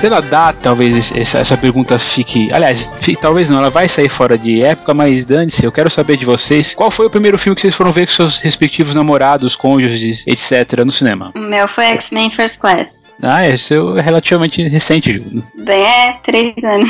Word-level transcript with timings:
Pela 0.00 0.20
data, 0.20 0.58
talvez 0.62 1.12
essa, 1.14 1.38
essa 1.38 1.56
pergunta 1.56 1.98
fique. 1.98 2.50
Aliás, 2.52 2.90
fique, 3.00 3.20
talvez 3.20 3.50
não, 3.50 3.58
ela 3.58 3.68
vai 3.68 3.86
sair 3.86 4.08
fora 4.08 4.38
de 4.38 4.62
época, 4.62 4.94
mas 4.94 5.24
dane-se, 5.24 5.64
eu 5.64 5.70
quero 5.70 5.90
saber 5.90 6.16
de 6.16 6.24
vocês. 6.24 6.74
Qual 6.74 6.90
foi 6.90 7.06
o 7.06 7.10
primeiro 7.10 7.36
filme 7.38 7.54
que 7.54 7.60
vocês 7.60 7.74
foram 7.74 7.92
ver 7.92 8.06
com 8.06 8.12
seus 8.12 8.40
respectivos 8.40 8.94
namorados, 8.94 9.54
cônjuges, 9.54 10.24
etc., 10.26 10.84
no 10.84 10.90
cinema? 10.90 11.32
O 11.36 11.38
meu 11.38 11.68
foi 11.68 11.84
X-Men 11.86 12.30
First 12.30 12.58
Class. 12.60 13.12
Ah, 13.22 13.46
esse 13.46 13.74
é 13.74 14.00
relativamente 14.00 14.66
recente, 14.68 15.12
Ju. 15.12 15.24
Bem, 15.64 15.82
é 15.82 16.18
três 16.24 16.54
anos. 16.64 16.88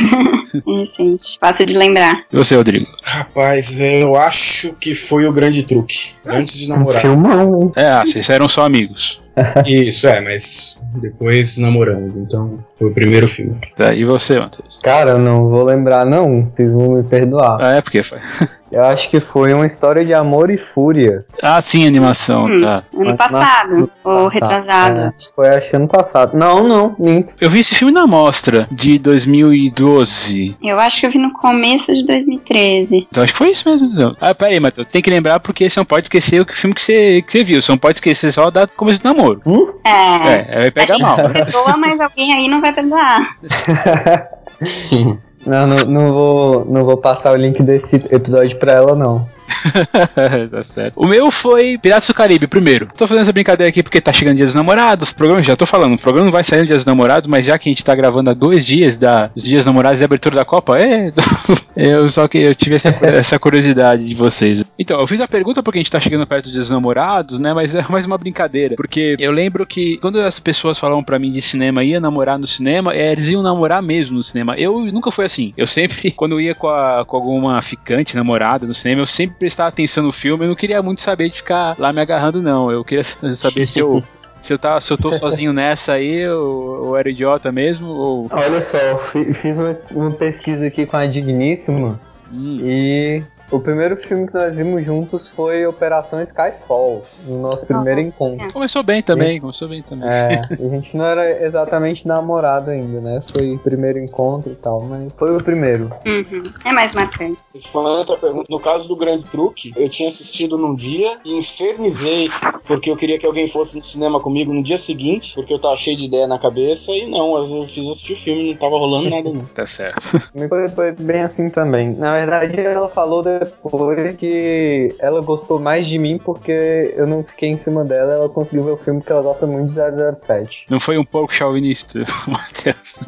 é 0.55 0.81
recente. 0.81 1.39
Fácil 1.41 1.67
de 1.67 1.77
lembrar. 1.77 2.23
E 2.33 2.37
você, 2.37 2.55
Rodrigo? 2.55 2.87
Rapaz, 3.03 3.81
eu 3.81 4.15
acho 4.15 4.73
que 4.75 4.95
foi 4.95 5.27
o 5.27 5.33
grande 5.33 5.65
truque. 5.65 6.13
Antes 6.25 6.59
de 6.59 6.69
namorar. 6.69 7.01
Filmão? 7.01 7.73
É, 7.75 7.87
ah, 7.87 8.05
vocês 8.07 8.31
eram 8.31 8.49
só 8.49 8.65
amigos. 8.65 9.21
Isso, 9.67 10.07
é, 10.07 10.21
mas 10.21 10.81
depois 10.95 11.57
namoramos. 11.59 12.15
Então 12.17 12.59
foi 12.75 12.91
o 12.91 12.95
primeiro 12.95 13.27
filme. 13.27 13.57
Tá, 13.77 13.95
e 13.95 14.05
você, 14.05 14.39
Matheus? 14.39 14.79
Cara, 14.83 15.13
eu 15.13 15.19
não 15.19 15.49
vou 15.49 15.65
lembrar, 15.65 16.05
não. 16.05 16.51
Vocês 16.55 16.71
vão 16.71 16.91
me 16.93 17.03
perdoar. 17.03 17.59
Ah, 17.61 17.77
é 17.77 17.83
porque 17.83 18.03
foi. 18.03 18.19
Eu 18.71 18.85
acho 18.85 19.11
que 19.11 19.19
foi 19.21 19.53
uma 19.53 19.67
história 19.67 20.05
de 20.05 20.15
amor 20.15 20.51
e 20.51 20.57
fúria. 20.57 21.25
Ah, 21.43 21.61
sim, 21.61 21.87
animação, 21.87 22.45
Hum, 22.47 22.59
tá. 22.61 22.85
Ano 22.97 23.17
passado. 23.17 23.91
Ou 24.05 24.29
retrasado. 24.29 24.99
É, 25.01 25.13
foi 25.35 25.49
acho 25.49 25.71
que 25.71 25.77
ano 25.77 25.89
passado. 25.89 26.37
Não, 26.37 26.63
não, 26.67 26.95
minto. 26.99 27.35
Eu 27.41 27.51
vi 27.51 27.61
esse 27.61 27.75
filme 27.75 27.93
na 27.93 28.07
mostra 28.07 28.69
de 28.71 28.99
2012. 28.99 30.57
Eu 30.63 30.79
acho 30.79 31.01
que 31.01 31.07
eu 31.07 31.11
vi 31.11 31.19
no 31.19 31.33
começo 31.33 31.93
de 31.95 32.07
2013. 32.07 33.07
Então 33.11 33.23
acho 33.25 33.33
que 33.33 33.39
foi 33.39 33.51
isso 33.51 33.69
mesmo. 33.69 33.89
Então. 33.93 34.17
Ah, 34.21 34.35
pera 34.35 34.53
aí, 34.53 34.61
Matheus. 34.61 34.87
Tem 34.89 35.03
que 35.03 35.11
lembrar 35.11 35.41
porque 35.41 35.69
você 35.69 35.81
não 35.81 35.85
pode 35.85 36.07
esquecer 36.07 36.41
o 36.41 36.47
que- 36.47 36.55
filme 36.57 36.75
que 36.75 36.83
você, 36.83 37.23
que 37.23 37.33
você 37.33 37.43
viu. 37.43 37.61
Você 37.61 37.73
não 37.73 37.79
pode 37.79 37.99
esquecer 37.99 38.31
só 38.33 38.45
a 38.47 38.51
data 38.51 38.69
do 38.69 38.77
começo 38.77 39.01
do 39.01 39.05
namoro. 39.05 39.41
É. 39.85 39.91
É, 39.91 40.55
aí 40.55 40.59
vai 40.59 40.69
a 40.69 40.73
pegar 40.73 40.87
gente 40.95 41.03
mal. 41.03 41.31
perdoa, 41.31 41.77
mas 41.77 42.01
alguém 42.01 42.33
aí 42.35 42.49
não 42.49 42.61
vai 42.61 42.73
perdoar. 42.73 43.37
Não, 45.47 45.67
não, 45.67 45.85
não 45.85 46.13
vou, 46.13 46.65
não 46.67 46.85
vou 46.85 46.97
passar 46.97 47.33
o 47.33 47.37
link 47.37 47.63
desse 47.63 47.97
episódio 48.15 48.59
pra 48.59 48.73
ela, 48.73 48.95
não. 48.95 49.29
tá 50.51 50.63
certo. 50.63 50.95
O 50.97 51.07
meu 51.07 51.31
foi 51.31 51.79
Piratas 51.79 52.09
do 52.09 52.15
Caribe, 52.15 52.47
primeiro. 52.47 52.89
Tô 52.97 53.07
fazendo 53.07 53.23
essa 53.23 53.33
brincadeira 53.33 53.69
aqui 53.69 53.83
porque 53.83 54.01
tá 54.01 54.13
chegando 54.13 54.37
Dia 54.37 54.47
dos 54.47 54.55
Namorados. 54.55 55.11
O 55.11 55.17
programa, 55.17 55.43
já 55.43 55.57
tô 55.57 55.67
falando, 55.67 55.95
o 55.95 55.99
programa 55.99 56.27
não 56.27 56.33
vai 56.33 56.45
sair 56.45 56.61
no 56.61 56.67
Dia 56.67 56.77
dos 56.77 56.85
Namorados, 56.85 57.29
mas 57.29 57.45
já 57.47 57.59
que 57.59 57.69
a 57.69 57.73
gente 57.73 57.85
tá 57.85 57.95
gravando 57.95 58.31
há 58.31 58.35
dois 58.35 58.65
dias 58.65 58.97
da, 58.99 59.27
dos 59.29 59.45
Dias 59.45 59.61
dos 59.61 59.67
Namorados 59.67 60.01
e 60.01 60.05
abertura 60.05 60.37
da 60.37 60.45
Copa, 60.45 60.79
é. 60.79 61.13
eu 61.77 62.09
só 62.11 62.27
que 62.29 62.39
eu 62.39 62.55
tive 62.55 62.77
essa, 62.77 62.89
essa 63.03 63.39
curiosidade 63.39 64.07
de 64.09 64.15
vocês. 64.15 64.65
Então, 64.79 65.01
eu 65.01 65.07
fiz 65.07 65.21
a 65.21 65.29
pergunta 65.29 65.63
porque 65.63 65.79
a 65.79 65.83
gente 65.83 65.91
tá 65.93 66.01
chegando 66.01 66.27
perto 66.27 66.45
dos 66.45 66.53
Dias 66.53 66.67
dos 66.67 66.75
Namorados, 66.75 67.39
né? 67.39 67.53
Mas 67.53 67.75
é 67.75 67.85
mais 67.89 68.07
uma 68.07 68.19
brincadeira. 68.19 68.75
Porque 68.77 69.17
eu 69.19 69.33
lembro 69.33 69.67
que 69.67 69.99
quando 69.99 70.21
as 70.21 70.39
pessoas 70.41 70.79
falavam 70.79 71.03
pra 71.03 71.19
mim 71.19 71.33
de 71.33 71.41
cinema, 71.43 71.83
ia 71.85 72.01
namorar 72.01 72.39
no 72.39 72.47
cinema, 72.47 72.95
é, 72.95 73.13
eles 73.13 73.29
iam 73.29 73.43
namorar 73.43 73.83
mesmo 73.83 74.17
no 74.17 74.23
cinema. 74.23 74.57
Eu 74.57 74.81
nunca 74.93 75.11
fui 75.11 75.25
assim. 75.25 75.53
Eu 75.57 75.67
sempre, 75.67 76.11
quando 76.11 76.33
eu 76.33 76.41
ia 76.41 76.55
com, 76.55 76.69
a- 76.69 77.05
com 77.07 77.17
alguma 77.17 77.61
ficante, 77.63 78.17
namorada 78.17 78.67
no 78.67 78.75
cinema, 78.75 79.03
eu 79.03 79.07
sempre 79.07 79.40
prestava 79.41 79.71
atenção 79.71 80.05
no 80.05 80.13
filme. 80.13 80.45
Eu 80.45 80.49
não 80.51 80.55
queria 80.55 80.81
muito 80.83 81.03
saber 81.03 81.31
de 81.31 81.37
ficar 81.39 81.75
lá 81.79 81.93
me 81.93 82.01
agarrando, 82.01 82.41
não. 82.41 82.71
Eu 82.71 82.85
queria 82.85 83.03
saber 83.03 83.67
se 83.67 83.81
eu. 83.81 84.01
Se 84.43 84.55
eu, 84.55 84.59
tava, 84.59 84.81
se 84.81 84.91
eu 84.91 84.97
tô 84.97 85.13
sozinho 85.13 85.53
nessa 85.53 85.93
aí, 85.93 86.27
ou, 86.27 86.97
era 86.97 87.11
idiota 87.11 87.53
mesmo, 87.53 87.89
ou. 87.89 88.27
Olha 88.33 88.59
só, 88.63 88.79
eu 88.79 88.97
fi- 88.97 89.35
fiz 89.35 89.55
uma, 89.59 89.77
uma 89.91 90.11
pesquisa 90.13 90.67
aqui 90.67 90.87
com 90.87 90.97
a 90.97 91.05
Digníssima 91.05 92.01
Hum, 92.33 92.59
e 92.65 93.23
o 93.51 93.59
primeiro 93.59 93.97
filme 93.97 94.27
que 94.27 94.35
nós 94.35 94.57
vimos 94.57 94.85
juntos 94.85 95.29
foi 95.29 95.67
Operação 95.67 96.21
Skyfall, 96.23 97.03
no 97.27 97.39
nosso 97.39 97.67
primeiro 97.67 98.01
encontro. 98.01 98.47
começou 98.53 98.83
bem 98.83 99.03
também, 99.03 99.41
começou 99.41 99.69
bem 99.69 99.83
também. 99.83 100.09
É, 100.09 100.41
a 100.53 100.69
gente 100.69 100.97
não 100.97 101.05
era 101.05 101.45
exatamente 101.45 102.07
namorado 102.07 102.71
ainda, 102.71 103.01
né? 103.01 103.23
Foi 103.33 103.53
o 103.53 103.59
primeiro 103.59 103.99
encontro 103.99 104.53
e 104.53 104.57
tal, 104.57 104.83
mas 104.83 105.13
foi 105.17 105.35
o 105.37 105.43
primeiro. 105.43 105.91
Uhum. 106.07 106.43
É 106.65 106.73
mais 106.73 106.95
marcante. 106.95 107.39
Falando 107.73 107.99
outra 107.99 108.17
pergunta, 108.17 108.47
no 108.49 108.61
caso 108.61 108.89
do 108.89 108.97
grande 108.97 109.27
truque, 109.27 109.73
eu 109.77 109.89
tinha 109.89 110.09
assistido 110.09 110.57
num 110.57 110.75
dia 110.75 111.19
e 111.25 111.37
infernizei 111.37 112.29
porque 112.65 112.91
eu 112.91 112.97
queria 112.97 113.19
que 113.19 113.27
alguém 113.27 113.47
fosse 113.47 113.77
no 113.77 113.83
cinema 113.83 114.21
comigo 114.21 114.53
no 114.53 114.63
dia 114.63 114.79
seguinte, 114.79 115.35
porque 115.35 115.53
eu 115.53 115.59
tava 115.59 115.77
cheio 115.77 115.97
de 115.97 116.05
ideia 116.05 116.27
na 116.27 116.39
cabeça 116.39 116.93
e 116.93 117.11
não, 117.11 117.35
às 117.35 117.53
vezes 117.53 117.57
eu 117.57 117.69
fiz 117.69 117.91
assistir 117.91 118.13
o 118.13 118.17
filme, 118.17 118.51
não 118.51 118.57
tava 118.57 118.77
rolando 118.77 119.11
nada 119.11 119.33
não. 119.33 119.41
Tá 119.55 119.67
certo. 119.67 120.01
Foi, 120.49 120.69
foi 120.69 120.93
bem 120.93 121.23
assim 121.23 121.51
também. 121.51 121.95
Na 121.95 122.13
verdade, 122.13 122.61
ela 122.61 122.89
falou 122.89 123.23
depois 123.41 124.17
que 124.17 124.89
ela 125.01 125.21
gostou 125.23 125.59
mais 125.59 125.87
de 125.87 125.99
mim 125.99 126.19
porque 126.19 126.93
eu 126.97 127.07
não 127.07 127.23
fiquei 127.25 127.49
em 127.49 127.57
cima 127.57 127.85
dela, 127.85 128.13
ela 128.15 128.29
conseguiu 128.29 128.63
ver 128.65 128.73
o 128.73 128.77
filme 128.77 129.01
porque 129.01 129.13
ela 129.13 129.23
gosta 129.23 129.47
muito 129.47 129.73
de 129.73 129.75
007. 130.21 130.67
Não 130.69 130.79
foi 130.79 130.99
um 130.99 131.05
pouco 131.05 131.33
chauvinista, 131.33 132.01
Matheus. 132.29 133.01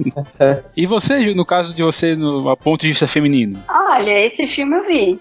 E 0.77 0.87
você, 0.87 1.35
no 1.35 1.45
caso 1.45 1.75
de 1.75 1.83
você, 1.83 2.17
no 2.17 2.49
a 2.49 2.57
ponto 2.57 2.81
de 2.81 2.89
vista 2.89 3.07
feminino? 3.07 3.63
Olha, 3.69 4.25
esse 4.25 4.47
filme 4.47 4.77
eu 4.77 4.87
vi. 4.87 5.21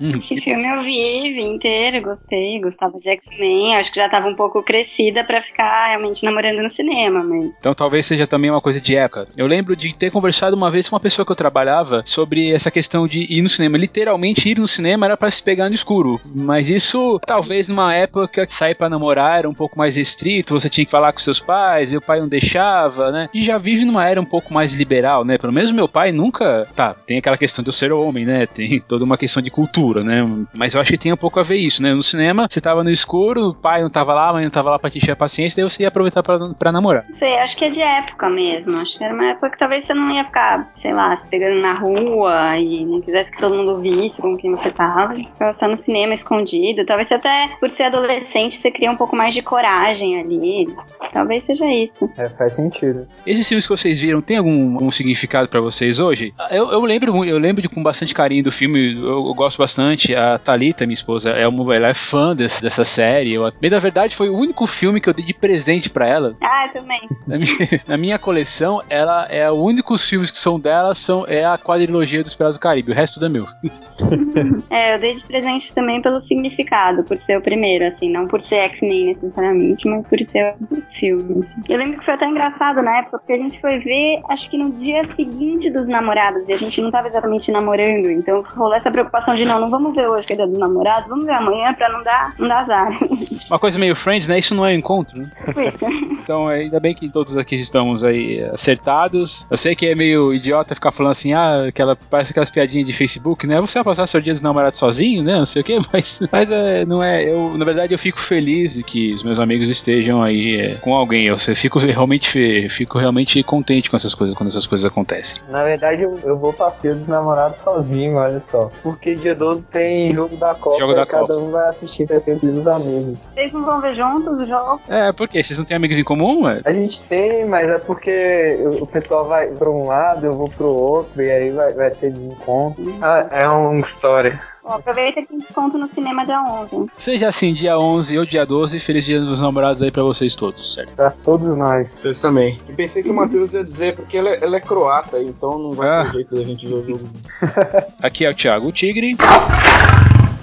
Hum, 0.00 0.10
Esse 0.10 0.40
filme 0.40 0.66
eu 0.66 0.82
vi, 0.82 1.34
vi 1.34 1.42
inteiro, 1.42 2.02
gostei, 2.02 2.60
gostava 2.60 2.96
de 2.96 3.08
X-Men. 3.08 3.76
Acho 3.76 3.92
que 3.92 3.98
já 4.00 4.08
tava 4.08 4.28
um 4.28 4.34
pouco 4.34 4.62
crescida 4.62 5.24
pra 5.24 5.42
ficar 5.42 5.88
realmente 5.88 6.24
namorando 6.24 6.62
no 6.62 6.70
cinema, 6.70 7.22
mas. 7.22 7.50
Então 7.58 7.74
talvez 7.74 8.06
seja 8.06 8.26
também 8.26 8.50
uma 8.50 8.60
coisa 8.60 8.80
de 8.80 8.96
época. 8.96 9.28
Eu 9.36 9.46
lembro 9.46 9.74
de 9.76 9.94
ter 9.96 10.10
conversado 10.10 10.56
uma 10.56 10.70
vez 10.70 10.88
com 10.88 10.96
uma 10.96 11.00
pessoa 11.00 11.24
que 11.24 11.32
eu 11.32 11.36
trabalhava 11.36 12.02
sobre 12.06 12.50
essa 12.52 12.70
questão 12.70 13.06
de 13.06 13.26
ir 13.30 13.42
no 13.42 13.48
cinema. 13.48 13.76
Literalmente 13.78 14.49
ir 14.50 14.58
no 14.58 14.68
cinema 14.68 15.06
era 15.06 15.16
pra 15.16 15.30
se 15.30 15.42
pegar 15.42 15.68
no 15.68 15.74
escuro. 15.74 16.20
Mas 16.34 16.68
isso, 16.68 17.20
talvez 17.26 17.68
numa 17.68 17.94
época 17.94 18.46
que 18.46 18.54
sair 18.54 18.74
pra 18.74 18.88
namorar 18.88 19.38
era 19.38 19.48
um 19.48 19.54
pouco 19.54 19.78
mais 19.78 19.96
restrito, 19.96 20.58
você 20.58 20.68
tinha 20.68 20.84
que 20.84 20.90
falar 20.90 21.12
com 21.12 21.18
seus 21.18 21.40
pais, 21.40 21.92
e 21.92 21.96
o 21.96 22.00
pai 22.00 22.20
não 22.20 22.28
deixava, 22.28 23.10
né? 23.10 23.26
E 23.32 23.42
já 23.42 23.58
vive 23.58 23.84
numa 23.84 24.06
era 24.06 24.20
um 24.20 24.24
pouco 24.24 24.52
mais 24.52 24.74
liberal, 24.74 25.24
né? 25.24 25.38
Pelo 25.38 25.52
menos 25.52 25.70
meu 25.72 25.88
pai 25.88 26.12
nunca. 26.12 26.66
Tá, 26.74 26.94
tem 26.94 27.18
aquela 27.18 27.36
questão 27.36 27.62
de 27.64 27.72
ser 27.72 27.92
homem, 27.92 28.24
né? 28.24 28.46
Tem 28.46 28.80
toda 28.80 29.04
uma 29.04 29.16
questão 29.16 29.42
de 29.42 29.50
cultura, 29.50 30.02
né? 30.02 30.16
Mas 30.54 30.74
eu 30.74 30.80
acho 30.80 30.90
que 30.90 30.98
tem 30.98 31.12
um 31.12 31.16
pouco 31.16 31.40
a 31.40 31.42
ver 31.42 31.56
isso, 31.56 31.82
né? 31.82 31.94
No 31.94 32.02
cinema, 32.02 32.46
você 32.48 32.60
tava 32.60 32.84
no 32.84 32.90
escuro, 32.90 33.48
o 33.48 33.54
pai 33.54 33.82
não 33.82 33.90
tava 33.90 34.14
lá, 34.14 34.28
a 34.28 34.32
mãe 34.32 34.44
não 34.44 34.50
tava 34.50 34.70
lá 34.70 34.78
pra 34.78 34.90
te 34.90 34.98
encher 34.98 35.12
a 35.12 35.16
paciência, 35.16 35.62
daí 35.62 35.70
você 35.70 35.82
ia 35.82 35.88
aproveitar 35.88 36.22
pra, 36.22 36.72
namorar. 36.72 37.04
Não 37.04 37.12
sei, 37.12 37.38
acho 37.38 37.56
que 37.56 37.64
é 37.64 37.70
de 37.70 37.80
época 37.80 38.28
mesmo. 38.28 38.76
Acho 38.76 38.98
que 38.98 39.04
era 39.04 39.14
uma 39.14 39.26
época 39.26 39.50
que 39.50 39.58
talvez 39.58 39.84
você 39.84 39.94
não 39.94 40.10
ia 40.10 40.24
ficar, 40.24 40.68
sei 40.70 40.92
lá, 40.92 41.16
se 41.16 41.26
pegando 41.28 41.60
na 41.60 41.74
rua 41.74 42.58
e 42.58 42.84
não 42.84 43.00
quisesse 43.00 43.30
que 43.30 43.38
todo 43.38 43.54
mundo 43.54 43.80
visse 43.80 44.20
com 44.20 44.36
quem 44.40 44.50
você 44.50 44.70
tava. 44.70 45.14
Ficava 45.14 45.52
só 45.52 45.68
no 45.68 45.76
cinema 45.76 46.12
escondido. 46.14 46.84
Talvez 46.84 47.08
você 47.08 47.14
até, 47.14 47.50
por 47.60 47.68
ser 47.68 47.84
adolescente, 47.84 48.56
você 48.56 48.70
cria 48.70 48.90
um 48.90 48.96
pouco 48.96 49.14
mais 49.16 49.34
de 49.34 49.42
coragem 49.42 50.20
ali. 50.20 50.66
Talvez 51.12 51.44
seja 51.44 51.66
isso. 51.66 52.08
É, 52.16 52.28
faz 52.28 52.54
sentido. 52.54 53.06
Esses 53.26 53.46
filmes 53.46 53.66
que 53.66 53.70
vocês 53.76 54.00
viram 54.00 54.20
tem 54.20 54.36
algum, 54.38 54.74
algum 54.74 54.90
significado 54.90 55.48
pra 55.48 55.60
vocês 55.60 55.98
hoje? 56.00 56.32
Eu, 56.50 56.70
eu 56.70 56.80
lembro 56.80 57.24
eu 57.24 57.38
lembro 57.38 57.62
de 57.62 57.68
com 57.68 57.82
bastante 57.82 58.14
carinho 58.14 58.42
do 58.44 58.52
filme, 58.52 58.94
eu, 58.94 59.26
eu 59.26 59.34
gosto 59.34 59.58
bastante. 59.58 60.14
A 60.14 60.38
Thalita, 60.38 60.86
minha 60.86 60.94
esposa, 60.94 61.30
é 61.30 61.46
uma, 61.46 61.74
ela 61.74 61.88
é 61.88 61.94
fã 61.94 62.34
desse- 62.34 62.62
dessa 62.62 62.84
série. 62.84 63.34
Eu, 63.34 63.50
bem, 63.60 63.70
na 63.70 63.78
verdade, 63.78 64.16
foi 64.16 64.28
o 64.28 64.36
único 64.36 64.66
filme 64.66 65.00
que 65.00 65.08
eu 65.08 65.14
dei 65.14 65.24
de 65.24 65.34
presente 65.34 65.90
pra 65.90 66.06
ela. 66.08 66.36
Ah, 66.40 66.66
eu 66.66 66.72
também. 66.80 67.00
Na 67.26 67.38
minha, 67.38 67.56
na 67.88 67.96
minha 67.96 68.18
coleção, 68.18 68.80
ela 68.88 69.26
é 69.30 69.50
os 69.50 69.58
únicos 69.58 70.08
filmes 70.08 70.30
que 70.30 70.38
são 70.38 70.58
dela 70.58 70.94
são 70.94 71.24
é 71.26 71.44
a 71.44 71.58
quadrilogia 71.58 72.22
dos 72.22 72.34
Piratas 72.34 72.56
do 72.56 72.60
Caribe. 72.60 72.92
O 72.92 72.94
resto 72.94 73.14
tudo 73.14 73.26
é 73.26 73.28
meu. 73.28 73.46
É, 74.70 74.94
eu 74.94 75.00
dei 75.00 75.14
de 75.14 75.24
presente 75.24 75.72
também 75.74 76.00
pelo 76.00 76.20
significado, 76.20 77.02
por 77.02 77.16
ser 77.18 77.38
o 77.38 77.42
primeiro, 77.42 77.86
assim, 77.86 78.10
não 78.10 78.26
por 78.28 78.40
ser 78.40 78.56
X-Men 78.56 79.06
necessariamente, 79.06 79.88
mas 79.88 80.06
por 80.06 80.18
ser 80.20 80.54
o 80.60 80.82
filme. 80.98 81.44
assim. 81.44 81.62
Eu 81.68 81.78
lembro 81.78 81.98
que 81.98 82.04
foi 82.04 82.14
até 82.14 82.26
engraçado 82.26 82.82
na 82.82 82.98
época, 82.98 83.18
porque 83.18 83.32
a 83.32 83.36
gente 83.36 83.60
foi 83.60 83.78
ver, 83.78 84.20
acho 84.28 84.48
que 84.48 84.56
no 84.56 84.70
dia 84.72 85.02
seguinte 85.16 85.70
dos 85.70 85.88
namorados, 85.88 86.48
e 86.48 86.52
a 86.52 86.56
gente 86.56 86.80
não 86.80 86.90
tava 86.90 87.08
exatamente 87.08 87.50
namorando, 87.50 88.10
então 88.10 88.44
rolou 88.54 88.74
essa 88.74 88.90
preocupação 88.90 89.34
de 89.34 89.44
não, 89.44 89.60
não 89.60 89.70
vamos 89.70 89.94
ver 89.94 90.08
hoje 90.08 90.26
que 90.26 90.32
é 90.34 90.36
dia 90.36 90.46
dos 90.46 90.58
namorados, 90.58 91.08
vamos 91.08 91.24
ver 91.24 91.32
amanhã 91.32 91.74
pra 91.74 91.88
não 91.88 92.02
dar, 92.02 92.28
não 92.38 92.48
dar 92.48 92.60
azar. 92.60 92.90
Uma 93.50 93.58
coisa 93.58 93.78
meio 93.78 93.96
Friends, 93.96 94.28
né? 94.28 94.38
Isso 94.38 94.54
não 94.54 94.64
é 94.64 94.74
encontro, 94.74 95.18
né? 95.18 95.28
Isso. 95.68 95.86
Então, 96.22 96.48
ainda 96.48 96.78
bem 96.78 96.94
que 96.94 97.08
todos 97.08 97.36
aqui 97.36 97.56
estamos 97.56 98.04
aí 98.04 98.42
acertados. 98.52 99.46
Eu 99.50 99.56
sei 99.56 99.74
que 99.74 99.86
é 99.86 99.94
meio 99.94 100.32
idiota 100.32 100.74
ficar 100.74 100.92
falando 100.92 101.12
assim, 101.12 101.32
ah, 101.32 101.66
aquela, 101.68 101.96
parece 101.96 102.32
aquelas 102.32 102.50
piadinhas 102.50 102.86
de 102.86 102.92
Facebook, 102.92 103.46
né? 103.46 103.60
Você 103.60 103.78
vai 103.78 103.84
passar 103.84 104.06
seu 104.10 104.20
dia 104.20 104.32
dos 104.32 104.42
namorados 104.42 104.78
sozinho, 104.78 105.22
né? 105.22 105.38
Não 105.38 105.46
sei 105.46 105.62
o 105.62 105.64
quê, 105.64 105.78
mas, 105.92 106.22
mas 106.30 106.50
é, 106.50 106.84
não 106.84 107.02
é. 107.02 107.24
Eu, 107.24 107.56
na 107.56 107.64
verdade, 107.64 107.94
eu 107.94 107.98
fico 107.98 108.18
feliz 108.18 108.74
de 108.74 108.82
que 108.82 109.14
os 109.14 109.22
meus 109.22 109.38
amigos 109.38 109.68
estejam 109.68 110.22
aí 110.22 110.60
é, 110.60 110.74
com 110.74 110.94
alguém. 110.94 111.26
Eu 111.26 111.38
fico 111.38 111.78
realmente, 111.78 112.68
fico 112.68 112.98
realmente 112.98 113.42
contente 113.42 113.90
com 113.90 113.96
essas 113.96 114.14
coisas, 114.14 114.36
quando 114.36 114.48
essas 114.48 114.66
coisas 114.66 114.84
acontecem. 114.84 115.40
Na 115.48 115.62
verdade, 115.64 116.02
eu, 116.02 116.18
eu 116.22 116.38
vou 116.38 116.52
passeio 116.52 116.96
dos 116.96 117.08
namorados 117.08 117.58
sozinho, 117.58 118.16
olha 118.16 118.40
só. 118.40 118.70
Porque 118.82 119.14
dia 119.14 119.34
12 119.34 119.62
tem 119.70 120.14
jogo 120.14 120.36
da 120.36 120.54
Copa 120.54 120.78
Jogo 120.78 120.94
da 120.94 121.02
e 121.02 121.06
cada 121.06 121.26
Copa. 121.26 121.40
um 121.40 121.50
vai 121.50 121.68
assistir 121.68 122.06
presente 122.06 122.46
dos 122.46 122.66
amigos. 122.66 123.30
Vocês 123.34 123.52
não 123.52 123.64
vão 123.64 123.80
ver 123.80 123.94
juntos 123.94 124.42
o 124.42 124.46
jogo? 124.46 124.80
É, 124.88 125.12
por 125.12 125.28
quê? 125.28 125.42
Vocês 125.42 125.58
não 125.58 125.64
têm 125.64 125.76
amigos 125.76 125.98
em 125.98 126.04
comum, 126.04 126.44
ué? 126.44 126.60
A 126.64 126.72
gente 126.72 127.02
tem, 127.08 127.44
mas 127.44 127.68
é 127.68 127.78
porque 127.78 128.58
o 128.80 128.86
pessoal 128.86 129.26
vai 129.26 129.46
pra 129.48 129.70
um 129.70 129.86
lado, 129.86 130.26
eu 130.26 130.32
vou 130.32 130.48
pro 130.50 130.66
outro, 130.66 131.22
e 131.22 131.30
aí 131.30 131.50
vai, 131.50 131.72
vai 131.72 131.90
ter 131.90 132.12
desencontro. 132.12 132.94
Ah, 133.00 133.26
é 133.30 133.48
uma 133.48 133.74
história. 134.00 134.40
Bom, 134.64 134.70
aproveita 134.72 135.22
que 135.22 135.36
desconto 135.36 135.76
no 135.76 135.86
cinema 135.92 136.24
dia 136.24 136.40
11. 136.42 136.86
Seja 136.96 137.28
assim, 137.28 137.52
dia 137.52 137.78
11 137.78 138.18
ou 138.18 138.24
dia 138.24 138.46
12, 138.46 138.80
feliz 138.80 139.04
dia 139.04 139.20
dos 139.20 139.40
namorados 139.40 139.82
aí 139.82 139.90
pra 139.90 140.02
vocês 140.02 140.34
todos, 140.34 140.72
certo? 140.72 140.94
Pra 140.94 141.10
todos 141.10 141.56
nós. 141.56 141.86
Vocês 141.92 142.18
também. 142.20 142.58
Eu 142.66 142.74
pensei 142.74 143.02
que 143.02 143.10
o 143.10 143.14
Matheus 143.14 143.52
ia 143.52 143.62
dizer, 143.62 143.94
porque 143.94 144.16
ela, 144.16 144.30
é- 144.30 144.42
ela 144.42 144.56
é 144.56 144.60
croata, 144.60 145.20
então 145.22 145.58
não 145.58 145.72
vai 145.72 145.88
Ah. 145.88 146.02
ter 146.04 146.12
jeito 146.12 146.34
da 146.34 146.42
gente 146.42 146.66
ver 146.66 146.74
o 146.74 146.86
jogo. 146.88 147.04
Aqui 148.02 148.24
é 148.24 148.30
o 148.30 148.34
Thiago 148.34 148.68
o 148.68 148.72
Tigre 148.72 149.16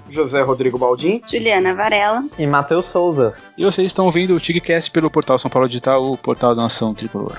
José 0.10 0.42
Rodrigo 0.42 0.77
Baldim. 0.77 1.21
Juliana 1.30 1.74
Varela. 1.74 2.24
E 2.38 2.45
Matheus 2.48 2.86
Souza. 2.86 3.33
e 3.57 3.65
vocês 3.65 3.88
estão 3.88 4.06
ouvindo 4.06 4.36
o 4.36 4.39
Tigrecast 4.39 4.89
pelo 4.92 5.10
portal 5.12 5.38
São 5.39 5.50
Paulo 5.50 5.68
Digital, 5.68 6.12
o 6.12 6.18
portal 6.18 6.56
da 6.56 6.62
Nação 6.62 6.94
Tricolor. 6.94 7.38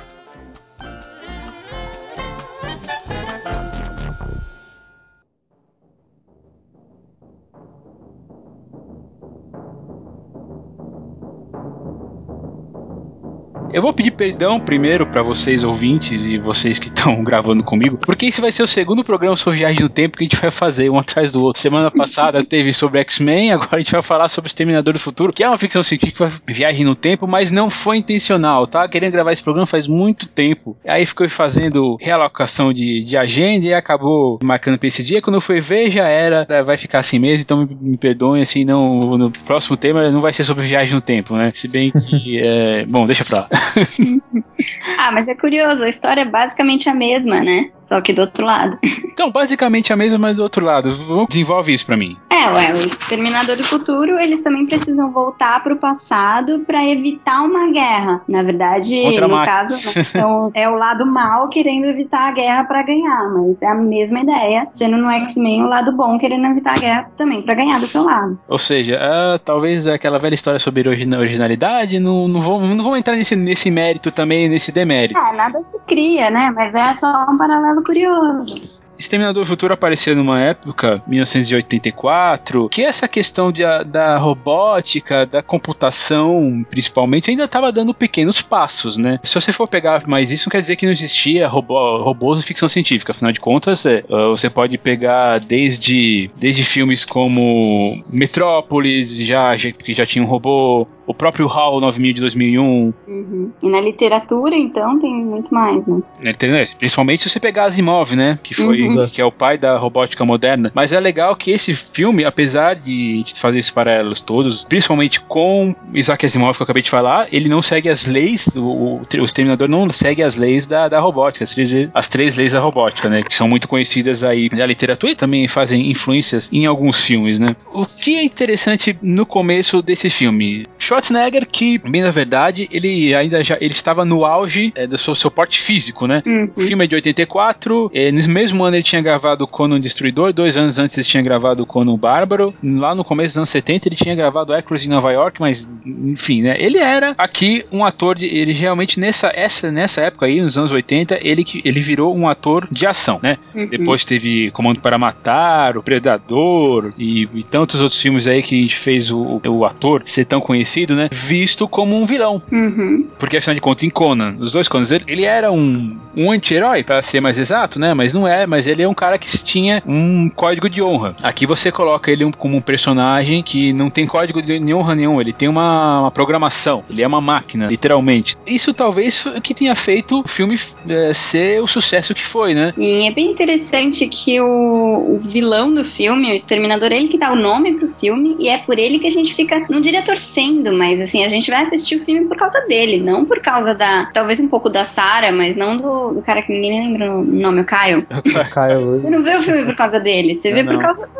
Eu 13.78 13.82
vou 13.82 13.92
pedir 13.92 14.10
perdão 14.10 14.58
primeiro 14.58 15.06
pra 15.06 15.22
vocês 15.22 15.62
ouvintes 15.62 16.24
e 16.24 16.36
vocês 16.36 16.80
que 16.80 16.88
estão 16.88 17.22
gravando 17.22 17.62
comigo, 17.62 17.96
porque 17.96 18.26
esse 18.26 18.40
vai 18.40 18.50
ser 18.50 18.64
o 18.64 18.66
segundo 18.66 19.04
programa 19.04 19.36
sobre 19.36 19.60
viagem 19.60 19.80
no 19.80 19.88
tempo 19.88 20.18
que 20.18 20.24
a 20.24 20.26
gente 20.26 20.36
vai 20.36 20.50
fazer 20.50 20.90
um 20.90 20.98
atrás 20.98 21.30
do 21.30 21.40
outro. 21.44 21.62
Semana 21.62 21.88
passada 21.88 22.42
teve 22.42 22.72
sobre 22.72 22.98
X-Men, 22.98 23.52
agora 23.54 23.76
a 23.76 23.78
gente 23.78 23.92
vai 23.92 24.02
falar 24.02 24.26
sobre 24.26 24.48
Exterminador 24.48 24.94
do 24.94 24.98
Futuro, 24.98 25.32
que 25.32 25.44
é 25.44 25.48
uma 25.48 25.56
ficção 25.56 25.80
científica, 25.84 26.26
viagem 26.44 26.84
no 26.84 26.96
tempo, 26.96 27.28
mas 27.28 27.52
não 27.52 27.70
foi 27.70 27.98
intencional, 27.98 28.66
tá? 28.66 28.88
Querendo 28.88 29.12
gravar 29.12 29.30
esse 29.30 29.44
programa 29.44 29.64
faz 29.64 29.86
muito 29.86 30.26
tempo. 30.26 30.76
Aí 30.84 31.06
ficou 31.06 31.28
fazendo 31.28 31.96
realocação 32.00 32.72
de, 32.72 33.04
de 33.04 33.16
agenda 33.16 33.64
e 33.64 33.72
acabou 33.72 34.40
marcando 34.42 34.76
pra 34.76 34.88
esse 34.88 35.04
dia. 35.04 35.22
Quando 35.22 35.40
fui 35.40 35.60
ver, 35.60 35.88
já 35.88 36.08
era, 36.08 36.44
é, 36.48 36.64
vai 36.64 36.76
ficar 36.76 36.98
assim 36.98 37.20
mesmo, 37.20 37.42
então 37.42 37.58
me, 37.58 37.78
me 37.80 37.96
perdoem, 37.96 38.42
assim, 38.42 38.64
não, 38.64 39.16
no 39.16 39.30
próximo 39.30 39.76
tema 39.76 40.10
não 40.10 40.20
vai 40.20 40.32
ser 40.32 40.42
sobre 40.42 40.64
viagem 40.64 40.96
no 40.96 41.00
tempo, 41.00 41.36
né? 41.36 41.52
Se 41.54 41.68
bem 41.68 41.92
que, 41.92 42.40
é, 42.42 42.84
bom, 42.84 43.06
deixa 43.06 43.24
pra 43.24 43.38
lá. 43.38 43.48
Ah, 44.98 45.12
mas 45.12 45.28
é 45.28 45.34
curioso, 45.34 45.82
a 45.84 45.88
história 45.88 46.22
é 46.22 46.24
basicamente 46.24 46.88
a 46.88 46.94
mesma, 46.94 47.40
né? 47.40 47.70
Só 47.74 48.00
que 48.00 48.12
do 48.12 48.20
outro 48.22 48.44
lado. 48.44 48.78
Então, 49.04 49.30
basicamente 49.30 49.92
a 49.92 49.96
mesma, 49.96 50.18
mas 50.18 50.36
do 50.36 50.42
outro 50.42 50.64
lado. 50.64 50.88
Desenvolve 51.28 51.72
isso 51.72 51.86
pra 51.86 51.96
mim. 51.96 52.16
É, 52.30 52.48
ué, 52.50 52.72
o 52.72 52.76
Exterminador 52.78 53.56
do 53.56 53.64
Futuro, 53.64 54.18
eles 54.18 54.40
também 54.42 54.66
precisam 54.66 55.12
voltar 55.12 55.62
pro 55.62 55.76
passado 55.76 56.60
pra 56.66 56.84
evitar 56.84 57.42
uma 57.42 57.70
guerra. 57.72 58.20
Na 58.28 58.42
verdade, 58.42 59.00
Contra 59.02 59.28
no 59.28 59.40
caso, 59.42 59.98
né, 59.98 60.04
então, 60.10 60.50
é 60.54 60.68
o 60.68 60.74
lado 60.74 61.06
mal 61.06 61.48
querendo 61.48 61.84
evitar 61.86 62.28
a 62.28 62.32
guerra 62.32 62.64
pra 62.64 62.82
ganhar, 62.82 63.28
mas 63.32 63.62
é 63.62 63.66
a 63.68 63.74
mesma 63.74 64.20
ideia, 64.20 64.66
sendo 64.72 64.96
no 64.96 65.10
X-Men 65.10 65.62
o 65.64 65.68
lado 65.68 65.92
bom 65.96 66.18
querendo 66.18 66.46
evitar 66.46 66.74
a 66.74 66.78
guerra 66.78 67.10
também 67.16 67.42
pra 67.42 67.54
ganhar 67.54 67.78
do 67.80 67.86
seu 67.86 68.02
lado. 68.02 68.38
Ou 68.48 68.58
seja, 68.58 68.98
ah, 69.00 69.38
talvez 69.38 69.86
aquela 69.86 70.18
velha 70.18 70.34
história 70.34 70.58
sobre 70.58 70.88
origina- 70.88 71.18
originalidade, 71.18 71.98
não, 71.98 72.26
não, 72.28 72.40
vou, 72.40 72.60
não 72.60 72.84
vou 72.84 72.96
entrar 72.96 73.16
nesse, 73.16 73.34
nesse 73.48 73.70
mérito 73.70 74.10
também, 74.10 74.48
nesse 74.48 74.70
demérito. 74.70 75.18
É, 75.18 75.32
nada 75.32 75.58
se 75.64 75.78
cria, 75.86 76.30
né? 76.30 76.52
Mas 76.54 76.74
é 76.74 76.94
só 76.94 77.26
um 77.28 77.36
paralelo 77.36 77.82
curioso. 77.82 78.82
Exterminador 78.98 79.44
do 79.44 79.48
Futuro 79.48 79.72
apareceu 79.72 80.16
numa 80.16 80.40
época, 80.40 81.02
1984, 81.06 82.68
que 82.68 82.82
essa 82.82 83.06
questão 83.06 83.52
de, 83.52 83.62
da 83.86 84.18
robótica, 84.18 85.24
da 85.24 85.42
computação, 85.42 86.64
principalmente, 86.68 87.30
ainda 87.30 87.44
estava 87.44 87.70
dando 87.70 87.94
pequenos 87.94 88.42
passos, 88.42 88.96
né? 88.96 89.20
Se 89.22 89.34
você 89.34 89.52
for 89.52 89.68
pegar, 89.68 90.02
mas 90.06 90.32
isso 90.32 90.48
não 90.48 90.50
quer 90.50 90.60
dizer 90.60 90.76
que 90.76 90.84
não 90.84 90.92
existia 90.92 91.46
robô, 91.46 92.02
robôs 92.02 92.40
de 92.40 92.46
ficção 92.46 92.68
científica, 92.68 93.12
afinal 93.12 93.32
de 93.32 93.40
contas, 93.40 93.86
é, 93.86 94.04
ah, 94.10 94.28
você 94.28 94.50
pode 94.50 94.76
pegar 94.78 95.38
desde, 95.38 96.30
desde 96.36 96.64
filmes 96.64 97.04
como 97.04 98.02
Metrópolis, 98.10 99.16
já, 99.16 99.56
já, 99.56 99.70
que 99.70 99.94
já 99.94 100.04
tinha 100.04 100.24
um 100.24 100.28
robô, 100.28 100.86
o 101.06 101.14
próprio 101.14 101.46
HAL 101.46 101.80
9000 101.80 102.14
de 102.14 102.20
2001, 102.20 102.92
Uhum. 103.06 103.50
E 103.62 103.68
na 103.68 103.80
literatura, 103.80 104.54
então, 104.54 104.98
tem 104.98 105.24
muito 105.24 105.52
mais, 105.52 105.86
né? 105.86 106.02
na 106.20 106.30
internet. 106.30 106.76
Principalmente 106.76 107.22
se 107.22 107.30
você 107.30 107.40
pegar 107.40 107.64
Asimov, 107.64 108.14
né? 108.14 108.38
Que 108.42 108.54
foi 108.54 108.82
Uhum. 108.82 108.87
Que 109.12 109.20
é 109.20 109.24
o 109.24 109.32
pai 109.32 109.58
da 109.58 109.76
robótica 109.76 110.24
moderna. 110.24 110.70
Mas 110.74 110.92
é 110.92 111.00
legal 111.00 111.34
que 111.36 111.50
esse 111.50 111.74
filme, 111.74 112.24
apesar 112.24 112.74
de 112.74 113.14
a 113.14 113.16
gente 113.18 113.40
fazer 113.40 113.58
esses 113.58 113.70
paralelos 113.70 114.20
todos, 114.20 114.64
principalmente 114.64 115.20
com 115.20 115.74
Isaac 115.94 116.24
Asimov 116.24 116.56
que 116.56 116.62
eu 116.62 116.64
acabei 116.64 116.82
de 116.82 116.90
falar, 116.90 117.28
ele 117.32 117.48
não 117.48 117.62
segue 117.62 117.88
as 117.88 118.06
leis, 118.06 118.56
o, 118.56 118.62
o, 118.62 119.00
o 119.02 119.24
Exterminador 119.24 119.68
não 119.68 119.90
segue 119.90 120.22
as 120.22 120.36
leis 120.36 120.66
da, 120.66 120.88
da 120.88 121.00
robótica, 121.00 121.44
as 121.44 121.52
três, 121.52 121.70
as 121.92 122.08
três 122.08 122.36
leis 122.36 122.52
da 122.52 122.60
robótica, 122.60 123.08
né? 123.08 123.22
Que 123.22 123.34
são 123.34 123.48
muito 123.48 123.68
conhecidas 123.68 124.24
aí 124.24 124.48
na 124.52 124.66
literatura 124.66 125.12
e 125.12 125.16
também 125.16 125.46
fazem 125.48 125.90
influências 125.90 126.48
em 126.52 126.66
alguns 126.66 127.04
filmes, 127.04 127.38
né? 127.38 127.54
O 127.72 127.86
que 127.86 128.16
é 128.16 128.22
interessante 128.22 128.96
no 129.02 129.26
começo 129.26 129.82
desse 129.82 130.10
filme? 130.10 130.66
Schwarzenegger, 130.78 131.46
que, 131.46 131.78
bem 131.78 132.02
na 132.02 132.10
verdade, 132.10 132.68
ele 132.70 133.14
ainda 133.14 133.42
já 133.42 133.56
ele 133.60 133.72
estava 133.72 134.04
no 134.04 134.24
auge 134.24 134.72
é, 134.74 134.86
do 134.86 134.96
seu, 134.96 135.14
seu 135.14 135.30
porte 135.30 135.60
físico, 135.60 136.06
né? 136.06 136.22
Uhum. 136.26 136.50
O 136.56 136.60
filme 136.60 136.84
é 136.84 136.86
de 136.86 136.94
84, 136.94 137.90
é, 137.92 138.12
nesse 138.12 138.30
mesmo 138.30 138.64
ano 138.64 138.76
ele 138.78 138.84
tinha 138.84 139.02
gravado 139.02 139.46
Conan 139.46 139.80
Destruidor, 139.80 140.32
dois 140.32 140.56
anos 140.56 140.78
antes 140.78 140.96
ele 140.96 141.06
tinha 141.06 141.22
gravado 141.22 141.66
Conan 141.66 141.96
Bárbaro, 141.96 142.54
lá 142.62 142.94
no 142.94 143.04
começo 143.04 143.32
dos 143.32 143.38
anos 143.38 143.48
70 143.50 143.88
ele 143.88 143.96
tinha 143.96 144.14
gravado 144.14 144.52
Acros 144.52 144.84
em 144.84 144.88
Nova 144.88 145.12
York, 145.12 145.40
mas 145.40 145.70
enfim, 145.84 146.42
né? 146.42 146.56
Ele 146.58 146.78
era 146.78 147.14
aqui 147.16 147.64
um 147.72 147.84
ator 147.84 148.16
de. 148.16 148.26
Ele 148.26 148.52
realmente 148.52 149.00
nessa, 149.00 149.30
essa, 149.34 149.70
nessa 149.70 150.00
época 150.02 150.26
aí, 150.26 150.40
nos 150.40 150.56
anos 150.56 150.72
80, 150.72 151.18
ele, 151.22 151.44
ele 151.64 151.80
virou 151.80 152.16
um 152.16 152.28
ator 152.28 152.66
de 152.70 152.86
ação, 152.86 153.18
né? 153.22 153.36
Uhum. 153.54 153.66
Depois 153.66 154.04
teve 154.04 154.50
Comando 154.52 154.80
para 154.80 154.98
Matar, 154.98 155.76
O 155.76 155.82
Predador 155.82 156.92
e, 156.98 157.28
e 157.34 157.44
tantos 157.44 157.80
outros 157.80 158.00
filmes 158.00 158.26
aí 158.26 158.42
que 158.42 158.56
a 158.56 158.60
gente 158.60 158.76
fez 158.76 159.10
o, 159.10 159.40
o 159.46 159.64
ator 159.64 160.02
ser 160.04 160.24
tão 160.24 160.40
conhecido, 160.40 160.94
né? 160.94 161.08
Visto 161.10 161.66
como 161.66 161.96
um 161.96 162.06
vilão. 162.06 162.40
Uhum. 162.52 163.08
Porque 163.18 163.38
afinal 163.38 163.54
de 163.54 163.60
contas, 163.60 163.84
em 163.84 163.90
Conan, 163.90 164.36
os 164.38 164.52
dois 164.52 164.68
Conans, 164.68 164.90
ele, 164.90 165.04
ele 165.08 165.24
era 165.24 165.50
um, 165.50 165.98
um 166.16 166.30
anti-herói, 166.30 166.84
pra 166.84 167.02
ser 167.02 167.20
mais 167.20 167.38
exato, 167.38 167.78
né? 167.78 167.94
Mas 167.94 168.12
não 168.12 168.26
é, 168.26 168.46
mas 168.46 168.66
ele 168.70 168.82
é 168.82 168.88
um 168.88 168.94
cara 168.94 169.18
que 169.18 169.28
tinha 169.44 169.82
um 169.86 170.28
código 170.28 170.68
de 170.68 170.82
honra. 170.82 171.14
Aqui 171.22 171.46
você 171.46 171.70
coloca 171.70 172.10
ele 172.10 172.30
como 172.32 172.56
um 172.56 172.60
personagem 172.60 173.42
que 173.42 173.72
não 173.72 173.90
tem 173.90 174.06
código 174.06 174.42
de 174.42 174.74
honra 174.74 174.94
nenhum, 174.94 175.20
ele 175.20 175.32
tem 175.32 175.48
uma, 175.48 176.00
uma 176.00 176.10
programação, 176.10 176.84
ele 176.90 177.02
é 177.02 177.06
uma 177.06 177.20
máquina, 177.20 177.66
literalmente. 177.66 178.36
Isso 178.46 178.72
talvez 178.72 179.20
foi 179.22 179.38
o 179.38 179.42
que 179.42 179.54
tenha 179.54 179.74
feito 179.74 180.20
o 180.20 180.28
filme 180.28 180.58
eh, 180.88 181.12
ser 181.14 181.62
o 181.62 181.66
sucesso 181.66 182.14
que 182.14 182.24
foi, 182.24 182.54
né? 182.54 182.72
E 182.76 183.06
é 183.06 183.12
bem 183.12 183.30
interessante 183.30 184.06
que 184.08 184.40
o, 184.40 185.16
o 185.16 185.20
vilão 185.24 185.72
do 185.72 185.84
filme, 185.84 186.30
o 186.30 186.34
Exterminador, 186.34 186.92
ele 186.92 187.08
que 187.08 187.18
dá 187.18 187.32
o 187.32 187.36
nome 187.36 187.74
pro 187.74 187.88
filme, 187.88 188.36
e 188.38 188.48
é 188.48 188.58
por 188.58 188.78
ele 188.78 188.98
que 188.98 189.06
a 189.06 189.10
gente 189.10 189.34
fica, 189.34 189.64
não 189.68 189.80
diria 189.80 190.02
torcendo, 190.02 190.72
mas 190.72 191.00
assim, 191.00 191.24
a 191.24 191.28
gente 191.28 191.50
vai 191.50 191.62
assistir 191.62 191.96
o 191.96 192.04
filme 192.04 192.26
por 192.26 192.36
causa 192.36 192.60
dele, 192.66 193.00
não 193.00 193.24
por 193.24 193.40
causa 193.40 193.74
da. 193.74 194.06
Talvez 194.12 194.40
um 194.40 194.48
pouco 194.48 194.68
da 194.68 194.84
Sarah, 194.84 195.32
mas 195.32 195.56
não 195.56 195.76
do, 195.76 196.14
do 196.14 196.22
cara 196.22 196.42
que 196.42 196.52
ninguém 196.52 196.80
lembra 196.80 197.12
o 197.12 197.24
nome, 197.24 197.60
o 197.60 197.64
Caio. 197.64 198.06
Caio 198.58 199.00
Você 199.00 199.10
não 199.10 199.22
vê 199.22 199.36
o 199.36 199.42
filme 199.42 199.64
por 199.64 199.76
causa 199.76 200.00
dele, 200.00 200.34
você 200.34 200.50
Eu 200.50 200.54
vê 200.54 200.62
não. 200.62 200.74
por 200.74 200.82
causa 200.82 201.06
do, 201.06 201.12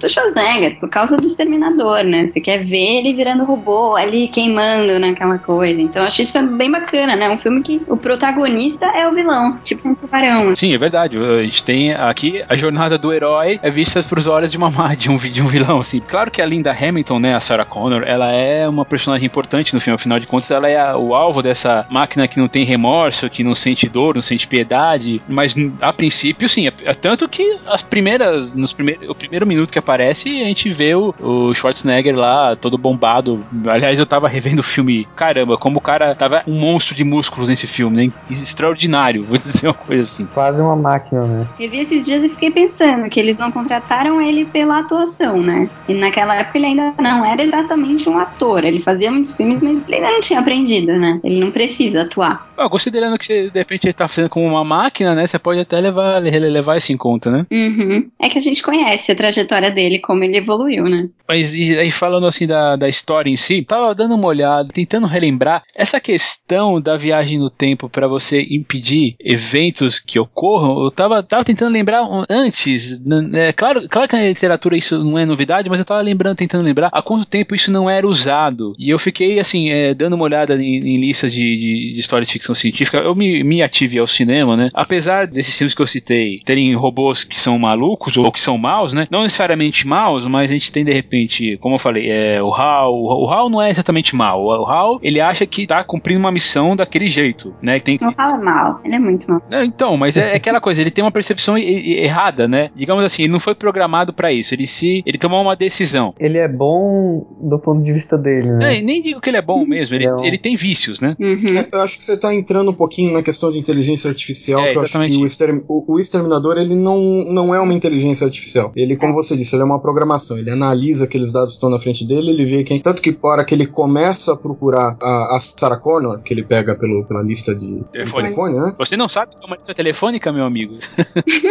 do 0.00 0.08
Schwarzenegger, 0.08 0.78
por 0.78 0.88
causa 0.88 1.16
do 1.16 1.26
Exterminador, 1.26 2.04
né? 2.04 2.26
Você 2.28 2.40
quer 2.40 2.58
ver 2.64 2.98
ele 2.98 3.12
virando 3.14 3.44
robô, 3.44 3.96
ali 3.96 4.28
queimando 4.28 4.98
naquela 4.98 5.38
coisa. 5.38 5.80
Então 5.80 6.04
acho 6.04 6.22
isso 6.22 6.40
bem 6.56 6.70
bacana, 6.70 7.16
né? 7.16 7.28
Um 7.30 7.38
filme 7.38 7.62
que 7.62 7.80
o 7.86 7.96
protagonista 7.96 8.86
é 8.86 9.06
o 9.08 9.14
vilão, 9.14 9.58
tipo 9.64 9.88
um 9.88 9.94
tubarão. 9.94 10.54
Sim, 10.54 10.72
é 10.74 10.78
verdade. 10.78 11.16
A 11.18 11.42
gente 11.42 11.62
tem 11.64 11.92
aqui 11.92 12.42
a 12.48 12.56
jornada 12.56 12.98
do 12.98 13.12
herói 13.12 13.58
é 13.62 13.70
vista 13.70 14.02
pros 14.02 14.26
olhos 14.26 14.50
de 14.52 14.58
uma 14.58 14.70
má- 14.70 14.94
de 14.94 15.10
um, 15.10 15.16
de 15.16 15.42
um 15.42 15.46
vilão, 15.46 15.80
assim. 15.80 16.00
Claro 16.00 16.30
que 16.30 16.40
a 16.42 16.46
Linda 16.46 16.70
Hamilton, 16.72 17.18
né, 17.18 17.34
a 17.34 17.40
Sarah 17.40 17.64
Connor, 17.64 18.02
ela 18.06 18.30
é 18.32 18.68
uma 18.68 18.84
personagem 18.84 19.26
importante 19.26 19.74
no 19.74 19.80
filme, 19.80 19.94
afinal 19.96 20.18
de 20.18 20.26
contas, 20.26 20.50
ela 20.50 20.68
é 20.68 20.78
a- 20.78 20.96
o 20.96 21.14
alvo 21.14 21.42
dessa 21.42 21.86
máquina 21.90 22.26
que 22.28 22.38
não 22.38 22.48
tem 22.48 22.64
remorso, 22.64 23.28
que 23.30 23.42
não 23.42 23.54
sente 23.54 23.88
dor, 23.88 24.14
não 24.14 24.22
sente 24.22 24.46
piedade, 24.48 25.20
mas 25.28 25.54
a 25.80 25.92
princípio, 25.92 26.48
sim, 26.48 26.66
é, 26.66 26.72
é 26.84 26.94
tanto 26.94 27.28
que 27.28 27.58
as 27.66 27.82
primeiras, 27.82 28.54
nos 28.54 28.72
primeiros, 28.72 29.08
o 29.08 29.14
primeiro 29.14 29.46
minuto 29.46 29.67
que 29.72 29.78
aparece 29.78 30.28
e 30.28 30.42
a 30.42 30.46
gente 30.46 30.68
vê 30.70 30.94
o, 30.94 31.14
o 31.20 31.54
Schwarzenegger 31.54 32.16
lá, 32.16 32.56
todo 32.56 32.78
bombado. 32.78 33.44
Aliás, 33.66 33.98
eu 33.98 34.06
tava 34.06 34.28
revendo 34.28 34.60
o 34.60 34.62
filme, 34.62 35.06
caramba, 35.16 35.56
como 35.56 35.78
o 35.78 35.80
cara 35.80 36.14
tava 36.14 36.42
um 36.46 36.58
monstro 36.58 36.94
de 36.94 37.04
músculos 37.04 37.48
nesse 37.48 37.66
filme, 37.66 38.06
né? 38.06 38.12
Extraordinário, 38.30 39.24
vou 39.28 39.36
dizer 39.36 39.66
uma 39.66 39.74
coisa 39.74 40.02
assim. 40.02 40.26
Quase 40.26 40.62
uma 40.62 40.76
máquina, 40.76 41.26
né? 41.26 41.46
Eu 41.58 41.70
vi 41.70 41.80
esses 41.80 42.04
dias 42.04 42.22
e 42.24 42.28
fiquei 42.28 42.50
pensando 42.50 43.08
que 43.08 43.18
eles 43.18 43.36
não 43.38 43.50
contrataram 43.50 44.20
ele 44.20 44.44
pela 44.44 44.80
atuação, 44.80 45.40
né? 45.42 45.68
E 45.88 45.94
naquela 45.94 46.34
época 46.36 46.58
ele 46.58 46.66
ainda 46.66 46.94
não 46.98 47.24
era 47.24 47.42
exatamente 47.42 48.08
um 48.08 48.18
ator. 48.18 48.64
Ele 48.64 48.80
fazia 48.80 49.10
muitos 49.10 49.34
filmes, 49.34 49.62
mas 49.62 49.86
ele 49.86 49.96
ainda 49.96 50.10
não 50.10 50.20
tinha 50.20 50.40
aprendido, 50.40 50.92
né? 50.92 51.20
Ele 51.22 51.40
não 51.40 51.50
precisa 51.50 52.02
atuar. 52.02 52.48
Ah, 52.56 52.68
considerando 52.68 53.16
que 53.18 53.24
você, 53.24 53.50
de 53.50 53.58
repente 53.58 53.86
ele 53.86 53.92
tá 53.92 54.08
fazendo 54.08 54.28
como 54.28 54.46
uma 54.46 54.64
máquina, 54.64 55.14
né? 55.14 55.26
Você 55.26 55.38
pode 55.38 55.60
até 55.60 55.80
levar, 55.80 56.18
levar 56.18 56.76
isso 56.76 56.92
em 56.92 56.96
conta, 56.96 57.30
né? 57.30 57.46
Uhum. 57.50 58.08
É 58.20 58.28
que 58.28 58.38
a 58.38 58.40
gente 58.40 58.62
conhece 58.62 59.12
a 59.12 59.16
trajetória 59.16 59.57
dele, 59.60 59.98
como 59.98 60.22
ele 60.22 60.36
evoluiu, 60.36 60.84
né? 60.84 61.08
Mas 61.28 61.54
e 61.54 61.78
aí 61.78 61.90
falando 61.90 62.26
assim 62.26 62.46
da, 62.46 62.76
da 62.76 62.88
história 62.88 63.30
em 63.30 63.36
si, 63.36 63.62
tava 63.62 63.94
dando 63.94 64.14
uma 64.14 64.26
olhada, 64.26 64.70
tentando 64.72 65.06
relembrar 65.06 65.62
essa 65.74 66.00
questão 66.00 66.80
da 66.80 66.96
viagem 66.96 67.38
no 67.38 67.50
tempo 67.50 67.88
para 67.88 68.08
você 68.08 68.46
impedir 68.50 69.14
eventos 69.20 70.00
que 70.00 70.18
ocorram. 70.18 70.82
Eu 70.82 70.90
tava, 70.90 71.22
tava 71.22 71.44
tentando 71.44 71.72
lembrar 71.72 72.06
antes, 72.30 73.02
é 73.34 73.52
claro, 73.52 73.86
claro 73.88 74.08
que 74.08 74.16
na 74.16 74.22
literatura 74.22 74.76
isso 74.76 75.04
não 75.04 75.18
é 75.18 75.26
novidade, 75.26 75.68
mas 75.68 75.80
eu 75.80 75.84
tava 75.84 76.00
lembrando, 76.00 76.36
tentando 76.36 76.64
lembrar 76.64 76.88
há 76.92 77.02
quanto 77.02 77.26
tempo 77.26 77.54
isso 77.54 77.70
não 77.70 77.90
era 77.90 78.06
usado. 78.06 78.74
E 78.78 78.88
eu 78.88 78.98
fiquei 78.98 79.38
assim, 79.38 79.68
é, 79.68 79.92
dando 79.92 80.14
uma 80.14 80.24
olhada 80.24 80.54
em, 80.54 80.76
em 80.76 80.98
listas 80.98 81.32
de, 81.32 81.40
de, 81.40 81.92
de 81.92 81.98
história 81.98 82.24
de 82.24 82.32
ficção 82.32 82.54
científica. 82.54 82.98
Eu 82.98 83.14
me, 83.14 83.44
me 83.44 83.62
ative 83.62 83.98
ao 83.98 84.06
cinema, 84.06 84.56
né? 84.56 84.70
Apesar 84.72 85.26
desses 85.26 85.56
filmes 85.56 85.74
que 85.74 85.82
eu 85.82 85.86
citei 85.86 86.40
terem 86.44 86.74
robôs 86.74 87.24
que 87.24 87.38
são 87.38 87.58
malucos 87.58 88.16
ou 88.16 88.32
que 88.32 88.40
são 88.40 88.56
maus, 88.56 88.92
né? 88.92 89.06
Não 89.10 89.22
necessariamente 89.22 89.47
maus, 89.86 90.26
mas 90.26 90.50
a 90.50 90.54
gente 90.54 90.70
tem 90.70 90.84
de 90.84 90.92
repente, 90.92 91.56
como 91.58 91.74
eu 91.74 91.78
falei, 91.78 92.10
é, 92.10 92.42
o 92.42 92.52
HAL. 92.52 92.94
O 92.94 93.26
HAL 93.26 93.48
não 93.48 93.62
é 93.62 93.70
exatamente 93.70 94.14
mal. 94.14 94.44
O 94.44 94.64
HAL, 94.64 94.98
ele 95.02 95.20
acha 95.20 95.46
que 95.46 95.66
tá 95.66 95.82
cumprindo 95.84 96.20
uma 96.20 96.32
missão 96.32 96.74
daquele 96.74 97.08
jeito, 97.08 97.54
né? 97.62 97.80
Tem 97.80 97.96
que... 97.96 98.04
Não 98.04 98.12
fala 98.12 98.36
mal, 98.38 98.80
ele 98.84 98.94
é 98.94 98.98
muito 98.98 99.30
mal. 99.30 99.42
É, 99.52 99.64
então, 99.64 99.96
mas 99.96 100.16
é, 100.16 100.32
é 100.32 100.36
aquela 100.36 100.60
coisa, 100.60 100.80
ele 100.80 100.90
tem 100.90 101.04
uma 101.04 101.10
percepção 101.10 101.56
errada, 101.58 102.48
né? 102.48 102.70
Digamos 102.74 103.04
assim, 103.04 103.22
ele 103.22 103.32
não 103.32 103.40
foi 103.40 103.54
programado 103.54 104.12
para 104.12 104.32
isso. 104.32 104.54
Ele 104.54 104.66
se. 104.66 105.02
Ele 105.04 105.18
tomou 105.18 105.40
uma 105.42 105.56
decisão. 105.56 106.14
Ele 106.18 106.38
é 106.38 106.48
bom 106.48 107.26
do 107.40 107.58
ponto 107.58 107.82
de 107.82 107.92
vista 107.92 108.16
dele, 108.16 108.50
né? 108.52 108.78
É, 108.78 108.82
nem 108.82 109.02
digo 109.02 109.20
que 109.20 109.30
ele 109.30 109.36
é 109.36 109.42
bom 109.42 109.64
mesmo, 109.64 109.94
ele, 109.94 110.06
ele 110.22 110.38
tem 110.38 110.56
vícios, 110.56 111.00
né? 111.00 111.14
Uhum. 111.18 111.64
Eu 111.72 111.80
acho 111.80 111.96
que 111.96 112.04
você 112.04 112.16
tá 112.16 112.34
entrando 112.34 112.70
um 112.70 112.74
pouquinho 112.74 113.12
na 113.12 113.22
questão 113.22 113.50
de 113.50 113.58
inteligência 113.58 114.08
artificial, 114.08 114.60
é, 114.60 114.72
que 114.72 114.78
eu 114.78 114.82
acho 114.82 114.98
que 114.98 115.16
o, 115.16 115.64
o, 115.68 115.94
o, 115.94 115.98
exterminador 115.98 116.58
ele 116.58 116.74
não, 116.74 116.98
não 117.26 117.54
é 117.54 117.60
uma 117.60 117.74
inteligência 117.74 118.24
artificial. 118.24 118.72
Ele, 118.76 118.96
como 118.96 119.12
você 119.12 119.36
disse, 119.38 119.54
ele 119.54 119.62
é 119.62 119.64
uma 119.64 119.80
programação. 119.80 120.38
Ele 120.38 120.50
analisa 120.50 121.04
aqueles 121.04 121.32
dados 121.32 121.54
que 121.54 121.58
estão 121.58 121.70
na 121.70 121.78
frente 121.78 122.04
dele, 122.06 122.30
ele 122.30 122.44
vê 122.44 122.64
quem. 122.64 122.80
Tanto 122.80 123.00
que, 123.00 123.12
para 123.12 123.30
hora 123.30 123.44
que 123.44 123.54
ele 123.54 123.66
começa 123.66 124.32
a 124.32 124.36
procurar 124.36 124.96
a, 125.00 125.36
a 125.36 125.40
Sarah 125.40 125.78
Connor, 125.78 126.20
que 126.22 126.34
ele 126.34 126.42
pega 126.42 126.76
pelo, 126.76 127.04
pela 127.06 127.22
lista 127.22 127.54
de 127.54 127.84
telefone. 127.92 128.04
de 128.04 128.12
telefone, 128.12 128.60
né? 128.60 128.74
Você 128.78 128.96
não 128.96 129.08
sabe 129.08 129.32
que 129.32 129.42
é 129.42 129.46
uma 129.46 129.56
lista 129.56 129.74
telefônica, 129.74 130.32
meu 130.32 130.44
amigo? 130.44 130.74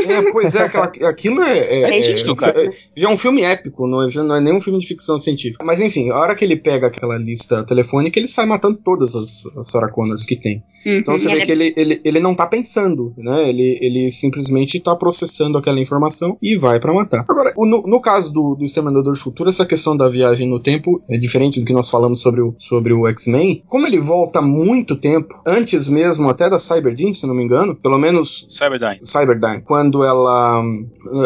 É, 0.08 0.32
pois 0.32 0.56
é, 0.56 0.64
aquela, 0.64 0.86
aquilo 0.86 1.42
é. 1.42 1.58
é, 1.58 1.84
é, 1.84 2.00
isso, 2.00 2.34
cara. 2.36 2.64
é, 2.64 2.70
já 2.96 3.10
é 3.10 3.12
um 3.12 3.18
filme 3.18 3.42
épico, 3.42 3.88
não 3.88 4.04
é, 4.04 4.10
já 4.10 4.24
não 4.24 4.36
é 4.36 4.42
nem 4.42 4.54
um 4.54 4.62
filme 4.62 4.80
de 4.80 4.88
ficção 4.88 5.20
científica. 5.20 5.64
Mas 5.64 5.80
enfim, 5.80 6.10
a 6.10 6.18
hora 6.18 6.36
que 6.36 6.44
ele 6.44 6.56
pega 6.56 6.88
aquela 6.88 7.18
lista 7.18 7.64
telefônica, 7.64 8.18
ele 8.20 8.28
sai 8.28 8.46
matando 8.46 8.80
todas 8.84 9.16
as, 9.16 9.46
as 9.58 9.70
Sarah 9.70 9.92
Connors 9.92 10.26
que 10.26 10.36
tem. 10.36 10.64
Uhum, 10.86 10.98
então 11.00 11.18
você 11.18 11.32
vê 11.32 11.42
que 11.42 11.52
ele, 11.52 11.74
ele, 11.78 12.02
ele 12.04 12.20
não 12.20 12.36
tá 12.36 12.48
pensando, 12.48 13.14
né? 13.18 13.50
Ele, 13.50 13.80
ele 13.82 14.12
simplesmente 14.12 14.80
tá 14.80 14.96
processando 14.96 15.58
aquela 15.58 15.80
informação 15.80 16.38
e 16.42 16.58
vai 16.58 16.80
para 16.80 16.94
matar. 16.94 17.26
Agora, 17.28 17.54
no, 17.78 17.88
no 17.88 18.02
caso 18.02 18.32
do, 18.34 18.56
do 18.56 18.64
Exterminador 18.64 19.14
do 19.14 19.20
Futuro, 19.20 19.50
essa 19.50 19.66
questão 19.66 19.96
da 19.96 20.10
viagem 20.10 20.50
no 20.50 20.60
tempo 20.60 21.02
é 21.10 21.18
diferente 21.18 21.60
do 21.60 21.66
que 21.66 21.74
nós 21.74 21.90
falamos 21.90 22.22
sobre 22.22 22.42
o, 22.42 22.54
sobre 22.58 22.94
o 22.94 23.08
X-Men. 23.08 23.64
Como 23.68 23.86
ele 23.86 24.00
volta 24.00 24.42
muito 24.42 24.96
tempo, 24.96 25.34
antes 25.46 25.88
mesmo 25.90 26.30
até 26.30 26.50
da 26.50 26.60
Cyberdyne, 26.60 27.14
se 27.14 27.28
não 27.28 27.36
me 27.36 27.44
engano, 27.44 27.76
pelo 27.76 27.98
menos. 27.98 28.48
Cyberdyne. 28.50 29.00
Cyberdyne. 29.02 29.62
Quando 29.62 30.04
ela. 30.04 30.64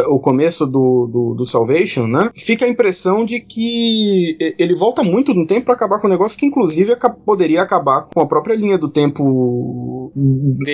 O 0.08 0.20
começo 0.20 0.66
do, 0.66 1.08
do, 1.08 1.36
do 1.36 1.46
Salvation, 1.46 2.08
né? 2.08 2.30
Fica 2.36 2.66
a 2.66 2.70
impressão 2.70 3.26
de 3.26 3.40
que 3.40 4.38
ele 4.58 4.76
volta 4.76 5.04
muito 5.04 5.34
no 5.34 5.46
tempo 5.46 5.66
para 5.66 5.76
acabar 5.76 6.00
com 6.00 6.08
um 6.08 6.12
negócio 6.12 6.38
que, 6.38 6.46
inclusive, 6.46 6.96
poderia 7.26 7.62
acabar 7.62 8.08
com 8.14 8.22
a 8.22 8.28
própria 8.28 8.56
linha 8.56 8.78
do 8.78 8.90
tempo 8.90 10.12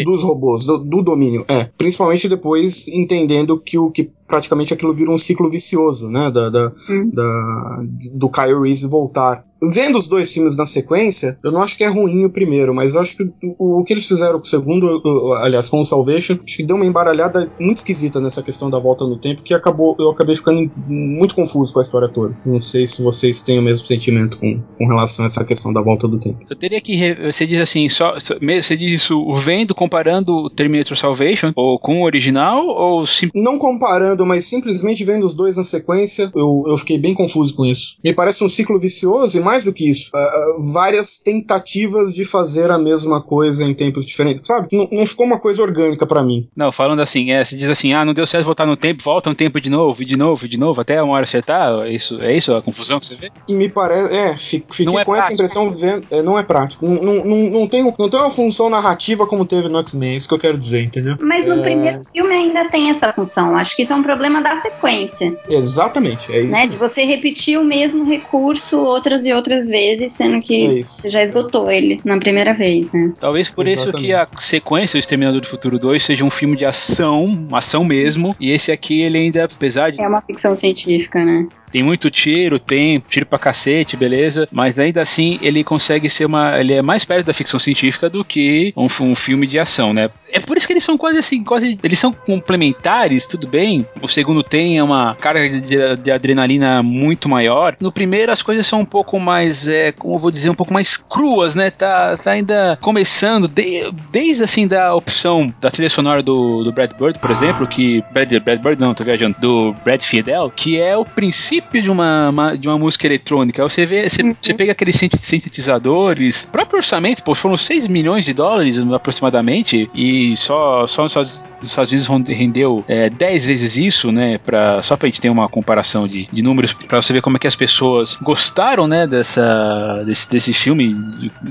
dos 0.03 0.24
robôs, 0.24 0.65
do, 0.65 0.79
do 0.79 1.01
domínio. 1.01 1.46
É. 1.48 1.69
Principalmente 1.77 2.27
depois 2.27 2.88
entendendo 2.88 3.60
que 3.60 3.77
o 3.77 3.91
que 3.91 4.12
praticamente 4.27 4.74
aquilo 4.74 4.93
vira 4.93 5.10
um 5.10 5.17
ciclo 5.17 5.50
vicioso, 5.50 6.10
né? 6.10 6.29
Da, 6.29 6.50
da, 6.50 6.72
Hum. 6.89 7.10
da- 7.13 7.84
do 8.13 8.29
Kyle 8.29 8.60
Reese 8.62 8.88
voltar. 8.88 9.43
Vendo 9.61 9.97
os 9.97 10.07
dois 10.07 10.31
filmes 10.31 10.55
na 10.55 10.65
sequência, 10.65 11.37
eu 11.43 11.51
não 11.51 11.61
acho 11.63 11.77
que 11.77 11.83
é 11.83 11.87
ruim 11.87 12.25
o 12.25 12.29
primeiro, 12.31 12.73
mas 12.73 12.93
eu 12.93 13.01
acho 13.01 13.17
que 13.17 13.23
o, 13.57 13.79
o 13.79 13.83
que 13.83 13.93
eles 13.93 14.07
fizeram 14.07 14.33
com 14.39 14.45
o 14.45 14.47
segundo, 14.47 15.01
o- 15.03 15.33
aliás, 15.33 15.67
com 15.69 15.81
o 15.81 15.85
Salvation, 15.85 16.33
acho 16.43 16.57
que 16.57 16.63
deu 16.63 16.75
uma 16.75 16.85
embaralhada 16.85 17.51
muito 17.59 17.77
esquisita 17.77 18.19
nessa 18.19 18.43
questão 18.43 18.69
da 18.69 18.79
volta 18.79 19.05
no 19.05 19.17
tempo, 19.19 19.41
que 19.43 19.53
acabou, 19.53 19.95
eu 19.99 20.09
acabei 20.09 20.35
ficando 20.35 20.71
muito 20.85 21.33
confuso 21.35 21.73
com 21.73 21.79
a 21.79 21.81
história 21.81 22.07
toda. 22.09 22.35
Não 22.45 22.59
sei 22.59 22.85
se 22.87 23.01
vocês 23.01 23.41
têm 23.43 23.59
o 23.59 23.61
mesmo 23.61 23.85
sentimento 23.87 24.37
com, 24.37 24.61
com 24.77 24.87
relação 24.87 25.25
a 25.25 25.27
essa 25.27 25.43
questão 25.43 25.73
da 25.73 25.81
volta 25.81 26.07
do 26.07 26.19
tempo. 26.19 26.37
Eu 26.49 26.55
teria 26.55 26.79
que. 26.81 26.95
re- 26.95 27.31
Você 27.31 27.45
diz 27.47 27.59
assim, 27.59 27.87
só, 27.89 28.19
só- 28.19 28.35
você 28.39 28.77
diz 28.77 28.91
isso 29.01 29.33
vendo, 29.35 29.73
comparando 29.73 30.31
o 30.33 30.49
Terminator 30.49 30.95
Salvation 30.97 31.51
ou 31.55 31.79
com 31.79 32.01
o 32.01 32.05
original, 32.05 32.65
ou 32.67 33.05
sim. 33.05 33.29
Não 33.33 33.57
comparando, 33.57 34.25
mas 34.25 34.45
simplesmente 34.45 35.03
vendo 35.03 35.25
os 35.25 35.33
dois 35.33 35.57
na 35.57 35.63
sequência, 35.63 36.31
eu, 36.35 36.63
eu 36.67 36.77
fiquei 36.77 36.97
bem 36.97 37.13
confuso 37.13 37.55
com 37.55 37.65
isso. 37.65 37.95
Me 38.03 38.13
parece 38.13 38.43
um 38.43 38.49
ciclo 38.49 38.79
vicioso 38.79 39.37
e 39.37 39.41
mais 39.47 39.63
do 39.63 39.71
que 39.73 39.89
isso, 39.89 40.09
ah, 40.13 40.55
várias 40.73 41.17
tentativas 41.17 42.13
de 42.13 42.25
fazer 42.25 42.69
a 42.69 42.77
mesma 42.77 43.21
coisa 43.21 43.63
em 43.63 43.73
tempos 43.73 44.05
diferentes, 44.05 44.45
sabe? 44.45 44.67
Não, 44.71 44.87
não 44.91 45.05
ficou 45.05 45.25
uma 45.25 45.39
coisa 45.39 45.61
orgânica 45.61 46.05
pra 46.05 46.21
mim. 46.21 46.47
Não, 46.55 46.71
falando 46.71 47.01
assim, 47.01 47.31
é, 47.31 47.43
você 47.45 47.55
diz 47.55 47.69
assim, 47.69 47.93
ah, 47.93 48.03
não 48.03 48.13
deu 48.13 48.25
certo 48.27 48.45
voltar 48.45 48.65
no 48.65 48.75
tempo, 48.75 49.03
volta 49.03 49.29
no 49.29 49.35
tempo 49.35 49.59
de 49.61 49.69
novo, 49.69 50.01
e 50.03 50.05
de 50.05 50.17
novo, 50.17 50.45
e 50.45 50.49
de 50.49 50.57
novo, 50.59 50.81
até 50.81 51.01
uma 51.01 51.13
hora 51.13 51.23
acertar. 51.23 51.71
É 51.87 51.91
isso, 51.93 52.19
é 52.21 52.35
isso 52.35 52.53
a 52.53 52.61
confusão 52.61 52.99
que 52.99 53.07
você 53.07 53.15
vê? 53.15 53.31
E 53.47 53.53
me 53.53 53.69
parece, 53.69 54.13
é, 54.13 54.35
fi- 54.35 54.63
fiquei 54.69 54.85
Não 54.85 54.99
é 54.99 55.05
com 55.05 55.15
essa 55.15 55.27
prático. 55.27 55.33
impressão 55.33 55.73
vendo, 55.73 56.05
é, 56.11 56.21
não 56.21 56.37
é 56.37 56.43
prático. 56.43 56.85
Não, 56.85 57.01
não, 57.01 57.25
não, 57.25 57.37
não, 57.59 57.67
tem, 57.67 57.83
não 57.83 58.09
tem 58.09 58.19
uma 58.19 58.29
função 58.29 58.69
narrativa 58.69 59.25
como 59.25 59.45
teve 59.45 59.69
no 59.69 59.77
X-Men, 59.79 60.13
é 60.13 60.17
isso 60.17 60.27
que 60.27 60.33
eu 60.33 60.39
quero 60.39 60.57
dizer, 60.57 60.81
entendeu? 60.83 61.15
Mas 61.21 61.45
no 61.45 61.53
É. 61.55 61.61
primeiro 61.61 62.03
filme 62.11 62.33
ainda 62.33 62.69
tem 62.69 62.89
essa 62.89 63.11
função. 63.13 63.55
Acho 63.55 63.75
que 63.75 63.83
isso 63.83 63.93
é 63.93 63.95
um 63.95 64.03
problema 64.03 64.41
da 64.41 64.55
sequência, 64.57 65.35
Exatamente, 65.49 66.31
é 66.31 66.39
isso. 66.41 66.51
né? 66.51 66.67
De 66.67 66.77
você 66.77 67.03
repetir 67.03 67.59
o 67.59 67.63
mesmo 67.63 68.03
recurso 68.05 68.79
outras 68.79 69.25
e 69.25 69.33
outras 69.38 69.70
vezes, 69.70 70.12
sendo 70.12 70.41
que 70.41 70.79
É 70.79 70.84
você 70.84 71.10
já 71.10 71.24
esgotou 71.24 71.72
ele 71.72 72.01
na 72.03 72.17
primeira 72.17 72.53
vez, 72.53 72.91
né? 72.91 73.13
Talvez 73.20 73.50
por 73.50 73.67
isso 73.67 73.89
que 73.91 74.13
a 74.13 74.27
sequência, 74.38 74.98
o 74.98 75.00
Exterminador 75.00 75.39
do 75.41 75.48
Futuro 75.48 75.79
2, 75.79 76.03
seja 76.03 76.25
um 76.25 76.29
filme 76.29 76.58
de 76.58 76.65
ação, 76.65 77.24
uma 77.24 77.60
ação 77.60 77.84
mesmo, 77.84 78.36
e 78.39 78.51
esse 78.51 78.72
aqui 78.72 79.01
ele 79.01 79.17
ainda, 79.17 79.46
apesar 79.46 79.91
de 79.91 80.01
É 80.01 80.08
uma 80.08 80.22
ficção 80.22 80.56
científica, 80.56 81.24
né? 81.24 81.48
Tem 81.77 81.84
muito 81.84 82.10
tiro, 82.10 82.57
tem 82.57 83.00
tiro 83.07 83.27
pra 83.27 83.38
cacete, 83.38 83.96
beleza. 83.96 84.48
Mas 84.51 84.79
ainda 84.79 85.00
assim 85.00 85.38
ele 85.43 85.63
consegue 85.63 86.10
ser 86.10 86.25
uma. 86.25 86.60
Ele 86.60 86.74
é 86.74 86.81
mais 86.81 87.05
perto 87.05 87.27
da 87.27 87.34
ficção 87.34 87.60
científica 87.60 88.10
do 88.10 88.25
que 88.25 88.74
um, 88.75 88.88
um 89.01 89.13
filme 89.13 89.46
de 89.46 89.60
ação, 89.60 89.93
né? 89.93 90.10
É 90.31 90.39
por 90.39 90.57
isso 90.57 90.65
que 90.65 90.74
eles 90.74 90.84
são 90.84 90.98
quase 90.98 91.19
assim, 91.19 91.43
quase. 91.43 91.77
Eles 91.84 92.00
são 92.00 92.12
complementares, 92.12 93.27
tudo 93.27 93.48
bem. 93.48 93.86
O 94.01 94.07
segundo 94.07 94.41
tem 94.41 94.81
uma 94.81 95.13
carga 95.13 95.48
de, 95.62 95.96
de 95.98 96.12
adrenalina 96.12 96.81
muito 96.81 97.29
maior. 97.29 97.75
No 97.79 97.91
primeiro 97.91 98.31
as 98.31 98.41
coisas 98.41 98.65
são 98.65 98.79
um 98.81 98.86
pouco 98.86 99.19
mais, 99.19 99.67
é, 99.67 99.91
como 99.91 100.17
vou 100.17 100.31
dizer, 100.31 100.50
um 100.50 100.55
pouco 100.55 100.74
mais 100.74 100.98
cruas, 100.98 101.53
né? 101.53 101.69
Tá, 101.69 102.15
tá 102.17 102.31
ainda 102.31 102.75
começando, 102.81 103.48
de- 103.48 103.91
desde 104.12 104.43
assim 104.43 104.67
da 104.67 104.96
opção 104.96 105.53
da 105.62 105.69
trilha 105.69 105.91
sonora 105.91 106.24
do, 106.24 106.63
do 106.63 106.72
Brad 106.72 106.91
Bird, 107.00 107.19
por 107.19 107.29
exemplo, 107.29 107.67
que. 107.67 108.03
Brad, 108.12 108.34
Brad 108.39 108.60
Bird 108.60 108.81
não, 108.81 108.96
tô 108.96 109.03
viajando. 109.03 109.38
Do 109.39 109.75
Brad 109.86 110.01
Fidel, 110.01 110.51
que 110.55 110.79
é 110.81 110.98
o 110.98 111.05
princípio 111.05 111.66
de 111.71 111.89
uma, 111.91 112.29
uma- 112.29 112.57
de 112.57 112.67
uma 112.67 112.77
música 112.77 113.05
eletrônica. 113.05 113.62
Você 113.63 113.86
vê, 113.86 114.07
você, 114.09 114.36
você 114.41 114.53
pega 114.53 114.71
aqueles 114.71 114.95
sint- 114.95 115.15
sintetizadores, 115.15 116.43
o 116.43 116.51
próprio 116.51 116.77
orçamento, 116.77 117.24
pô, 117.24 117.36
foram 117.36 117.57
6 117.57 117.88
milhões 117.88 118.25
de 118.25 118.33
dólares 118.33 118.79
aproximadamente, 118.79 119.89
e 119.93 120.36
só, 120.36 120.86
só 120.88 121.03
nos 121.03 121.43
Estados 121.62 121.91
Unidos 121.91 122.07
rendeu 122.29 122.83
é, 122.88 123.09
10 123.09 123.45
vezes 123.45 123.77
isso, 123.77 124.12
né? 124.12 124.38
Pra, 124.38 124.81
só 124.81 124.95
pra 124.95 125.07
gente 125.07 125.19
ter 125.21 125.29
uma 125.29 125.50
comparação 125.50 126.07
de, 126.07 126.27
de 126.31 126.41
números, 126.41 126.74
pra 126.74 127.01
você 127.01 127.13
ver 127.13 127.21
como 127.21 127.38
é 127.38 127.39
que 127.39 127.47
as 127.47 127.55
pessoas 127.55 128.15
gostaram, 128.21 128.88
né? 128.88 129.07
Dessa, 129.07 130.03
desse, 130.05 130.29
desse 130.29 130.53
filme. 130.53 130.95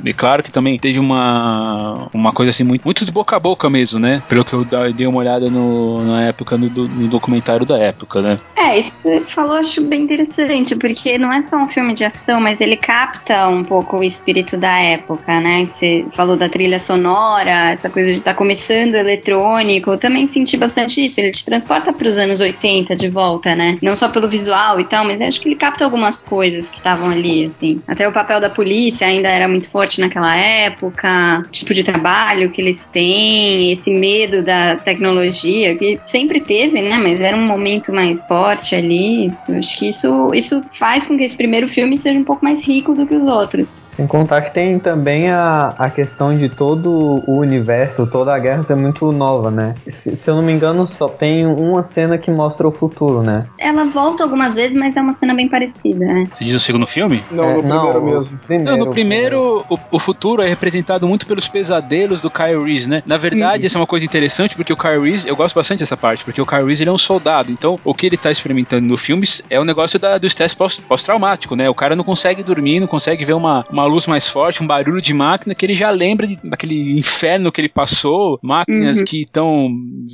E, 0.05 0.13
claro 0.15 0.43
que 0.43 0.51
também 0.53 0.79
teve 0.79 0.99
uma, 0.99 2.09
uma 2.15 2.33
coisa 2.33 2.51
assim, 2.51 2.65
muito, 2.65 2.85
muito 2.85 3.05
de 3.05 3.13
boca 3.13 3.37
a 3.37 3.41
boca 3.41 3.69
mesmo, 3.69 3.99
né? 3.99 4.23
Pelo 4.29 4.45
que 4.45 4.53
eu 4.55 4.65
dei 4.95 5.07
uma 5.07 5.19
olhada 5.19 5.51
no, 5.51 6.03
na 6.05 6.23
época, 6.25 6.57
no, 6.57 6.69
do- 6.71 6.89
no 6.89 7.09
documentário 7.09 7.67
da 7.67 7.79
época, 7.79 8.23
né? 8.23 8.37
É, 8.57 8.79
isso 8.79 8.91
que 8.91 8.97
você 8.99 9.21
falou, 9.27 9.57
acho 9.57 9.83
bem 9.83 9.96
bem 9.97 10.03
interessante, 10.03 10.77
porque 10.77 11.17
não 11.17 11.33
é 11.33 11.41
só 11.41 11.57
um 11.57 11.69
filme 11.69 11.95
de 11.95 12.05
ação, 12.05 12.39
mas 12.41 12.61
ele 12.61 12.77
capta 12.77 13.49
um 13.49 13.65
pouco 13.65 13.99
o 13.99 14.05
espírito 14.05 14.57
da 14.57 14.79
época, 14.79 15.41
né? 15.41 15.65
Que 15.67 15.73
você 15.73 16.07
falou 16.11 16.37
da 16.37 16.49
trilha 16.49 16.79
sonora, 16.79 17.71
essa 17.71 17.89
coisa 17.89 18.13
de 18.13 18.19
estar 18.19 18.33
tá 18.33 18.37
começando 18.37 18.95
eletrônico. 18.95 19.91
Eu 19.91 19.99
também 19.99 20.27
senti 20.29 20.57
bastante 20.57 21.05
isso. 21.05 21.19
Ele 21.19 21.31
te 21.31 21.45
transporta 21.45 21.93
para 21.93 22.09
os 22.09 22.19
anos 22.19 22.41
80 22.41 22.95
de 22.95 23.09
volta, 23.09 23.55
né? 23.55 23.79
Não 23.81 23.97
só 23.97 24.09
pelo 24.09 24.29
visual 24.29 24.79
e 24.79 24.85
tal, 24.85 25.05
mas 25.05 25.21
acho 25.21 25.41
que 25.41 25.49
ele 25.49 25.57
capta 25.57 25.85
algumas 25.85 26.23
coisas 26.23 26.69
que 26.69 26.77
estavam 26.77 27.11
ali, 27.11 27.47
assim. 27.47 27.81
Até 27.89 28.07
o 28.07 28.13
papel 28.13 28.41
da 28.41 28.51
polícia 28.51 29.07
ainda 29.07 29.29
era 29.29 29.49
muito 29.49 29.71
forte 29.71 30.01
naquela 30.01 30.37
época, 30.37 31.47
tipo 31.51 31.73
de 31.73 31.83
trabalho 31.83 32.51
que 32.51 32.61
eles 32.61 32.85
têm, 32.89 33.73
esse 33.73 33.91
medo 33.91 34.43
da 34.43 34.77
tecnologia, 34.77 35.75
que 35.75 35.99
sempre 36.05 36.41
teve, 36.41 36.83
né? 36.83 36.99
Mas 36.99 37.19
era 37.21 37.37
um 37.37 37.47
momento 37.47 37.93
mais 37.93 38.27
forte 38.27 38.75
ali. 38.75 39.33
Eu 39.49 39.59
acho 39.59 39.79
que 39.79 39.86
isso, 39.89 40.35
isso 40.35 40.65
faz 40.73 41.07
com 41.07 41.17
que 41.17 41.25
esse 41.25 41.37
primeiro 41.37 41.69
filme 41.69 41.97
seja 41.97 42.19
um 42.19 42.25
pouco 42.25 42.45
mais 42.45 42.67
rico 42.67 42.95
do 42.95 43.07
que 43.07 43.15
os 43.15 43.25
outros. 43.25 43.77
Sem 43.97 44.07
contar 44.07 44.43
que 44.43 44.53
tem 44.53 44.79
também 44.79 45.31
a, 45.31 45.75
a 45.79 45.89
questão 45.89 46.37
de 46.37 46.51
todo 46.51 47.23
o 47.27 47.39
universo, 47.39 48.07
toda 48.07 48.35
a 48.35 48.39
guerra 48.39 48.63
ser 48.63 48.75
muito 48.75 49.11
nova, 49.11 49.51
né? 49.51 49.75
Se, 49.89 50.15
se, 50.15 50.31
eu 50.31 50.37
não 50.37 50.43
me 50.43 50.53
engano, 50.53 50.87
só 50.87 51.09
tem 51.09 51.47
uma 51.47 51.83
cena 51.83 52.19
que 52.19 52.31
mostra 52.31 52.67
o 52.67 52.71
futuro, 52.71 53.23
né? 53.23 53.41
Ela 53.59 53.85
volta 53.85 54.23
algumas 54.23 54.55
vezes, 54.55 54.77
mas 54.77 54.97
é 54.97 55.01
uma 55.01 55.15
cena 55.15 55.35
bem 55.35 55.49
parecida, 55.49 56.05
né? 56.05 56.25
Você 56.31 56.45
diz 56.45 56.55
o 56.55 56.61
segundo 56.61 56.87
filme? 56.87 57.25
Não, 57.31 57.45
é, 57.45 57.57
no 57.57 57.63
primeiro 57.63 58.01
não, 58.01 58.05
mesmo. 58.05 58.39
Primeiro, 58.39 58.71
não, 58.71 58.85
no 58.85 58.91
primeiro, 58.91 59.65
o, 59.71 59.79
o, 59.93 59.99
futuro 59.99 60.43
é 60.43 60.49
representado 60.49 61.09
muito 61.09 61.27
pelos 61.27 61.49
pesadelos 61.49 62.21
do 62.21 62.31
Kyle 62.31 62.63
Reese, 62.63 62.91
né? 62.91 63.03
Na 63.07 63.17
verdade, 63.17 63.65
isso. 63.65 63.67
essa 63.67 63.79
é 63.79 63.81
uma 63.81 63.87
coisa 63.87 64.05
interessante, 64.05 64.55
porque 64.57 64.73
o 64.73 64.77
Kyle 64.77 65.01
Reese, 65.01 65.27
eu 65.27 65.35
gosto 65.35 65.55
bastante 65.55 65.81
dessa 65.81 65.97
parte, 65.97 66.23
porque 66.23 66.41
o 66.41 66.47
Kyle 66.47 66.65
Reese 66.65 66.83
ele 66.83 66.91
é 66.91 66.93
um 66.93 66.99
soldado, 66.99 67.51
então 67.51 67.81
o 67.83 67.95
que 67.95 68.07
ele 68.07 68.19
tá 68.19 68.31
experimentando 68.31 68.87
no 68.87 68.97
filme 68.97 69.27
é 69.49 69.59
o 69.59 69.65
negócio 69.65 69.99
da, 69.99 70.19
do 70.19 70.27
estresse 70.27 70.55
pós-traumático, 70.55 71.57
né? 71.57 71.71
O 71.71 71.75
cara 71.75 71.97
não 71.97 72.05
consegue 72.05 72.43
dormir, 72.43 72.79
não 72.79 72.87
consegue 72.87 73.25
ver 73.25 73.33
uma, 73.33 73.65
uma 73.71 73.86
luz 73.87 74.07
mais 74.07 74.29
forte, 74.29 74.63
um 74.63 74.67
barulho 74.67 75.01
de 75.01 75.15
máquina 75.15 75.55
que 75.55 75.65
ele 75.65 75.75
já 75.75 75.91
lembra 75.91 76.27
de, 76.27 76.39
daquele 76.43 76.99
inferno 76.99 77.51
que 77.53 77.61
ele 77.61 77.69
passou, 77.69 78.39
máquinas 78.43 78.99
uhum. 78.99 79.05
que 79.05 79.23
estão 79.23 79.71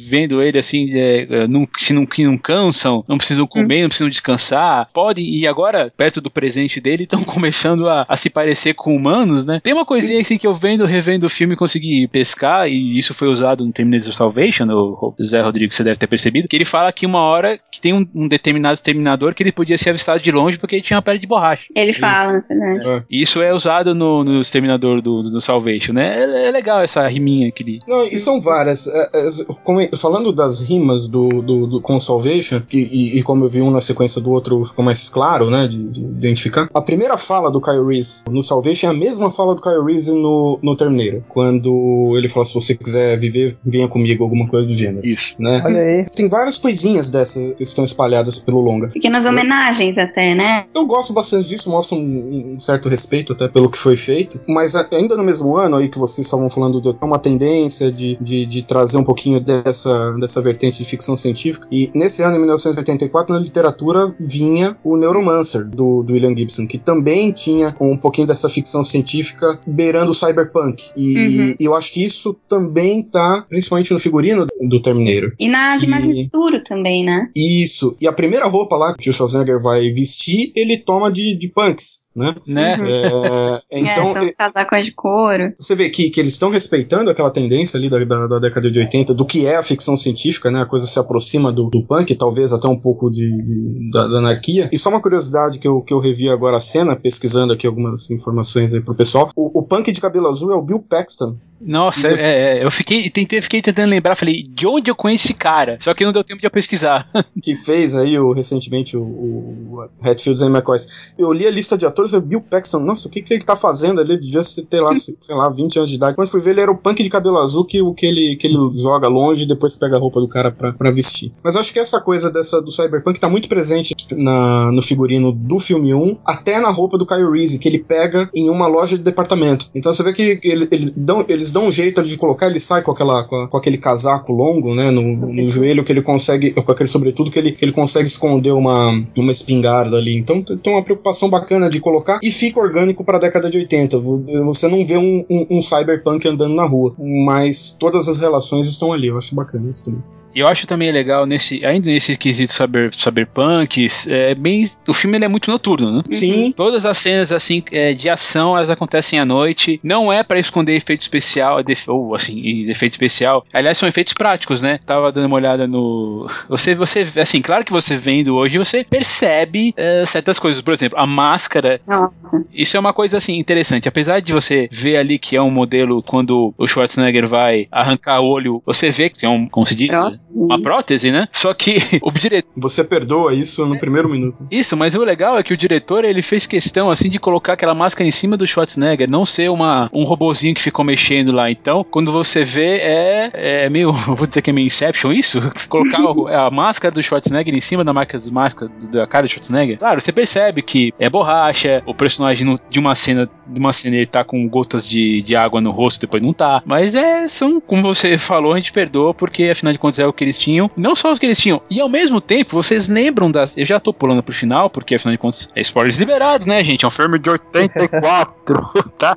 vendo 0.09 0.43
ele 0.43 0.59
assim, 0.59 0.91
é, 0.93 1.27
é, 1.29 1.47
não, 1.49 1.67
se 1.77 1.93
não, 1.93 2.07
que 2.07 2.25
não 2.25 2.39
cansam, 2.39 3.05
não 3.09 3.19
precisam 3.19 3.47
comer, 3.47 3.77
uhum. 3.77 3.83
não 3.83 3.89
precisam 3.89 4.09
descansar, 4.09 4.89
podem, 4.93 5.25
e 5.25 5.47
agora, 5.47 5.93
perto 5.97 6.21
do 6.21 6.31
presente 6.31 6.81
dele, 6.81 7.05
estão 7.13 7.23
começando 7.25 7.89
a, 7.89 8.07
a, 8.09 8.17
se 8.17 8.31
parecer 8.31 8.75
com 8.75 8.95
humanos, 8.95 9.45
né? 9.45 9.61
Tem 9.63 9.73
uma 9.73 9.85
coisinha 9.85 10.21
assim 10.21 10.39
que 10.39 10.47
eu 10.47 10.55
vendo, 10.55 10.85
revendo 10.85 11.27
o 11.27 11.31
filme 11.31 11.57
consegui 11.57 12.07
pescar, 12.09 12.69
e 12.69 12.99
isso 12.99 13.15
foi 13.15 13.29
usado 13.29 13.65
no 13.65 13.73
Terminator 13.73 14.13
Salvation, 14.13 14.67
o 14.71 15.15
Zé 15.23 15.41
Rodrigo, 15.41 15.73
você 15.73 15.85
deve 15.85 15.99
ter 15.99 16.07
percebido, 16.07 16.49
que 16.49 16.57
ele 16.57 16.65
fala 16.65 16.93
que 16.93 17.07
uma 17.07 17.21
hora 17.21 17.59
que 17.71 17.81
tem 17.81 17.93
um, 17.93 18.07
um 18.15 18.29
determinado 18.29 18.81
terminador 18.81 19.35
que 19.35 19.43
ele 19.43 19.53
podia 19.53 19.79
ser 19.79 19.91
avistado 19.91 20.21
de 20.21 20.31
longe 20.31 20.59
porque 20.59 20.77
ele 20.77 20.83
tinha 20.83 20.97
uma 20.97 21.03
pele 21.03 21.19
de 21.19 21.27
borracha. 21.27 21.67
Ele 21.75 21.93
fala, 21.93 22.45
né? 22.51 23.05
Isso 23.11 23.43
é 23.43 23.53
usado 23.63 23.95
no, 23.95 24.25
no 24.25 24.41
Exterminador 24.41 25.01
do, 25.01 25.23
do 25.23 25.41
Salvation, 25.41 25.93
né? 25.93 26.19
É, 26.19 26.49
é, 26.49 26.51
legal 26.51 26.81
essa 26.81 27.07
riminha 27.07 27.51
que 27.53 27.63
ele. 27.63 27.79
Não, 27.87 28.05
e 28.05 28.17
são 28.17 28.41
várias. 28.41 28.87
É, 28.87 29.09
é, 29.15 29.97
falando 29.97 30.33
das 30.33 30.61
rimas 30.61 31.07
do, 31.07 31.29
do, 31.29 31.67
do 31.67 31.81
com 31.81 31.99
Salvation, 32.01 32.61
e, 32.73 32.79
e, 32.79 33.19
e, 33.19 33.23
como 33.23 33.45
eu 33.45 33.49
vi 33.49 33.61
um 33.61 33.71
na 33.71 33.81
sequência 33.81 34.21
do 34.21 34.31
outro, 34.31 34.65
ficou 34.65 34.85
mais 34.85 35.09
claro, 35.09 35.51
né? 35.51 35.67
De, 35.67 35.91
de, 35.91 36.01
identificar. 36.01 36.69
A 36.75 36.83
primeira 36.83 37.17
fala 37.17 37.51
do 37.51 37.61
Kyle 37.61 37.87
Reese 37.87 38.25
no 38.31 38.43
Salvation 38.43 38.89
é 38.89 38.91
a 38.91 38.95
mesma 38.95 39.31
fala 39.31 39.55
do 39.55 39.63
Kyle 39.63 39.85
Reese 39.85 40.13
no, 40.13 40.59
no 40.63 40.77
Terminator. 40.77 41.23
Quando 41.29 42.15
ele 42.17 42.29
fala: 42.29 42.45
se 42.45 42.55
você 42.55 42.75
quiser 42.75 43.19
viver, 43.19 43.57
venha 43.65 43.89
comigo, 43.89 44.25
alguma 44.25 44.49
coisa 44.49 44.67
do 44.67 44.75
gênero. 44.75 45.07
Isso. 45.07 45.35
Né? 45.39 45.63
Olha 45.65 45.81
aí. 45.81 46.07
Tem 46.15 46.29
várias 46.29 46.59
coisinhas 46.59 47.11
dessas 47.11 47.55
que 47.55 47.63
estão 47.63 47.85
espalhadas 47.85 48.39
pelo 48.39 48.61
longa. 48.61 48.89
Pequenas 48.89 49.25
homenagens 49.25 49.99
até, 49.99 50.35
né? 50.35 50.65
Eu 50.75 50.87
gosto 50.87 51.13
bastante 51.13 51.49
disso, 51.49 51.71
mostra 51.71 51.97
um, 51.97 52.55
um 52.55 52.59
certo 52.59 52.89
respeito 52.89 53.33
até 53.33 53.49
pelo 53.53 53.71
que 53.71 53.79
foi 53.79 53.97
feito. 53.97 54.41
Mas 54.49 54.75
ainda 54.75 55.17
no 55.17 55.23
mesmo 55.23 55.57
ano 55.57 55.77
aí 55.77 55.89
que 55.89 55.99
vocês 55.99 56.27
estavam 56.27 56.49
falando 56.51 56.81
de 56.81 56.89
uma 57.03 57.19
tendência 57.19 57.91
de, 57.91 58.17
de, 58.21 58.47
de, 58.47 58.63
trazer 58.63 58.97
um 58.97 59.05
pouquinho 59.05 59.41
dessa, 59.41 60.13
dessa 60.19 60.41
vertente 60.41 60.79
de 60.79 60.89
ficção 60.89 61.17
científica. 61.17 61.67
E 61.71 61.91
nesse 61.95 62.23
ano, 62.23 62.37
em 62.37 62.41
1984, 62.41 63.35
na 63.35 63.41
literatura 63.41 64.15
vinha 64.19 64.77
o 64.85 64.97
Neuromancer, 64.97 65.69
do, 65.69 66.03
do 66.03 66.13
William 66.13 66.37
Gibson, 66.37 66.67
que 66.67 66.79
também 66.79 67.31
tinha 67.33 67.75
um 67.81 67.97
pouquinho 67.97 68.27
dessa 68.27 68.49
ficção 68.49 68.83
científica 68.83 69.59
beirando 69.67 70.11
o 70.11 70.15
cyberpunk. 70.15 70.91
E, 70.97 71.17
uhum. 71.17 71.55
e 71.61 71.65
eu 71.65 71.75
acho 71.75 71.93
que 71.93 72.05
isso 72.05 72.39
também 72.49 73.03
tá, 73.03 73.45
principalmente 73.49 73.93
no 73.93 74.01
figurino 74.01 74.47
do 74.61 74.81
Terminator. 74.81 75.33
E 75.39 75.49
na 75.49 75.79
que... 75.79 75.87
imagem 75.87 76.25
futuro 76.25 76.63
também, 76.63 77.05
né? 77.05 77.27
Isso. 77.35 77.97
E 78.01 78.07
a 78.07 78.13
primeira 78.13 78.47
roupa 78.47 78.77
lá 78.77 78.95
que 78.95 79.11
o 79.11 79.13
Schwarzenegger 79.13 79.61
vai 79.61 79.91
vestir, 79.91 80.53
ele 80.55 80.79
toma 80.79 81.11
de, 81.11 81.37
de 81.37 81.49
punks 81.49 82.02
né? 82.15 82.35
né? 82.47 82.77
É, 83.71 83.81
então, 83.81 84.17
é, 84.17 84.33
casacões 84.33 84.87
de 84.87 84.93
couro. 84.93 85.53
Você 85.59 85.75
vê 85.75 85.89
que, 85.89 86.11
que 86.11 86.21
eles 86.21 86.35
estão 86.35 86.51
respeitando 86.51 87.11
aquela 87.11 87.31
tendência 87.31 87.79
ali 87.79 87.89
da, 87.89 88.05
da, 88.05 88.27
da, 88.27 88.39
década 88.39 88.71
de 88.71 88.79
80 88.79 89.15
do 89.15 89.25
que 89.25 89.47
é 89.47 89.57
a 89.57 89.63
ficção 89.63 89.97
científica, 89.97 90.51
né? 90.51 90.63
A 90.63 90.67
coisa 90.67 90.87
se 90.87 90.99
aproxima 90.99 91.53
do, 91.53 91.69
do 91.69 91.83
punk, 91.87 92.15
talvez 92.15 92.53
até 92.53 92.69
um 92.69 92.79
pouco 92.79 93.11
de, 93.11 93.43
de 93.43 93.91
da, 93.91 94.07
da, 94.07 94.19
anarquia. 94.19 94.69
E 94.73 94.79
só 94.79 94.91
uma 94.91 95.01
curiosidade 95.01 95.59
que 95.59 95.67
eu, 95.67 95.81
que 95.81 95.93
eu 95.93 95.99
revi 95.99 96.29
agora 96.29 96.59
a 96.59 96.61
cena, 96.61 96.97
pesquisando 96.97 97.53
aqui 97.53 97.67
algumas 97.67 98.11
informações 98.11 98.75
aí 98.75 98.81
pro 98.81 98.95
pessoal. 98.95 99.31
O, 99.35 99.61
o 99.61 99.63
punk 99.63 99.91
de 99.91 100.01
cabelo 100.01 100.29
azul 100.29 100.53
é 100.53 100.57
o 100.57 100.63
Bill 100.63 100.81
Paxton, 100.81 101.37
nossa, 101.65 102.09
é, 102.09 102.59
é, 102.59 102.65
eu 102.65 102.71
fiquei, 102.71 103.09
tentei, 103.09 103.41
fiquei 103.41 103.63
tentando 103.63 103.89
lembrar, 103.89 104.17
falei, 104.17 104.43
de 104.43 104.67
onde 104.67 104.91
eu 104.91 104.95
conheço 104.95 105.27
esse 105.27 105.35
cara? 105.35 105.79
Só 105.81 105.95
que 105.95 106.05
não 106.05 106.13
deu 106.13 106.25
tempo 106.25 106.41
de 106.41 106.47
eu 106.47 106.51
pesquisar. 106.51 107.09
que 107.43 107.55
fez 107.55 107.95
aí 107.95 108.19
o, 108.19 108.33
recentemente 108.33 108.97
o, 108.97 109.03
o 109.03 109.89
Redfield 110.01 110.43
e 110.43 110.47
McCoys. 110.47 111.13
Eu 111.19 111.33
li 111.33 111.47
a 111.47 111.51
lista 111.51 111.79
de 111.79 111.87
atores, 111.87 112.13
eu 112.13 112.21
Bill 112.21 112.41
Paxton, 112.41 112.81
nossa, 112.81 113.09
o 113.09 113.11
que, 113.11 113.23
que 113.23 113.35
ele 113.35 113.45
tá 113.45 113.57
fazendo 113.57 114.01
ali? 114.01 114.19
Devia 114.19 114.43
ter 114.69 114.81
lá, 114.81 114.95
sei 114.97 115.35
lá, 115.35 115.49
20 115.51 115.77
anos 115.79 115.91
de 115.91 115.97
idade. 115.97 116.17
Quando 116.17 116.29
fui 116.29 116.41
ver, 116.41 116.51
ele 116.51 116.61
era 116.61 116.71
o 116.71 116.77
punk 116.77 117.03
de 117.03 117.11
cabelo 117.11 117.39
azul 117.39 117.65
que, 117.65 117.79
que, 117.95 118.07
ele, 118.07 118.37
que 118.37 118.47
ele 118.47 118.57
joga 118.81 119.09
longe 119.09 119.45
e 119.45 119.47
depois 119.47 119.77
pega 119.77 119.97
a 119.97 120.01
roupa 120.01 120.21
do 120.21 120.29
cara 120.29 120.51
pra, 120.51 120.73
pra 120.73 120.91
vestir. 120.91 121.33
Mas 121.43 121.57
acho 121.57 121.73
que 121.73 121.79
essa 121.79 122.01
coisa 122.01 122.31
dessa, 122.31 122.61
do 122.61 122.71
cyberpunk 122.71 123.21
tá 123.21 123.29
muito 123.29 123.49
presente 123.49 123.95
na, 124.13 124.73
no 124.73 124.83
figurino 124.83 125.33
do 125.33 125.59
filme 125.59 125.95
1, 125.95 126.19
até 126.25 126.61
na 126.61 126.71
roupa 126.71 126.99
do 126.99 127.07
Kyle 127.07 127.31
Reese, 127.31 127.59
que 127.59 127.69
ele 127.69 127.79
pega 127.79 128.29
em 128.35 128.51
uma 128.51 128.67
loja 128.67 128.97
de 128.97 129.05
departamento. 129.05 129.71
Então 129.75 129.93
você 129.93 130.03
vê 130.03 130.13
que 130.13 130.41
ele, 130.43 130.67
ele 130.71 130.93
dão, 130.97 131.25
eles 131.29 131.52
dão 131.53 131.67
um 131.67 131.71
jeito 131.71 132.03
de 132.03 132.17
colocar, 132.17 132.49
ele 132.49 132.59
sai 132.59 132.83
com, 132.83 132.91
aquela, 132.91 133.25
com, 133.25 133.47
com 133.47 133.57
aquele 133.57 133.79
casaco 133.79 134.33
longo, 134.33 134.75
né, 134.75 134.91
no, 134.91 135.03
no, 135.03 135.47
joelho, 135.47 135.85
que 135.85 135.93
ele 135.93 136.03
consegue, 136.03 136.53
com 136.53 136.73
aquele 136.73 136.89
sobretudo, 136.89 137.31
que 137.31 137.39
ele, 137.39 137.53
que 137.53 137.65
ele 137.65 137.73
consegue 137.73 138.07
esconder 138.07 138.53
uma, 138.53 138.91
uma 139.17 139.33
espingarda 139.33 139.97
ali. 139.97 140.17
Então 140.17 140.43
tem 140.43 140.73
uma 140.73 140.83
preocupação 140.83 141.29
bacana 141.29 141.69
de 141.69 141.81
colocar 141.81 142.19
e 142.23 142.31
fica 142.31 142.61
orgânico 142.61 143.05
para 143.05 143.19
a 143.19 143.21
década 143.21 143.51
de 143.51 143.59
80. 143.59 143.99
Você 144.45 144.69
não 144.69 144.85
vê 144.85 144.97
um, 144.97 145.25
um, 145.31 145.47
um 145.59 145.63
cyberpunk 145.63 146.27
andando 146.27 146.55
na 146.55 146.65
rua, 146.65 146.95
mas 146.99 147.77
todas 147.79 148.09
as 148.09 148.19
relações 148.19 148.69
estão 148.69 148.93
ali. 148.93 149.09
Eu 149.09 149.19
acho 149.19 149.35
bacana 149.35 149.71
isso 149.71 149.85
também. 149.85 150.03
E 150.35 150.41
eu 150.41 150.49
acho 150.49 150.67
também 150.67 150.91
legal, 150.91 151.27
nesse, 151.27 151.65
ainda 151.65 151.91
nesse 151.91 152.17
quesito 152.17 152.53
cyber, 152.53 152.91
cyberpunk, 152.95 153.87
é 154.09 154.35
bem, 154.35 154.65
o 154.89 154.95
filme 154.95 155.17
ele 155.17 155.25
é 155.25 155.29
muito 155.29 155.51
noturno, 155.51 155.99
né? 155.99 156.03
Sim. 156.11 156.53
Todas 156.53 156.87
as 156.87 156.99
cenas 156.99 157.33
assim 157.33 157.63
é, 157.71 157.93
de 157.93 158.09
ação, 158.09 158.57
elas 158.57 158.71
acontecem 158.71 159.19
à 159.19 159.25
noite. 159.25 159.81
Não 159.83 160.13
é 160.13 160.23
para 160.23 160.39
esconder 160.39 160.75
efeito 160.75 161.01
especial, 161.01 161.59
ou 161.89 162.15
assim, 162.15 162.69
efeito 162.69 162.93
especial. 162.93 163.45
Aliás, 163.53 163.79
são 163.79 163.89
efeitos 163.89 164.13
práticos, 164.15 164.63
né? 164.63 164.79
Tava 164.85 165.13
dando 165.13 165.27
uma 165.27 165.37
olhada 165.37 165.67
no. 165.67 166.27
Você, 166.49 166.75
você, 166.75 167.07
assim, 167.21 167.43
claro 167.43 167.65
que 167.65 167.73
você 167.73 167.97
vendo 167.97 168.35
hoje, 168.37 168.59
você 168.59 168.85
percebe 168.85 169.75
é, 169.77 170.05
certas 170.07 170.39
coisas. 170.39 170.63
Por 170.63 170.73
exemplo, 170.73 170.99
a 170.99 171.07
máscara. 171.07 171.81
Nossa. 171.87 172.13
Isso 172.53 172.77
é 172.77 172.81
uma 172.81 172.93
coisa 172.93 173.19
assim 173.19 173.39
interessante. 173.39 173.89
Apesar 173.89 174.21
de 174.21 174.33
você 174.33 174.69
ver 174.71 174.97
ali 174.97 175.19
que 175.19 175.37
é 175.37 175.43
um 175.43 175.51
modelo 175.51 176.03
quando 176.03 176.55
o 176.57 176.67
Schwarzenegger 176.67 177.27
vai 177.27 177.69
arrancar 177.71 178.21
o 178.21 178.27
olho, 178.27 178.63
você 178.65 178.91
vê 178.91 179.11
que 179.11 179.27
é 179.27 179.29
um, 179.29 179.47
como 179.47 179.67
se 179.67 179.75
diz? 179.75 179.91
Uma 180.35 180.61
prótese, 180.61 181.11
né? 181.11 181.29
Só 181.33 181.53
que 181.55 181.77
o 182.03 182.11
diretor. 182.11 182.53
Você 182.57 182.85
perdoa 182.85 183.35
isso 183.35 183.65
no 183.67 183.79
primeiro 183.79 184.09
minuto. 184.09 184.47
Isso, 184.51 184.77
mas 184.77 184.95
o 184.95 185.05
legal 185.05 185.39
é 185.39 185.43
que 185.43 185.53
o 185.53 185.57
diretor 185.57 186.05
ele 186.05 186.23
fez 186.23 186.47
questão 186.47 186.91
assim 186.91 187.09
de 187.09 187.19
colocar 187.19 187.55
aquela 187.55 187.75
máscara 187.75 188.07
em 188.07 188.11
cima 188.11 188.37
do 188.37 188.47
Schwarzenegger, 188.47 189.09
não 189.09 189.25
ser 189.27 189.51
uma, 189.51 189.91
um 189.93 190.05
robozinho 190.05 190.55
que 190.55 190.63
ficou 190.63 190.85
mexendo 190.85 191.33
lá. 191.33 191.51
Então, 191.51 191.85
quando 191.85 192.13
você 192.13 192.43
vê, 192.43 192.79
é, 192.79 193.31
é 193.65 193.71
meio. 193.71 193.93
Vou 194.13 194.27
dizer 194.27 194.43
que 194.43 194.51
é 194.51 194.53
meio 194.53 194.67
Inception 194.67 195.13
isso? 195.13 195.41
Colocar 195.69 195.99
a 196.47 196.51
máscara 196.51 196.95
do 196.95 197.03
Schwarzenegger 197.03 197.55
em 197.55 197.61
cima 197.61 197.85
da 197.85 197.93
máscara, 197.93 198.23
máscara 198.31 198.71
da 198.91 199.07
cara 199.07 199.27
do 199.27 199.31
Schwarzenegger. 199.31 199.79
Claro, 199.79 200.01
você 200.01 200.13
percebe 200.13 200.63
que 200.63 200.93
é 200.99 201.09
borracha, 201.09 201.83
o 201.87 201.95
personagem 201.95 202.57
de 202.69 202.79
uma 202.79 202.95
cena, 202.95 203.29
de 203.47 203.59
uma 203.59 203.73
cena 203.73 203.97
ele 203.97 204.07
tá 204.07 204.25
com 204.25 204.49
gotas 204.49 204.89
de, 204.89 205.23
de 205.23 205.37
água 205.37 205.61
no 205.61 205.71
rosto, 205.71 206.01
depois 206.01 206.23
não 206.23 206.33
tá. 206.33 206.63
Mas 206.65 206.95
é, 206.95 207.29
são, 207.29 207.61
como 207.61 207.83
você 207.83 208.17
falou, 208.19 208.53
a 208.53 208.57
gente 208.57 208.73
perdoa, 208.73 209.15
porque 209.15 209.45
afinal 209.45 209.73
de 209.73 209.79
contas 209.79 209.99
é 209.99 210.07
o 210.07 210.13
que 210.13 210.22
que 210.23 210.27
eles 210.27 210.39
tinham. 210.39 210.71
Não 210.77 210.95
só 210.95 211.13
o 211.13 211.19
que 211.19 211.27
eles 211.27 211.39
tinham. 211.39 211.61
E 211.69 211.81
ao 211.81 211.89
mesmo 211.89 212.21
tempo, 212.21 212.51
vocês 212.53 212.89
lembram 212.89 213.31
das. 213.31 213.57
Eu 213.57 213.65
já 213.65 213.81
tô 213.81 213.93
pulando 213.93 214.23
pro 214.23 214.35
final, 214.35 214.71
porque 214.71 214.95
afinal 214.95 215.13
de 215.13 215.19
contas, 215.19 215.51
é 215.55 215.61
spoilers 215.63 215.99
liberados, 215.99 216.47
né, 216.47 216.63
gente? 216.63 216.85
É 216.85 216.89
um 216.89 216.91
filme 216.91 217.19
de 217.19 217.29
84, 217.31 218.91
tá? 218.99 219.15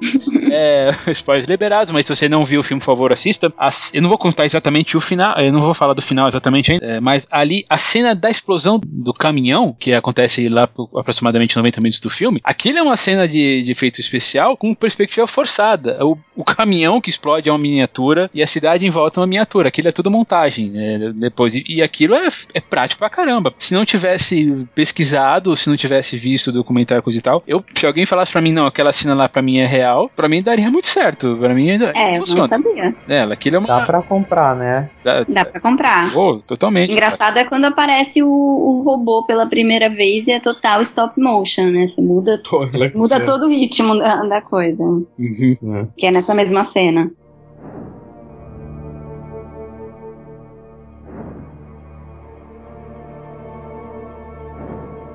É, 0.52 0.91
spoilers 1.12 1.48
liberados, 1.48 1.91
mas 1.91 2.06
se 2.06 2.15
você 2.15 2.28
não 2.28 2.44
viu 2.44 2.60
o 2.60 2.63
filme, 2.63 2.80
por 2.80 2.86
favor, 2.86 3.12
assista. 3.13 3.52
As- 3.58 3.91
eu 3.94 4.02
não 4.02 4.10
vou 4.10 4.18
contar 4.18 4.46
exatamente 4.46 4.98
o 4.98 5.02
final, 5.02 5.38
eu 5.38 5.52
não 5.52 5.62
vou 5.62 5.74
falar 5.74 5.94
do 5.94 6.02
final 6.02 6.28
exatamente 6.28 6.72
ainda, 6.72 6.86
é, 6.86 7.00
mas 7.00 7.28
ali 7.32 7.65
a 7.70 7.78
cena 7.78 8.13
da 8.15 8.30
explosão 8.30 8.80
do 8.84 9.13
caminhão, 9.13 9.76
que 9.80 9.94
acontece 9.94 10.48
lá 10.50 10.68
por 10.68 10.89
aproximadamente 10.98 11.56
90 11.56 11.80
minutos 11.82 12.00
do 12.00 12.10
filme, 12.10 12.39
aquilo 12.44 12.78
é 12.80 12.82
uma 12.82 12.98
cena 12.98 13.28
de, 13.28 13.62
de 13.63 13.72
efeito 13.72 14.00
especial 14.00 14.58
com 14.58 14.74
perspectiva 14.74 15.28
forçada. 15.28 15.98
O, 16.06 16.18
o 16.36 16.44
caminhão 16.44 17.00
que 17.02 17.10
explode 17.10 17.50
é 17.50 17.52
uma 17.52 17.60
miniatura 17.60 18.30
e 18.34 18.41
a 18.41 18.48
cidade 18.48 18.86
em 18.86 18.89
volta 18.89 19.20
é 19.20 19.22
uma 19.22 19.28
miniatura. 19.28 19.68
Aquilo 19.70 19.88
é 19.88 19.91
tudo 19.91 20.10
montagem. 20.12 20.74
Né, 20.97 21.12
depois, 21.15 21.55
e, 21.55 21.63
e 21.67 21.81
aquilo 21.81 22.15
é, 22.15 22.27
é 22.53 22.62
prático 22.62 22.99
pra 22.99 23.10
caramba. 23.10 23.53
Se 23.58 23.73
não 23.73 23.86
tivesse 23.86 24.67
pesquisado, 24.73 25.55
se 25.55 25.69
não 25.69 25.75
tivesse 25.75 26.15
visto 26.17 26.47
o 26.47 26.51
documentário 26.51 27.03
coisa 27.03 27.19
e 27.19 27.21
tal, 27.21 27.43
eu, 27.47 27.63
se 27.75 27.86
alguém 27.86 28.05
falasse 28.05 28.31
pra 28.31 28.41
mim, 28.41 28.51
não, 28.51 28.65
aquela 28.65 28.93
cena 28.93 29.13
lá 29.13 29.27
pra 29.29 29.41
mim 29.41 29.58
é 29.60 29.65
real, 29.65 30.10
pra 30.15 30.27
mim 30.27 30.41
daria 30.41 30.69
muito 30.71 30.88
certo. 30.88 31.38
Pra 31.38 31.53
mim 31.53 31.71
ainda 31.71 31.91
É, 31.95 32.08
eu 32.08 32.12
não 32.12 32.13
funciona. 32.19 32.47
sabia. 32.47 32.95
É, 33.08 33.21
aquilo 33.21 33.58
é 33.58 33.60
uma. 33.60 33.67
Dá 33.67 33.86
pra 33.86 34.01
comprar, 34.01 34.55
né? 34.55 34.89
dá- 35.03 35.23
Dá 35.27 35.45
pra 35.45 35.60
comprar. 35.60 36.15
Oh, 36.15 36.39
totalmente. 36.39 36.91
Engraçado 36.91 37.38
é 37.38 37.43
quando 37.45 37.65
aparece 37.65 38.21
o, 38.23 38.27
o 38.29 38.81
robô 38.84 39.25
pela 39.25 39.47
primeira 39.47 39.89
vez 39.89 40.27
e 40.27 40.31
é 40.31 40.39
total 40.39 40.81
stop 40.81 41.19
motion, 41.19 41.65
né? 41.71 41.88
Você 41.88 42.01
muda, 42.01 42.41
Pô, 42.49 42.67
muda 42.93 43.15
é. 43.17 43.19
todo 43.19 43.45
o 43.45 43.49
ritmo 43.49 43.97
da, 43.97 44.23
da 44.23 44.41
coisa. 44.41 44.84
Uhum. 44.84 45.88
Que 45.97 46.08
é 46.08 46.12
nessa 46.12 46.34
mesma 46.34 46.63
cena. 46.63 47.12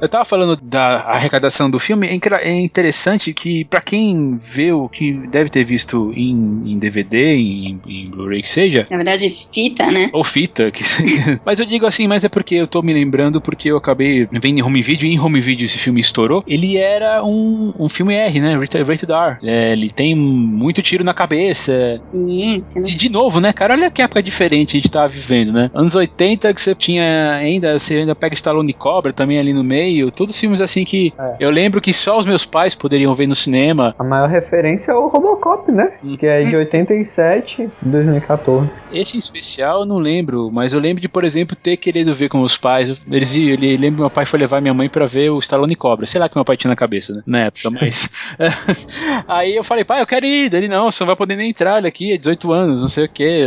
Eu 0.01 0.09
tava 0.09 0.25
falando 0.25 0.59
da 0.63 1.01
arrecadação 1.03 1.71
do 1.71 1.79
filme, 1.79 2.07
é 2.07 2.21
é 2.43 2.61
interessante 2.61 3.33
que 3.33 3.65
pra 3.65 3.81
quem 3.81 4.39
vê 4.39 4.73
o 4.73 4.89
que 4.89 5.13
deve 5.29 5.51
ter 5.51 5.65
visto 5.65 6.13
em, 6.15 6.63
em 6.65 6.79
DVD, 6.79 7.35
em, 7.35 7.81
em 7.87 8.07
Blu-ray 8.09 8.43
que 8.43 8.49
seja, 8.49 8.87
Na 8.91 8.97
verdade, 8.97 9.35
fita, 9.53 9.91
né? 9.91 10.09
ou 10.13 10.23
fita, 10.25 10.71
que 10.71 10.83
mas 11.45 11.59
eu 11.59 11.67
digo 11.67 11.87
assim, 11.87 12.07
mas 12.07 12.25
é 12.25 12.29
porque 12.29 12.55
eu 12.55 12.67
tô 12.67 12.83
me 12.83 12.93
lembrando 12.93 13.41
porque 13.41 13.71
eu 13.71 13.77
acabei 13.77 14.27
vendo 14.31 14.59
em 14.59 14.63
home 14.63 14.83
video 14.83 15.09
e 15.09 15.13
em 15.13 15.19
home 15.19 15.41
video 15.41 15.65
esse 15.67 15.79
filme 15.79 16.01
estourou. 16.01 16.43
Ele 16.47 16.77
era 16.77 17.25
um, 17.25 17.73
um 17.79 17.89
filme 17.89 18.15
R, 18.15 18.41
né? 18.41 18.57
Rated, 18.57 19.13
R. 19.13 19.39
É, 19.43 19.73
ele 19.73 19.91
tem 19.91 20.15
muito 20.15 20.83
tiro 20.83 21.05
na 21.05 21.15
cabeça. 21.15 22.01
Sim, 22.05 22.63
não 22.75 22.83
De, 22.83 22.95
de 22.95 23.09
novo, 23.11 23.41
né, 23.41 23.53
cara? 23.53 23.75
Olha 23.75 23.91
que 23.91 24.03
época 24.03 24.23
diferente 24.23 24.77
a 24.77 24.81
gente 24.81 24.91
tava 24.91 25.09
vivendo, 25.09 25.53
né? 25.53 25.71
Anos 25.75 25.95
80 25.95 26.53
que 26.55 26.61
você 26.61 26.75
tinha 26.75 27.33
ainda, 27.33 27.79
você 27.79 27.97
ainda 27.97 28.15
pega 28.15 28.35
Stallone 28.35 28.71
e 28.71 28.75
Cobra 28.75 29.13
também 29.13 29.39
ali 29.39 29.53
no 29.53 29.65
meio, 29.65 29.90
todos 30.11 30.39
filmes 30.39 30.61
assim 30.61 30.85
que 30.85 31.13
É. 31.19 31.37
eu 31.41 31.51
lembro 31.51 31.81
que 31.81 31.93
só 31.93 32.19
os 32.19 32.27
meus 32.27 32.45
pais 32.47 32.75
poderiam 32.75 33.15
ver 33.15 33.27
no 33.27 33.35
cinema. 33.35 33.95
A 33.99 34.05
maior 34.05 34.29
referência 34.29 34.93
é 34.93 34.95
o 34.95 35.09
Robocop, 35.09 35.71
né? 35.73 35.93
Hum. 36.05 36.17
Que 36.17 36.27
é 36.27 36.45
de 36.45 36.57
87 36.57 37.69
2014. 37.83 38.71
Esse 38.93 39.17
em 39.17 39.19
especial 39.19 39.81
eu 39.81 39.87
não 39.87 39.99
lembro, 39.99 40.51
mas 40.53 40.73
eu 40.73 40.81
lembro 40.81 41.01
de, 41.01 41.09
por 41.09 41.25
exemplo, 41.25 41.57
ter 41.57 41.77
querido 41.77 42.15
ver 42.15 42.29
com 42.29 42.41
os 42.41 42.57
pais. 42.57 43.03
Eles 43.11 43.35
ele 43.35 43.77
lembro 43.77 43.97
que 43.97 44.03
meu 44.03 44.11
pai 44.11 44.25
foi 44.25 44.39
levar 44.39 44.61
minha 44.61 44.75
mãe 44.75 44.89
pra 44.89 45.07
ver 45.07 45.31
o 45.31 45.39
Stallone 45.39 45.75
Cobra. 45.77 46.07
Sei 46.07 46.21
lá 46.21 46.29
que 46.29 46.37
meu 46.37 46.45
pai 46.45 46.57
tinha 46.57 46.69
na 46.69 46.77
cabeça, 46.77 47.13
né? 47.15 47.23
Na 47.27 47.39
época, 47.47 47.71
mas 47.81 48.09
aí 49.27 49.55
eu 49.57 49.65
falei, 49.65 49.85
pai, 49.85 50.01
eu 50.03 50.07
quero 50.07 50.27
ir. 50.27 50.53
Ele 50.53 50.69
não, 50.69 50.91
você 50.91 51.03
não 51.03 51.07
vai 51.07 51.17
poder 51.17 51.37
nem 51.37 51.51
entrar, 51.51 51.75
olha 51.77 51.89
aqui, 51.89 52.13
é 52.13 52.17
18 52.17 52.53
anos, 52.53 52.81
não 52.81 52.89
sei 52.89 53.05
o 53.05 53.09
quê. 53.09 53.47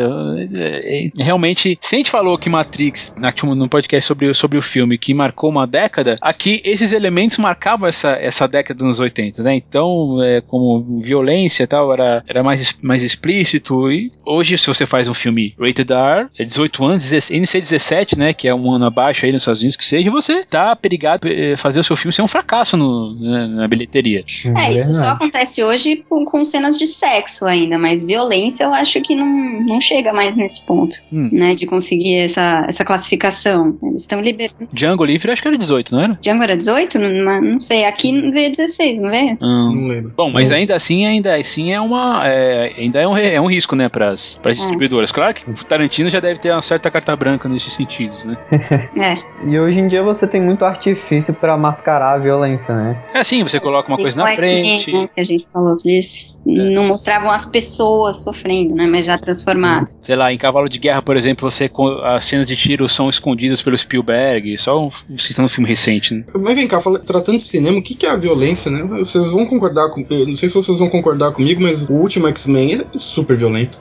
É, 0.54 1.08
é, 1.20 1.24
Realmente, 1.24 1.78
se 1.82 1.96
a 1.96 1.98
gente 1.98 2.10
falou 2.12 2.38
que 2.38 2.50
Matrix, 2.50 3.14
na- 3.18 3.34
num 3.56 3.68
podcast 3.68 4.08
sobre, 4.08 4.34
sobre 4.34 4.58
o 4.58 4.62
filme, 4.62 4.98
que 4.98 5.14
marcou 5.14 5.50
uma 5.50 5.68
década, 5.68 6.18
aqui 6.34 6.62
esses 6.66 6.92
elementos 6.92 7.38
marcavam 7.38 7.88
essa, 7.88 8.12
essa 8.12 8.48
década 8.48 8.84
dos 8.84 9.00
80, 9.00 9.42
né? 9.44 9.56
Então, 9.56 10.22
é, 10.22 10.42
como 10.42 11.02
violência 11.02 11.64
e 11.64 11.68
tal, 11.68 11.92
era, 11.94 12.24
era 12.28 12.44
mais, 12.44 12.76
mais 12.84 13.04
explícito. 13.04 13.92
E 13.92 14.10
hoje, 14.26 14.58
se 14.58 14.68
você 14.68 14.86
faz 14.86 15.08
um 15.08 15.14
filme 15.14 15.54
rated 15.60 15.92
R, 15.92 16.28
é 16.38 16.44
18 16.44 16.86
anos, 16.86 17.10
16 17.10 17.42
NC17, 17.44 18.18
né? 18.18 18.34
Que 18.34 18.48
é 18.48 18.56
um 18.56 18.72
ano 18.72 18.86
abaixo 18.86 19.26
aí 19.26 19.32
nos 19.32 19.42
Estados 19.44 19.62
Unidos 19.62 19.78
que 19.78 19.86
seja, 19.86 20.10
você 20.12 20.44
tá 20.46 20.76
perigado 20.76 21.28
eh, 21.28 21.56
fazer 21.56 21.80
o 21.80 21.84
seu 21.84 21.96
filme 21.96 22.12
ser 22.14 22.22
um 22.22 22.28
fracasso 22.28 22.76
no- 22.78 23.14
né, 23.20 23.48
na 23.48 23.68
bilheteria. 23.68 24.24
É, 24.58 24.74
isso 24.74 24.94
só 24.94 25.10
acontece 25.10 25.64
hoje 25.64 26.04
com, 26.10 26.26
com 26.26 26.44
cenas 26.46 26.78
de 26.78 26.88
sexo 26.88 27.46
ainda, 27.46 27.78
mas 27.78 28.04
violência 28.04 28.64
eu 28.64 28.74
acho 28.74 29.00
que 29.02 29.16
não, 29.16 29.26
não 29.62 29.80
chega 29.82 30.12
mais 30.14 30.36
nesse 30.36 30.66
ponto, 30.66 30.96
Hum. 31.12 31.30
né? 31.32 31.56
De 31.56 31.66
conseguir 31.66 32.16
essa, 32.18 32.66
essa 32.68 32.84
classificação. 32.84 33.78
Eles 33.84 34.02
estão 34.02 34.22
liberando. 34.22 34.68
Django 34.72 35.04
Livre, 35.06 35.32
acho 35.32 35.42
que 35.42 35.48
era 35.48 35.58
18, 35.58 35.96
não 35.96 36.02
era? 36.02 36.18
Django 36.24 36.42
era 36.42 36.56
18? 36.56 36.98
Não, 36.98 37.42
não 37.42 37.60
sei. 37.60 37.86
Aqui 37.86 38.32
veio 38.32 38.50
16, 38.50 39.02
não 39.02 39.10
veio? 39.10 39.38
Hum. 39.42 39.68
Não 39.70 39.88
lembro. 39.88 40.14
Bom, 40.16 40.32
mas 40.32 40.52
ainda 40.52 40.76
assim, 40.76 41.06
ainda 41.06 41.36
assim 41.36 41.72
é 41.72 41.80
uma. 41.80 42.24
é, 42.26 42.74
ainda 42.78 43.02
é 43.02 43.08
um, 43.08 43.18
é 43.18 43.42
um 43.42 43.46
risco, 43.46 43.76
né, 43.76 43.90
pras, 43.90 44.40
pras 44.42 44.58
distribuidoras. 44.58 45.12
Claro 45.12 45.34
que 45.34 45.50
o 45.50 45.54
Tarantino 45.66 46.10
já 46.10 46.20
deve 46.20 46.40
ter 46.40 46.52
uma 46.52 46.62
certa 46.62 46.90
carta 46.90 47.16
branca 47.16 47.50
nesses 47.50 47.74
sentidos, 47.74 48.26
né? 48.26 48.38
É. 48.96 49.18
E 49.46 49.60
hoje 49.60 49.80
em 49.80 49.88
dia 49.88 50.02
você 50.02 50.26
tem 50.26 50.42
muito 50.42 50.64
artifício 50.64 51.34
pra 51.34 51.58
mascarar 51.58 52.14
a 52.14 52.18
violência, 52.18 52.74
né? 52.74 52.98
É 53.14 53.20
assim, 53.20 53.44
você 53.44 53.60
coloca 53.60 53.90
uma 53.90 53.98
coisa 53.98 54.18
na 54.18 54.28
frente. 54.34 54.94
né, 54.94 55.08
que 55.14 55.20
a 55.20 55.24
gente 55.24 55.46
falou 55.52 55.76
que 55.76 55.90
eles 55.90 56.42
não 56.46 56.86
mostravam 56.86 57.32
as 57.32 57.46
pessoas 57.46 58.24
sofrendo, 58.24 58.76
né? 58.76 58.88
Mas 58.88 59.06
já 59.06 59.18
transformadas. 59.18 60.00
Sei 60.02 60.16
lá, 60.16 60.32
em 60.32 60.38
Cavalo 60.38 60.70
de 60.70 60.80
Guerra, 60.80 61.02
por 61.02 61.18
exemplo, 61.18 61.50
você 61.50 61.70
as 62.04 62.24
cenas 62.24 62.48
de 62.48 62.56
tiro 62.56 62.88
são 62.88 63.10
escondidas 63.10 63.62
pelo 63.62 63.78
Spielberg, 63.78 64.58
só 64.58 64.80
um, 64.80 64.90
citando 65.18 65.48
um 65.48 65.50
filme 65.50 65.68
recente, 65.68 66.13
né? 66.14 66.26
Mas 66.40 66.56
vem 66.56 66.68
cá, 66.68 66.80
fala- 66.80 67.00
tratando 67.00 67.38
de 67.38 67.44
cinema, 67.44 67.78
o 67.78 67.82
que, 67.82 67.96
que 67.96 68.06
é 68.06 68.10
a 68.10 68.16
violência, 68.16 68.70
né? 68.72 68.84
Vocês 69.00 69.30
vão 69.30 69.46
concordar 69.46 69.90
com. 69.90 70.06
eu 70.10 70.28
Não 70.28 70.36
sei 70.36 70.50
se 70.50 70.56
vocês 70.56 70.80
vão 70.80 70.90
concordar 70.90 71.32
comigo, 71.32 71.62
mas 71.62 71.84
o 71.88 71.94
último 71.94 72.28
X-Men 72.28 72.82
é 72.94 72.98
super 72.98 73.36
violento. 73.36 73.80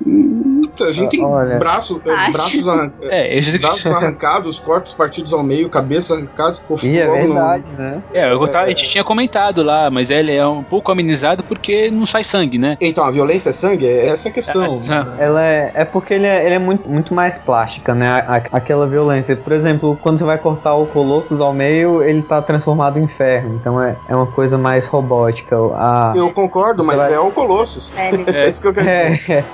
A 0.81 0.91
gente 0.93 1.11
tem 1.11 1.25
Olha. 1.25 1.59
braços, 1.59 2.01
é, 2.07 2.11
Acho. 2.11 2.33
braços, 2.33 2.69
arran- 2.69 2.93
É, 3.11 3.37
esses 3.37 3.57
braços 3.61 3.87
arrancados, 3.87 4.61
corpos 4.61 4.93
partidos 4.95 5.33
ao 5.33 5.43
meio, 5.43 5.69
cabeça 5.69 6.15
arrancadas. 6.15 6.65
o 6.69 6.75
E 6.87 6.99
é 6.99 7.07
fogo 7.07 7.19
no- 7.27 7.35
verdade, 7.35 7.65
né? 7.77 8.03
É, 8.13 8.33
eu, 8.33 8.43
a 8.43 8.67
gente 8.69 8.89
tinha 8.89 9.05
comentado 9.05 9.63
lá, 9.63 9.91
mas 9.91 10.11
ele 10.11 10.33
é 10.35 10.47
um 10.47 10.63
pouco 10.63 10.91
amenizado 10.93 11.43
porque 11.45 11.91
não 11.91 12.07
sai 12.07 12.25
sangue, 12.25 12.59
né? 12.59 12.77
Então, 12.81 13.05
a 13.05 13.11
violência 13.11 13.51
é 13.51 13.53
sangue? 13.53 13.87
É 13.87 14.07
essa 14.09 14.29
a 14.29 14.33
questão. 14.33 14.75
Ah, 14.91 15.15
Ela 15.19 15.45
é, 15.45 15.73
é 15.75 15.85
porque 15.85 16.15
ele 16.15 16.27
é, 16.27 16.45
ele 16.45 16.55
é 16.55 16.59
muito, 16.59 16.89
muito 16.89 17.15
mais 17.15 17.39
plástica, 17.39 17.95
né? 17.95 18.09
A- 18.09 18.37
a- 18.37 18.57
aquela 18.57 18.87
violência. 18.87 19.37
Por 19.37 19.53
exemplo, 19.53 19.99
quando 20.03 20.19
você 20.19 20.25
vai 20.25 20.39
cortar 20.39 20.75
o 20.75 20.87
Colossus 20.87 21.41
ao 21.41 21.53
meio, 21.53 22.03
ele 22.03 22.23
tá 22.23 22.41
transformado 22.43 22.99
em 22.99 23.09
ferro. 23.09 23.57
Então 23.61 23.81
é, 23.83 23.97
é 24.09 24.15
uma 24.17 24.27
coisa 24.27 24.57
mais 24.59 24.87
robótica. 24.87 25.57
A, 25.75 26.13
Eu 26.15 26.31
concordo, 26.31 26.85
mas 26.85 26.97
vai- 26.99 27.13
é 27.15 27.19
o 27.19 27.31
Colossus. 27.31 27.93
É, 27.99 28.09
ele- 28.09 28.23
É 28.33 28.49
isso 28.49 28.63
que 28.63 28.69
eu 28.69 28.73
quero 28.75 28.87
dizer. 29.17 29.33
É, 29.33 29.45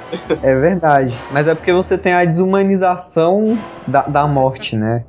é, 0.43 0.51
é 0.53 0.55
verdade. 1.01 1.25
Mas 1.31 1.47
é 1.47 1.55
porque 1.55 1.73
você 1.73 1.97
tem 1.97 2.13
a 2.13 2.25
desumanização 2.25 3.59
da, 3.87 4.03
da 4.03 4.27
morte, 4.27 4.77
né? 4.77 5.05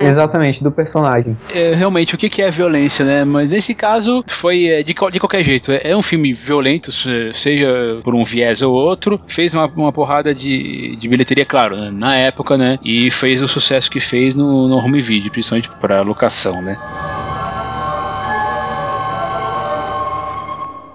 Exatamente, 0.00 0.62
do 0.62 0.72
personagem. 0.72 1.36
é, 1.50 1.74
realmente, 1.74 2.14
o 2.14 2.18
que, 2.18 2.42
é 2.42 2.50
violência, 2.50 3.04
né? 3.04 3.24
Mas 3.24 3.52
nesse 3.52 3.74
caso, 3.74 4.24
foi 4.28 4.66
é, 4.66 4.82
de, 4.82 4.94
de 4.94 5.20
qualquer 5.20 5.44
jeito. 5.44 5.70
É, 5.72 5.90
é 5.90 5.96
um 5.96 6.02
filme 6.02 6.32
violento, 6.32 6.90
se- 6.90 7.30
seja 7.34 8.00
por 8.02 8.14
um 8.14 8.24
viés 8.24 8.62
ou 8.62 8.72
outro. 8.74 9.20
Fez 9.26 9.54
uma, 9.54 9.66
uma 9.66 9.92
porrada 9.92 10.34
de, 10.34 10.96
de 10.96 11.08
bilheteria, 11.08 11.44
claro, 11.44 11.76
né, 11.76 11.90
na 11.90 12.16
época, 12.16 12.56
né? 12.56 12.78
E 12.82 13.10
fez 13.10 13.42
o 13.42 13.48
sucesso 13.48 13.90
que 13.90 14.00
fez 14.00 14.34
no, 14.34 14.66
no 14.68 14.76
home 14.76 15.00
video, 15.00 15.30
principalmente 15.30 15.68
pra 15.80 16.00
locação, 16.00 16.62
né? 16.62 16.76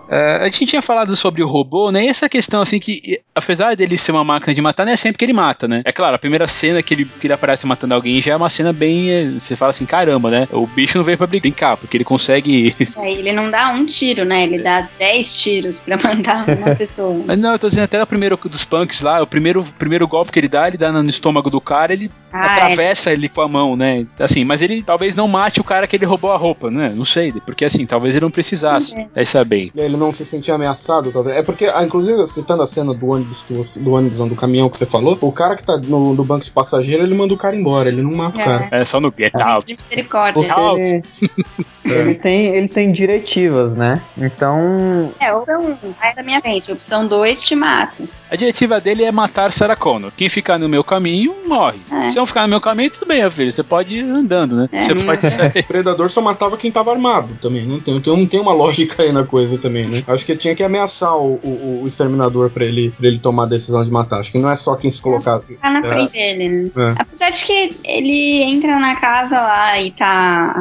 É, 0.09 0.37
a 0.41 0.45
gente 0.45 0.65
tinha 0.65 0.81
falado 0.81 1.15
sobre 1.15 1.43
o 1.43 1.47
robô, 1.47 1.91
né? 1.91 2.05
E 2.05 2.07
essa 2.07 2.29
questão, 2.29 2.61
assim, 2.61 2.79
que 2.79 3.21
apesar 3.35 3.75
dele 3.75 3.97
ser 3.97 4.11
uma 4.11 4.23
máquina 4.23 4.53
de 4.53 4.61
matar, 4.61 4.85
não 4.85 4.91
é 4.91 4.95
sempre 4.95 5.17
que 5.17 5.25
ele 5.25 5.33
mata, 5.33 5.67
né? 5.67 5.81
É 5.85 5.91
claro, 5.91 6.15
a 6.15 6.19
primeira 6.19 6.47
cena 6.47 6.81
que 6.81 6.93
ele, 6.93 7.05
que 7.05 7.27
ele 7.27 7.33
aparece 7.33 7.65
matando 7.67 7.93
alguém 7.93 8.21
já 8.21 8.33
é 8.33 8.35
uma 8.35 8.49
cena 8.49 8.71
bem. 8.73 9.09
eh, 9.11 9.31
Você 9.37 9.55
fala 9.55 9.71
assim, 9.71 9.85
caramba, 9.85 10.29
né? 10.29 10.47
O 10.51 10.65
bicho 10.65 10.97
não 10.97 11.05
veio 11.05 11.17
pra 11.17 11.27
brincar, 11.27 11.77
porque 11.77 11.97
ele 11.97 12.03
consegue. 12.03 12.75
É, 12.97 13.11
ele 13.11 13.31
não 13.31 13.49
dá 13.51 13.69
um 13.71 13.85
tiro, 13.85 14.25
né? 14.25 14.43
Ele 14.43 14.59
dá 14.59 14.87
10 14.97 15.35
tiros 15.35 15.79
pra 15.79 15.97
matar 15.97 16.47
uma 16.49 16.73
pessoa. 16.75 17.23
Mas 17.27 17.37
não, 17.37 17.51
eu 17.51 17.59
tô 17.59 17.67
dizendo 17.67 17.83
até 17.83 18.01
o 18.01 18.07
primeiro 18.07 18.37
dos 18.37 18.63
punks 18.65 19.01
lá, 19.01 19.21
o 19.21 19.27
primeiro, 19.27 19.63
primeiro 19.77 20.07
golpe 20.07 20.31
que 20.31 20.39
ele 20.39 20.47
dá, 20.47 20.67
ele 20.67 20.77
dá 20.77 20.91
no 20.91 21.07
estômago 21.09 21.49
do 21.49 21.61
cara, 21.61 21.93
ele 21.93 22.09
Ah, 22.31 22.39
é. 22.39 22.49
atravessa 22.51 23.11
ele 23.11 23.29
com 23.29 23.41
a 23.41 23.47
mão, 23.47 23.75
né? 23.75 24.05
Assim, 24.19 24.43
mas 24.43 24.61
ele 24.61 24.81
talvez 24.81 25.15
não 25.15 25.27
mate 25.27 25.59
o 25.59 25.63
cara 25.63 25.85
que 25.87 25.95
ele 25.95 26.05
roubou 26.05 26.31
a 26.31 26.37
roupa, 26.37 26.71
né? 26.71 26.91
Não 26.95 27.05
sei, 27.05 27.31
porque 27.45 27.65
assim, 27.65 27.85
talvez 27.85 28.15
ele 28.15 28.23
não 28.25 28.31
precisasse. 28.31 28.97
É. 28.99 29.07
Vai 29.13 29.25
saber. 29.25 29.71
Ele 29.75 29.96
ele 29.97 30.05
não 30.05 30.11
se 30.11 30.23
sentia 30.25 30.53
ameaçado, 30.55 31.11
talvez. 31.11 31.35
É 31.37 31.43
porque, 31.43 31.65
ah, 31.65 31.83
inclusive, 31.83 32.25
citando 32.27 32.61
a 32.63 32.67
cena 32.67 32.93
do 32.93 33.07
ônibus, 33.07 33.41
que 33.41 33.53
você, 33.53 33.79
do 33.79 33.91
ônibus, 33.93 34.17
não, 34.17 34.27
do 34.27 34.35
caminhão 34.35 34.69
que 34.69 34.77
você 34.77 34.85
falou, 34.85 35.17
o 35.19 35.31
cara 35.31 35.55
que 35.55 35.63
tá 35.63 35.77
no, 35.77 36.13
no 36.13 36.23
banco 36.23 36.45
de 36.45 36.51
passageiro, 36.51 37.03
ele 37.03 37.15
manda 37.15 37.33
o 37.33 37.37
cara 37.37 37.55
embora, 37.55 37.89
ele 37.89 38.01
não 38.01 38.13
mata 38.13 38.37
o 38.37 38.41
É. 38.41 38.45
cara. 38.45 38.67
É 38.71 38.85
só 38.85 38.99
no 38.99 39.13
Get 39.17 39.33
Out. 39.35 39.65
De 39.67 39.77
misericórdia. 39.81 40.53
Out. 40.53 40.81
ele, 40.81 41.03
É. 41.87 42.01
ele, 42.01 42.15
tem, 42.15 42.47
ele 42.53 42.67
tem 42.67 42.91
diretivas, 42.91 43.73
né? 43.73 44.01
Então, 44.17 45.13
É, 45.21 45.33
opção 45.33 45.77
1, 45.83 45.93
sai 45.93 46.13
da 46.13 46.21
minha 46.21 46.41
frente. 46.41 46.69
Opção 46.69 47.07
2, 47.07 47.41
te 47.41 47.55
mato. 47.55 48.07
A 48.29 48.35
diretiva 48.35 48.81
dele 48.81 49.03
é 49.05 49.11
matar 49.11 49.53
Sarah 49.53 49.75
Connor. 49.75 50.11
Quem 50.15 50.27
ficar 50.27 50.59
no 50.59 50.67
meu 50.67 50.83
caminho, 50.83 51.33
morre. 51.47 51.79
É. 51.89 52.09
Se 52.09 52.17
não 52.17 52.25
ficar 52.25 52.41
no 52.41 52.49
meu 52.49 52.59
caminho, 52.59 52.89
tudo 52.91 53.07
bem, 53.07 53.21
meu 53.21 53.31
filho. 53.31 53.51
Você 53.53 53.63
pode 53.63 53.93
ir 53.95 54.01
andando, 54.03 54.55
né? 54.57 54.69
É, 54.73 54.81
Você 54.81 54.93
não- 54.93 55.05
pode 55.05 55.21
sair. 55.31 55.59
O 55.61 55.63
predador 55.67 56.11
só 56.11 56.21
matava 56.21 56.57
quem 56.57 56.69
tava 56.69 56.91
armado 56.91 57.33
também, 57.41 57.63
né? 57.65 57.79
Tem, 57.83 57.99
tem, 58.01 58.27
tem 58.27 58.39
uma 58.41 58.51
lógica 58.51 59.01
aí 59.03 59.13
na 59.13 59.23
coisa 59.23 59.57
também, 59.57 59.86
né? 59.87 60.03
Acho 60.07 60.25
que 60.25 60.35
tinha 60.35 60.55
que 60.55 60.63
ameaçar 60.63 61.15
o, 61.17 61.35
o, 61.43 61.81
o 61.83 61.87
exterminador 61.87 62.49
pra 62.49 62.63
ele, 62.65 62.91
pra 62.91 63.07
ele 63.07 63.17
tomar 63.17 63.43
a 63.43 63.47
decisão 63.47 63.83
de 63.83 63.91
matar. 63.91 64.19
Acho 64.19 64.31
que 64.31 64.37
não 64.39 64.49
é 64.49 64.55
só 64.55 64.75
quem 64.75 64.89
se 64.91 65.01
colocar. 65.01 65.39
Tá 65.61 65.69
na 65.71 65.79
É. 65.79 65.83
frente 65.89 66.11
dele, 66.13 66.49
né? 66.49 66.71
É. 66.75 66.95
Apesar 67.01 67.29
de 67.29 67.45
que 67.45 67.77
ele 67.83 68.41
entra 68.43 68.77
na 68.79 68.95
casa 68.95 69.39
lá 69.39 69.79
e 69.81 69.91
tá 69.91 70.55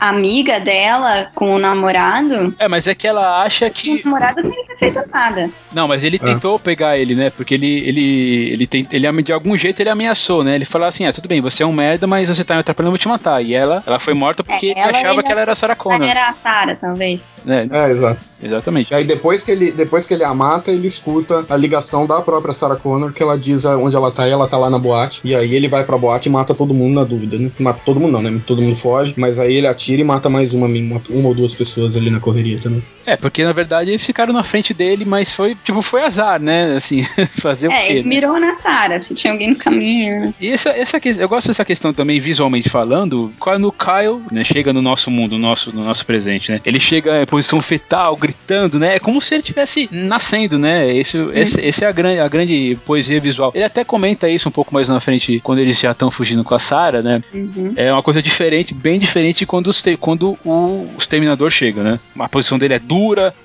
a 0.00 0.08
amiga 0.08 0.58
dela 0.60 1.28
com 1.34 1.54
o 1.54 1.58
namorado, 1.58 2.54
É, 2.58 2.68
mas 2.68 2.86
é 2.86 2.94
que 2.94 3.06
ela 3.06 3.42
acha 3.42 3.66
o 3.66 3.70
que. 3.70 4.02
namorado 4.04 4.42
sem 4.42 4.64
ter 4.66 4.76
feito 4.76 5.00
nada. 5.12 5.50
Não, 5.72 5.88
mas 5.88 6.04
ele 6.04 6.18
Ah. 6.20 6.24
tentou 6.26 6.58
pegar 6.58 6.98
ele, 6.98 7.14
né? 7.14 7.30
Porque 7.30 7.54
ele, 7.54 7.66
ele, 7.86 8.50
ele, 8.52 8.66
tem, 8.66 8.86
ele 8.92 9.22
de 9.22 9.32
algum 9.32 9.56
jeito 9.56 9.80
ele 9.80 9.88
ameaçou, 9.90 10.42
né? 10.44 10.54
Ele 10.54 10.64
falou 10.64 10.86
assim: 10.86 11.06
ah, 11.06 11.12
tudo 11.12 11.28
bem, 11.28 11.40
você 11.40 11.62
é 11.62 11.66
um 11.66 11.72
merda, 11.72 12.06
mas 12.06 12.28
você 12.28 12.44
tá 12.44 12.54
me 12.54 12.60
atrapalhando, 12.60 12.88
eu 12.88 12.92
vou 12.92 12.98
te 12.98 13.08
matar. 13.08 13.42
E 13.44 13.54
ela, 13.54 13.82
ela 13.86 13.98
foi 13.98 14.14
morta 14.14 14.42
porque 14.44 14.68
É, 14.76 14.78
ela 14.80 14.90
achava 14.90 15.10
ainda- 15.10 15.22
que 15.22 15.32
ela 15.32 15.40
era 15.40 15.52
a 15.52 15.54
Sarah 15.54 15.76
Connor. 15.76 16.08
Era 16.08 16.28
a 16.28 16.32
Sarah, 16.32 16.74
talvez. 16.74 17.30
né? 17.44 17.66
É, 17.70 17.88
exato. 17.90 18.24
Exatamente. 18.62 18.92
E 18.92 18.94
aí 18.94 19.04
depois 19.04 19.42
que 19.42 19.50
ele, 19.50 19.72
depois 19.72 20.06
que 20.06 20.14
ele 20.14 20.24
a 20.24 20.32
mata, 20.32 20.70
ele 20.70 20.86
escuta 20.86 21.44
a 21.48 21.56
ligação 21.56 22.06
da 22.06 22.20
própria 22.22 22.54
Sarah 22.54 22.76
Connor, 22.76 23.12
que 23.12 23.22
ela 23.22 23.36
diz 23.36 23.64
onde 23.64 23.94
ela 23.94 24.10
tá 24.10 24.26
e 24.26 24.30
ela 24.30 24.46
tá 24.46 24.56
lá 24.56 24.70
na 24.70 24.78
boate. 24.78 25.20
E 25.24 25.34
aí 25.34 25.54
ele 25.54 25.68
vai 25.68 25.84
pra 25.84 25.98
boate 25.98 26.28
e 26.28 26.32
mata 26.32 26.54
todo 26.54 26.72
mundo 26.72 26.94
na 26.94 27.04
dúvida, 27.04 27.38
né? 27.38 27.50
Mata 27.58 27.80
todo 27.84 28.00
mundo 28.00 28.12
não, 28.12 28.22
né? 28.22 28.40
Todo 28.46 28.62
mundo 28.62 28.76
foge, 28.76 29.14
mas 29.16 29.38
aí 29.38 29.54
ele 29.56 29.66
atira 29.66 30.00
e 30.00 30.04
mata 30.04 30.30
mais 30.30 30.54
uma, 30.54 30.66
uma, 30.66 31.02
uma 31.10 31.28
ou 31.28 31.34
duas 31.34 31.54
pessoas 31.54 31.96
ali 31.96 32.10
na 32.10 32.20
correria 32.20 32.58
também. 32.60 32.82
É, 33.06 33.16
porque 33.16 33.44
na 33.44 33.52
verdade 33.52 33.90
eles 33.90 34.04
ficaram 34.04 34.32
na 34.32 34.42
frente 34.42 34.72
dele, 34.74 35.04
mas 35.04 35.32
foi, 35.32 35.54
tipo, 35.64 35.82
foi 35.82 36.02
azar, 36.02 36.40
né? 36.40 36.74
Assim, 36.76 37.02
fazer 37.40 37.68
o 37.68 37.72
É, 37.72 37.82
quê? 37.86 37.92
ele 37.94 38.02
né? 38.02 38.08
mirou 38.08 38.38
na 38.40 38.54
Sarah, 38.54 38.98
se 39.00 39.14
tinha 39.14 39.32
alguém 39.32 39.50
no 39.50 39.56
caminho. 39.56 40.20
né? 40.20 40.34
E 40.40 40.48
essa, 40.48 40.70
essa, 40.70 41.00
eu 41.18 41.28
gosto 41.28 41.48
dessa 41.48 41.64
questão 41.64 41.92
também, 41.92 42.18
visualmente 42.20 42.68
falando, 42.68 43.32
quando 43.38 43.66
o 43.68 43.72
Kyle 43.72 44.22
né, 44.30 44.44
chega 44.44 44.72
no 44.72 44.80
nosso 44.82 45.10
mundo, 45.10 45.32
no 45.32 45.38
nosso, 45.38 45.74
no 45.74 45.84
nosso 45.84 46.04
presente, 46.06 46.52
né? 46.52 46.60
Ele 46.64 46.78
chega 46.80 47.22
em 47.22 47.26
posição 47.26 47.60
fetal, 47.60 48.16
gritando, 48.16 48.78
né? 48.78 48.96
É 48.96 48.98
como 48.98 49.20
se 49.20 49.34
ele 49.34 49.40
estivesse 49.42 49.88
nascendo, 49.90 50.58
né? 50.58 50.94
Esse, 50.96 51.18
esse, 51.34 51.60
esse 51.60 51.84
é 51.84 51.88
a 51.88 51.92
grande, 51.92 52.20
a 52.20 52.28
grande 52.28 52.78
poesia 52.84 53.20
visual. 53.20 53.52
Ele 53.54 53.64
até 53.64 53.84
comenta 53.84 54.28
isso 54.28 54.48
um 54.48 54.52
pouco 54.52 54.72
mais 54.72 54.88
na 54.88 55.00
frente, 55.00 55.40
quando 55.42 55.58
eles 55.58 55.78
já 55.78 55.90
estão 55.92 56.10
fugindo 56.10 56.44
com 56.44 56.54
a 56.54 56.58
Sarah, 56.58 57.02
né? 57.02 57.22
Uhum. 57.32 57.72
É 57.76 57.92
uma 57.92 58.02
coisa 58.02 58.22
diferente, 58.22 58.74
bem 58.74 58.98
diferente 58.98 59.44
quando, 59.46 59.68
os 59.68 59.82
te- 59.82 59.96
quando 59.96 60.38
o 60.44 60.88
exterminador 60.98 61.50
chega, 61.50 61.82
né? 61.82 62.00
A 62.18 62.28
posição 62.28 62.58
dele 62.58 62.74
é 62.74 62.78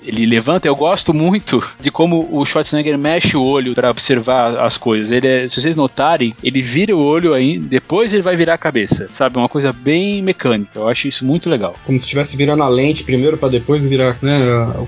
ele 0.04 0.26
levanta. 0.26 0.68
Eu 0.68 0.76
gosto 0.76 1.14
muito 1.14 1.60
de 1.80 1.90
como 1.92 2.28
o 2.32 2.46
Schwarzenegger 2.46 2.98
mexe 2.98 3.36
o 3.38 3.42
olho 3.44 3.74
pra 3.74 3.90
observar 3.92 4.58
as 4.60 4.78
coisas. 4.78 5.12
Ele 5.12 5.28
é- 5.28 5.48
se 5.48 5.62
vocês 5.62 5.76
notarem, 5.76 6.36
ele 6.44 6.62
vira 6.62 6.96
o 6.96 7.00
olho 7.00 7.34
aí, 7.34 7.58
depois 7.60 8.14
ele 8.14 8.24
vai 8.24 8.36
virar 8.36 8.56
a 8.56 8.58
cabeça, 8.58 9.08
sabe? 9.12 9.38
Uma 9.38 9.50
coisa 9.50 9.72
bem 9.72 10.22
mecânica. 10.22 10.72
Eu 10.76 10.88
acho 10.88 11.08
isso 11.08 11.26
muito 11.26 11.50
legal. 11.50 11.76
Como 11.86 11.98
se 12.00 12.06
estivesse 12.06 12.36
virando 12.38 12.64
a 12.64 12.68
lente 12.70 13.04
primeiro 13.04 13.38
pra 13.38 13.50
depois 13.50 13.86
virar, 13.86 14.18
né? 14.22 14.40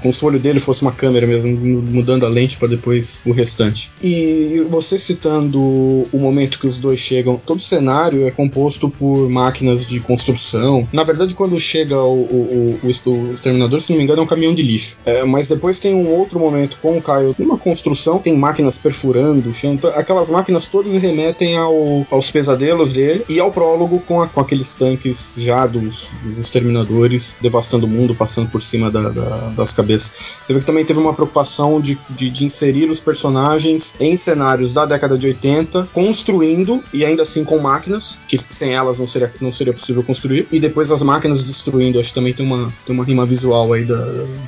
Como 0.02 0.14
se 0.14 0.24
o 0.24 0.28
olho 0.28 0.40
dele 0.40 0.60
fosse 0.60 0.82
uma 0.82 0.92
câmera 0.92 1.26
mesmo, 1.28 1.56
mu- 1.58 1.82
mudando 1.82 2.26
a 2.26 2.30
lente 2.30 2.58
pra 2.58 2.68
depois 2.68 3.22
o 3.26 3.32
restante. 3.32 3.92
E 4.02 4.66
você 4.70 4.98
citando 4.98 5.60
o 5.62 6.10
momento 6.20 6.60
que 6.60 6.68
os 6.68 6.78
dois 6.78 7.00
chegam, 7.00 7.40
todo 7.46 7.60
o 7.60 7.62
cenário 7.62 8.26
é 8.26 8.32
composto 8.32 8.90
por 8.90 9.30
máquinas 9.30 9.86
de 9.86 10.00
construção. 10.00 10.88
Na 10.92 11.04
verdade, 11.04 11.36
quando 11.36 11.60
chega 11.60 11.98
o, 12.02 12.22
o, 12.22 12.80
o, 12.84 12.88
o 12.88 13.32
exterminador, 13.34 13.80
se 13.82 13.92
não 13.92 13.98
me 13.98 14.04
engano, 14.04 14.22
é 14.22 14.24
um 14.24 14.28
caminhão 14.28 14.49
de 14.54 14.62
lixo. 14.64 14.98
É, 15.06 15.24
mas 15.24 15.48
depois 15.48 15.80
tem 15.80 15.94
um 15.94 16.10
outro 16.12 16.40
momento 16.40 16.78
com 16.82 16.98
o 16.98 17.02
Caio 17.02 17.36
numa 17.38 17.58
construção, 17.58 18.20
tem 18.20 18.36
máquinas 18.38 18.78
perfurando 18.78 19.50
o 19.50 19.54
chão. 19.54 19.78
Aquelas 19.96 20.30
máquinas 20.30 20.66
todas 20.66 20.96
remetem 20.96 21.58
ao, 21.58 22.06
aos 22.12 22.30
pesadelos 22.32 22.92
dele 22.94 23.24
e 23.30 23.40
ao 23.40 23.52
prólogo 23.52 24.00
com, 24.02 24.22
a- 24.22 24.28
com 24.28 24.40
aqueles 24.40 24.74
tanques 24.74 25.34
já 25.36 25.66
dos, 25.68 26.10
dos 26.24 26.38
exterminadores 26.38 27.36
devastando 27.42 27.86
o 27.86 27.90
mundo, 27.90 28.16
passando 28.16 28.50
por 28.50 28.62
cima 28.62 28.90
da- 28.92 29.10
da- 29.10 29.50
das 29.50 29.72
cabeças. 29.72 30.40
Você 30.44 30.54
vê 30.54 30.60
que 30.60 30.66
também 30.66 30.86
teve 30.86 31.00
uma 31.00 31.14
preocupação 31.14 31.80
de, 31.82 32.00
de, 32.10 32.30
de 32.30 32.46
inserir 32.46 32.90
os 32.90 33.00
personagens 33.00 33.96
em 34.00 34.16
cenários 34.16 34.72
da 34.72 34.86
década 34.86 35.18
de 35.18 35.28
80, 35.28 35.90
construindo 35.94 36.84
e 36.94 37.06
ainda 37.06 37.24
assim 37.24 37.44
com 37.44 37.60
máquinas, 37.60 38.20
que 38.28 38.38
sem 38.38 38.74
elas 38.74 39.00
não 39.00 39.08
seria, 39.08 39.32
não 39.42 39.52
seria 39.52 39.74
possível 39.74 40.04
construir, 40.04 40.48
e 40.52 40.60
depois 40.60 40.92
as 40.92 41.02
máquinas 41.04 41.44
destruindo. 41.44 42.00
Acho 42.00 42.10
que 42.10 42.16
também 42.16 42.34
tem 42.34 42.46
uma, 42.46 42.74
tem 42.86 42.96
uma 42.96 43.04
rima 43.06 43.26
visual 43.26 43.72
aí 43.74 43.86
da, 43.86 43.96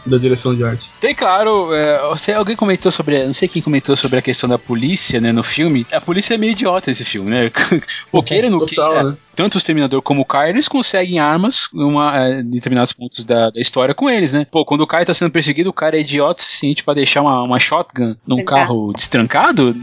da 0.05 0.17
direção 0.17 0.55
de 0.55 0.63
arte. 0.63 0.89
Tem 0.99 1.13
claro, 1.13 1.73
é, 1.73 1.99
alguém 2.35 2.55
comentou 2.55 2.91
sobre, 2.91 3.25
não 3.25 3.33
sei 3.33 3.47
quem 3.47 3.61
comentou 3.61 3.95
sobre 3.95 4.19
a 4.19 4.21
questão 4.21 4.49
da 4.49 4.57
polícia, 4.57 5.19
né, 5.19 5.31
no 5.31 5.43
filme. 5.43 5.85
A 5.91 6.01
polícia 6.01 6.35
é 6.35 6.37
meio 6.37 6.51
idiota 6.51 6.89
nesse 6.91 7.05
filme, 7.05 7.29
né? 7.29 7.51
Pô, 8.11 8.23
queira 8.23 8.49
não 8.49 8.59
Total, 8.59 8.93
queira, 8.93 9.09
né? 9.09 9.17
Tanto 9.35 9.55
o 9.55 9.57
Exterminador 9.57 10.01
como 10.01 10.21
o 10.21 10.25
Kai, 10.25 10.49
eles 10.49 10.67
conseguem 10.67 11.19
armas 11.19 11.69
é, 12.15 12.39
em 12.41 12.49
determinados 12.49 12.93
pontos 12.93 13.23
da, 13.23 13.49
da 13.49 13.59
história 13.59 13.93
com 13.95 14.09
eles, 14.09 14.33
né? 14.33 14.45
Pô, 14.49 14.65
quando 14.65 14.81
o 14.81 14.87
Kai 14.87 15.05
tá 15.05 15.13
sendo 15.13 15.31
perseguido, 15.31 15.69
o 15.69 15.73
cara 15.73 15.97
é 15.97 16.01
idiota 16.01 16.41
o 16.41 16.43
suficiente 16.43 16.83
pra 16.83 16.93
deixar 16.93 17.21
uma, 17.21 17.41
uma 17.43 17.59
shotgun 17.59 18.15
num 18.25 18.37
Exato. 18.39 18.45
carro 18.51 18.93
destrancado? 18.93 19.75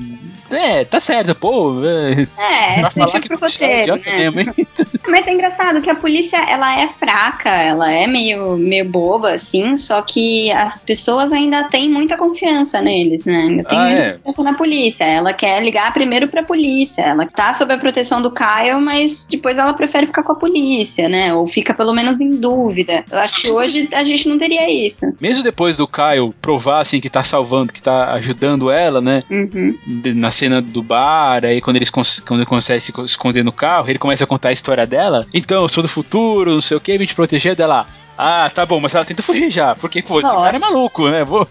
É, 0.50 0.84
tá 0.84 0.98
certo, 1.00 1.34
pô. 1.34 1.82
É, 1.84 2.22
É, 2.38 2.80
pra 2.80 2.88
é 2.88 2.90
falar 2.90 3.20
que 3.20 3.36
você 3.36 3.64
é 3.64 3.80
roteiro, 3.80 3.98
idiota 3.98 4.10
né? 4.10 4.30
mesmo, 4.30 4.40
hein? 4.40 4.66
Mas 5.08 5.26
é 5.26 5.32
engraçado 5.32 5.80
que 5.82 5.90
a 5.90 5.94
polícia, 5.94 6.36
ela 6.48 6.80
é 6.80 6.88
fraca, 6.88 7.50
ela 7.50 7.90
é 7.92 8.06
meio, 8.06 8.56
meio 8.56 8.88
boba, 8.88 9.32
assim, 9.34 9.76
só 9.76 10.00
que 10.02 10.50
as 10.52 10.80
pessoas 10.80 11.32
ainda 11.32 11.64
têm 11.64 11.90
muita 11.90 12.16
confiança 12.16 12.80
neles, 12.80 13.24
né? 13.24 13.34
Ainda 13.48 13.64
tem 13.64 13.78
Ah, 13.78 13.84
muita 13.86 14.02
é. 14.02 14.12
confiança 14.14 14.42
na 14.42 14.54
polícia. 14.54 15.04
Ela 15.04 15.32
quer 15.32 15.62
ligar 15.62 15.92
primeiro 15.92 16.28
pra 16.28 16.42
polícia. 16.42 17.02
Ela 17.02 17.26
tá 17.26 17.52
sob 17.54 17.72
a 17.72 17.78
proteção 17.78 18.22
do 18.22 18.32
Kyle, 18.32 18.80
mas 18.80 19.26
depois 19.38 19.56
ela 19.56 19.72
prefere 19.72 20.06
ficar 20.06 20.22
com 20.22 20.32
a 20.32 20.34
polícia, 20.34 21.08
né? 21.08 21.32
Ou 21.32 21.46
fica 21.46 21.72
pelo 21.72 21.92
menos 21.94 22.20
em 22.20 22.30
dúvida. 22.32 23.04
Eu 23.10 23.18
acho 23.18 23.40
que 23.40 23.50
hoje 23.50 23.88
a 23.92 24.02
gente 24.04 24.28
não 24.28 24.36
teria 24.38 24.70
isso. 24.70 25.06
Mesmo 25.20 25.42
depois 25.42 25.76
do 25.76 25.86
Kyle 25.88 26.32
provar, 26.42 26.80
assim, 26.80 27.00
que 27.00 27.08
tá 27.08 27.22
salvando, 27.24 27.72
que 27.72 27.80
tá 27.80 28.12
ajudando 28.14 28.70
ela, 28.70 29.00
né? 29.00 29.20
Uhum. 29.30 29.76
na 30.14 30.30
cena 30.30 30.60
do 30.60 30.82
bar, 30.82 31.44
aí 31.44 31.60
quando 31.60 31.76
eles 31.76 31.88
quando 31.90 32.40
ele 32.40 32.46
consegue 32.46 32.80
se 32.80 32.92
co- 32.92 33.04
esconder 33.04 33.42
no 33.44 33.52
carro, 33.52 33.88
ele 33.88 33.98
começa 33.98 34.24
a 34.24 34.26
contar 34.26 34.50
a 34.50 34.52
história 34.52 34.86
dela. 34.86 35.26
Então, 35.32 35.62
eu 35.62 35.68
sou 35.68 35.82
do 35.82 35.88
futuro, 35.88 36.52
não 36.52 36.60
sei 36.60 36.76
o 36.76 36.80
que, 36.80 36.98
vim 36.98 37.06
te 37.06 37.14
proteger 37.14 37.54
dela. 37.56 37.86
Ah, 38.20 38.50
tá 38.52 38.66
bom, 38.66 38.80
mas 38.80 38.94
ela 38.96 39.04
tenta 39.04 39.22
fugir 39.22 39.48
já, 39.48 39.76
porque 39.76 40.02
pô, 40.02 40.20
esse 40.20 40.32
cara 40.34 40.56
é 40.56 40.58
maluco, 40.58 41.08
né? 41.08 41.24
Vou... 41.24 41.46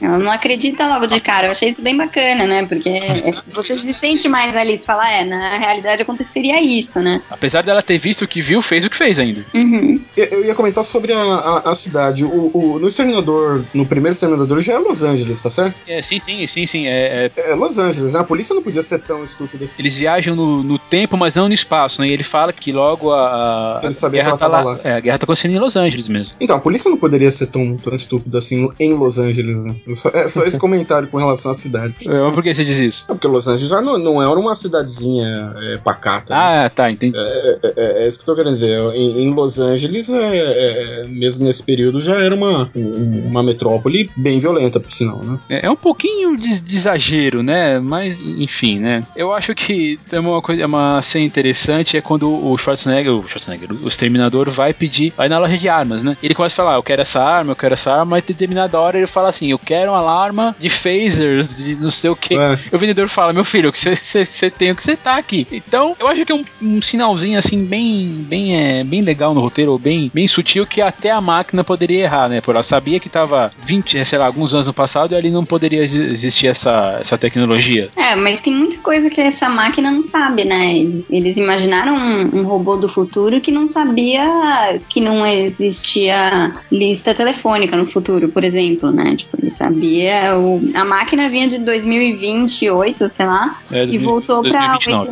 Ela 0.00 0.18
não 0.18 0.30
acredita 0.30 0.86
logo 0.86 1.06
de 1.06 1.18
cara. 1.20 1.48
Eu 1.48 1.50
achei 1.50 1.68
isso 1.68 1.82
bem 1.82 1.96
bacana, 1.96 2.46
né? 2.46 2.64
Porque 2.64 2.88
você 3.52 3.74
se 3.74 3.92
sente 3.92 4.28
mais 4.28 4.54
ali, 4.54 4.78
se 4.78 4.86
fala, 4.86 5.10
é, 5.10 5.24
na 5.24 5.58
realidade 5.58 6.02
aconteceria 6.02 6.62
isso, 6.62 7.00
né? 7.00 7.20
Apesar 7.28 7.62
dela 7.62 7.82
ter 7.82 7.98
visto 7.98 8.22
o 8.22 8.28
que 8.28 8.40
viu, 8.40 8.62
fez 8.62 8.84
o 8.84 8.90
que 8.90 8.96
fez 8.96 9.18
ainda. 9.18 9.44
Uhum. 9.52 10.00
Eu, 10.16 10.24
eu 10.26 10.44
ia 10.44 10.54
comentar 10.54 10.84
sobre 10.84 11.12
a, 11.12 11.18
a, 11.20 11.70
a 11.70 11.74
cidade. 11.74 12.24
O, 12.24 12.50
o- 12.54 12.78
no 12.78 12.86
Exterminador, 12.86 13.64
no 13.74 13.84
primeiro 13.84 14.12
Exterminador, 14.12 14.60
já 14.60 14.74
é 14.74 14.78
Los 14.78 15.02
Angeles, 15.02 15.42
tá 15.42 15.50
certo? 15.50 15.82
É, 15.88 16.00
sim, 16.00 16.20
sim, 16.20 16.46
sim, 16.46 16.66
sim. 16.66 16.86
É, 16.86 17.28
é, 17.36 17.50
É 17.50 17.54
Los 17.56 17.78
Angeles, 17.78 18.14
né? 18.14 18.20
A 18.20 18.24
polícia 18.24 18.54
não 18.54 18.62
podia 18.62 18.82
ser 18.84 19.00
tão 19.00 19.24
estúpida. 19.24 19.68
eles 19.76 19.96
viajam 19.96 20.36
no, 20.36 20.62
no 20.62 20.78
tempo, 20.78 21.16
mas 21.16 21.34
não 21.34 21.48
no 21.48 21.54
espaço, 21.54 22.00
né? 22.00 22.06
E 22.06 22.12
ele 22.12 22.22
fala 22.22 22.52
que 22.52 22.70
logo 22.70 23.12
a, 23.12 23.78
a 23.78 23.80
Ele 23.82 23.92
sabia 23.92 24.22
guerra 24.22 24.36
que 24.38 24.44
ela 24.44 24.50
tá 24.52 24.56
tava 24.58 24.70
lá. 24.70 24.80
É, 24.84 24.92
a 24.94 25.00
guerra 25.00 25.18
tá 25.18 25.24
acontecendo 25.24 25.52
em 25.54 25.58
Los 25.58 25.74
Angeles 25.74 25.79
mesmo. 26.08 26.34
Então, 26.40 26.56
a 26.56 26.60
polícia 26.60 26.90
não 26.90 26.96
poderia 26.98 27.30
ser 27.32 27.46
tão, 27.46 27.76
tão 27.76 27.94
estúpida 27.94 28.38
assim 28.38 28.68
em 28.78 28.94
Los 28.94 29.18
Angeles, 29.18 29.64
né? 29.64 29.76
Só- 29.94 30.10
é 30.14 30.28
só 30.28 30.44
esse 30.44 30.58
comentário 30.60 31.08
com 31.08 31.16
relação 31.18 31.50
à 31.50 31.54
cidade. 31.54 31.94
É, 32.04 32.20
Mas 32.22 32.34
por 32.34 32.42
que 32.42 32.54
você 32.54 32.64
diz 32.64 32.78
isso? 32.80 33.04
É 33.08 33.12
porque 33.14 33.26
Los 33.26 33.46
Angeles 33.46 33.68
já 33.68 33.80
não, 33.80 33.98
não 33.98 34.22
era 34.22 34.38
uma 34.38 34.54
cidadezinha 34.54 35.52
é, 35.56 35.78
pacata. 35.78 36.34
né? 36.34 36.40
Ah, 36.66 36.70
tá, 36.70 36.90
entendi. 36.90 37.16
É, 37.18 37.58
é- 37.76 38.02
é 38.04 38.08
isso 38.08 38.18
que 38.18 38.22
eu 38.22 38.26
tô 38.26 38.34
querendo 38.36 38.52
dizer. 38.54 38.78
Em, 38.94 39.24
em 39.24 39.34
Los 39.34 39.58
Angeles, 39.58 40.10
é, 40.10 41.02
é- 41.02 41.06
mesmo 41.08 41.44
nesse 41.44 41.62
período, 41.62 42.00
já 42.00 42.16
era 42.20 42.34
uma, 42.34 42.70
um- 42.74 43.26
uma 43.28 43.42
metrópole 43.42 44.10
bem 44.16 44.38
violenta, 44.38 44.80
por 44.80 44.92
sinal, 44.92 45.20
né? 45.24 45.38
É, 45.48 45.66
é 45.66 45.70
um 45.70 45.76
pouquinho 45.76 46.36
de, 46.36 46.60
de 46.60 46.76
exagero, 46.76 47.42
né? 47.42 47.78
Mas, 47.78 48.20
enfim, 48.20 48.78
né? 48.78 49.02
Eu 49.16 49.32
acho 49.32 49.54
que 49.54 49.98
tem 50.08 50.18
uma 50.18 50.40
coisa, 50.42 50.66
uma 50.66 51.00
cena 51.02 51.24
interessante 51.24 51.96
é 51.96 52.00
quando 52.00 52.28
o 52.30 52.56
Schwarzenegger, 52.56 53.12
o 53.12 53.28
Schwarzenegger, 53.28 53.70
o 53.82 53.88
Exterminador 53.88 54.50
vai 54.50 54.72
pedir, 54.74 55.12
vai 55.16 55.28
na 55.28 55.38
loja 55.38 55.56
de 55.58 55.68
armas, 55.70 56.02
né? 56.02 56.16
Ele 56.22 56.34
começa 56.34 56.54
a 56.54 56.64
falar, 56.64 56.76
eu 56.76 56.82
quero 56.82 57.02
essa 57.02 57.22
arma, 57.22 57.52
eu 57.52 57.56
quero 57.56 57.74
essa 57.74 57.92
arma, 57.92 58.04
mas 58.04 58.22
em 58.24 58.26
determinada 58.26 58.78
hora 58.78 58.98
ele 58.98 59.06
fala 59.06 59.28
assim, 59.28 59.50
eu 59.50 59.58
quero 59.58 59.90
uma 59.90 59.98
alarma 59.98 60.54
de 60.58 60.68
phasers, 60.68 61.56
de 61.56 61.76
não 61.76 61.90
sei 61.90 62.10
o 62.10 62.16
que. 62.16 62.34
É. 62.34 62.58
O 62.72 62.78
vendedor 62.78 63.08
fala, 63.08 63.32
meu 63.32 63.44
filho, 63.44 63.72
você 63.72 64.50
tem 64.50 64.72
o 64.72 64.76
que 64.76 64.82
você 64.82 64.96
tá 64.96 65.16
aqui. 65.16 65.46
Então, 65.50 65.96
eu 65.98 66.08
acho 66.08 66.24
que 66.24 66.32
é 66.32 66.34
um, 66.34 66.44
um 66.60 66.82
sinalzinho 66.82 67.38
assim, 67.38 67.64
bem, 67.64 68.24
bem, 68.28 68.56
é, 68.56 68.84
bem 68.84 69.02
legal 69.02 69.34
no 69.34 69.40
roteiro, 69.40 69.78
bem, 69.78 70.10
bem 70.12 70.26
sutil, 70.26 70.66
que 70.66 70.80
até 70.80 71.10
a 71.10 71.20
máquina 71.20 71.62
poderia 71.62 72.04
errar, 72.04 72.28
né? 72.28 72.40
Porque 72.40 72.50
ela 72.50 72.62
sabia 72.62 72.98
que 73.00 73.08
tava 73.08 73.50
20, 73.62 74.04
sei 74.04 74.18
lá, 74.18 74.26
alguns 74.26 74.52
anos 74.54 74.66
no 74.66 74.74
passado 74.74 75.14
e 75.14 75.16
ali 75.16 75.30
não 75.30 75.44
poderia 75.44 75.82
existir 75.82 76.48
essa, 76.48 76.98
essa 77.00 77.16
tecnologia. 77.16 77.88
É, 77.96 78.14
mas 78.14 78.40
tem 78.40 78.54
muita 78.54 78.78
coisa 78.78 79.08
que 79.08 79.20
essa 79.20 79.48
máquina 79.48 79.90
não 79.90 80.02
sabe, 80.02 80.44
né? 80.44 80.74
Eles, 80.76 81.08
eles 81.10 81.36
imaginaram 81.36 81.94
um, 81.94 82.40
um 82.40 82.42
robô 82.42 82.76
do 82.76 82.88
futuro 82.88 83.40
que 83.40 83.50
não 83.50 83.66
sabia 83.66 84.80
que 84.88 85.00
não 85.00 85.24
existia 85.64 86.52
lista 86.70 87.14
telefônica 87.14 87.76
no 87.76 87.86
futuro, 87.86 88.28
por 88.28 88.44
exemplo, 88.44 88.90
né? 88.90 89.16
Tipo, 89.16 89.36
ele 89.40 89.50
sabia. 89.50 90.36
O, 90.38 90.60
a 90.74 90.84
máquina 90.84 91.28
vinha 91.28 91.48
de 91.48 91.58
2028, 91.58 93.08
sei 93.08 93.26
lá, 93.26 93.58
É, 93.70 93.84
e 93.84 93.98
voltou 93.98 94.42
pra. 94.42 94.76
2029. 94.76 95.10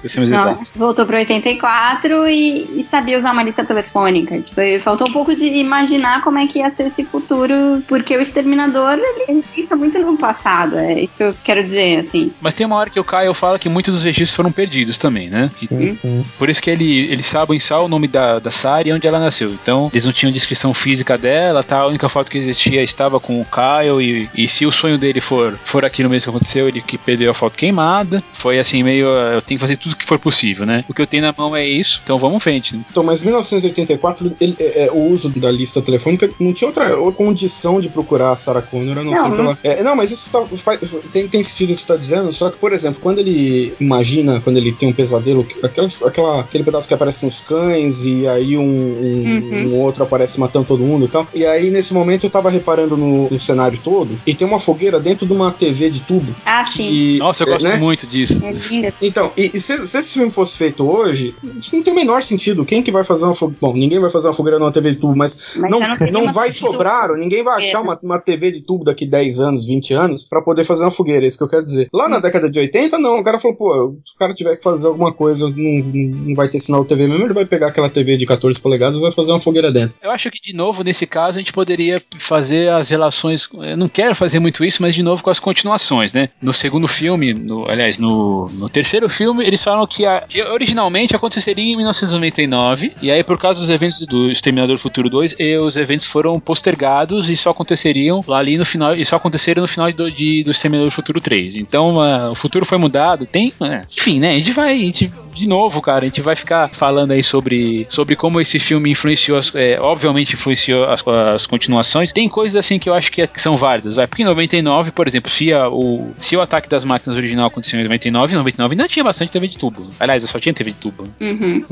Pra 0.00 0.08
ser 0.08 0.18
mais 0.20 0.30
Não, 0.30 0.38
exato. 0.38 0.62
voltou 0.76 1.06
pra 1.06 1.18
84 1.18 2.28
e, 2.28 2.80
e 2.80 2.84
sabia 2.84 3.18
usar 3.18 3.32
uma 3.32 3.42
lista 3.42 3.64
telefônica. 3.64 4.40
Tipo, 4.40 4.60
faltou 4.80 5.08
um 5.08 5.12
pouco 5.12 5.34
de 5.34 5.46
imaginar 5.46 6.22
como 6.22 6.38
é 6.38 6.46
que 6.46 6.58
ia 6.58 6.70
ser 6.70 6.86
esse 6.86 7.04
futuro, 7.04 7.82
porque 7.88 8.16
o 8.16 8.20
Exterminador, 8.20 8.92
ele, 8.94 9.24
ele 9.28 9.44
pensa 9.54 9.76
muito 9.76 9.98
no 9.98 10.16
passado, 10.16 10.76
é 10.78 11.00
isso 11.00 11.18
que 11.18 11.24
eu 11.24 11.34
quero 11.44 11.64
dizer, 11.64 11.98
assim. 12.00 12.32
Mas 12.40 12.54
tem 12.54 12.66
uma 12.66 12.76
hora 12.76 12.90
que 12.90 12.98
o 13.00 13.04
Caio 13.04 13.32
fala 13.34 13.58
que 13.58 13.68
muitos 13.68 13.94
dos 13.94 14.04
registros 14.04 14.34
foram 14.34 14.52
perdidos 14.52 14.98
também, 14.98 15.28
né? 15.28 15.50
E- 15.60 15.66
Sim, 15.66 15.94
sim. 15.94 16.24
Por 16.38 16.48
isso 16.48 16.62
que 16.62 16.70
ele, 16.70 17.00
eles 17.10 17.26
sabem 17.26 17.58
só 17.58 17.84
o 17.84 17.88
nome 17.88 18.08
da, 18.08 18.38
da 18.38 18.50
Sarah 18.50 18.88
e 18.88 18.92
onde 18.92 19.06
ela 19.06 19.18
nasceu. 19.18 19.52
Então, 19.52 19.75
eles 19.92 20.04
não 20.04 20.12
tinham 20.12 20.32
descrição 20.32 20.72
física 20.74 21.16
dela, 21.18 21.62
tá? 21.62 21.78
A 21.78 21.86
única 21.86 22.08
foto 22.08 22.30
que 22.30 22.38
existia 22.38 22.82
estava 22.82 23.18
com 23.20 23.40
o 23.40 23.44
Kyle. 23.46 24.00
E, 24.02 24.28
e 24.44 24.48
se 24.48 24.64
o 24.66 24.70
sonho 24.72 24.98
dele 24.98 25.20
for, 25.20 25.58
for 25.64 25.84
aquilo 25.84 26.10
mesmo 26.10 26.24
que 26.30 26.36
aconteceu, 26.36 26.68
ele 26.68 26.80
que 26.80 26.96
perdeu 26.98 27.30
a 27.30 27.34
foto 27.34 27.56
queimada. 27.56 28.22
Foi 28.32 28.58
assim, 28.58 28.82
meio. 28.82 29.08
ah, 29.08 29.34
Eu 29.34 29.42
tenho 29.42 29.58
que 29.58 29.62
fazer 29.62 29.76
tudo 29.76 29.96
que 29.96 30.04
for 30.04 30.18
possível, 30.18 30.64
né? 30.66 30.84
O 30.88 30.94
que 30.94 31.00
eu 31.02 31.06
tenho 31.06 31.22
na 31.22 31.34
mão 31.36 31.54
é 31.56 31.66
isso, 31.66 32.00
então 32.02 32.18
vamos 32.18 32.36
em 32.36 32.40
frente. 32.40 32.76
né? 32.76 32.82
Então, 32.90 33.02
mas 33.02 33.22
1984, 33.22 34.34
ele- 34.40 34.56
é, 34.58 34.84
é, 34.86 34.92
o 34.92 34.98
uso 35.10 35.30
da 35.38 35.50
lista 35.50 35.80
telefônica 35.82 36.30
não 36.40 36.52
tinha 36.52 36.68
outra, 36.68 36.96
outra 36.98 37.16
condição 37.16 37.80
de 37.80 37.88
procurar 37.88 38.30
a 38.30 38.36
Sarah 38.36 38.62
Connor, 38.62 38.98
a 38.98 39.04
não, 39.04 39.12
Não, 39.12 39.16
ser 39.22 39.28
não. 39.28 39.36
pela. 39.36 39.58
É, 39.64 39.82
não, 39.82 39.96
mas 39.96 40.10
isso 40.10 40.30
tá- 40.30 40.46
faz- 40.56 40.96
tem, 41.12 41.26
tem 41.28 41.42
sentido 41.42 41.70
isso 41.72 41.82
que 41.82 41.86
você 41.88 41.92
tá 41.94 41.96
dizendo, 41.96 42.32
só 42.32 42.50
que, 42.50 42.58
por 42.58 42.72
exemplo, 42.72 43.00
quando 43.00 43.18
ele 43.18 43.74
imagina, 43.80 44.40
quando 44.40 44.56
ele 44.58 44.72
tem 44.72 44.88
um 44.88 44.92
pesadelo, 44.92 45.44
que- 45.44 45.64
aquela, 45.64 45.88
aquela- 46.06 46.40
aquele 46.40 46.64
pedaço 46.64 46.86
que 46.88 46.94
aparecem 46.94 47.28
os 47.28 47.40
cães 47.40 48.04
e 48.04 48.26
aí 48.28 48.56
um, 48.56 48.62
um- 48.62 49.26
Uhum. 49.26 49.65
Um 49.66 49.80
outro 49.80 50.02
aparece 50.04 50.38
matando 50.40 50.66
todo 50.66 50.82
mundo 50.84 51.04
e 51.04 51.08
tal. 51.08 51.26
E 51.34 51.44
aí, 51.44 51.70
nesse 51.70 51.92
momento, 51.94 52.24
eu 52.24 52.30
tava 52.30 52.50
reparando 52.50 52.96
no, 52.96 53.28
no 53.30 53.38
cenário 53.38 53.78
todo 53.82 54.18
e 54.26 54.34
tem 54.34 54.46
uma 54.46 54.60
fogueira 54.60 54.98
dentro 55.00 55.26
de 55.26 55.32
uma 55.32 55.50
TV 55.50 55.90
de 55.90 56.02
tubo. 56.02 56.34
Ah, 56.44 56.64
sim. 56.64 56.88
que- 56.88 57.18
Nossa, 57.18 57.44
eu 57.44 57.48
é, 57.48 57.52
gosto 57.52 57.68
né? 57.68 57.76
muito 57.76 58.06
disso. 58.06 58.40
É 58.44 58.52
linda. 58.52 58.94
Então, 59.00 59.32
e, 59.36 59.50
e 59.54 59.60
se, 59.60 59.86
se 59.86 59.98
esse 59.98 60.14
filme 60.14 60.30
fosse 60.30 60.56
feito 60.58 60.88
hoje, 60.88 61.34
isso 61.58 61.74
não 61.74 61.82
tem 61.82 61.92
o 61.92 61.96
menor 61.96 62.22
sentido. 62.22 62.64
Quem 62.64 62.82
que 62.82 62.90
vai 62.92 63.04
fazer 63.04 63.24
uma 63.24 63.34
fogueira? 63.34 63.58
Bom, 63.60 63.72
ninguém 63.74 63.98
vai 63.98 64.10
fazer 64.10 64.28
uma 64.28 64.34
fogueira 64.34 64.58
numa 64.58 64.70
TV 64.72 64.90
de 64.90 64.96
tubo, 64.98 65.16
mas, 65.16 65.56
Mas 65.58 65.70
não, 65.70 65.80
não 65.80 65.96
não 66.26 66.32
vai 66.32 66.50
sobrar, 66.50 67.10
ninguém 67.16 67.42
vai 67.42 67.56
achar 67.58 67.80
uma, 67.82 67.98
uma 68.02 68.18
TV 68.18 68.50
de 68.50 68.62
tubo 68.62 68.84
daqui 68.84 69.06
10 69.06 69.38
anos, 69.40 69.66
20 69.66 69.92
anos, 69.94 70.24
pra 70.24 70.42
poder 70.42 70.64
fazer 70.64 70.84
uma 70.84 70.90
fogueira. 70.90 71.24
É 71.24 71.28
isso 71.28 71.38
que 71.38 71.44
eu 71.44 71.48
quero 71.48 71.64
dizer. 71.64 71.88
Lá 71.92 72.06
Hum. 72.06 72.10
na 72.10 72.18
década 72.20 72.48
de 72.48 72.58
80, 72.58 72.98
não. 72.98 73.18
O 73.18 73.24
cara 73.24 73.38
falou, 73.38 73.56
pô, 73.56 73.96
se 74.00 74.14
o 74.14 74.18
cara 74.18 74.32
tiver 74.34 74.56
que 74.56 74.62
fazer 74.62 74.86
alguma 74.86 75.12
coisa, 75.12 75.48
não, 75.48 75.90
não 75.92 76.34
vai 76.34 76.48
ter 76.48 76.58
sinal 76.60 76.82
de 76.82 76.88
TV 76.88 77.06
mesmo, 77.08 77.24
ele 77.24 77.34
vai 77.34 77.44
pegar 77.46 77.68
aquela 77.68 77.88
TV 77.90 78.16
de 78.16 78.24
14 78.26 78.60
polegadas 78.60 78.96
e 78.96 79.00
vai 79.00 79.10
fazer 79.12 79.30
uma 79.32 79.40
fogueira 79.40 79.55
dentro. 79.70 79.96
Eu 80.02 80.10
acho 80.10 80.30
que, 80.30 80.40
de 80.40 80.52
novo, 80.52 80.82
nesse 80.84 81.06
caso, 81.06 81.38
a 81.38 81.40
gente 81.40 81.52
poderia 81.52 82.02
fazer 82.18 82.70
as 82.70 82.88
relações. 82.90 83.48
Eu 83.52 83.76
não 83.76 83.88
quero 83.88 84.14
fazer 84.14 84.38
muito 84.40 84.64
isso, 84.64 84.82
mas 84.82 84.94
de 84.94 85.02
novo 85.02 85.22
com 85.22 85.30
as 85.30 85.38
continuações, 85.40 86.12
né? 86.12 86.28
No 86.40 86.52
segundo 86.52 86.86
filme, 86.88 87.32
no- 87.34 87.68
aliás, 87.68 87.98
no, 87.98 88.48
no 88.58 88.68
terceiro 88.68 89.08
filme, 89.08 89.44
eles 89.44 89.62
falam 89.62 89.86
que, 89.86 90.04
a- 90.04 90.24
originalmente 90.52 91.14
aconteceria 91.16 91.64
em 91.72 91.76
1999, 91.76 92.92
e 93.02 93.10
aí, 93.10 93.22
por 93.22 93.38
causa 93.38 93.60
dos 93.60 93.70
eventos 93.70 94.00
do 94.06 94.30
Exterminador 94.30 94.78
Futuro 94.78 95.08
2, 95.10 95.36
e 95.38 95.56
os 95.58 95.76
eventos 95.76 96.06
foram 96.06 96.38
postergados 96.40 97.28
e 97.30 97.36
só 97.36 97.50
aconteceriam 97.50 98.22
lá 98.26 98.38
ali 98.38 98.56
no 98.56 98.64
final, 98.64 98.94
e 98.94 99.04
só 99.04 99.16
aconteceram 99.16 99.62
no 99.62 99.68
final 99.68 99.92
do, 99.92 100.10
de, 100.10 100.42
do 100.44 100.50
Exterminador 100.50 100.90
Futuro 100.90 101.20
3. 101.20 101.56
Então, 101.56 102.00
ah, 102.00 102.30
o 102.30 102.34
futuro 102.34 102.64
foi 102.64 102.78
mudado, 102.78 103.26
tem. 103.26 103.52
ah, 103.60 103.82
enfim, 103.90 104.18
né? 104.20 104.30
A 104.30 104.34
gente 104.34 104.52
vai. 104.52 104.72
A 104.74 104.78
gente, 104.78 105.12
de 105.36 105.48
novo, 105.48 105.80
cara, 105.82 106.00
a 106.00 106.04
gente 106.04 106.20
vai 106.20 106.34
ficar 106.34 106.70
falando 106.72 107.10
aí 107.12 107.22
sobre, 107.22 107.86
sobre 107.88 108.16
como 108.16 108.40
esse 108.40 108.58
filme 108.58 108.90
influenciou, 108.90 109.36
as, 109.38 109.54
é, 109.54 109.78
obviamente 109.80 110.32
influenciou 110.34 110.84
as, 110.88 111.06
as 111.06 111.46
continuações. 111.46 112.10
Tem 112.10 112.28
coisas 112.28 112.56
assim 112.56 112.78
que 112.78 112.88
eu 112.88 112.94
acho 112.94 113.12
que, 113.12 113.22
é- 113.22 113.26
que 113.26 113.40
são 113.40 113.56
válidas, 113.56 113.96
vai. 113.96 114.06
Porque 114.06 114.22
em 114.22 114.26
99, 114.26 114.90
por 114.92 115.06
exemplo, 115.06 115.30
se, 115.30 115.52
a- 115.52 115.68
o, 115.68 116.10
se 116.18 116.36
o 116.36 116.40
ataque 116.40 116.68
das 116.68 116.84
máquinas 116.84 117.16
original 117.16 117.48
aconteceu 117.48 117.78
em 117.78 117.82
99, 117.82 118.32
em 118.34 118.36
99 118.38 118.72
ainda 118.74 118.88
tinha 118.88 119.04
bastante 119.04 119.30
TV 119.30 119.46
de 119.48 119.58
tubo. 119.58 119.90
Aliás, 120.00 120.22
só 120.24 120.38
tinha 120.40 120.52
TV 120.54 120.70
de 120.70 120.76
tubo. 120.78 121.08
Uhum. 121.20 121.64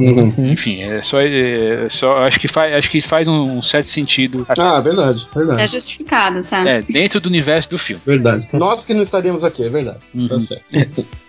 Enfim, 0.53 0.83
é 0.83 1.00
só, 1.03 1.18
é 1.20 1.87
só 1.88 2.18
acho 2.24 2.38
que 2.38 2.48
faz, 2.48 2.74
acho 2.74 2.90
que 2.90 3.00
faz 3.00 3.27
um 3.29 3.62
certo 3.62 3.88
sentido. 3.88 4.46
Ah, 4.59 4.81
verdade, 4.81 5.27
É 5.35 5.38
verdade. 5.38 5.72
justificado, 5.72 6.42
tá? 6.42 6.68
É, 6.68 6.83
dentro 6.83 7.20
do 7.20 7.29
universo 7.29 7.70
do 7.70 7.79
filme. 7.79 8.03
Verdade. 8.05 8.48
Nós 8.53 8.85
que 8.85 8.92
não 8.94 9.03
estaríamos 9.03 9.42
aqui, 9.44 9.64
é 9.64 9.70
verdade. 9.70 9.98
Tá 10.29 10.35
Uhum. 10.35 10.40
certo. 10.40 11.07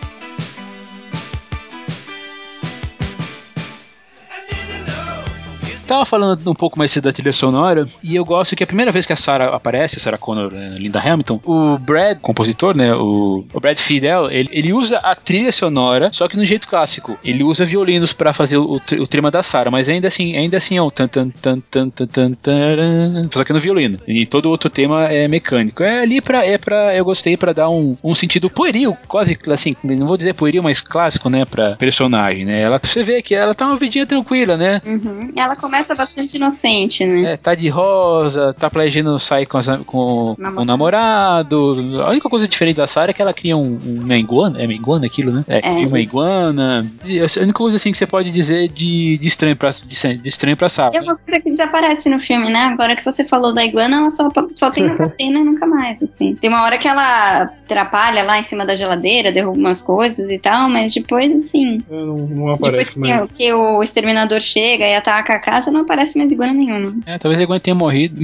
Tava 5.86 6.06
falando 6.06 6.50
um 6.50 6.56
pouco 6.56 6.78
mais 6.78 6.92
cedo 6.92 7.04
da 7.06 7.12
trilha 7.12 7.34
sonora, 7.34 7.84
e 8.04 8.16
eu 8.16 8.26
gosto 8.26 8.56
que 8.56 8.64
a 8.64 8.68
primeira 8.68 8.92
vez 8.92 9.06
que 9.06 9.14
a 9.14 9.16
Sarah 9.16 9.56
aparece, 9.56 9.98
a 9.98 10.00
Sarah 10.00 10.18
Connor, 10.18 10.52
eh, 10.54 10.78
Linda 10.78 11.00
Hamilton, 11.00 11.40
o 11.44 11.78
Brad, 11.78 12.20
compositor, 12.20 12.76
né, 12.76 12.94
o, 12.96 13.46
o 13.54 13.60
Brad 13.60 13.78
Fidel, 13.78 14.30
ele, 14.32 14.50
ele 14.52 14.74
usa 14.74 14.98
a 14.98 15.16
trilha 15.16 15.52
sonora, 15.52 16.10
só 16.12 16.28
que 16.28 16.38
no 16.38 16.46
jeito 16.46 16.68
clássico. 16.68 17.18
Ele 17.24 17.44
usa 17.44 17.66
violinos 17.66 18.14
pra 18.14 18.34
fazer 18.34 18.58
o, 18.58 18.76
o, 18.76 18.78
o 18.78 19.32
da 19.32 19.44
Sarah, 19.44 19.72
mas 19.72 19.88
ainda 19.90 20.08
assim, 20.08 20.36
ainda 20.36 20.58
assim 20.58 20.78
é 20.78 20.82
o 20.82 20.90
tan 20.90 21.08
tan 21.08 21.30
tan 21.30 21.60
tan 21.70 21.90
tan 21.90 22.34
tan 22.34 23.30
só 23.32 23.44
que 23.44 23.54
no 23.54 23.60
violino. 23.60 24.00
E 24.08 24.26
todo 24.26 24.50
outro 24.50 24.70
tema 24.70 25.06
é 25.06 25.28
mecânico. 25.28 25.84
É 25.84 26.02
ali 26.02 26.22
pra, 26.22 26.46
é 26.46 26.58
pra 26.58 26.96
eu 26.96 27.06
gostei 27.06 27.38
pra 27.38 27.54
dar 27.54 27.70
um, 27.70 27.98
um 28.04 28.16
sentido 28.16 28.50
pueril, 28.50 28.98
quase 29.08 29.38
assim, 29.52 29.74
não 29.84 30.08
vou 30.08 30.18
dizer 30.18 30.34
pueril, 30.34 30.64
mas 30.64 30.82
clássico, 30.82 31.30
né, 31.30 31.46
pra 31.46 31.76
personagem, 31.76 32.46
né? 32.46 32.62
Ela, 32.62 32.80
você 32.82 33.04
vê 33.04 33.22
que 33.22 33.36
ela 33.36 33.54
tá 33.54 33.68
uma 33.68 33.76
vidinha 33.76 34.06
tranquila, 34.06 34.58
né? 34.58 34.82
Uhum. 34.86 35.32
Ela 35.36 35.56
começa 35.56 35.75
bastante 35.96 36.36
inocente, 36.38 37.06
né? 37.06 37.34
É, 37.34 37.38
tá 37.38 37.54
de 37.56 37.68
rosa, 37.70 38.54
tá 38.54 38.70
planejando 38.70 39.18
sair 39.20 39.46
com, 39.46 39.58
as, 39.58 39.68
com, 39.86 40.36
com 40.38 40.62
o 40.62 40.66
namorado. 40.66 42.02
A 42.06 42.10
única 42.10 42.30
coisa 42.30 42.48
diferente 42.48 42.78
da 42.78 42.88
Sarah 42.88 43.12
é 43.12 43.14
que 43.14 43.22
ela 43.22 43.34
cria 43.34 43.56
um, 43.58 43.80
um- 43.86 44.02
uma 44.04 44.16
iguana. 44.16 44.62
É 44.62 44.66
uma 44.66 44.74
iguana 44.74 45.06
aquilo, 45.06 45.32
né? 45.32 45.44
É, 45.48 45.62
cria 45.62 45.88
uma 45.88 46.00
iguana. 46.00 46.86
A 47.04 47.40
única 47.42 47.54
coisa 47.58 47.78
assim 47.78 47.92
que 47.92 47.98
você 47.98 48.08
pode 48.08 48.32
dizer 48.32 48.70
de, 48.70 49.18
de 49.18 49.28
estranho 49.28 49.56
pra, 49.56 49.70
de, 49.70 50.18
de 50.18 50.30
estranho 50.30 50.56
pra 50.58 50.70
Sarah. 50.70 50.96
É 50.98 51.02
uma 51.02 51.16
coisa 51.16 51.42
que 51.42 51.50
desaparece 51.52 52.10
no 52.10 52.20
filme, 52.20 52.52
né? 52.52 52.60
Agora 52.66 52.96
que 52.96 53.04
você 53.04 53.24
falou 53.24 53.54
da 53.54 53.64
iguana, 53.64 53.98
ela 53.98 54.10
só, 54.10 54.30
só 54.56 54.70
tem 54.70 54.84
na 54.88 54.96
cena 54.96 55.40
e 55.40 55.44
nunca 55.44 55.66
mais, 55.66 56.02
assim. 56.02 56.36
Tem 56.36 56.50
uma 56.50 56.64
hora 56.64 56.78
que 56.78 56.88
ela 56.88 57.44
atrapalha 57.44 58.24
lá 58.24 58.40
em 58.40 58.44
cima 58.44 58.66
da 58.66 58.76
geladeira, 58.76 59.32
derruba 59.32 59.58
umas 59.58 59.82
coisas 59.82 60.30
e 60.32 60.38
tal, 60.40 60.70
mas 60.70 60.94
depois, 60.94 61.34
assim. 61.36 61.84
Eu 61.90 62.06
Não, 62.06 62.18
não 62.18 62.28
Depois 62.54 62.54
aparece 62.60 62.94
que, 62.94 63.00
mais. 63.00 63.32
que 63.32 63.54
o 63.54 63.82
exterminador 63.84 64.42
chega 64.42 64.86
e 64.86 64.96
ataca 64.96 65.34
a 65.34 65.40
casa, 65.66 65.72
não 65.72 65.82
aparece 65.82 66.18
mais 66.18 66.32
iguana 66.32 66.54
nenhuma. 66.54 66.96
É, 67.06 67.18
talvez 67.18 67.40
a 67.40 67.44
iguana 67.44 67.60
tenha 67.60 67.76
morrido. 67.76 68.22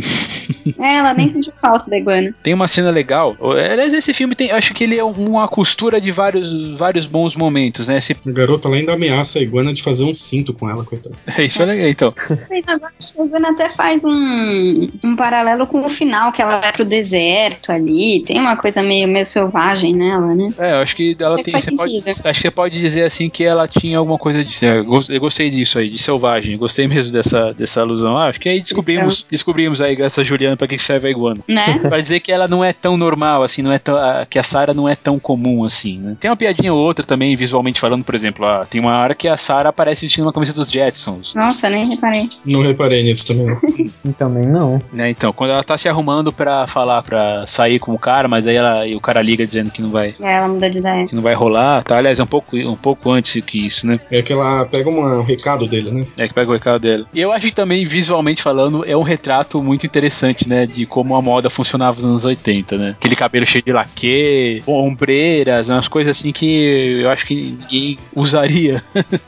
É, 0.80 0.98
ela 0.98 1.14
nem 1.14 1.30
sentiu 1.30 1.54
falta 1.62 1.90
da 1.90 1.98
iguana. 1.98 2.34
Tem 2.44 2.54
uma 2.54 2.68
cena 2.68 2.90
legal. 2.92 3.36
Aliás, 3.40 3.94
esse 3.94 4.14
filme 4.14 4.36
tem. 4.36 4.52
Acho 4.52 4.74
que 4.74 4.84
ele 4.84 4.98
é 4.98 5.04
uma 5.04 5.48
costura 5.48 6.00
de 6.00 6.12
vários, 6.12 6.54
vários 6.78 7.06
bons 7.06 7.36
momentos, 7.36 7.88
né? 7.88 7.98
Esse, 7.98 8.16
A 8.26 8.32
garota 8.32 8.70
lá 8.70 8.76
ainda 8.76 8.94
ameaça 8.94 9.40
a 9.40 9.42
iguana 9.42 9.74
de 9.74 9.82
fazer 9.82 10.04
um 10.04 10.14
cinto 10.14 10.54
com 10.54 10.70
ela, 10.70 10.84
coitada. 10.84 11.16
isso 11.40 11.62
é 11.62 11.66
legal, 11.66 11.88
então. 11.88 12.14
Mas 12.50 12.68
agora 12.68 12.92
acho 13.00 13.14
que 13.14 13.22
a 13.22 13.26
iguana 13.26 13.50
até 13.50 13.70
faz 13.70 14.04
um, 14.04 14.90
um 15.04 15.16
paralelo 15.16 15.66
com 15.68 15.86
o 15.86 15.90
final, 15.90 16.32
que 16.32 16.42
ela 16.42 16.60
vai 16.60 16.72
pro 16.72 16.86
deserto 16.86 17.72
ali. 17.72 18.24
Tem 18.26 18.40
uma 18.40 18.56
coisa 18.56 18.82
meio, 18.84 19.08
meio 19.08 19.26
selvagem 19.26 19.96
nela, 19.96 20.34
né? 20.34 20.54
É, 20.58 20.74
eu 20.74 20.80
acho 20.80 20.96
que 20.96 21.16
ela 21.20 21.36
É 21.36 21.38
que 21.38 21.44
tem. 21.46 21.52
faz 21.54 21.66
Você 21.66 21.76
pode, 21.76 22.04
acho 22.08 22.24
que 22.24 22.34
você 22.34 22.52
pode 22.52 22.80
dizer 22.80 23.04
assim 23.04 23.30
que 23.30 23.44
ela 23.44 23.68
tinha 23.68 23.98
alguma 23.98 24.18
coisa 24.18 24.44
de. 24.44 24.54
Eu 24.66 25.20
gostei 25.20 25.50
disso 25.50 25.80
aí, 25.80 25.90
de 25.90 25.98
selvagem. 25.98 26.58
Gostei 26.58 26.88
mesmo 26.88 27.12
dessa, 27.12 27.31
dessa 27.58 27.82
alusão. 27.82 28.18
Ah, 28.18 28.28
acho 28.28 28.40
que 28.40 28.50
aí 28.50 28.58
descobrimos, 28.58 29.26
descobrimos 29.30 29.82
aí, 29.82 29.96
graças 29.96 30.20
a 30.20 30.24
Juliana, 30.24 30.58
pra 30.58 30.68
que 30.68 30.78
serve 30.78 31.08
a 31.08 31.12
iguana. 31.12 31.42
Né? 31.48 31.80
Pra 31.92 31.98
dizer 32.00 32.20
que 32.20 32.32
ela 32.32 32.48
não 32.48 32.64
é 32.64 32.72
tão 32.74 32.96
normal, 32.98 33.44
assim, 33.44 33.62
não 33.62 33.72
é 33.72 33.80
tão, 33.80 33.96
a- 33.96 34.26
que 34.30 34.38
a 34.40 34.44
Sarah 34.44 34.74
não 34.74 34.88
é 34.88 34.96
tão 34.96 35.20
comum, 35.20 35.64
assim, 35.64 35.98
né? 36.00 36.16
Tem 36.20 36.30
uma 36.30 36.38
piadinha 36.38 36.74
ou 36.74 36.80
outra 36.80 37.06
também, 37.06 37.36
visualmente 37.36 37.80
falando, 37.80 38.04
por 38.04 38.16
exemplo, 38.16 38.46
ah, 38.46 38.66
tem 38.70 38.80
uma 38.82 38.98
hora 39.00 39.14
que 39.16 39.28
a 39.28 39.36
Sarah 39.38 39.70
aparece 39.70 40.06
vestindo 40.06 40.26
uma 40.26 40.34
camisa 40.34 40.54
dos 40.54 40.70
Jetsons, 40.72 41.34
Nossa, 41.36 41.70
nem 41.70 41.88
reparei. 41.90 42.28
Não 42.46 42.62
reparei 42.62 43.04
nisso 43.04 43.26
também. 43.28 43.58
também 44.18 44.46
não. 44.48 44.82
né? 44.92 45.10
Então, 45.10 45.32
quando 45.34 45.52
ela 45.52 45.64
tá 45.64 45.78
se 45.78 45.88
arrumando 45.90 46.32
pra 46.32 46.68
falar, 46.68 47.02
pra 47.04 47.46
sair 47.48 47.80
com 47.80 47.94
o 47.94 48.00
cara, 48.00 48.28
mas 48.28 48.46
aí 48.48 48.56
ela, 48.56 48.86
e 48.88 48.96
o 48.96 49.02
cara 49.02 49.22
liga 49.22 49.46
dizendo 49.46 49.72
que 49.72 49.82
não 49.82 49.90
vai, 49.92 50.16
É, 50.22 50.34
ela 50.36 50.48
muda 50.48 50.70
de 50.70 50.80
ideia. 50.80 51.06
que 51.06 51.16
não 51.16 51.22
vai 51.22 51.34
rolar, 51.34 51.84
tá? 51.84 51.98
Aliás, 51.98 52.20
é 52.20 52.24
um 52.24 52.28
pouco, 52.28 52.56
um 52.58 52.76
pouco 52.76 53.10
antes 53.12 53.44
que 53.44 53.66
isso, 53.66 53.86
né? 53.88 54.00
É 54.12 54.22
que 54.22 54.34
ela 54.34 54.66
pega 54.66 54.90
uma- 54.90 55.20
um 55.20 55.24
recado 55.24 55.68
dele, 55.68 55.92
né? 55.92 56.06
É 56.18 56.28
que 56.28 56.34
pega 56.34 56.50
o 56.50 56.54
recado 56.54 56.80
dela. 56.82 57.06
E 57.14 57.21
eu 57.22 57.32
acho 57.32 57.48
que 57.48 57.54
também, 57.54 57.86
visualmente 57.86 58.42
falando, 58.42 58.84
é 58.86 58.96
um 58.96 59.02
retrato 59.02 59.62
muito 59.62 59.86
interessante, 59.86 60.48
né? 60.48 60.66
De 60.66 60.86
como 60.86 61.16
a 61.16 61.22
moda 61.22 61.50
funcionava 61.50 61.98
nos 61.98 62.06
anos 62.06 62.26
80, 62.26 62.78
né? 62.78 62.96
Aquele 62.98 63.16
cabelo 63.16 63.46
cheio 63.46 63.64
de 63.64 63.72
laque, 63.72 64.64
ombreiras, 64.66 65.70
umas 65.70 65.88
coisas 65.88 66.18
assim 66.18 66.32
que 66.32 67.02
eu 67.02 67.10
acho 67.10 67.26
que 67.26 67.36
ninguém 67.36 68.00
usaria. 68.16 68.82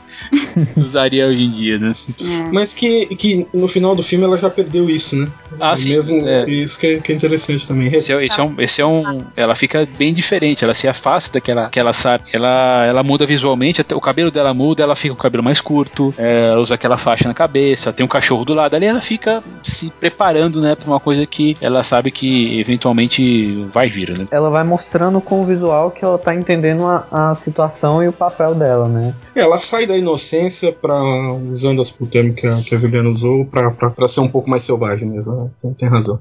usaria 0.76 1.26
hoje 1.26 1.42
em 1.42 1.50
dia, 1.50 1.78
né? 1.78 1.92
É. 2.20 2.52
Mas 2.52 2.74
que, 2.74 3.06
que 3.06 3.46
no 3.52 3.68
final 3.68 3.94
do 3.94 4.02
filme 4.02 4.24
ela 4.24 4.36
já 4.36 4.50
perdeu 4.50 4.88
isso, 4.88 5.16
né? 5.16 5.28
Ah, 5.60 5.76
sim, 5.76 5.90
Mesmo 5.90 6.28
é. 6.28 6.48
isso 6.50 6.78
que 6.78 6.86
é, 6.86 7.00
que 7.00 7.12
é 7.12 7.14
interessante 7.14 7.66
também. 7.66 7.86
Esse 7.88 8.12
é, 8.12 8.24
esse 8.24 8.40
é 8.40 8.42
um, 8.42 8.54
esse 8.58 8.80
é 8.80 8.86
um. 8.86 9.24
Ela 9.36 9.54
fica 9.54 9.86
bem 9.98 10.12
diferente, 10.12 10.64
ela 10.64 10.74
se 10.74 10.88
afasta 10.88 11.34
daquela 11.34 11.66
aquela 11.66 11.92
Sarah. 11.92 12.24
Ela, 12.32 12.84
ela 12.86 13.02
muda 13.02 13.26
visualmente, 13.26 13.80
até 13.80 13.94
o 13.94 14.00
cabelo 14.00 14.30
dela 14.30 14.52
muda, 14.52 14.82
ela 14.82 14.96
fica 14.96 15.14
com 15.14 15.20
o 15.20 15.22
cabelo 15.22 15.42
mais 15.42 15.60
curto, 15.60 16.14
é, 16.18 16.48
ela 16.48 16.60
usa 16.60 16.74
aquela 16.74 16.96
faixa 16.96 17.28
na 17.28 17.34
cabeça, 17.34 17.83
tem 17.92 18.04
um 18.04 18.08
cachorro 18.08 18.44
do 18.44 18.54
lado 18.54 18.74
ali, 18.74 18.86
ela 18.86 19.00
fica 19.00 19.42
se 19.62 19.90
preparando, 19.90 20.60
né, 20.60 20.74
pra 20.74 20.86
uma 20.86 21.00
coisa 21.00 21.26
que 21.26 21.56
ela 21.60 21.82
sabe 21.82 22.10
que 22.10 22.58
eventualmente 22.60 23.64
vai 23.72 23.88
vir, 23.88 24.16
né? 24.18 24.26
Ela 24.30 24.50
vai 24.50 24.64
mostrando 24.64 25.20
com 25.20 25.42
o 25.42 25.46
visual 25.46 25.90
que 25.90 26.04
ela 26.04 26.18
tá 26.18 26.34
entendendo 26.34 26.84
a, 26.86 27.30
a 27.30 27.34
situação 27.34 28.02
e 28.02 28.08
o 28.08 28.12
papel 28.12 28.54
dela, 28.54 28.88
né? 28.88 29.14
É, 29.34 29.40
ela 29.40 29.58
sai 29.58 29.86
da 29.86 29.96
inocência 29.96 30.72
para 30.72 30.94
usando 31.48 31.80
as- 31.82 31.90
termo 32.10 32.34
que 32.34 32.46
a, 32.46 32.56
que 32.56 32.74
a 32.74 32.78
Juliana 32.78 33.08
usou, 33.08 33.44
pra, 33.46 33.70
pra, 33.70 33.90
pra 33.90 34.08
ser 34.08 34.20
um 34.20 34.28
pouco 34.28 34.48
mais 34.50 34.62
selvagem 34.62 35.08
mesmo, 35.08 35.34
né? 35.36 35.50
Tem, 35.60 35.74
tem 35.74 35.88
razão. 35.88 36.18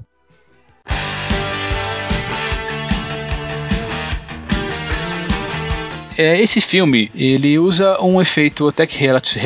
É, 6.18 6.40
esse 6.40 6.62
filme, 6.62 7.10
ele 7.16 7.58
usa 7.58 8.00
um 8.02 8.22
efeito 8.22 8.68
até 8.68 8.86
que 8.86 8.98
relati- 9.00 9.40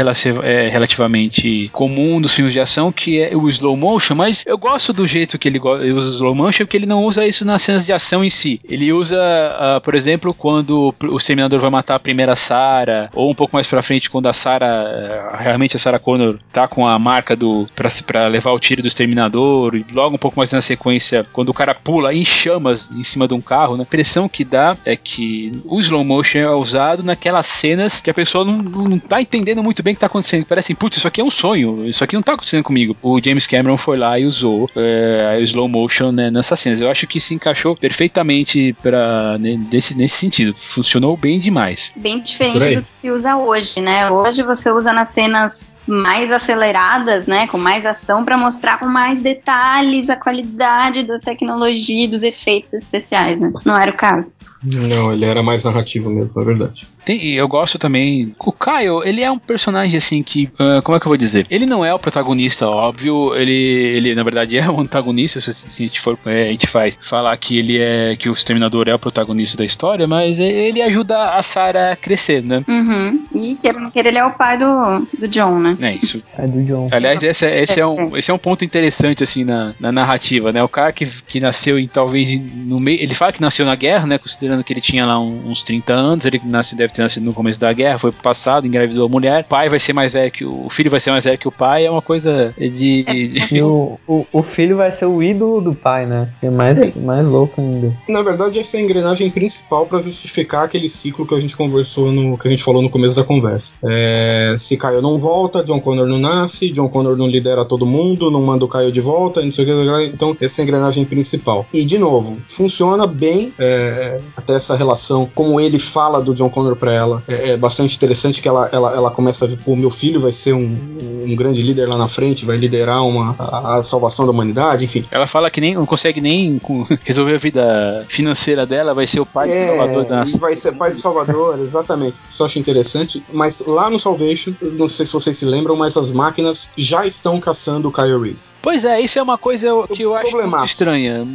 é, 0.43 0.67
relativamente 0.67 1.69
comum 1.71 2.19
dos 2.19 2.34
filmes 2.34 2.53
de 2.53 2.60
ação, 2.60 2.91
que 2.91 3.19
é 3.19 3.36
o 3.36 3.47
slow 3.49 3.77
motion, 3.77 4.15
mas 4.15 4.43
eu 4.45 4.58
gosto 4.58 4.91
do 4.91 5.08
jeito 5.08 5.38
que 5.39 5.47
ele 5.47 5.60
usa 5.60 6.08
o 6.08 6.13
slow 6.13 6.36
motion, 6.36 6.65
porque 6.65 6.77
ele 6.77 6.86
não 6.86 7.03
usa 7.03 7.25
isso 7.25 7.45
nas 7.45 7.62
cenas 7.62 7.86
de 7.86 7.93
ação 7.93 8.23
em 8.23 8.30
si. 8.30 8.60
Ele 8.67 8.91
usa, 8.91 9.17
ah, 9.19 9.81
por 9.83 9.96
exemplo, 9.96 10.33
quando 10.33 10.94
o 11.04 11.17
Exterminador 11.17 11.60
vai 11.60 11.69
matar 11.69 11.96
a 11.96 12.00
primeira 12.00 12.35
Sarah, 12.35 13.10
ou 13.13 13.31
um 13.31 13.35
pouco 13.35 13.56
mais 13.56 13.67
pra 13.67 13.81
frente, 13.81 14.10
quando 14.10 14.27
a 14.27 14.33
Sarah, 14.33 14.67
eh, 14.67 15.37
realmente 15.39 15.75
a 15.75 15.79
Sarah 15.79 16.00
Connor 16.00 16.37
tá 16.52 16.67
com 16.67 16.85
a 16.87 16.98
marca 17.00 17.35
do 17.35 17.65
pra, 17.75 17.89
pra 18.06 18.27
levar 18.27 18.52
o 18.52 18.60
tiro 18.60 18.81
do 18.81 18.87
Exterminador, 18.87 19.75
e 19.75 19.85
logo 19.94 20.15
um 20.15 20.19
pouco 20.19 20.37
mais 20.37 20.52
na 20.52 20.62
sequência, 20.62 21.23
quando 21.31 21.50
o 21.50 21.54
cara 21.54 21.73
pula 21.73 22.13
em 22.13 22.25
chamas 22.25 22.91
em 22.91 23.04
cima 23.04 23.27
de 23.27 23.33
um 23.33 23.41
carro, 23.41 23.75
né? 23.75 23.81
A 23.81 23.87
impressão 23.87 24.27
que 24.27 24.44
dá 24.44 24.75
é 24.85 24.96
que 24.96 25.62
o 25.65 25.79
slow 25.79 26.04
motion 26.04 26.39
é 26.39 26.56
usado 26.58 27.03
naquelas 27.03 27.45
cenas 27.45 28.01
que 28.01 28.10
a 28.10 28.13
pessoa 28.13 28.45
não, 28.45 28.58
não 28.58 28.99
tá 28.99 29.21
entendendo 29.21 29.63
muito 29.63 29.81
bem 29.83 29.93
o 29.93 29.95
que 29.95 29.99
tá 30.01 30.08
acontecendo. 30.08 30.45
Parece 30.45 30.71
assim, 30.71 30.75
putz, 30.75 30.97
isso 30.97 31.08
aqui 31.08 31.21
é 31.21 31.23
um 31.23 31.31
sonho, 31.31 31.87
isso 31.87 32.03
aqui 32.03 32.15
não 32.15 32.21
tá 32.21 32.33
acontecendo 32.33 32.63
comigo. 32.63 32.95
O 33.01 33.19
James 33.23 33.47
Cameron 33.47 33.77
foi 33.77 33.97
lá 33.97 34.19
e 34.19 34.25
usou 34.25 34.69
é, 34.75 35.37
o 35.39 35.43
slow 35.43 35.67
motion 35.67 36.12
né, 36.12 36.29
nessas 36.29 36.60
cenas. 36.60 36.81
Eu 36.81 36.89
acho 36.89 37.08
que 37.08 37.19
se 37.19 37.33
encaixou 37.33 37.75
perfeitamente 37.75 38.75
pra, 38.81 39.37
né, 39.37 39.60
nesse, 39.71 39.97
nesse 39.97 40.17
sentido. 40.17 40.53
Funcionou 40.55 41.15
bem 41.15 41.39
demais. 41.39 41.91
Bem 41.95 42.21
diferente 42.21 42.75
do 42.75 42.81
que 42.81 42.87
se 43.01 43.12
usa 43.12 43.37
hoje, 43.37 43.81
né? 43.81 44.10
Hoje 44.10 44.43
você 44.43 44.71
usa 44.71 44.91
nas 44.91 45.10
cenas 45.10 45.81
mais 45.87 46.31
aceleradas, 46.31 47.27
né? 47.27 47.47
Com 47.47 47.58
mais 47.58 47.85
ação 47.85 48.25
pra 48.25 48.37
mostrar 48.37 48.79
com 48.79 48.85
mais 48.85 49.21
detalhes 49.21 50.10
a 50.10 50.15
qualidade 50.15 51.03
da 51.03 51.19
tecnologia 51.19 52.05
e 52.05 52.08
dos 52.08 52.23
efeitos 52.23 52.73
especiais, 52.73 53.39
né? 53.39 53.51
Não 53.65 53.75
era 53.75 53.91
o 53.91 53.95
caso. 53.95 54.35
Não, 54.63 55.13
ele 55.13 55.25
era 55.25 55.43
mais 55.43 55.63
narrativo 55.63 56.10
mesmo, 56.10 56.41
é 56.41 56.45
verdade. 56.45 56.87
Tem, 57.05 57.23
e 57.23 57.37
eu 57.37 57.47
gosto 57.47 57.77
também. 57.77 58.35
O 58.39 58.51
Kyle, 58.51 59.01
ele 59.05 59.21
é 59.21 59.31
um 59.31 59.39
personagem 59.39 59.97
assim 59.97 60.21
que. 60.21 60.49
ah, 60.60 60.81
como 60.83 60.97
é 60.97 60.99
que 60.99 61.05
eu 61.05 61.10
vou 61.10 61.17
dizer? 61.17 61.45
Ele 61.49 61.65
não 61.65 61.85
é 61.85 61.93
o 61.93 61.99
protagonista, 61.99 62.67
óbvio. 62.67 63.33
Ele, 63.35 63.53
ele 63.53 64.15
na 64.15 64.23
verdade, 64.23 64.58
é 64.60 64.69
o 64.69 64.79
antagonista. 64.81 65.39
Se, 65.39 65.53
se 65.53 65.67
a 65.67 65.71
gente 65.71 66.01
for. 66.01 66.17
é, 66.25 66.45
a 66.45 66.51
gente 66.51 66.67
faz 66.67 66.97
falar 66.99 67.37
que 67.37 67.58
ele 67.58 67.77
é. 67.79 68.15
que 68.17 68.29
o 68.29 68.33
Exterminador 68.33 68.89
é 68.89 68.93
o 68.93 68.99
protagonista 68.99 69.58
da 69.58 69.63
história, 69.63 70.08
mas 70.08 70.39
ele 70.39 70.81
ajuda 70.81 71.35
a 71.35 71.41
Sarah 71.41 71.93
a 71.93 71.95
crescer, 71.95 72.43
né? 72.43 72.63
Uhum. 72.67 73.25
E 73.35 73.55
queira 73.55 73.77
ou 73.77 73.83
não 73.83 73.91
queira, 73.91 74.10
ele 74.10 74.17
é 74.17 74.25
o 74.25 74.31
pai 74.31 74.58
do, 74.58 75.08
do 75.17 75.27
John, 75.27 75.60
né? 75.60 75.77
É 75.79 75.93
isso. 75.93 76.21
É 76.37 76.45
do 76.45 76.62
John. 76.63 76.89
Aliás, 76.91 77.23
esse, 77.23 77.45
é- 77.45 77.63
esse, 77.63 77.79
é 77.79 77.85
um, 77.85 78.17
esse 78.17 78.31
é 78.31 78.33
um 78.33 78.37
ponto 78.37 78.65
interessante, 78.65 79.23
assim, 79.23 79.43
na, 79.43 79.73
na 79.79 79.91
narrativa, 79.91 80.51
né? 80.51 80.62
O 80.62 80.67
cara 80.67 80.91
que, 80.91 81.05
que 81.05 81.39
nasceu 81.39 81.79
em 81.79 81.87
talvez 81.87 82.29
no 82.53 82.79
meio. 82.79 82.99
Ele 82.99 83.13
fala 83.13 83.31
que 83.31 83.41
nasceu 83.41 83.65
na 83.65 83.75
guerra, 83.75 84.05
né? 84.05 84.17
Considerando 84.17 84.46
que 84.63 84.73
ele 84.73 84.81
tinha 84.81 85.06
lá 85.06 85.19
uns 85.19 85.63
30 85.63 85.93
anos, 85.93 86.25
ele 86.25 86.41
nasce, 86.45 86.75
deve 86.75 86.93
ter 86.93 87.02
nascido 87.02 87.23
no 87.23 87.33
começo 87.33 87.60
da 87.60 87.71
guerra, 87.73 87.98
foi 87.98 88.12
pro 88.12 88.21
passado, 88.21 88.65
engravidou 88.67 89.06
a 89.08 89.10
mulher. 89.10 89.43
O 89.45 89.50
pai 89.50 89.69
vai 89.69 89.79
ser 89.79 89.93
mais 89.93 90.13
velho 90.13 90.31
que 90.31 90.45
o, 90.45 90.65
o 90.65 90.69
filho 90.69 90.89
vai 90.89 91.00
ser 91.00 91.12
mais 91.12 91.25
velho 91.25 91.37
que 91.37 91.48
o 91.48 91.52
pai, 91.52 91.85
é 91.85 91.91
uma 91.91 92.02
coisa 92.02 92.54
de. 92.58 93.04
de- 93.04 93.33
E 93.56 93.62
o, 93.62 93.98
o, 94.08 94.25
o 94.31 94.43
filho 94.43 94.77
vai 94.77 94.91
ser 94.91 95.06
o 95.06 95.21
ídolo 95.21 95.62
do 95.62 95.73
pai, 95.73 96.06
né? 96.06 96.29
É 96.41 96.50
mais, 96.50 96.95
mais 96.95 97.25
louco 97.25 97.60
ainda. 97.62 97.93
Na 98.10 98.21
verdade, 98.21 98.60
essa 98.60 98.77
é 98.77 98.79
a 98.79 98.83
engrenagem 98.83 99.29
principal 99.29 99.85
para 99.85 100.02
justificar 100.02 100.63
aquele 100.65 100.89
ciclo 100.89 101.25
que 101.25 101.33
a 101.33 101.39
gente 101.39 101.56
conversou 101.56 102.12
no 102.12 102.37
que 102.37 102.48
a 102.48 102.52
gente 102.52 102.63
falou 102.63 102.81
no 102.81 102.89
começo 102.89 103.15
da 103.15 103.23
conversa. 103.23 103.73
É, 103.83 104.56
se 104.58 104.77
Caio 104.77 105.02
não 105.02 105.17
volta, 105.17 105.63
John 105.63 105.79
Connor 105.79 106.08
não 106.08 106.19
nasce, 106.19 106.69
John 106.71 106.89
Connor 106.89 107.15
não 107.17 107.27
lidera 107.27 107.65
todo 107.65 107.85
mundo, 107.85 108.29
não 108.31 108.41
manda 108.41 108.63
o 108.65 108.67
Caio 108.67 108.91
de 108.91 109.02
volta, 109.02 109.41
não 109.41 109.52
sei 109.52 109.63
o 109.63 109.67
que, 109.67 109.73
não 109.73 109.83
sei 109.83 109.93
o 109.93 110.10
que, 110.10 110.13
então 110.15 110.37
essa 110.39 110.62
é 110.62 110.63
a 110.63 110.65
engrenagem 110.65 111.06
principal. 111.06 111.65
E 111.73 111.83
de 111.85 111.98
novo, 111.98 112.37
funciona 112.50 113.08
bem 113.08 113.54
é, 113.58 114.19
até 114.38 114.54
essa 114.56 114.75
relação, 114.77 115.29
como 115.35 115.60
ele 115.60 115.79
fala 115.79 116.21
do 116.21 116.33
John 116.33 116.50
Connor 116.50 116.75
para 116.75 116.94
ela, 116.94 117.23
é, 117.27 117.52
é 117.52 117.58
bastante 117.58 117.96
interessante 117.96 118.42
que 118.42 118.48
ela, 118.48 118.69
ela, 118.71 118.94
ela 118.96 119.12
começa 119.12 119.46
a 119.46 119.48
ver, 119.48 119.58
pô, 119.58 119.75
meu 119.75 119.90
filho 119.90 120.19
vai 120.21 120.31
ser 120.31 120.54
um, 120.54 121.25
um 121.27 121.35
grande 121.35 121.62
líder 121.62 121.88
lá 121.90 121.98
na 121.98 122.08
frente, 122.08 122.46
vai 122.46 122.56
liderar 122.58 123.04
uma, 123.06 123.35
a, 123.40 123.77
a 123.77 123.83
salvação 123.83 124.25
da 124.25 124.31
humanidade, 124.31 124.85
enfim. 124.85 125.04
Ela 125.12 125.25
fala 125.27 125.50
que 125.50 125.60
nem 125.60 125.73
não 125.75 125.85
consegue 125.85 126.21
nem 126.21 126.62
resolver 127.04 127.33
a 127.35 127.38
vida 127.38 128.06
financeira 128.08 128.65
dela, 128.65 128.94
vai 128.94 129.08
ser 129.08 129.19
o 129.19 129.25
pai 129.25 129.48
do 129.50 129.54
Salvador 129.65 130.06
da 130.06 130.23
vai 130.40 130.56
ser 130.56 130.71
pai 130.73 130.92
de 130.92 131.00
Salvador, 131.00 131.58
exatamente. 131.60 132.19
Isso 132.29 132.42
eu 132.44 132.46
acho 132.46 132.60
interessante. 132.60 133.23
Mas 133.33 133.63
lá 133.65 133.90
no 133.90 133.98
Salvation, 133.98 134.54
não 134.77 134.88
sei 134.88 135.06
se 135.06 135.13
vocês 135.13 135.35
se 135.38 135.46
lembram, 135.46 135.75
mas 135.75 135.98
as 135.98 136.12
máquinas 136.12 136.69
já 136.77 137.06
estão 137.06 137.40
caçando 137.40 137.88
o 137.90 137.92
Kyle 137.92 138.21
Reese. 138.21 138.52
Pois 138.62 138.85
é, 138.85 139.00
isso 139.02 139.17
é 139.17 139.21
uma 139.23 139.38
coisa 139.38 139.67
que 139.94 140.04
eu 140.04 140.13
acho 140.15 140.35
muito 140.38 140.65
estranha. 140.65 141.25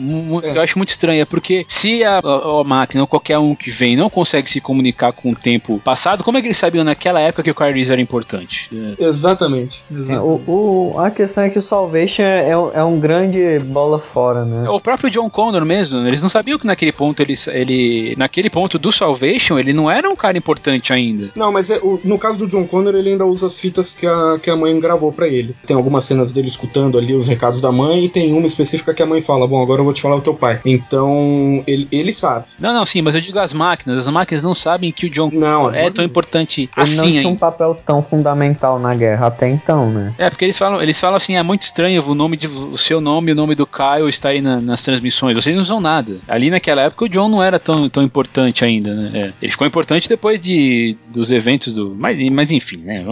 É. 0.44 0.57
Eu 0.57 0.61
acho 0.62 0.78
muito 0.78 0.90
estranha, 0.90 1.26
porque 1.26 1.64
se 1.68 2.05
a, 2.05 2.18
a- 2.18 2.61
a 2.61 2.64
máquina 2.64 2.91
ou 3.01 3.07
qualquer 3.07 3.38
um 3.38 3.55
que 3.55 3.70
vem 3.70 3.97
não 3.97 4.09
consegue 4.11 4.51
se 4.51 4.61
comunicar 4.61 5.12
com 5.12 5.30
o 5.32 5.34
tempo 5.36 5.80
passado, 5.84 6.22
como 6.24 6.38
é 6.38 6.40
que 6.40 6.47
eles 6.47 6.57
sabiam 6.59 6.84
naquela 6.84 7.20
época 7.20 7.43
que 7.43 7.51
o 7.51 7.55
Kyrie 7.55 7.90
era 7.90 8.01
importante? 8.01 8.70
É. 8.99 9.05
Exatamente. 9.07 9.84
É, 9.90 9.95
exatamente. 9.95 10.43
o, 10.47 10.93
o- 10.95 10.99
a 10.99 11.11
questão 11.11 11.45
é 11.45 11.51
que 11.51 11.59
o 11.59 11.62
Salvation 11.62 12.22
é, 12.22 12.57
um- 12.57 12.70
é 12.72 12.84
um 12.84 12.99
grande 13.01 13.59
bola 13.64 13.99
fora, 13.99 14.45
né? 14.45 14.68
O 14.68 14.80
próprio 14.80 15.11
John 15.11 15.28
Connor 15.30 15.64
mesmo, 15.64 16.07
eles 16.07 16.22
não 16.22 16.28
sabiam 16.28 16.59
que 16.59 16.66
naquele 16.66 16.93
ponto 16.93 17.20
ele, 17.20 17.34
ele 17.49 18.14
naquele 18.16 18.51
ponto 18.51 18.78
do 18.78 18.90
Salvation 18.93 19.59
ele 19.59 19.72
não 19.72 19.90
era 19.90 20.09
um 20.09 20.16
cara 20.16 20.36
importante 20.36 20.93
ainda. 20.93 21.30
Não, 21.34 21.51
mas 21.53 21.70
é, 21.70 21.78
o- 21.78 22.01
no 22.05 22.18
caso 22.18 22.38
do 22.38 22.47
John 22.49 22.64
Connor, 22.66 22.95
ele 22.95 23.11
ainda 23.11 23.24
usa 23.26 23.47
as 23.47 23.59
fitas 23.59 23.95
que 23.95 24.07
a, 24.07 24.38
que 24.40 24.51
a 24.51 24.57
mãe 24.57 24.78
gravou 24.80 25.12
pra 25.12 25.26
ele. 25.28 25.55
Tem 25.66 25.76
algumas 25.76 26.05
cenas 26.05 26.32
dele 26.32 26.49
escutando 26.49 26.99
ali 26.99 27.14
os 27.14 27.26
recados 27.26 27.61
da 27.61 27.70
mãe, 27.72 28.05
e 28.05 28.09
tem 28.09 28.32
uma 28.32 28.47
específica 28.47 28.93
que 28.95 29.03
a 29.03 29.07
mãe 29.07 29.20
fala: 29.20 29.47
Bom, 29.47 29.62
agora 29.62 29.80
eu 29.80 29.84
vou 29.84 29.93
te 29.93 30.01
falar 30.03 30.16
o 30.16 30.20
teu 30.20 30.34
pai. 30.34 30.61
Então, 30.64 31.62
ele, 31.66 31.88
ele 31.90 32.12
sabe. 32.12 32.47
Não, 32.59 32.72
não, 32.72 32.81
sim, 32.86 33.02
mas 33.02 33.14
eu 33.14 33.20
digo 33.20 33.38
as 33.38 33.52
máquinas. 33.54 33.98
As 33.98 34.12
máquinas 34.12 34.42
não 34.42 34.54
sabem 34.54 34.92
que 34.92 35.06
o 35.06 35.10
John 35.10 35.30
Não, 35.32 35.70
é 35.70 35.90
tão 35.90 36.04
importante 36.04 36.62
Ele 36.62 36.70
não 36.76 36.82
assim 36.84 37.16
tinha 37.16 37.28
um 37.28 37.36
papel 37.36 37.74
tão 37.86 38.02
fundamental 38.02 38.78
na 38.78 38.94
guerra 38.94 39.26
até 39.26 39.48
então, 39.48 39.90
né? 39.90 40.14
É, 40.18 40.28
porque 40.30 40.44
eles 40.44 40.58
falam, 40.58 40.80
eles 40.82 40.98
falam 41.00 41.16
assim, 41.16 41.36
é 41.36 41.42
muito 41.42 41.62
estranho 41.62 42.02
o 42.06 42.14
nome 42.14 42.36
de 42.36 42.46
o 42.46 42.76
seu 42.76 43.00
nome 43.00 43.30
e 43.30 43.32
o 43.32 43.36
nome 43.36 43.54
do 43.54 43.66
Kyle 43.66 44.08
estarem 44.08 44.40
na- 44.40 44.60
nas 44.60 44.82
transmissões. 44.82 45.34
Vocês 45.34 45.54
não 45.54 45.62
usam 45.62 45.80
nada. 45.80 46.16
Ali 46.28 46.50
naquela 46.50 46.82
época 46.82 47.04
o 47.04 47.08
John 47.08 47.28
não 47.28 47.42
era 47.42 47.58
tão, 47.58 47.88
tão 47.88 48.02
importante 48.02 48.64
ainda, 48.64 48.94
né? 48.94 49.10
É. 49.14 49.32
Ele 49.42 49.52
ficou 49.52 49.66
importante 49.66 50.08
depois 50.08 50.40
de, 50.40 50.96
dos 51.12 51.30
eventos 51.30 51.72
do. 51.72 51.94
Mas, 51.96 52.18
mas 52.30 52.50
enfim, 52.52 52.78
né? 52.78 53.04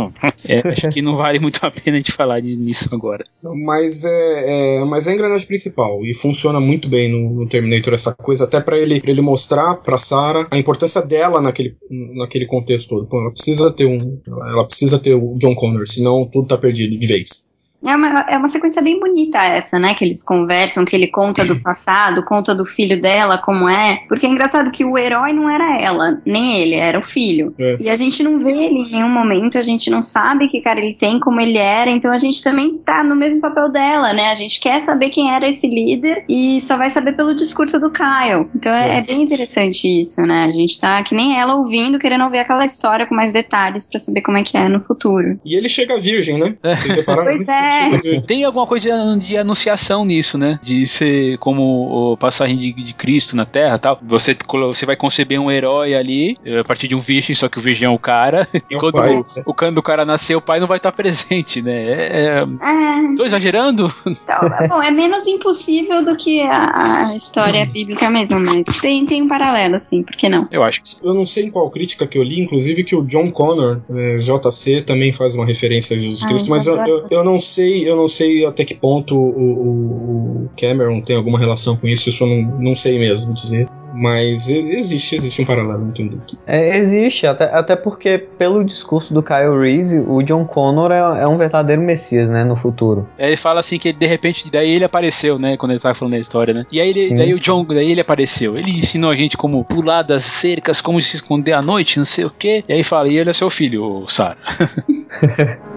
É, 0.45 0.67
acho 0.71 0.89
que 0.91 1.03
não 1.03 1.15
vale 1.17 1.39
muito 1.39 1.59
a 1.65 1.71
pena 1.71 1.97
a 1.97 2.01
gente 2.01 2.13
falar 2.13 2.41
de- 2.41 2.57
nisso 2.57 2.89
agora. 2.93 3.25
Mas 3.65 4.05
é, 4.05 4.79
é- 4.81 4.85
mas 4.85 5.07
é 5.07 5.11
a 5.11 5.15
engrenagem 5.15 5.47
principal 5.47 6.05
e 6.05 6.15
funciona 6.15 6.61
muito 6.61 6.89
bem 6.89 7.09
no, 7.09 7.41
no 7.41 7.47
Terminator 7.49 7.95
essa 7.95 8.15
coisa, 8.15 8.45
até 8.45 8.61
pra 8.61 8.77
ele, 8.79 9.01
pra 9.01 9.11
ele 9.11 9.21
mostrar 9.21 9.60
pra 9.83 9.99
Sarah 9.99 10.47
a 10.51 10.59
importância 10.59 11.03
dela 11.03 11.41
naquele, 11.41 11.77
naquele 12.17 12.47
contexto 12.47 12.89
todo. 12.89 13.09
Ela 13.13 13.31
precisa 13.33 13.71
ter 13.71 13.87
um, 13.87 14.21
ela 14.27 14.65
precisa 14.65 14.99
ter 14.99 15.15
o 15.15 15.35
John 15.39 15.55
Connor, 15.55 15.87
senão 15.87 16.27
tudo 16.27 16.49
tá 16.49 16.59
perdido 16.59 16.99
de 16.99 17.07
vez. 17.07 17.50
É 17.85 17.97
uma, 17.97 18.21
é 18.29 18.37
uma 18.37 18.49
sequência 18.49 18.83
bem 18.83 18.99
bonita 19.01 19.39
essa, 19.39 19.79
né? 19.79 19.95
Que 19.95 20.05
eles 20.05 20.23
conversam, 20.23 20.85
que 20.85 20.95
ele 20.95 21.07
conta 21.09 21.45
do 21.45 21.59
passado, 21.63 22.25
conta 22.25 22.55
do 22.55 22.65
filho 22.67 23.01
dela, 23.01 23.39
como 23.39 23.69
é. 23.69 24.03
Porque 24.09 24.27
é 24.27 24.29
engraçado 24.29 24.71
que 24.71 24.85
o 24.85 24.99
herói 24.99 25.33
não 25.33 25.49
era 25.49 25.81
ela, 25.81 26.21
nem 26.27 26.61
ele, 26.61 26.75
era 26.75 26.99
o 26.99 27.03
filho. 27.03 27.55
É. 27.59 27.77
E 27.81 27.89
a 27.91 27.97
gente 27.97 28.23
não 28.23 28.39
vê 28.39 28.51
ele 28.53 28.81
em 28.81 28.93
nenhum 28.93 29.09
momento, 29.09 29.57
a 29.59 29.63
gente 29.63 29.89
não 29.91 30.03
sabe 30.03 30.49
que 30.49 30.61
cara 30.61 30.79
ele 30.81 30.95
tem, 30.95 31.19
como 31.19 31.41
ele 31.41 31.57
era, 31.59 31.91
então 31.91 32.13
a 32.13 32.19
gente 32.19 32.43
também 32.43 32.79
tá 32.79 33.03
no 33.03 33.17
mesmo 33.17 33.41
papel 33.41 33.69
dela, 33.71 34.13
né? 34.13 34.31
A 34.31 34.35
gente 34.35 34.61
quer 34.61 34.81
saber 34.81 35.09
quem 35.11 35.33
era 35.35 35.49
esse 35.49 35.67
líder 35.67 36.25
e 36.29 36.61
só 36.61 36.77
vai 36.77 36.91
saber 36.91 37.13
pelo 37.13 37.35
discurso 37.35 37.79
do 37.81 37.91
Kyle. 37.91 38.49
Então 38.55 38.73
é, 38.73 38.91
É. 38.91 38.99
é 38.99 39.03
bem 39.03 39.23
interessante 39.23 39.87
isso, 40.01 40.21
né? 40.23 40.45
A 40.45 40.51
gente 40.53 40.79
tá 40.79 41.03
que 41.03 41.15
nem 41.15 41.39
ela 41.39 41.55
ouvindo, 41.55 41.99
querendo 41.99 42.25
ouvir 42.25 42.39
aquela 42.41 42.65
história 42.65 43.07
com 43.07 43.15
mais 43.15 43.33
detalhes 43.33 43.87
pra 43.87 43.99
saber 43.99 44.21
como 44.21 44.37
é 44.39 44.43
que 44.43 44.57
é 44.57 44.69
no 44.69 44.83
futuro. 44.83 45.39
E 45.45 45.57
ele 45.57 45.69
chega 45.69 45.99
virgem, 45.99 46.39
né? 46.39 46.55
É. 46.63 46.75
Pois 47.05 47.49
é, 47.49 47.70
É. 47.71 48.21
Tem 48.21 48.45
alguma 48.45 48.67
coisa 48.67 48.89
de, 49.17 49.37
anunciação 49.37 50.05
nisso, 50.05 50.37
né? 50.37 50.59
De 50.63 50.87
ser 50.87 51.39
como 51.39 52.13
o 52.13 52.17
passagem 52.17 52.57
de, 52.57 52.73
de 52.73 52.95
Cristo 52.95 53.37
na 53.37 53.45
Terra 53.47 53.77
e 53.77 53.79
tal. 53.79 53.99
Você, 54.03 54.37
você 54.47 54.85
vai 54.87 54.97
conceber 54.97 55.41
um 55.41 55.51
herói 55.51 55.95
ali, 55.95 56.37
a 56.59 56.65
partir 56.65 56.89
de 56.89 56.95
um 56.95 57.01
virgem, 57.01 57.35
só 57.35 57.49
que 57.49 57.59
o 57.59 57.61
virgem 57.61 57.87
é 57.87 57.91
o 57.91 57.99
cara. 57.99 58.49
E 58.71 58.75
É 58.75 58.77
o 58.77 58.81
quando, 58.81 58.93
pai. 58.95 59.15
o, 59.17 59.27
o- 59.47 59.55
quando 59.55 59.79
o 59.79 59.83
cara 59.83 60.05
nascer, 60.05 60.37
o 60.37 60.41
pai 60.41 60.61
não 60.61 60.67
vai 60.67 60.77
estar 60.77 60.93
presente, 60.93 61.61
né? 61.63 61.73
É, 61.73 62.35
é- 62.41 62.41
É, 62.41 63.15
tô 63.17 63.25
exagerando? 63.25 63.93
então, 64.07 64.69
bom, 64.69 64.83
é 64.83 64.91
menos 64.91 65.27
impossível 65.27 66.05
do 66.05 66.17
que 66.17 66.41
a, 66.43 67.01
a 67.09 67.17
história 67.17 67.65
bíblica 67.67 68.09
mesmo, 68.11 68.39
mas 68.41 68.81
tem, 68.81 69.05
tem 69.07 69.23
um 69.23 69.29
paralelo, 69.29 69.79
sim, 69.79 70.03
por 70.03 70.15
que 70.17 70.29
não? 70.29 70.47
Eu 70.51 70.63
acho 70.63 70.83
que 70.83 70.89
sim. 70.91 70.97
Eu 71.03 71.15
não 71.15 71.27
sei 71.27 71.45
em 71.47 71.51
qual 71.51 71.69
crítica 71.71 72.07
que 72.07 72.17
eu 72.19 72.23
li, 72.23 72.41
inclusive 72.41 72.85
que 72.85 72.95
o 72.95 73.03
John 73.05 73.31
Connor, 73.31 73.81
é, 73.91 74.19
JC, 74.19 74.83
também 74.83 75.13
faz 75.13 75.35
uma 75.35 75.45
referência 75.47 75.97
a 75.97 75.99
Jesus 75.99 76.23
Ah, 76.25 76.29
Cristo, 76.29 76.51
mas 76.51 76.67
eu, 76.67 76.77
eu, 76.85 77.07
eu 77.11 77.25
não 77.25 77.41
sei, 77.41 77.60
eu 77.61 77.97
não 77.97 78.09
sei 78.09 78.45
até 78.47 78.65
que 78.65 78.75
ponto 78.75 79.15
o, 79.15 79.29
o- 79.29 80.45
o 80.45 80.51
Cameron 80.59 81.01
tem 81.01 81.17
alguma 81.17 81.39
relação 81.39 81.77
com 81.77 81.87
isso, 81.87 82.09
isso 82.09 82.25
eu 82.25 82.29
não, 82.29 82.59
não 82.59 82.77
sei 82.77 82.99
mesmo 82.99 83.33
dizer. 83.35 83.67
Mas 83.93 84.49
existe, 84.49 85.17
existe 85.17 85.43
um 85.43 85.45
paralelo, 85.45 85.85
entendi. 85.89 86.17
É, 86.47 86.79
existe, 86.79 87.27
até, 87.27 87.45
até 87.53 87.75
porque, 87.75 88.19
pelo 88.39 88.65
discurso 88.65 89.13
do 89.13 89.21
Kyle 89.21 89.59
Reese, 89.59 89.99
o 89.99 90.23
John 90.23 90.45
Connor 90.45 90.93
é, 90.93 91.23
é 91.23 91.27
um 91.27 91.37
verdadeiro 91.37 91.83
messias, 91.83 92.29
né, 92.29 92.45
no 92.45 92.55
futuro. 92.55 93.09
Aí 93.19 93.27
Ele 93.27 93.37
fala 93.37 93.59
assim 93.59 93.79
que 93.81 93.89
ele, 93.89 93.99
de 93.99 94.07
repente, 94.07 94.49
daí 94.51 94.71
ele 94.71 94.85
apareceu, 94.85 95.41
né? 95.41 95.57
Quando 95.57 95.73
ele 95.73 95.81
tava 95.81 95.95
falando 95.97 96.13
da 96.13 96.21
história, 96.21 96.55
né? 96.55 96.65
E 96.71 96.81
aí 96.81 96.89
ele, 96.89 97.09
Sim. 97.09 97.15
daí 97.17 97.35
o 97.35 97.41
John, 97.41 97.65
daí 97.65 97.91
ele 97.91 98.01
apareceu. 98.01 98.57
Ele 98.57 98.71
ensinou 98.79 99.11
a 99.11 99.17
gente 99.17 99.37
como 99.37 99.65
pular 99.65 100.03
das 100.03 100.23
cercas, 100.23 100.81
como 100.81 101.01
se 101.03 101.17
esconder 101.17 101.55
à 101.55 101.61
noite, 101.61 101.99
não 101.99 102.05
sei 102.05 102.25
o 102.25 102.31
quê. 102.31 102.65
E 102.69 102.73
aí 102.73 102.85
fala, 102.85 103.09
e 103.09 103.19
ele 103.19 103.29
é 103.31 103.33
seu 103.33 103.51
filho, 103.51 103.83
o 104.03 104.07
Sarah. 104.07 104.39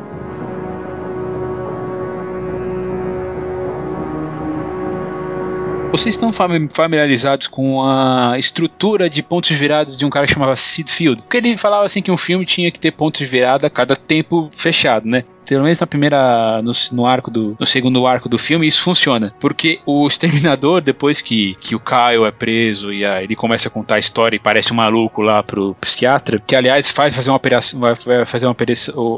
Vocês 5.94 6.16
estão 6.16 6.34
fami- 6.34 6.68
familiarizados 6.72 7.46
com 7.46 7.84
a 7.84 8.34
estrutura 8.40 9.08
de 9.08 9.22
pontos 9.22 9.52
virados 9.52 9.96
de 9.96 10.04
um 10.04 10.10
cara 10.10 10.26
que 10.26 10.34
chamava 10.34 10.56
Sid 10.56 10.90
Field? 10.92 11.22
Porque 11.22 11.38
ele 11.38 11.56
falava 11.56 11.86
assim 11.86 12.02
que 12.02 12.10
um 12.10 12.18
filme 12.18 12.48
tinha 12.48 12.72
que 12.72 12.80
ter 12.80 12.90
pontos 12.90 13.20
de 13.20 13.28
virada 13.28 13.68
a 13.68 13.70
cada 13.70 13.96
tempo 13.96 14.50
fechado, 14.52 15.08
né? 15.08 15.24
Pelo 15.54 15.64
menos 15.64 15.80
na 15.80 15.88
primeira. 15.88 16.62
No, 16.62 16.72
no 16.92 17.06
arco 17.06 17.30
do. 17.32 17.56
No 17.60 17.66
segundo 17.66 18.06
arco 18.08 18.28
do 18.30 18.38
filme, 18.38 18.68
isso 18.68 18.82
funciona. 18.82 19.34
Porque 19.40 19.80
o 19.86 20.06
exterminador, 20.08 20.82
depois 20.82 21.22
que, 21.22 21.56
que 21.62 21.76
o 21.76 21.80
Kyle 21.80 22.26
é 22.26 22.32
preso 22.32 22.92
e 22.92 23.06
aí 23.06 23.24
ele 23.26 23.36
começa 23.36 23.68
a 23.68 23.72
contar 23.72 23.96
a 23.96 24.00
história 24.00 24.36
e 24.36 24.40
parece 24.40 24.72
um 24.74 24.76
maluco 24.76 25.22
lá 25.22 25.42
pro 25.44 25.76
psiquiatra, 25.80 26.42
que 26.46 26.56
aliás 26.56 26.90
faz 26.92 27.16
fazer 27.16 27.30
uma 27.30 27.38
operação. 27.38 27.80
Vai 27.80 27.96
fazer 28.26 28.46
uma 28.46 28.56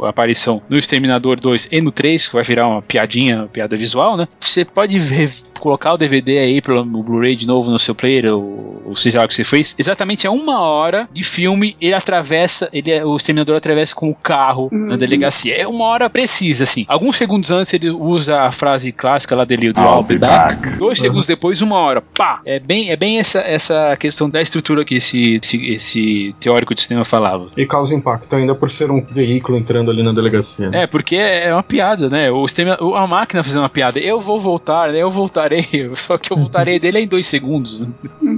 aparição, 0.10 0.62
no 0.70 0.78
Exterminador 0.78 1.40
2 1.40 1.70
e 1.72 1.82
no 1.82 1.92
3, 1.92 2.28
que 2.28 2.34
vai 2.34 2.44
virar 2.44 2.68
uma 2.68 2.82
piadinha, 2.82 3.38
uma 3.40 3.48
piada 3.48 3.76
visual, 3.76 4.18
né? 4.18 4.28
Você 4.40 4.64
pode 4.66 4.98
ver, 5.00 5.30
colocar 5.60 5.94
o 5.94 5.98
DVD 5.98 6.40
aí 6.40 6.62
pelo 6.62 6.84
Blu-ray 6.86 7.36
de 7.36 7.48
novo 7.48 7.72
no 7.72 7.80
seu 7.80 7.96
player, 7.96 8.34
ou, 8.34 8.82
ou 8.86 8.96
seja 8.96 9.20
lá 9.20 9.26
o 9.26 9.28
que 9.28 9.34
você 9.34 9.44
fez. 9.44 9.76
Exatamente 9.78 10.28
a 10.28 10.32
uma 10.32 10.60
hora 10.62 11.08
de 11.12 11.24
filme, 11.24 11.76
ele 11.80 11.94
atravessa, 11.94 12.70
ele, 12.74 12.92
é- 12.92 13.06
o 13.06 13.16
Exterminador 13.16 13.56
atravessa 13.58 13.96
com 13.96 14.10
o 14.10 14.16
carro 14.16 14.70
na 14.72 14.94
Uhum. 14.94 14.98
delegacia. 14.98 15.56
É 15.56 15.68
uma 15.68 15.86
hora 15.86 16.10
precisa, 16.26 16.64
assim. 16.64 16.86
Alguns 16.88 17.16
segundos 17.18 17.52
antes 17.52 17.72
ele 17.74 17.90
usa 17.92 18.42
a 18.42 18.52
frase 18.52 18.92
clássica 18.92 19.36
lá 19.36 19.46
dele 19.46 19.72
do 19.72 19.80
I'll 19.80 19.98
I'll 19.98 20.04
be 20.04 20.18
back. 20.18 20.56
back. 20.58 20.78
Dois 20.78 21.00
segundos 21.00 21.28
depois, 21.28 21.62
uma 21.62 21.76
hora. 21.78 22.02
Pá! 22.02 22.42
É 22.46 22.60
bem, 22.60 22.90
é 22.90 22.96
bem 22.96 23.20
essa, 23.20 23.40
essa 23.40 23.96
questão 23.98 24.28
da 24.30 24.42
estrutura 24.42 24.84
que 24.84 24.96
esse, 24.96 25.36
esse, 25.42 25.66
esse 25.68 26.36
teórico 26.40 26.74
de 26.74 26.82
cinema 26.82 27.06
falava. 27.06 27.48
E 27.56 27.66
causa 27.66 27.94
impacto 27.94 28.36
ainda 28.36 28.56
por 28.56 28.72
ser 28.72 28.90
um 28.90 29.06
veículo 29.06 29.58
entrando 29.58 29.92
ali 29.92 30.02
na 30.02 30.12
delegacia. 30.12 30.70
né? 30.70 30.84
É, 30.84 30.88
porque 30.88 31.16
é 31.16 31.54
uma 31.54 31.64
piada, 31.64 32.10
né? 32.10 32.32
O 32.32 32.48
sistema, 32.48 32.76
a 32.96 33.08
máquina 33.08 33.44
fazendo 33.44 33.62
uma 33.62 33.70
piada. 33.70 34.00
Eu 34.00 34.20
vou 34.20 34.40
voltar, 34.40 34.92
né? 34.92 34.98
Eu 34.98 35.12
voltarei. 35.12 35.66
Só 35.94 36.18
que 36.18 36.34
eu 36.34 36.38
voltarei 36.38 36.80
dele 36.80 36.98
é 36.98 37.02
em 37.02 37.08
dois 37.08 37.28
segundos. 37.28 37.88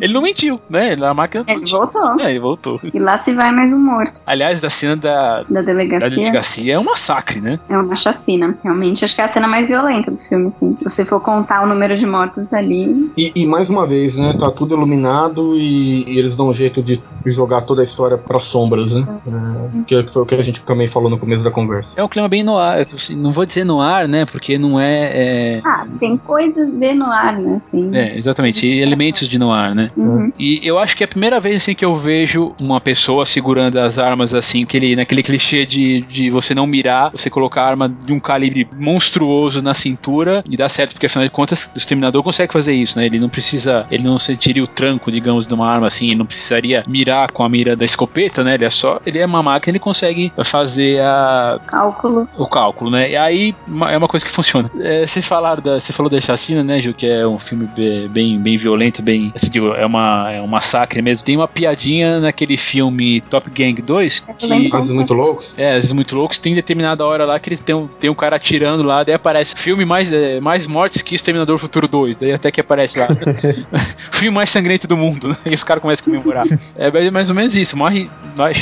Ele 0.01 0.13
não 0.13 0.21
mentiu, 0.21 0.59
né? 0.69 0.95
A 1.01 1.13
máquina 1.13 1.45
Ele 1.47 1.59
mentiu. 1.59 1.77
voltou. 1.79 2.19
É, 2.19 2.29
ele 2.31 2.39
voltou. 2.39 2.79
E 2.93 2.99
lá 2.99 3.17
se 3.17 3.33
vai 3.33 3.51
mais 3.51 3.71
um 3.71 3.79
morto 3.79 4.21
Aliás, 4.25 4.59
da 4.59 4.69
cena 4.69 4.95
da, 4.97 5.43
da 5.43 5.57
da 5.57 5.61
delegacia. 5.61 6.09
delegacia 6.09 6.73
é 6.73 6.79
um 6.79 6.83
massacre, 6.83 7.39
né? 7.41 7.59
É 7.69 7.77
uma 7.77 7.95
chacina, 7.95 8.57
realmente. 8.63 9.03
Acho 9.03 9.15
que 9.15 9.21
é 9.21 9.25
a 9.25 9.31
cena 9.31 9.47
mais 9.47 9.67
violenta 9.67 10.09
do 10.09 10.17
filme, 10.17 10.47
assim. 10.47 10.75
Se 10.79 10.83
você 10.83 11.05
for 11.05 11.19
contar 11.19 11.63
o 11.63 11.67
número 11.67 11.97
de 11.97 12.05
mortos 12.05 12.53
ali. 12.53 13.11
E, 13.17 13.31
e 13.35 13.45
mais 13.45 13.69
uma 13.69 13.85
vez, 13.85 14.15
né? 14.15 14.33
Tá 14.33 14.49
tudo 14.51 14.75
iluminado 14.75 15.55
e, 15.55 16.03
e 16.07 16.17
eles 16.17 16.35
dão 16.35 16.47
um 16.49 16.53
jeito 16.53 16.81
de 16.81 17.01
jogar 17.25 17.61
toda 17.61 17.81
a 17.81 17.83
história 17.83 18.17
para 18.17 18.39
sombras, 18.39 18.93
né? 18.93 19.19
É, 19.27 19.83
que 19.83 20.13
foi 20.13 20.21
o 20.21 20.25
que 20.25 20.35
a 20.35 20.43
gente 20.43 20.63
também 20.63 20.87
falou 20.87 21.09
no 21.09 21.17
começo 21.17 21.43
da 21.43 21.51
conversa. 21.51 21.99
É 21.99 22.03
um 22.03 22.07
clima 22.07 22.27
bem 22.27 22.43
no 22.43 22.57
ar. 22.57 22.87
assim, 22.93 23.15
Não 23.15 23.31
vou 23.31 23.45
dizer 23.45 23.65
no 23.65 23.81
ar, 23.81 24.07
né? 24.07 24.25
Porque 24.25 24.57
não 24.57 24.79
é. 24.79 25.61
Ah, 25.65 25.85
tem 25.99 26.17
coisas 26.17 26.71
de 26.71 26.93
noir, 26.93 27.39
né? 27.39 27.61
Tem. 27.69 27.89
É, 27.93 28.07
é, 28.07 28.17
exatamente. 28.17 28.65
E 28.65 28.81
elementos 28.81 29.27
de 29.27 29.37
noir, 29.37 29.75
né? 29.75 29.91
Uhum. 29.97 30.31
E 30.39 30.59
eu 30.63 30.77
acho 30.79 30.95
que 30.95 31.03
é 31.03 31.05
a 31.05 31.07
primeira 31.07 31.39
vez 31.39 31.57
assim 31.57 31.75
que 31.75 31.83
eu 31.83 31.93
vejo 31.93 32.53
uma 32.59 32.79
pessoa 32.79 33.25
segurando 33.25 33.77
as 33.77 33.97
armas 33.97 34.33
assim, 34.33 34.63
aquele, 34.63 34.95
naquele 34.95 35.23
clichê 35.23 35.65
de, 35.65 36.01
de 36.01 36.29
você 36.29 36.55
não 36.55 36.65
mirar, 36.65 37.11
você 37.11 37.29
colocar 37.29 37.56
a 37.61 37.65
arma 37.65 37.87
de 37.89 38.13
um 38.13 38.19
calibre 38.19 38.67
monstruoso 38.77 39.61
na 39.61 39.73
cintura 39.73 40.43
e 40.49 40.55
dá 40.57 40.67
certo, 40.69 40.93
porque 40.93 41.05
afinal 41.05 41.25
de 41.25 41.31
contas 41.31 41.71
o 41.75 41.77
exterminador 41.77 42.21
consegue 42.23 42.51
fazer 42.53 42.73
isso, 42.73 42.97
né? 42.99 43.05
Ele 43.05 43.19
não 43.19 43.29
precisa, 43.29 43.85
ele 43.91 44.03
não 44.03 44.17
sentiria 44.19 44.63
o 44.63 44.67
tranco, 44.67 45.11
digamos, 45.11 45.45
de 45.45 45.53
uma 45.53 45.67
arma 45.69 45.87
assim, 45.87 46.07
ele 46.07 46.15
não 46.15 46.25
precisaria 46.25 46.83
mirar 46.87 47.31
com 47.31 47.43
a 47.43 47.49
mira 47.49 47.75
da 47.75 47.85
escopeta, 47.85 48.43
né? 48.43 48.55
Ele 48.55 48.65
é 48.65 48.69
só, 48.69 48.99
ele 49.05 49.19
é 49.19 49.25
uma 49.25 49.41
máquina, 49.43 49.71
ele 49.71 49.79
consegue 49.79 50.31
fazer 50.43 50.99
a, 51.01 51.59
Cálculo. 51.67 52.27
o 52.37 52.47
cálculo, 52.47 52.89
né? 52.91 53.11
E 53.11 53.15
aí 53.15 53.55
é 53.89 53.97
uma 53.97 54.07
coisa 54.07 54.25
que 54.25 54.31
funciona. 54.31 54.69
É, 54.79 55.05
vocês 55.05 55.25
falaram 55.27 55.61
da, 55.61 55.79
você 55.79 55.93
falou 55.93 56.09
da 56.09 56.19
chacina, 56.19 56.63
né, 56.63 56.79
Ju, 56.81 56.93
que 56.93 57.05
é 57.07 57.27
um 57.27 57.39
filme 57.39 57.65
be- 57.75 58.07
bem, 58.09 58.39
bem 58.39 58.57
violento, 58.57 59.01
bem, 59.01 59.31
assim, 59.35 59.49
digo, 59.49 59.73
é 59.73 59.85
uma 59.85 60.31
é 60.31 60.41
um 60.41 60.47
massacre 60.47 61.01
mesmo. 61.01 61.25
Tem 61.25 61.35
uma 61.35 61.47
piadinha 61.47 62.19
naquele 62.19 62.57
filme 62.57 63.21
Top 63.21 63.49
Gang 63.49 63.81
2 63.81 64.19
que 64.37 64.47
lembro. 64.47 64.69
Casos 64.69 64.91
muito 64.93 65.13
loucos. 65.13 65.57
é, 65.57 65.69
às 65.69 65.75
vezes 65.75 65.91
muito 65.91 66.15
loucos, 66.15 66.37
tem 66.39 66.53
determinada 66.53 67.05
hora 67.05 67.25
lá 67.25 67.39
que 67.39 67.46
eles 67.49 67.59
tem 67.59 67.75
um, 67.75 67.87
tem 67.87 68.09
um 68.09 68.15
cara 68.15 68.35
atirando 68.35 68.85
lá, 68.85 69.03
daí 69.03 69.15
aparece 69.15 69.55
filme 69.55 69.85
mais, 69.85 70.11
é, 70.11 70.39
mais 70.39 70.67
mortes 70.67 71.01
que 71.01 71.15
Exterminador 71.15 71.57
Futuro 71.57 71.87
2, 71.87 72.17
daí 72.17 72.33
até 72.33 72.51
que 72.51 72.61
aparece 72.61 72.99
lá. 72.99 73.07
filme 74.11 74.35
mais 74.35 74.49
sangrento 74.49 74.87
do 74.87 74.97
mundo, 74.97 75.29
né? 75.29 75.35
E 75.45 75.53
os 75.53 75.63
caras 75.63 75.81
começam 75.81 76.03
a 76.03 76.05
comemorar. 76.05 76.45
É 76.75 76.89
bem- 76.91 77.11
mais 77.11 77.29
ou 77.29 77.35
menos 77.35 77.55
isso, 77.55 77.77
morre, 77.77 78.09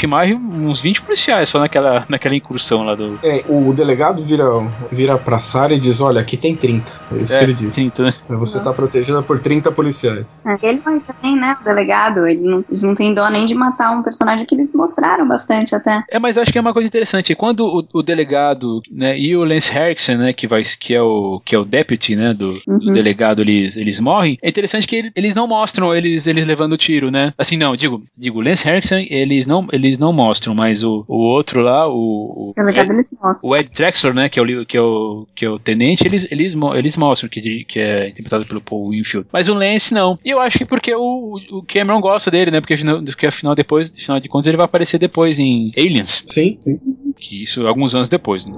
morre 0.08 0.34
uns 0.36 0.82
20 0.82 1.02
policiais 1.02 1.50
só 1.50 1.60
naquela, 1.60 2.06
naquela 2.10 2.36
incursão 2.36 2.84
lá 2.84 2.96
do. 2.96 3.20
É, 3.24 3.44
o 3.48 3.74
delegado 3.74 4.24
vira, 4.24 4.46
vira 4.92 5.18
pra 5.18 5.40
Sarah 5.40 5.74
e 5.74 5.80
diz: 5.80 6.02
Olha, 6.02 6.22
aqui 6.22 6.38
tem 6.38 6.56
30. 6.56 6.92
É 7.14 7.18
isso 7.18 7.38
que 7.38 7.44
ele 7.44 7.54
diz. 7.54 7.76
30, 7.76 8.04
né? 8.04 8.14
Você 8.30 8.60
tá 8.60 8.74
protegida 8.74 9.22
por 9.24 9.40
30 9.40 9.72
policiais. 9.72 10.44
É, 10.46 10.68
Ele 10.68 10.80
vai 10.80 11.00
também, 11.00 11.36
né? 11.36 11.58
O 11.62 11.64
delegado. 11.64 12.28
Ele 12.28 12.42
não, 12.42 12.64
eles 12.68 12.84
não 12.84 12.96
têm 12.96 13.14
dó 13.14 13.30
nem 13.30 13.46
de 13.46 13.56
matar 13.56 13.92
um 13.92 14.02
personagem 14.02 14.46
que 14.46 14.56
eles 14.56 14.74
mostraram 14.74 15.28
bastante 15.28 15.76
até. 15.76 16.04
É, 16.10 16.20
mas 16.20 16.38
eu 16.38 16.44
acho 16.44 16.52
que 16.52 16.58
é 16.58 16.62
uma 16.62 16.74
coisa 16.74 16.88
interessante. 16.88 17.36
Quando 17.36 17.66
o, 17.66 18.00
o 18.00 18.04
delegado, 18.04 18.75
né, 18.92 19.18
e 19.20 19.36
o 19.36 19.44
Lance 19.44 19.72
Henriksen, 19.76 20.18
né, 20.18 20.34
que 20.34 20.48
vai, 20.48 20.64
que 20.80 20.94
é 20.94 21.02
o 21.02 21.42
que 21.44 21.56
é 21.56 21.60
o 21.60 21.66
deputy, 21.66 22.16
né, 22.16 22.34
do, 22.34 22.54
do 22.54 22.62
Uhum. 22.68 22.92
delegado, 22.94 23.42
eles, 23.42 23.76
eles 23.78 24.00
morrem. 24.00 24.38
É 24.42 24.50
interessante 24.50 24.88
que 24.88 24.96
ele- 24.96 25.12
eles 25.16 25.34
não 25.36 25.48
mostram 25.48 25.94
eles 25.96 26.28
eles 26.28 26.46
levando 26.48 26.78
tiro, 26.78 27.10
né? 27.12 27.34
Assim, 27.38 27.58
não, 27.58 27.76
digo, 27.76 28.04
digo, 28.18 28.42
Lance 28.42 28.68
Henriksen, 28.68 29.08
eles 29.10 29.46
não 29.48 29.68
eles 29.72 29.98
não 29.98 30.12
mostram, 30.14 30.54
mas 30.56 30.84
o, 30.84 31.04
o 31.08 31.16
outro 31.18 31.62
lá, 31.62 31.88
o, 31.88 31.94
o 31.94 32.52
O 32.58 32.70
eles 32.70 33.10
mostram. 33.22 33.50
o 33.52 33.56
Ed 33.56 33.70
Drexler, 33.76 34.14
né, 34.14 34.30
que 34.30 34.40
é 34.40 34.44
o, 34.44 34.66
que 34.66 34.78
é 34.78 34.82
o, 34.82 35.28
que 35.36 35.46
é 35.46 35.50
o 35.50 35.60
tenente, 35.60 36.06
eles, 36.08 36.28
eles, 36.32 36.56
eles 36.76 36.98
mostram 36.98 37.30
que, 37.30 37.64
que 37.66 37.80
é 37.80 38.08
interpretado 38.10 38.46
pelo 38.46 38.62
Paul 38.62 38.90
Winfield. 38.90 39.28
Mas 39.32 39.48
o 39.48 39.54
Lance 39.54 39.94
não. 39.94 40.18
E 40.24 40.30
eu 40.30 40.40
acho 40.40 40.58
que 40.58 40.66
porque 40.66 40.94
o, 40.96 41.38
o 41.52 41.64
Cameron 41.68 42.00
gosta 42.02 42.30
dele, 42.32 42.52
né, 42.52 42.60
porque 42.62 42.74
afinal, 42.74 43.02
porque 43.04 43.28
afinal 43.28 43.56
depois, 43.56 43.92
afinal 43.96 44.20
de 44.20 44.28
contas 44.30 44.48
ele 44.48 44.58
vai 44.58 44.66
aparecer 44.66 44.98
depois 44.98 45.40
em 45.40 45.72
Aliens, 45.78 46.24
Sim, 46.26 46.58
sim. 46.62 46.80
que 47.18 47.44
isso 47.44 47.66
alguns 47.68 47.94
anos 47.96 48.10
depois, 48.10 48.46
né. 48.46 48.54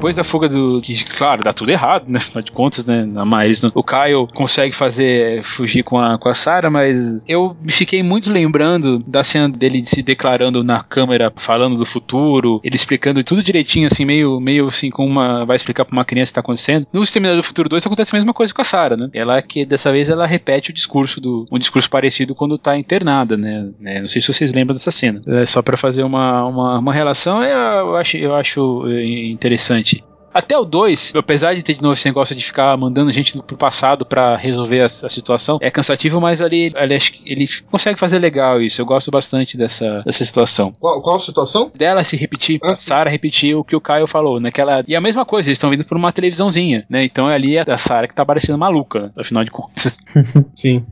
Depois 0.00 0.16
da 0.16 0.24
fuga 0.24 0.48
do. 0.48 0.80
Que, 0.80 1.04
claro, 1.04 1.44
dá 1.44 1.52
tudo 1.52 1.70
errado, 1.70 2.08
né? 2.08 2.16
Afinal 2.16 2.42
de 2.42 2.52
contas, 2.52 2.86
né? 2.86 3.06
Mas 3.26 3.62
o 3.62 3.84
Kyle 3.84 4.26
consegue 4.32 4.74
fazer 4.74 5.42
fugir 5.42 5.82
com 5.82 5.98
a, 5.98 6.16
com 6.16 6.26
a 6.30 6.34
Sarah, 6.34 6.70
mas 6.70 7.22
eu 7.28 7.54
fiquei 7.66 8.02
muito 8.02 8.32
lembrando 8.32 8.98
da 9.00 9.22
cena 9.22 9.46
dele 9.46 9.84
se 9.84 10.02
declarando 10.02 10.64
na 10.64 10.82
câmera, 10.82 11.30
falando 11.36 11.76
do 11.76 11.84
futuro, 11.84 12.62
ele 12.64 12.76
explicando 12.76 13.22
tudo 13.22 13.42
direitinho, 13.42 13.88
assim, 13.92 14.06
meio, 14.06 14.40
meio 14.40 14.68
assim, 14.68 14.88
com 14.88 15.04
uma. 15.04 15.44
Vai 15.44 15.56
explicar 15.56 15.84
pra 15.84 15.92
uma 15.92 16.04
criança 16.04 16.30
o 16.30 16.32
que 16.32 16.34
tá 16.36 16.40
acontecendo. 16.40 16.86
No 16.90 17.02
Exterminador 17.02 17.42
do 17.42 17.46
Futuro 17.46 17.68
2 17.68 17.84
acontece 17.84 18.16
a 18.16 18.18
mesma 18.18 18.32
coisa 18.32 18.54
com 18.54 18.62
a 18.62 18.64
Sarah, 18.64 18.96
né? 18.96 19.10
Ela 19.12 19.42
que 19.42 19.66
dessa 19.66 19.92
vez 19.92 20.08
ela 20.08 20.26
repete 20.26 20.70
o 20.70 20.72
discurso 20.72 21.20
do. 21.20 21.46
um 21.52 21.58
discurso 21.58 21.90
parecido 21.90 22.34
quando 22.34 22.56
tá 22.56 22.74
internada, 22.74 23.36
né? 23.36 23.68
né? 23.78 24.00
Não 24.00 24.08
sei 24.08 24.22
se 24.22 24.32
vocês 24.32 24.50
lembram 24.50 24.74
dessa 24.74 24.90
cena. 24.90 25.20
É, 25.26 25.44
só 25.44 25.60
pra 25.60 25.76
fazer 25.76 26.04
uma, 26.04 26.46
uma, 26.46 26.78
uma 26.78 26.94
relação, 26.94 27.44
eu 27.44 27.96
acho, 27.96 28.16
eu 28.16 28.34
acho 28.34 28.86
eh, 28.88 29.28
interessante. 29.28 29.89
Até 30.32 30.56
o 30.56 30.64
2, 30.64 31.12
apesar 31.16 31.54
de 31.54 31.62
ter 31.62 31.74
de 31.74 31.82
novo 31.82 31.94
esse 31.94 32.06
negócio 32.06 32.34
de 32.36 32.44
ficar 32.44 32.76
mandando 32.76 33.10
gente 33.10 33.40
pro 33.42 33.56
passado 33.56 34.04
pra 34.06 34.36
resolver 34.36 34.80
a, 34.80 34.86
a 34.86 35.08
situação, 35.08 35.58
é 35.60 35.70
cansativo, 35.70 36.20
mas 36.20 36.40
ali, 36.40 36.72
ali 36.76 36.98
ele 37.24 37.44
consegue 37.70 37.98
fazer 37.98 38.18
legal 38.18 38.60
isso. 38.60 38.80
Eu 38.80 38.86
gosto 38.86 39.10
bastante 39.10 39.56
dessa, 39.56 40.02
dessa 40.04 40.24
situação. 40.24 40.72
Qual, 40.78 41.02
qual 41.02 41.16
a 41.16 41.18
situação? 41.18 41.70
Dela 41.74 42.04
se 42.04 42.16
repetir, 42.16 42.58
Ah, 42.62 42.70
a 42.70 42.74
sim. 42.74 42.84
Sarah 42.88 43.10
repetir 43.10 43.56
o 43.56 43.64
que 43.64 43.74
o 43.74 43.80
Caio 43.80 44.06
falou, 44.06 44.38
naquela. 44.40 44.84
E 44.86 44.94
a 44.94 45.00
mesma 45.00 45.24
coisa, 45.24 45.48
eles 45.48 45.56
estão 45.58 45.70
vindo 45.70 45.84
por 45.84 45.96
uma 45.96 46.12
televisãozinha, 46.12 46.84
né? 46.88 47.04
Então 47.04 47.28
é 47.30 47.34
ali 47.34 47.58
a, 47.58 47.64
a 47.66 47.78
Sarah 47.78 48.06
que 48.06 48.14
tá 48.14 48.24
parecendo 48.24 48.58
maluca, 48.58 49.12
afinal 49.16 49.44
de 49.44 49.50
contas. 49.50 49.96
Sim. 50.54 50.84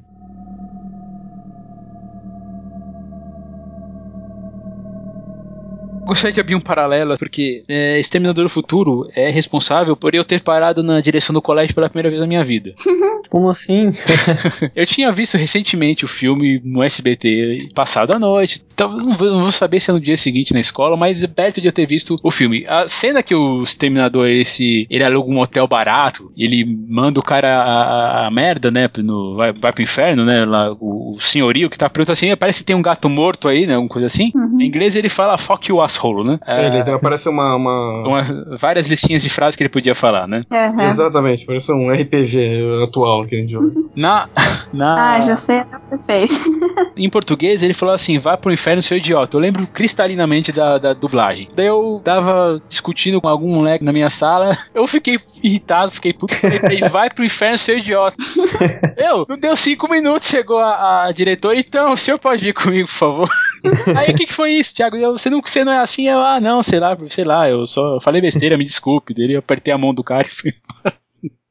Gostaria 6.08 6.32
de 6.32 6.40
abrir 6.40 6.54
um 6.54 6.60
paralelo, 6.60 7.16
porque 7.18 7.62
é, 7.68 7.98
Exterminador 8.00 8.44
do 8.44 8.48
Futuro 8.50 9.08
é 9.14 9.30
responsável 9.30 9.94
por 9.94 10.14
eu 10.14 10.24
ter 10.24 10.40
parado 10.40 10.82
na 10.82 11.00
direção 11.00 11.34
do 11.34 11.42
colégio 11.42 11.74
pela 11.74 11.88
primeira 11.88 12.08
vez 12.08 12.20
na 12.20 12.26
minha 12.26 12.42
vida. 12.42 12.74
Como 13.30 13.50
assim? 13.50 13.92
Eu 14.74 14.86
tinha 14.86 15.12
visto 15.12 15.36
recentemente 15.36 16.04
o 16.04 16.08
filme 16.08 16.60
no 16.64 16.82
SBT 16.82 17.68
passado 17.74 18.12
à 18.12 18.18
noite. 18.18 18.62
Então, 18.72 18.90
não 18.96 19.12
vou, 19.14 19.52
saber 19.52 19.80
se 19.80 19.90
é 19.90 19.92
no 19.94 20.00
dia 20.00 20.16
seguinte 20.16 20.54
na 20.54 20.60
escola, 20.60 20.96
mas 20.96 21.22
é 21.22 21.26
perto 21.26 21.60
de 21.60 21.68
eu 21.68 21.72
ter 21.72 21.84
visto 21.84 22.16
o 22.22 22.30
filme. 22.30 22.64
A 22.66 22.86
cena 22.86 23.22
que 23.22 23.34
o 23.34 23.62
Exterminador 23.62 24.26
ele, 24.28 24.44
se, 24.46 24.86
ele 24.88 25.04
aluga 25.04 25.30
um 25.30 25.40
hotel 25.40 25.66
barato, 25.68 26.32
ele 26.38 26.64
manda 26.88 27.20
o 27.20 27.22
cara 27.22 27.58
a, 27.58 27.82
a- 27.82 28.26
a 28.28 28.30
merda, 28.30 28.70
né? 28.70 28.88
No, 28.98 29.36
vai, 29.36 29.52
vai 29.52 29.72
pro 29.72 29.82
inferno, 29.82 30.24
né? 30.24 30.44
Lá, 30.46 30.72
o, 30.72 31.16
o 31.16 31.20
senhorio 31.20 31.68
que 31.68 31.76
tá 31.76 31.90
perguntando 31.90 32.14
assim: 32.14 32.34
parece 32.36 32.60
que 32.60 32.64
tem 32.66 32.76
um 32.76 32.82
gato 32.82 33.08
morto 33.10 33.46
aí, 33.48 33.66
né? 33.66 33.74
Alguma 33.74 33.90
coisa 33.90 34.06
assim. 34.06 34.32
Em 34.58 34.64
inglês 34.66 34.96
ele 34.96 35.08
fala 35.10 35.36
fuck 35.36 35.68
you 35.68 35.80
asshole, 35.98 36.24
né? 36.24 36.38
É, 36.46 36.66
ele 36.68 36.78
aparece 36.90 37.28
uma. 37.28 37.54
uma- 37.56 38.08
umas- 38.08 38.30
várias 38.58 38.86
listinhas 38.86 39.22
de 39.22 39.28
frases 39.28 39.56
que 39.56 39.62
ele 39.62 39.68
podia 39.68 39.94
falar, 39.94 40.26
né? 40.26 40.40
Aham. 40.50 40.82
Exatamente, 40.82 41.44
parece 41.44 41.72
um 41.72 41.90
RPG 41.90 42.82
atual 42.84 43.24
que 43.24 43.34
a 43.34 43.38
gente 43.38 43.52
joga. 43.52 43.72
Na. 43.96 44.28
na 44.72 45.14
Ah, 45.16 45.20
já 45.20 45.36
sei 45.36 45.60
o 45.60 45.64
que 45.66 45.76
você 45.84 45.98
fez. 45.98 46.30
Em 46.96 47.10
português, 47.10 47.62
ele 47.62 47.72
falou 47.74 47.94
assim: 47.94 48.18
vá 48.18 48.36
pro 48.36 48.52
inferno, 48.52 48.82
seu 48.82 48.96
idiota. 48.96 49.36
Eu 49.36 49.40
lembro 49.40 49.66
cristalinamente 49.66 50.52
da, 50.52 50.78
da 50.78 50.92
dublagem. 50.92 51.48
Daí 51.54 51.66
eu 51.66 52.00
tava 52.04 52.56
discutindo 52.68 53.20
com 53.20 53.28
algum 53.28 53.52
moleque 53.54 53.84
na 53.84 53.92
minha 53.92 54.10
sala. 54.10 54.50
Eu 54.74 54.86
fiquei 54.86 55.18
irritado, 55.42 55.90
fiquei 55.90 56.12
puto. 56.12 56.34
Falei 56.34 56.80
vai 56.90 57.10
pro 57.10 57.24
inferno, 57.24 57.58
seu 57.58 57.78
idiota. 57.78 58.16
eu, 58.96 59.24
não 59.28 59.36
deu 59.38 59.56
cinco 59.56 59.88
minutos, 59.90 60.28
chegou 60.28 60.58
a, 60.58 61.06
a 61.06 61.12
diretora. 61.12 61.58
Então, 61.58 61.92
o 61.92 61.96
senhor 61.96 62.18
pode 62.18 62.44
vir 62.44 62.54
comigo, 62.54 62.86
por 62.88 62.94
favor. 62.94 63.28
Aí, 63.96 64.10
o 64.12 64.14
que, 64.16 64.26
que 64.26 64.32
foi 64.32 64.52
isso, 64.52 64.74
Thiago? 64.74 64.96
Eu, 64.96 65.12
você, 65.18 65.28
não, 65.30 65.40
você 65.40 65.64
não 65.64 65.72
é 65.72 65.78
assim? 65.88 66.08
Eu, 66.08 66.20
ah, 66.20 66.40
não, 66.40 66.62
sei 66.62 66.78
lá, 66.78 66.96
sei 67.08 67.24
lá. 67.24 67.48
Eu 67.48 67.66
só 67.66 68.00
falei 68.00 68.20
besteira, 68.20 68.56
me 68.56 68.64
desculpe. 68.64 69.14
Daí 69.14 69.32
eu 69.32 69.38
apertei 69.40 69.72
a 69.72 69.78
mão 69.78 69.94
do 69.94 70.04
cara 70.04 70.26
e 70.26 70.30
fui. 70.30 70.52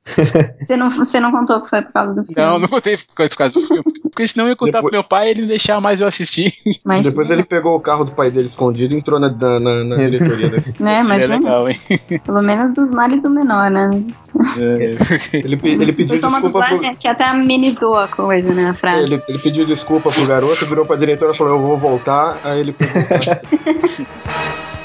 Você 0.67 0.77
não, 0.77 0.89
você 0.89 1.19
não 1.19 1.31
contou 1.31 1.61
que 1.61 1.69
foi 1.69 1.81
por 1.81 1.91
causa 1.93 2.13
do 2.13 2.25
filme. 2.25 2.41
Não, 2.41 2.59
não 2.59 2.67
botei 2.67 2.97
por 2.97 3.27
causa 3.37 3.53
do 3.53 3.61
filme. 3.61 3.81
Porque 4.03 4.27
senão 4.27 4.45
eu 4.45 4.49
ia 4.51 4.55
contar 4.55 4.79
Depois- 4.79 4.91
pro 4.91 4.97
meu 4.99 5.03
pai 5.03 5.27
e 5.27 5.31
ele 5.31 5.41
não 5.41 5.47
deixar 5.49 5.79
mais 5.81 6.01
eu 6.01 6.07
assistir. 6.07 6.53
Mas, 6.83 7.03
Depois 7.05 7.29
ele 7.29 7.43
pegou 7.43 7.75
o 7.75 7.79
carro 7.79 8.03
do 8.05 8.11
pai 8.13 8.29
dele 8.31 8.47
escondido 8.47 8.93
e 8.93 8.97
entrou 8.97 9.19
na, 9.19 9.29
na, 9.29 9.59
na- 9.83 9.95
diretoria 9.97 10.49
desse. 10.49 10.71
né, 10.81 10.97
Seria 10.97 11.05
imagina. 11.15 11.37
legal, 11.37 11.69
hein? 11.69 11.79
Pelo 12.25 12.41
menos 12.41 12.73
dos 12.73 12.89
males 12.91 13.23
o 13.23 13.29
menor, 13.29 13.69
né? 13.69 13.89
É. 14.59 15.37
Ele, 15.37 15.59
ele 15.63 15.93
pediu 15.93 16.19
desculpa 16.19 16.65
pro. 16.67 16.97
que 16.97 17.07
até 17.07 17.25
amenizou 17.25 17.95
a 17.95 18.07
coisa, 18.07 18.53
né? 18.53 18.69
A 18.69 18.73
frase. 18.73 19.03
Ele, 19.03 19.21
ele 19.27 19.39
pediu 19.39 19.65
desculpa 19.65 20.11
pro 20.11 20.25
garoto, 20.25 20.65
virou 20.67 20.85
pra 20.85 20.95
diretora 20.95 21.31
e 21.33 21.37
falou: 21.37 21.53
Eu 21.55 21.61
vou 21.61 21.77
voltar. 21.77 22.39
Aí 22.43 22.59
ele 22.59 22.71
pegou 22.71 23.01
o 23.01 23.05
carro. 23.07 23.39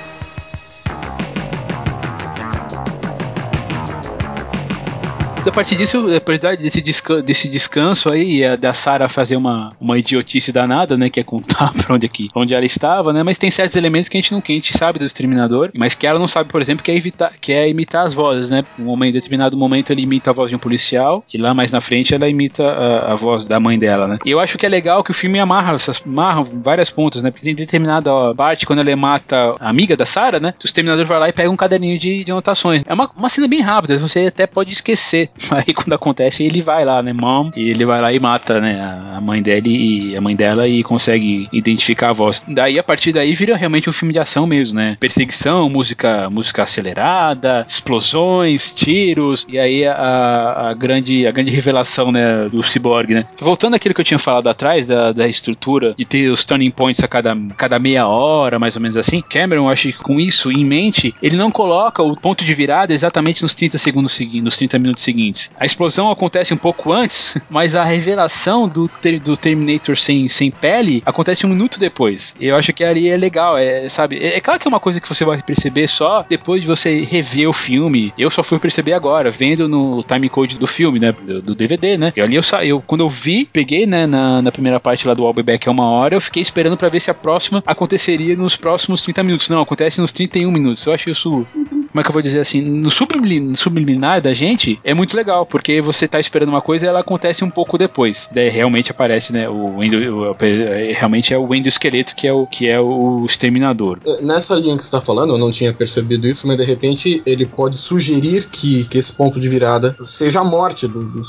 A 5.44 5.50
partir 5.50 5.76
disso, 5.76 6.06
a 6.14 6.20
partir 6.20 6.56
desse, 6.56 6.80
desca- 6.80 7.20
desse 7.20 7.48
descanso 7.48 8.08
aí, 8.08 8.42
é 8.42 8.56
da 8.56 8.72
Sarah 8.72 9.08
fazer 9.08 9.36
uma, 9.36 9.72
uma 9.80 9.98
idiotice 9.98 10.52
danada, 10.52 10.96
né? 10.96 11.10
Que 11.10 11.20
é 11.20 11.24
contar 11.24 11.72
pra 11.82 11.94
onde, 11.94 12.06
aqui, 12.06 12.28
onde 12.34 12.54
ela 12.54 12.64
estava, 12.64 13.12
né? 13.12 13.22
Mas 13.22 13.38
tem 13.38 13.50
certos 13.50 13.74
elementos 13.76 14.08
que 14.08 14.16
a 14.16 14.20
gente 14.20 14.32
não 14.32 14.40
que 14.40 14.52
a 14.52 14.54
gente 14.54 14.76
sabe 14.76 14.98
do 14.98 15.04
Exterminador, 15.04 15.70
mas 15.76 15.94
que 15.94 16.06
ela 16.06 16.18
não 16.18 16.28
sabe, 16.28 16.48
por 16.48 16.60
exemplo, 16.60 16.84
que 16.84 16.90
é, 16.90 16.96
evitar, 16.96 17.32
que 17.40 17.52
é 17.52 17.68
imitar 17.68 18.06
as 18.06 18.14
vozes, 18.14 18.50
né? 18.50 18.64
Um 18.78 19.02
em 19.04 19.10
determinado 19.10 19.56
momento 19.56 19.90
ele 19.90 20.02
imita 20.02 20.30
a 20.30 20.32
voz 20.32 20.50
de 20.50 20.56
um 20.56 20.58
policial, 20.60 21.24
e 21.32 21.38
lá 21.38 21.52
mais 21.52 21.72
na 21.72 21.80
frente 21.80 22.14
ela 22.14 22.28
imita 22.28 22.64
a, 22.64 23.12
a 23.12 23.14
voz 23.16 23.44
da 23.44 23.58
mãe 23.58 23.78
dela, 23.78 24.06
né? 24.06 24.18
E 24.24 24.30
eu 24.30 24.38
acho 24.38 24.56
que 24.56 24.64
é 24.64 24.68
legal 24.68 25.02
que 25.02 25.10
o 25.10 25.14
filme 25.14 25.40
amarra, 25.40 25.74
essas, 25.74 26.02
amarra 26.06 26.44
várias 26.44 26.90
pontas, 26.90 27.22
né? 27.22 27.30
Porque 27.32 27.44
tem 27.44 27.54
determinada 27.54 28.12
ó, 28.12 28.32
parte, 28.32 28.64
quando 28.64 28.78
ele 28.78 28.94
mata 28.94 29.54
a 29.58 29.68
amiga 29.68 29.96
da 29.96 30.06
Sarah, 30.06 30.38
né? 30.38 30.54
O 30.62 30.66
Exterminador 30.66 31.04
vai 31.04 31.18
lá 31.18 31.28
e 31.28 31.32
pega 31.32 31.50
um 31.50 31.56
caderninho 31.56 31.98
de, 31.98 32.22
de 32.22 32.30
anotações. 32.30 32.82
É 32.86 32.94
uma, 32.94 33.10
uma 33.16 33.28
cena 33.28 33.48
bem 33.48 33.60
rápida, 33.60 33.98
você 33.98 34.26
até 34.26 34.46
pode 34.46 34.72
esquecer. 34.72 35.30
Aí 35.50 35.72
quando 35.74 35.92
acontece, 35.92 36.44
ele 36.44 36.60
vai 36.60 36.84
lá, 36.84 37.02
né, 37.02 37.12
mom, 37.12 37.50
e 37.56 37.70
ele 37.70 37.84
vai 37.84 38.00
lá 38.00 38.12
e 38.12 38.20
mata, 38.20 38.60
né, 38.60 38.80
a 38.80 39.20
mãe 39.20 39.42
dele 39.42 40.10
e 40.10 40.16
a 40.16 40.20
mãe 40.20 40.34
dela 40.34 40.68
e 40.68 40.82
consegue 40.82 41.48
identificar 41.52 42.10
a 42.10 42.12
voz. 42.12 42.42
Daí 42.48 42.78
a 42.78 42.82
partir 42.82 43.12
daí 43.12 43.34
vira 43.34 43.56
realmente 43.56 43.88
um 43.88 43.92
filme 43.92 44.12
de 44.12 44.18
ação 44.18 44.46
mesmo, 44.46 44.76
né? 44.76 44.96
Perseguição, 44.98 45.68
música, 45.68 46.28
música 46.30 46.62
acelerada, 46.62 47.64
explosões, 47.68 48.70
tiros 48.70 49.46
e 49.48 49.58
aí 49.58 49.86
a, 49.86 50.68
a 50.70 50.74
grande 50.74 51.26
a 51.26 51.30
grande 51.30 51.50
revelação, 51.50 52.10
né, 52.10 52.48
do 52.48 52.62
Cyborg, 52.62 53.14
né? 53.14 53.24
Voltando 53.40 53.74
àquilo 53.74 53.94
que 53.94 54.00
eu 54.00 54.04
tinha 54.04 54.18
falado 54.18 54.48
atrás 54.48 54.86
da, 54.86 55.12
da 55.12 55.28
estrutura 55.28 55.94
de 55.96 56.04
ter 56.04 56.28
os 56.28 56.44
turning 56.44 56.70
points 56.70 57.02
a 57.02 57.08
cada, 57.08 57.36
cada 57.56 57.78
meia 57.78 58.06
hora, 58.06 58.58
mais 58.58 58.76
ou 58.76 58.82
menos 58.82 58.96
assim. 58.96 59.22
Cameron, 59.28 59.68
acho 59.68 59.88
que 59.88 59.98
com 59.98 60.20
isso 60.20 60.50
em 60.50 60.64
mente, 60.64 61.14
ele 61.22 61.36
não 61.36 61.50
coloca 61.50 62.02
o 62.02 62.16
ponto 62.16 62.44
de 62.44 62.54
virada 62.54 62.92
exatamente 62.92 63.42
nos 63.42 63.54
30 63.54 63.78
segundos 63.78 64.12
seguintes, 64.12 64.44
nos 64.44 64.56
30 64.56 64.78
minutos 64.78 65.02
seguintes. 65.02 65.21
A 65.58 65.66
explosão 65.66 66.10
acontece 66.10 66.52
um 66.52 66.56
pouco 66.56 66.92
antes, 66.92 67.36
mas 67.50 67.74
a 67.76 67.84
revelação 67.84 68.68
do, 68.68 68.88
ter- 68.88 69.20
do 69.20 69.36
Terminator 69.36 69.96
sem, 69.96 70.28
sem 70.28 70.50
pele 70.50 71.02
acontece 71.04 71.46
um 71.46 71.50
minuto 71.50 71.78
depois. 71.78 72.34
Eu 72.40 72.56
acho 72.56 72.72
que 72.72 72.82
ali 72.84 73.08
é 73.08 73.16
legal, 73.16 73.56
é, 73.58 73.88
sabe? 73.88 74.18
É, 74.18 74.36
é 74.36 74.40
claro 74.40 74.58
que 74.58 74.66
é 74.66 74.70
uma 74.70 74.80
coisa 74.80 75.00
que 75.00 75.08
você 75.08 75.24
vai 75.24 75.40
perceber 75.42 75.86
só 75.88 76.24
depois 76.28 76.62
de 76.62 76.66
você 76.68 77.02
rever 77.04 77.48
o 77.48 77.52
filme. 77.52 78.12
Eu 78.18 78.30
só 78.30 78.42
fui 78.42 78.58
perceber 78.58 78.92
agora, 78.94 79.30
vendo 79.30 79.68
no 79.68 80.02
timecode 80.02 80.58
do 80.58 80.66
filme, 80.66 80.98
né? 80.98 81.12
Do, 81.12 81.42
do 81.42 81.54
DVD, 81.54 81.96
né? 81.98 82.12
E 82.16 82.20
ali 82.20 82.36
eu, 82.36 82.42
eu, 82.62 82.80
quando 82.86 83.02
eu 83.02 83.08
vi, 83.08 83.48
peguei, 83.52 83.86
né, 83.86 84.06
na, 84.06 84.40
na 84.42 84.52
primeira 84.52 84.80
parte 84.80 85.06
lá 85.06 85.14
do 85.14 85.24
All 85.24 85.32
Be 85.32 85.42
Back 85.42 85.68
é 85.68 85.70
uma 85.70 85.88
hora, 85.88 86.14
eu 86.16 86.20
fiquei 86.20 86.42
esperando 86.42 86.76
pra 86.76 86.88
ver 86.88 87.00
se 87.00 87.10
a 87.10 87.14
próxima 87.14 87.62
aconteceria 87.66 88.36
nos 88.36 88.56
próximos 88.56 89.02
30 89.02 89.22
minutos. 89.22 89.48
Não, 89.48 89.60
acontece 89.60 90.00
nos 90.00 90.12
31 90.12 90.50
minutos. 90.50 90.84
Eu 90.86 90.92
acho 90.92 91.10
isso 91.10 91.46
como 91.92 92.00
é 92.00 92.02
que 92.02 92.08
eu 92.08 92.12
vou 92.12 92.22
dizer 92.22 92.40
assim, 92.40 92.60
no 92.60 92.90
sublimi- 92.90 93.38
no 93.38 93.56
subliminar 93.56 94.20
da 94.20 94.32
gente 94.32 94.80
é 94.82 94.94
muito 94.94 95.14
legal, 95.16 95.44
porque 95.44 95.80
você 95.80 96.08
tá 96.08 96.18
esperando 96.18 96.48
uma 96.48 96.62
coisa 96.62 96.86
e 96.86 96.88
ela 96.88 97.00
acontece 97.00 97.44
um 97.44 97.50
pouco 97.50 97.76
depois. 97.76 98.28
Daí 98.32 98.48
realmente 98.48 98.90
aparece, 98.90 99.32
né, 99.32 99.48
o, 99.48 99.82
endo, 99.82 99.96
o 99.98 100.36
é, 100.40 100.92
realmente 100.92 101.34
é 101.34 101.38
o 101.38 101.54
endoesqueleto 101.54 102.16
que 102.16 102.26
é 102.26 102.32
o 102.32 102.46
que 102.46 102.68
é 102.68 102.80
o 102.80 103.24
exterminador. 103.26 103.98
É, 104.06 104.22
Nessa 104.22 104.54
linha 104.54 104.76
que 104.76 104.82
você 104.84 104.90
tá 104.90 105.00
falando, 105.00 105.34
eu 105.34 105.38
não 105.38 105.50
tinha 105.50 105.72
percebido 105.72 106.26
isso, 106.26 106.46
mas 106.46 106.56
de 106.56 106.64
repente 106.64 107.22
ele 107.26 107.44
pode 107.44 107.76
sugerir 107.76 108.48
que, 108.48 108.84
que 108.84 108.96
esse 108.98 109.12
ponto 109.14 109.38
de 109.38 109.48
virada 109.48 109.94
seja 109.98 110.40
a 110.40 110.44
morte 110.44 110.88
do, 110.88 111.04
do 111.04 111.22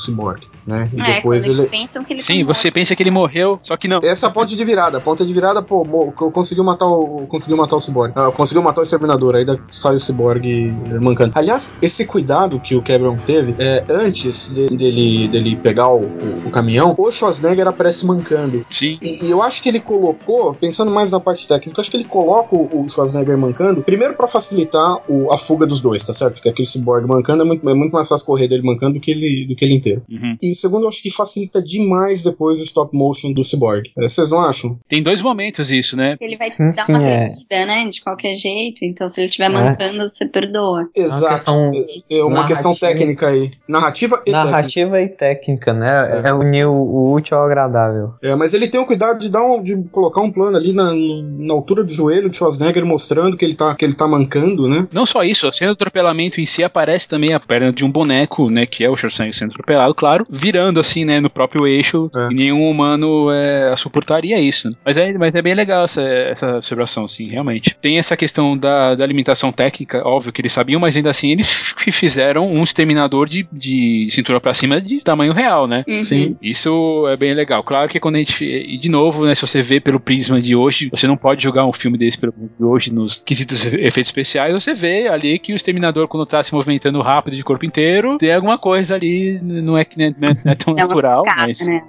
né? 0.66 0.90
E 0.94 1.02
É, 1.02 1.16
depois 1.16 1.46
ele. 1.46 1.60
eles 1.60 1.70
pensam 1.72 2.04
que 2.04 2.14
ele 2.14 2.22
Sim, 2.22 2.46
tá 2.46 2.54
você 2.54 2.72
pensa 2.72 2.96
que 2.96 3.04
ele 3.04 3.12
morreu, 3.12 3.60
só 3.64 3.76
que 3.78 3.88
não. 3.88 4.00
Essa 4.04 4.28
é 4.28 4.30
a 4.30 4.32
ponte 4.32 4.56
de 4.56 4.64
virada. 4.64 4.98
A 4.98 5.02
ponta 5.02 5.26
de 5.26 5.34
virada, 5.34 5.62
pô, 5.62 5.84
conseguiu 6.32 6.64
matar 6.64 6.88
o. 6.88 7.26
Conseguiu 7.28 7.58
matar 7.58 7.76
o 7.76 7.80
Cyborg. 7.80 8.14
Ah, 8.16 8.32
conseguiu 8.32 8.62
matar 8.62 8.82
o 8.82 8.84
exterminador. 8.84 9.36
Aí 9.36 9.46
sai 9.70 9.96
o 9.96 10.00
Cyborg 10.00 10.46
mancando. 11.02 11.32
Aliás, 11.36 11.78
esse 11.82 12.06
cuidado 12.06 12.60
que 12.60 12.76
o 12.76 12.82
Cameron 12.82 13.18
teve, 13.18 13.56
é, 13.60 13.84
antes 13.90 14.52
de- 14.54 14.76
dele, 14.76 15.28
dele 15.28 15.56
pegar 15.56 15.90
o, 15.90 16.02
o- 16.04 16.48
o 16.48 16.50
caminhão, 16.52 16.96
o 16.98 17.12
Schwarzenegger 17.12 17.68
aparece 17.68 18.06
mancando. 18.06 18.66
Sim. 18.70 18.98
E, 19.02 19.26
e 19.26 19.32
eu 19.32 19.42
acho 19.42 19.62
que 19.62 19.70
ele 19.70 19.80
colocou, 19.80 20.54
pensando 20.54 20.92
mais 20.92 21.12
na 21.12 21.20
parte 21.20 21.48
técnica, 21.48 21.80
eu 21.80 21.82
acho 21.82 21.92
que 21.92 21.98
ele 21.98 22.04
coloca 22.06 22.56
o, 22.56 22.84
o 22.84 22.90
Schwarzenegger 22.90 23.38
mancando, 23.38 23.82
primeiro 23.84 24.16
pra 24.16 24.28
facilitar 24.28 24.98
o- 25.10 25.32
a 25.32 25.38
fuga 25.38 25.66
dos 25.66 25.82
dois, 25.82 26.04
tá 26.04 26.14
certo? 26.14 26.36
Porque 26.36 26.50
aquele 26.50 26.68
cyborg 26.68 27.08
mancando 27.08 27.44
é 27.44 27.46
muito, 27.46 27.68
é 27.70 27.74
muito 27.74 27.92
mais 27.92 28.08
fácil 28.08 28.26
correr 28.26 28.48
dele 28.48 28.64
mancando 28.64 28.94
do 28.96 29.00
que 29.00 29.12
ele, 29.12 29.46
do 29.48 29.56
que 29.56 29.66
ele 29.66 29.74
inteiro. 29.76 30.02
Uhum. 30.10 30.38
E 30.42 30.53
segundo, 30.56 30.84
eu 30.84 30.90
acho 30.90 31.02
que 31.02 31.10
facilita 31.10 31.62
demais 31.62 32.22
depois 32.22 32.60
o 32.60 32.64
stop 32.64 32.96
motion 32.98 33.32
do 33.34 33.44
cyborg. 33.44 33.84
É, 33.98 34.08
Vocês 34.08 34.30
não 34.30 34.40
acham? 34.40 34.78
Tem 34.88 35.02
dois 35.02 35.22
momentos 35.22 35.72
isso, 35.72 35.96
né? 35.98 36.16
Ele 36.20 36.38
vai 36.38 36.50
Sim, 36.50 36.72
dar 36.74 36.86
sim, 36.86 36.94
uma 36.94 37.04
é. 37.04 37.28
tremida, 37.28 37.66
né? 37.66 37.88
De 37.88 38.02
qualquer 38.02 38.36
jeito. 38.36 38.84
Então, 38.84 39.08
se 39.08 39.22
ele 39.22 39.30
estiver 39.30 39.46
É. 39.46 39.50
mancando, 39.50 40.00
você 40.08 40.26
perdoa. 40.26 40.86
Exato. 40.96 41.34
questão 41.36 41.72
É, 42.10 42.18
é 42.18 42.24
uma 42.24 42.46
questão 42.46 42.76
técnica 42.76 43.28
aí. 43.28 43.50
Narrativa 43.68 44.16
e 44.16 44.32
técnica. 44.32 44.46
Narrativa 44.46 45.02
e 45.02 45.08
técnica, 45.08 45.74
né? 45.74 46.22
É, 46.26 46.34
unir 46.34 46.66
o, 46.66 46.74
o 46.74 47.14
útil 47.14 47.38
ao 47.38 47.46
agradável. 47.46 48.14
É, 48.22 48.36
mas 48.36 48.54
ele 48.54 48.68
tem 48.68 48.80
o 48.80 48.86
cuidado 48.86 49.20
de 49.20 49.30
dar 49.30 49.44
um, 49.44 49.62
de 49.62 49.84
colocar 49.90 50.22
um 50.22 50.32
plano 50.32 50.58
ali 50.58 50.74
na, 50.74 50.92
na 50.94 51.54
altura 51.54 51.84
do 51.84 51.92
joelho 51.92 52.30
de 52.30 52.36
Schwarzenegger 52.38 52.86
mostrando 52.86 53.38
que 53.38 53.46
ele 53.46 53.56
tá, 53.56 53.74
que 53.76 53.86
ele 53.86 53.94
tá 53.94 54.08
mancando, 54.08 54.68
né? 54.68 54.88
Não 54.92 55.06
só 55.06 55.24
isso, 55.24 55.48
a 55.48 55.52
cena 55.52 55.72
do 55.72 55.74
atropelamento 55.74 56.40
em 56.40 56.46
si 56.46 56.64
aparece 56.64 57.08
também 57.08 57.34
a 57.34 57.40
perna 57.40 57.72
de 57.72 57.84
um 57.86 57.92
boneco, 57.92 58.50
né, 58.50 58.66
que 58.66 58.84
é 58.84 58.90
o 58.90 58.96
Schwarzenegger 58.96 59.38
sendo 59.38 59.52
atropelado, 59.52 59.94
claro, 59.96 60.26
virando 60.44 60.80
assim, 60.80 61.06
né, 61.06 61.22
no 61.22 61.30
próprio 61.30 61.66
eixo, 61.66 62.12
É. 62.14 62.28
e 62.32 62.36
nenhum 62.36 62.70
humano 62.70 63.32
é, 63.32 63.74
suportaria 63.78 64.38
isso. 64.40 64.70
Mas 64.86 64.98
é, 64.98 65.14
mas 65.14 65.34
é 65.36 65.42
bem 65.42 65.54
legal 65.54 65.86
essa, 65.86 66.02
essa 66.02 66.58
observação, 66.58 67.08
sim, 67.08 67.30
realmente. 67.30 67.76
Tem 67.82 67.98
essa 67.98 68.18
questão 68.18 68.58
da, 68.58 68.94
da 68.94 69.06
limitação 69.06 69.52
técnica, 69.54 70.06
óbvio 70.06 70.34
que 70.34 70.42
eles 70.42 70.52
sabiam, 70.52 70.82
mas 70.82 70.98
ainda 70.98 71.10
assim 71.10 71.32
eles 71.32 71.74
fizeram 71.78 72.46
um 72.52 72.62
exterminador 72.64 73.28
de, 73.30 73.48
de 73.52 74.08
cintura 74.10 74.40
pra 74.42 74.54
cima 74.54 74.82
de 74.82 75.00
tamanho 75.00 75.32
real, 75.32 75.66
né? 75.68 75.86
Uhum. 75.88 76.02
Sim. 76.02 76.38
Isso 76.42 77.06
é 77.08 77.16
bem 77.16 77.34
legal. 77.34 77.64
Claro 77.64 77.90
que 77.90 78.00
quando 78.00 78.16
a 78.16 78.20
gente. 78.20 78.44
E 78.44 78.78
de 78.78 78.90
novo, 78.90 79.26
né? 79.26 79.34
Se 79.36 79.42
você 79.42 79.62
vê 79.62 79.80
pelo 79.80 80.00
prisma 80.00 80.42
de 80.42 80.56
hoje, 80.56 80.90
você 80.92 81.08
não 81.08 81.16
pode 81.16 81.42
jogar 81.42 81.66
um 81.66 81.72
filme 81.74 81.98
desse 81.98 82.18
pelo 82.18 82.34
prisma 82.34 82.52
de 82.60 82.66
hoje 82.66 82.94
nos 82.94 83.22
quesitos 83.24 83.66
efeitos 83.66 84.08
especiais. 84.08 84.54
Você 84.54 84.74
vê 84.74 85.08
ali 85.08 85.40
que 85.40 85.54
o 85.54 85.56
Exterminador, 85.56 86.08
quando 86.08 86.26
tá 86.26 86.44
se 86.44 86.54
movimentando 86.54 87.02
rápido 87.02 87.36
de 87.36 87.44
corpo 87.44 87.66
inteiro, 87.66 88.18
tem 88.18 88.34
alguma 88.34 88.58
coisa 88.58 88.96
ali. 88.96 89.40
Não 89.42 89.78
é, 89.78 89.86
que 89.86 89.98
não 89.98 90.30
é, 90.30 90.33
não 90.44 90.52
é 90.52 90.56
tão 90.56 90.74
É 90.78 90.82
natural, 90.82 91.24
mas. 91.26 91.68
né. 91.68 91.82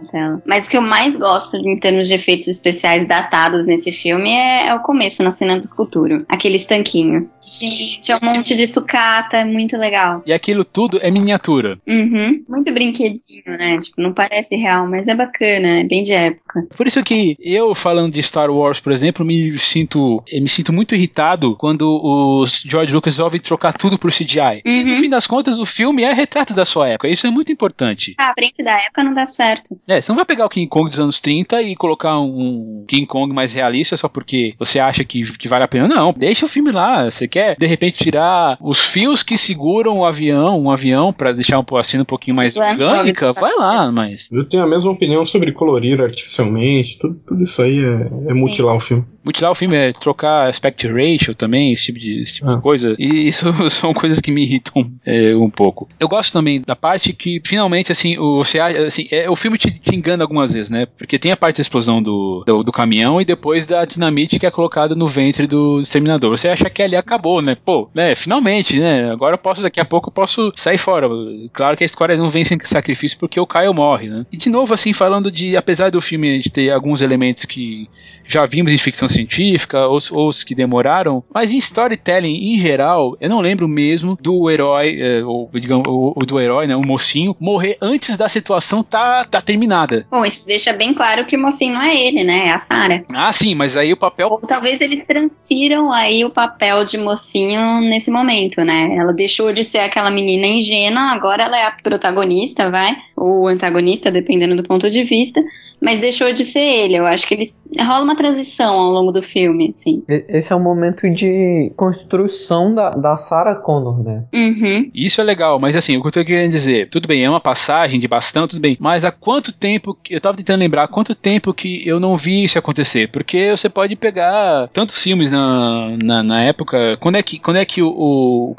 Mas 0.47 0.67
o 0.67 0.71
que 0.71 0.77
eu 0.77 0.83
mais 0.83 1.17
gosto 1.17 1.57
em 1.57 1.79
termos 1.79 2.09
de 2.09 2.15
efeitos 2.15 2.49
especiais 2.49 3.07
datados 3.07 3.67
nesse 3.67 3.91
filme 3.93 4.31
é, 4.31 4.69
é 4.69 4.75
o 4.75 4.81
começo, 4.81 5.23
na 5.23 5.31
cena 5.31 5.59
do 5.59 5.69
futuro. 5.69 6.25
Aqueles 6.29 6.67
tanquinhos. 6.67 7.39
Gente, 7.43 8.13
é 8.13 8.17
um 8.17 8.21
monte 8.25 8.55
de 8.57 8.67
sucata, 8.67 9.39
é 9.39 9.45
muito 9.45 9.77
legal. 9.77 10.23
E 10.27 10.33
aquilo 10.33 10.65
tudo 10.65 10.99
é 11.03 11.11
miniatura. 11.11 11.79
Uhum. 11.87 12.43
Muito 12.49 12.73
brinquedinho, 12.73 13.43
né? 13.47 13.79
Tipo, 13.81 14.01
não 14.03 14.13
parece 14.13 14.55
real, 14.57 14.87
mas 14.89 15.09
é 15.09 15.15
bacana, 15.15 15.81
é 15.81 15.85
bem 15.85 16.03
de 16.03 16.13
época. 16.13 16.67
Por 16.77 16.87
isso 16.87 17.03
que 17.03 17.37
eu, 17.41 17.75
falando 17.75 18.13
de 18.13 18.23
Star 18.23 18.51
Wars, 18.51 18.81
por 18.81 18.93
exemplo, 18.93 19.25
me 19.25 19.59
sinto, 19.59 20.23
eu 20.31 20.43
me 20.43 20.49
sinto 20.49 20.73
muito 20.73 20.95
irritado 20.95 21.57
quando 21.57 22.01
os 22.03 22.63
George 22.69 22.93
Lucas 22.93 23.15
resolvem 23.15 23.41
trocar 23.41 23.73
tudo 23.73 23.99
por 23.99 24.11
CGI. 24.13 24.63
E 24.65 24.85
no 24.85 24.91
Uhum. 24.91 24.97
fim 24.97 25.09
das 25.09 25.27
contas, 25.27 25.59
o 25.59 25.65
filme 25.65 26.03
é 26.03 26.13
retrato 26.13 26.55
da 26.55 26.65
sua 26.65 26.89
época. 26.89 27.09
Isso 27.09 27.27
é 27.27 27.31
muito 27.31 27.51
importante. 27.53 28.15
Ah, 28.19 28.34
a 28.37 28.41
frente 28.41 28.63
da 28.63 28.73
época 28.73 29.05
não 29.05 29.15
dá 29.15 29.25
certo. 29.25 29.79
É, 29.87 30.01
você 30.01 30.11
não 30.11 30.17
vai 30.17 30.25
pegar 30.25 30.45
o 30.47 30.49
King 30.49 30.67
Kong 30.67 30.91
dos 30.91 30.99
anos 30.99 31.21
30 31.21 31.63
e 31.63 31.77
colocar 31.77 32.19
um 32.19 32.85
King 32.87 33.07
Kong 33.07 33.33
mais 33.33 33.55
realista 33.55 33.97
só 33.97 34.09
porque 34.09 34.55
você 34.59 34.81
acha 34.81 35.05
que, 35.05 35.23
que 35.39 35.49
vale 35.49 35.65
a 35.65 35.69
pena. 35.69 35.87
Não, 35.87 36.13
deixa 36.13 36.45
o 36.45 36.49
filme 36.49 36.73
lá. 36.73 37.09
Você 37.09 37.29
quer, 37.29 37.57
de 37.57 37.67
repente, 37.67 37.97
tirar 37.97 38.59
os 38.61 38.81
fios 38.81 39.23
que 39.23 39.39
seguram 39.39 39.99
o 39.99 40.05
avião, 40.05 40.61
um 40.61 40.71
avião, 40.71 41.13
pra 41.13 41.33
deixar 41.33 41.61
um, 41.61 41.77
a 41.77 41.85
cena 41.85 42.03
um 42.03 42.07
pouquinho 42.07 42.37
mais 42.37 42.57
orgânica, 42.57 43.33
vai 43.33 43.55
lá, 43.55 43.91
mas. 43.93 44.29
Eu 44.33 44.49
tenho 44.49 44.63
a 44.63 44.67
mesma 44.67 44.91
opinião 44.91 45.25
sobre 45.25 45.53
colorir 45.53 46.01
artificialmente, 46.01 46.99
tudo, 46.99 47.21
tudo 47.27 47.43
isso 47.43 47.63
aí 47.63 47.79
é, 47.79 48.31
é 48.31 48.35
mutilar 48.35 48.75
o 48.75 48.81
filme. 48.81 49.05
Mutilar 49.25 49.51
o 49.51 49.55
filme 49.55 49.77
é 49.77 49.93
trocar 49.93 50.49
aspect 50.49 50.87
ratio 50.87 51.35
também, 51.35 51.73
esse 51.73 51.85
tipo 51.87 51.99
de, 51.99 52.23
esse 52.23 52.35
tipo 52.35 52.49
de 52.49 52.55
Ah. 52.55 52.61
coisa. 52.61 52.95
E 52.99 53.29
isso 53.29 53.47
são 53.71 53.93
coisas 53.95 54.21
que 54.21 54.31
me 54.31 54.43
irritam 54.43 54.85
é, 55.05 55.35
um 55.35 55.49
pouco. 55.51 55.89
Eu 55.99 56.09
gosto 56.09 56.33
também 56.33 56.61
da 56.61 56.77
parte 56.77 57.13
que, 57.13 57.41
finalmente, 57.45 57.91
assim, 57.91 58.19
o, 58.19 58.45
você 58.45 58.59
acha- 58.59 58.79
assim, 58.87 59.07
é, 59.11 59.29
o 59.31 59.35
filme 59.37 59.57
te, 59.59 59.71
te 59.73 59.95
engana 59.97 60.23
algumas 60.25 60.53
vezes, 60.53 60.71
né? 60.71 60.87
Porque 60.99 61.19
tem 61.19 61.33
a 61.33 61.37
parte 61.37 61.57
da 61.57 61.63
explosão 61.63 62.03
do, 62.03 62.45
do, 62.47 62.61
do 62.61 62.73
caminhão 62.73 63.21
e 63.21 63.25
depois 63.25 63.65
da 63.67 63.85
dinamite 63.85 64.39
que 64.39 64.47
é 64.47 64.51
colocada 64.51 64.95
no 64.95 65.07
ventre 65.07 65.47
do 65.47 65.81
exterminador. 65.81 66.31
Você 66.37 66.49
acha 66.49 66.69
que 66.69 66.83
ali 66.83 66.97
acabou, 66.97 67.41
né? 67.41 67.57
Pô, 67.65 67.89
né? 67.95 68.15
Finalmente, 68.15 68.79
né? 68.79 69.11
Agora 69.11 69.35
eu 69.35 69.39
posso, 69.39 69.63
daqui 69.63 69.81
a 69.81 69.85
pouco 69.85 70.09
eu 70.09 70.13
posso 70.13 70.53
sair 70.57 70.79
fora. 70.79 71.09
Claro 71.53 71.77
que 71.77 71.85
a 71.85 71.87
história 71.87 72.17
não 72.17 72.29
vem 72.29 72.45
sem 72.45 72.59
sacrifício 72.63 73.19
porque 73.19 73.41
o 73.41 73.47
Kyle 73.47 73.73
morre, 73.75 74.09
né? 74.09 74.27
E 74.31 74.37
de 74.37 74.51
novo, 74.51 74.75
assim, 74.75 74.93
falando 74.93 75.31
de, 75.31 75.57
apesar 75.57 75.91
do 75.91 76.01
filme 76.01 76.37
de 76.39 76.51
ter 76.51 76.71
alguns 76.71 77.01
elementos 77.01 77.45
que 77.45 77.89
já 78.27 78.45
vimos 78.47 78.73
em 78.73 78.79
ficção 78.79 79.09
científica, 79.15 79.87
ou, 79.87 79.99
ou 80.13 80.29
os 80.29 80.45
que 80.45 80.55
demoraram, 80.55 81.23
mas 81.33 81.53
em 81.53 81.59
storytelling 81.59 82.55
em 82.55 82.59
geral, 82.59 83.17
eu 83.21 83.29
não 83.29 83.41
lembro 83.41 83.67
mesmo 83.67 84.17
do 84.21 84.51
herói, 84.51 84.99
é, 85.01 85.25
ou 85.25 85.49
digamos, 85.55 85.87
o, 85.89 86.15
do 86.27 86.41
herói, 86.41 86.67
né, 86.67 86.77
o 86.77 86.83
mocinho, 86.83 87.35
morrer 87.41 87.77
antes 87.81 88.17
da 88.17 88.29
situação 88.29 88.83
tá, 88.83 89.25
tá 89.25 89.41
terminada. 89.41 90.07
Bom, 90.11 90.25
isso 90.25 90.47
deixa 90.47 90.73
bem 90.73 90.95
claro 90.95 91.27
que 91.27 91.37
o 91.37 91.41
mocinho 91.41 91.75
não 91.75 91.83
é 91.83 91.95
ele, 91.97 92.25
né? 92.25 92.49
É 92.49 92.53
a 92.53 92.59
Sarah. 92.59 93.05
Ah, 93.13 93.33
sim, 93.33 93.55
mas 93.55 93.77
aí 93.77 93.93
o 93.93 93.97
papel. 93.97 94.29
Ou 94.29 94.39
talvez 94.39 94.81
eles 94.81 95.05
transfiram 95.07 95.93
aí 95.93 96.25
o 96.25 96.31
papel 96.31 96.85
de 96.85 96.99
mocinho 96.99 97.81
nesse 97.81 98.11
momento, 98.11 98.63
né? 98.65 98.95
Ela 98.97 99.13
deixou 99.13 99.53
de 99.53 99.63
ser 99.63 99.79
aquela 99.79 100.11
menina 100.11 100.47
ingênua, 100.47 101.13
agora 101.13 101.45
ela 101.45 101.59
é 101.59 101.67
a 101.67 101.71
protagonista, 101.71 102.71
vai? 102.71 102.97
Ou 103.17 103.47
antagonista, 103.47 104.11
dependendo 104.11 104.57
do 104.57 104.63
ponto 104.63 104.91
de 104.91 105.05
vista. 105.05 105.43
Mas 105.85 106.01
deixou 106.01 106.33
de 106.33 106.45
ser 106.45 106.61
ele. 106.61 106.97
Eu 106.97 107.07
acho 107.07 107.27
que 107.27 107.35
eles. 107.35 107.63
rola 107.81 108.03
uma 108.05 108.17
transição 108.17 108.75
ao 108.75 108.91
longo 108.91 109.13
do 109.13 109.23
filme, 109.23 109.71
assim. 109.71 110.03
Esse 110.09 110.53
é 110.53 110.57
um 110.57 110.63
momento 110.63 111.09
de 111.11 111.73
construção 111.77 112.75
da, 112.75 112.91
da 112.91 113.17
Sarah 113.17 113.55
Connor, 113.57 114.03
né? 114.03 114.25
Uhum. 114.35 114.91
Isso 114.95 115.21
é 115.21 115.25
legal, 115.25 115.59
mas 115.59 115.77
assim, 115.77 115.97
o 115.97 116.01
que 116.03 116.09
eu 116.09 116.13
tô 116.13 116.25
querendo 116.25 116.51
dizer, 116.51 116.89
tudo 116.89 117.07
bem, 117.07 117.23
é 117.25 117.31
uma 117.31 117.41
passagem 117.41 118.01
de 118.01 118.09
bastão, 118.09 118.47
tudo 118.49 118.61
bem, 118.61 118.77
mas 118.81 119.05
há 119.05 119.11
quanto 119.13 119.53
tempo, 119.53 119.97
que- 120.03 120.15
eu 120.15 120.21
tava 120.21 120.37
tentando 120.37 120.61
lembrar, 120.61 120.85
há 120.85 120.89
quanto 120.89 121.15
tempo 121.15 121.53
que 121.53 121.87
eu 121.87 122.01
não 122.01 122.17
vi 122.17 122.45
isso 122.45 122.59
acontecer? 122.59 123.09
Porque 123.09 123.51
você 123.51 123.69
pode 123.69 123.95
pegar 123.97 124.69
tantos 124.73 125.03
filmes 125.03 125.31
na, 125.31 125.91
na, 126.03 126.23
na 126.23 126.43
época, 126.43 126.97
quando 127.01 127.17
é 127.17 127.23
que, 127.23 127.39
quando 127.39 127.57
é 127.57 127.65
que 127.65 127.83
o, 127.83 127.89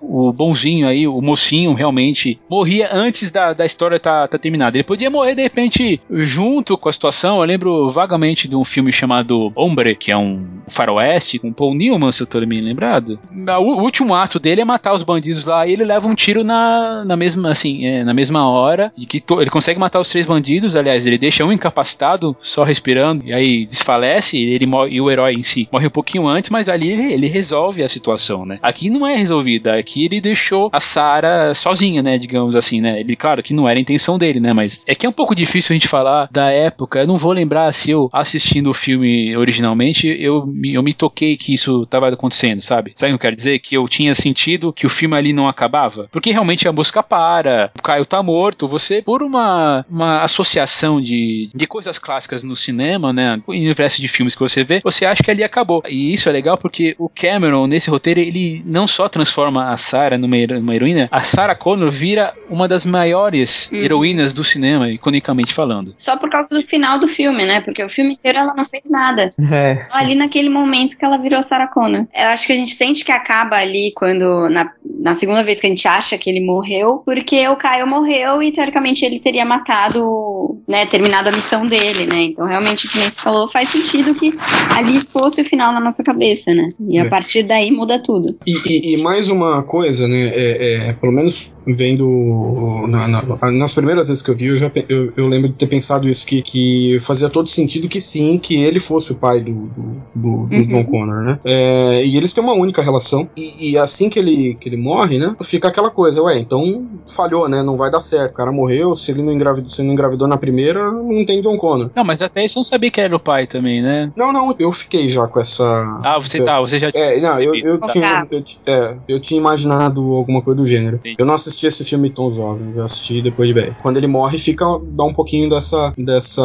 o, 0.02 0.30
o 0.30 0.34
bonzinho 0.34 0.88
aí, 0.88 1.08
o 1.08 1.22
mocinho 1.22 1.74
realmente 1.74 2.40
morria 2.50 2.90
antes 2.92 3.32
da, 3.32 3.54
da 3.54 3.66
história 3.66 4.00
tá, 4.00 4.28
tá 4.28 4.38
terminada? 4.38 4.78
Ele 4.78 4.84
podia 4.84 5.10
morrer 5.10 5.36
de 5.36 5.42
repente 5.42 6.00
junto 6.12 6.78
com 6.78 6.90
a 6.90 6.94
situação, 6.94 7.15
eu 7.24 7.44
lembro 7.44 7.90
vagamente 7.90 8.48
de 8.48 8.56
um 8.56 8.64
filme 8.64 8.92
chamado 8.92 9.52
Hombre, 9.56 9.96
que 9.96 10.12
é 10.12 10.18
um 10.18 10.48
faroeste, 10.68 11.40
com 11.40 11.54
Paul 11.54 11.76
Newman, 11.76 12.12
se 12.12 12.22
eu 12.22 12.28
tô 12.28 12.44
bem 12.46 12.62
lembrado. 12.62 13.20
O, 13.60 13.76
o 13.76 13.82
último 13.82 14.16
ato 14.16 14.40
dele 14.40 14.62
é 14.62 14.66
matar 14.66 14.94
os 14.94 15.04
bandidos 15.04 15.46
lá 15.46 15.66
e 15.68 15.74
ele 15.74 15.86
leva 15.86 16.08
um 16.08 16.16
tiro 16.16 16.44
na, 16.44 17.04
na 17.06 17.16
mesma, 17.16 17.50
assim, 17.50 17.86
é, 17.86 18.04
na 18.04 18.14
mesma 18.14 18.50
hora, 18.50 18.92
e 18.98 19.06
que 19.06 19.24
ele 19.40 19.50
consegue 19.50 19.80
matar 19.80 20.00
os 20.00 20.10
três 20.10 20.26
bandidos, 20.26 20.76
aliás, 20.76 21.06
ele 21.06 21.18
deixa 21.18 21.46
um 21.46 21.52
incapacitado, 21.52 22.36
só 22.40 22.64
respirando, 22.64 23.26
e 23.26 23.34
aí 23.34 23.66
desfalece, 23.66 24.38
e 24.38 24.44
ele 24.44 24.66
e 24.90 25.02
o 25.02 25.10
herói 25.10 25.34
em 25.34 25.44
si 25.44 25.68
morre 25.72 25.88
um 25.88 25.92
pouquinho 25.92 26.28
antes, 26.28 26.50
mas 26.50 26.68
ali 26.68 26.92
ele, 26.92 27.14
ele 27.14 27.28
resolve 27.28 27.84
a 27.84 27.90
situação, 27.90 28.46
né? 28.46 28.60
Aqui 28.62 28.90
não 28.90 29.06
é 29.06 29.16
resolvida, 29.16 29.78
aqui 29.78 30.06
ele 30.06 30.20
deixou 30.20 30.70
a 30.72 30.80
Sarah 30.80 31.54
sozinha, 31.54 32.02
né, 32.02 32.18
digamos 32.18 32.56
assim, 32.56 32.82
né? 32.82 33.00
Ele, 33.00 33.16
claro 33.16 33.44
que 33.44 33.54
não 33.54 33.68
era 33.68 33.80
a 33.80 33.82
intenção 33.82 34.18
dele, 34.18 34.40
né, 34.40 34.54
mas 34.54 34.82
é 34.88 34.96
que 34.96 35.06
é 35.06 35.10
um 35.10 35.14
pouco 35.14 35.36
difícil 35.36 35.74
a 35.74 35.76
gente 35.76 35.88
falar 35.88 36.28
da 36.32 36.52
época, 36.52 36.95
eu 37.02 37.08
não 37.08 37.18
vou 37.18 37.32
lembrar 37.32 37.72
se 37.74 37.92
eu 37.92 38.10
assistindo 38.14 38.70
o 38.70 38.74
filme 38.74 39.36
originalmente, 39.36 40.08
eu, 40.08 40.46
me- 40.46 40.74
eu 40.74 40.84
me 40.84 40.94
toquei 40.94 41.36
que 41.38 41.54
isso 41.54 41.86
tava 41.86 42.10
acontecendo, 42.10 42.62
sabe? 42.62 42.94
Sabe 42.96 43.12
o 43.12 43.14
que 43.14 43.16
eu 43.16 43.20
quero 43.28 43.36
dizer? 43.36 43.60
Que 43.60 43.76
eu 43.78 43.88
tinha 43.88 44.14
sentido 44.16 44.72
que 44.74 44.86
o 44.86 44.90
filme 44.90 45.16
ali 45.18 45.34
não 45.34 45.48
acabava. 45.48 46.08
Porque 46.12 46.32
realmente 46.32 46.68
a 46.68 46.72
música 46.72 47.02
para, 47.04 47.72
o 47.78 47.82
Caio 47.82 48.06
tá 48.06 48.22
morto, 48.22 48.68
você, 48.68 49.02
por 49.02 49.22
uma, 49.24 49.86
uma 49.90 50.22
associação 50.22 51.02
de, 51.02 51.50
de 51.54 51.68
coisas 51.68 51.98
clássicas 51.98 52.44
no 52.44 52.56
cinema, 52.56 53.12
né? 53.14 53.40
O 53.48 53.52
universo 53.52 54.02
de 54.02 54.08
filmes 54.08 54.36
que 54.36 54.42
você 54.42 54.64
vê, 54.64 54.82
você 54.84 55.06
acha 55.06 55.24
que 55.24 55.32
ali 55.32 55.44
acabou. 55.44 55.82
E 55.88 56.14
isso 56.14 56.30
é 56.30 56.32
legal 56.32 56.58
porque 56.58 56.96
o 56.98 57.10
Cameron, 57.10 57.68
nesse 57.68 57.90
roteiro, 57.90 58.20
ele 58.20 58.62
não 58.66 58.86
só 58.88 59.08
transforma 59.08 59.70
a 59.70 59.78
Sarah 59.78 60.18
numa, 60.18 60.36
numa 60.60 60.76
heroína, 60.76 61.08
a 61.12 61.22
Sarah 61.22 61.56
Connor 61.56 61.90
vira 61.92 62.34
uma 62.50 62.68
das 62.68 62.86
maiores 62.86 63.70
Uhum. 63.72 63.78
heroínas 63.80 64.34
do 64.34 64.44
cinema, 64.44 64.90
iconicamente 64.90 65.54
falando. 65.54 65.94
Só 65.98 66.18
por 66.18 66.30
causa 66.30 66.50
do 66.50 66.62
final 66.64 66.85
do 67.00 67.08
filme, 67.08 67.46
né? 67.46 67.60
Porque 67.62 67.84
o 67.84 67.90
filme 67.90 68.14
inteiro 68.14 68.38
ela 68.40 68.54
não 68.56 68.66
fez 68.66 68.84
nada. 68.90 69.30
É. 69.52 69.86
Ali 69.92 70.16
naquele 70.16 70.50
momento 70.50 70.98
que 70.98 71.04
ela 71.04 71.18
virou 71.18 71.42
Sarah 71.42 71.68
Connor. 71.68 72.06
Eu 72.16 72.28
acho 72.28 72.46
que 72.48 72.54
a 72.54 72.56
gente 72.56 72.74
sente 72.74 73.04
que 73.04 73.12
acaba 73.12 73.58
ali 73.58 73.92
quando, 73.96 74.48
na, 74.50 74.72
na 75.00 75.16
segunda 75.16 75.44
vez 75.44 75.60
que 75.60 75.66
a 75.68 75.70
gente 75.70 75.88
acha 75.88 76.18
que 76.18 76.30
ele 76.30 76.46
morreu, 76.46 77.02
porque 77.06 77.48
o 77.50 77.56
Caio 77.56 77.88
morreu 77.88 78.42
e 78.42 78.52
teoricamente 78.52 79.04
ele 79.04 79.20
teria 79.20 79.44
matado, 79.46 80.58
né, 80.68 80.86
terminado 80.86 81.30
a 81.30 81.32
missão 81.32 81.66
dele, 81.68 82.06
né? 82.06 82.22
Então 82.24 82.46
realmente, 82.46 82.86
o 82.86 82.90
que 82.90 82.98
nem 83.00 83.10
você 83.10 83.20
falou, 83.20 83.48
faz 83.48 83.70
sentido 83.70 84.14
que 84.16 84.32
ali 84.76 85.00
fosse 85.12 85.42
o 85.42 85.46
final 85.46 85.74
na 85.74 85.80
nossa 85.80 86.04
cabeça, 86.04 86.54
né? 86.54 86.70
E 86.90 87.00
a 87.00 87.06
É. 87.06 87.10
partir 87.10 87.44
daí 87.44 87.72
muda 87.72 88.02
tudo. 88.02 88.38
E, 88.46 88.54
e- 88.66 88.94
e 88.94 88.98
mais 89.02 89.30
uma 89.30 89.64
coisa, 89.64 90.08
né? 90.08 90.30
É, 90.34 90.90
é, 90.90 90.94
pelo 90.94 91.12
menos 91.12 91.56
vendo 91.68 92.86
na- 92.88 93.08
na- 93.08 93.52
nas 93.52 93.74
primeiras 93.74 94.08
vezes 94.08 94.22
que 94.22 94.30
eu 94.30 94.36
vi, 94.36 94.46
eu, 94.48 94.56
já, 94.56 94.72
eu, 94.90 95.12
eu 95.18 95.26
lembro 95.28 95.48
de 95.50 95.56
ter 95.56 95.68
pensado 95.68 96.08
isso, 96.08 96.26
que, 96.26 96.42
que 96.42 96.75
fazia 97.02 97.30
todo 97.30 97.50
sentido 97.50 97.88
que 97.88 98.00
sim, 98.02 98.38
que 98.38 98.56
ele 98.62 98.80
fosse 98.80 99.12
o 99.12 99.16
pai 99.16 99.40
do, 99.42 99.52
do, 99.68 100.02
do- 100.16 100.46
do 100.48 100.56
Uhum. 100.56 100.66
John 100.66 100.86
Connor, 100.86 101.24
né? 101.24 101.40
É, 101.44 102.06
e 102.06 102.16
eles 102.18 102.34
têm 102.34 102.44
uma 102.44 102.54
única 102.54 102.82
relação. 102.82 103.28
E, 103.38 103.72
e 103.72 103.78
assim 103.78 104.10
que 104.10 104.20
ele, 104.20 104.56
que 104.56 104.70
ele 104.70 104.78
morre, 104.78 105.18
né? 105.18 105.36
Fica 105.44 105.68
aquela 105.68 105.90
coisa, 105.90 106.22
ué, 106.24 106.38
então 106.40 106.86
falhou, 107.16 107.48
né? 107.50 107.62
Não 107.64 107.76
vai 107.76 107.90
dar 107.92 108.02
certo. 108.02 108.32
O 108.32 108.36
cara 108.36 108.52
morreu, 108.52 108.96
se 108.96 109.12
ele 109.12 109.22
não 109.22 109.32
engravidou, 109.34 109.70
se 109.70 109.82
ele 109.82 109.88
não 109.88 109.94
engravidou 109.94 110.28
na 110.28 110.38
primeira, 110.38 110.92
não 110.92 111.26
tem 111.26 111.42
John 111.42 111.58
Connor. 111.58 111.90
Não, 111.96 112.04
mas 112.04 112.22
até 112.22 112.44
isso 112.46 112.58
eu 112.58 112.62
não 112.62 112.66
sabia 112.66 112.90
que 112.92 113.02
era 113.02 113.16
o 113.16 113.20
pai 113.20 113.48
também, 113.48 113.82
né? 113.82 114.12
Não, 114.16 114.32
não, 114.32 114.56
eu 114.60 114.72
fiquei 114.72 115.08
já 115.08 115.28
com 115.28 115.40
essa. 115.40 115.64
Ah, 116.04 116.18
você 116.20 116.44
tá, 116.44 116.60
você 116.60 116.80
já 116.80 116.90
É, 116.94 117.20
não, 117.20 117.40
eu, 117.42 117.56
eu, 117.56 117.62
Colocar. 117.80 117.88
tinha, 117.94 118.28
eu, 118.32 118.44
ti- 118.44 118.60
é, 118.68 118.98
eu 119.08 119.20
tinha 119.20 119.40
imaginado 119.40 120.02
alguma 120.14 120.42
coisa 120.42 120.58
do 120.62 120.66
gênero. 120.66 120.98
Entendi. 120.98 121.16
Eu 121.20 121.26
não 121.26 121.34
assisti 121.36 121.66
esse 121.68 121.84
filme 121.84 122.10
tão 122.10 122.32
jovem, 122.32 122.72
eu 122.76 122.84
assisti 122.84 123.22
depois 123.22 123.48
de 123.48 123.54
velho. 123.54 123.76
Quando 123.82 123.98
ele 123.98 124.08
morre, 124.08 124.38
fica 124.38 124.66
dá 124.96 125.04
um 125.04 125.14
pouquinho 125.14 125.50
dessa 125.50 125.94
dessa 125.98 126.42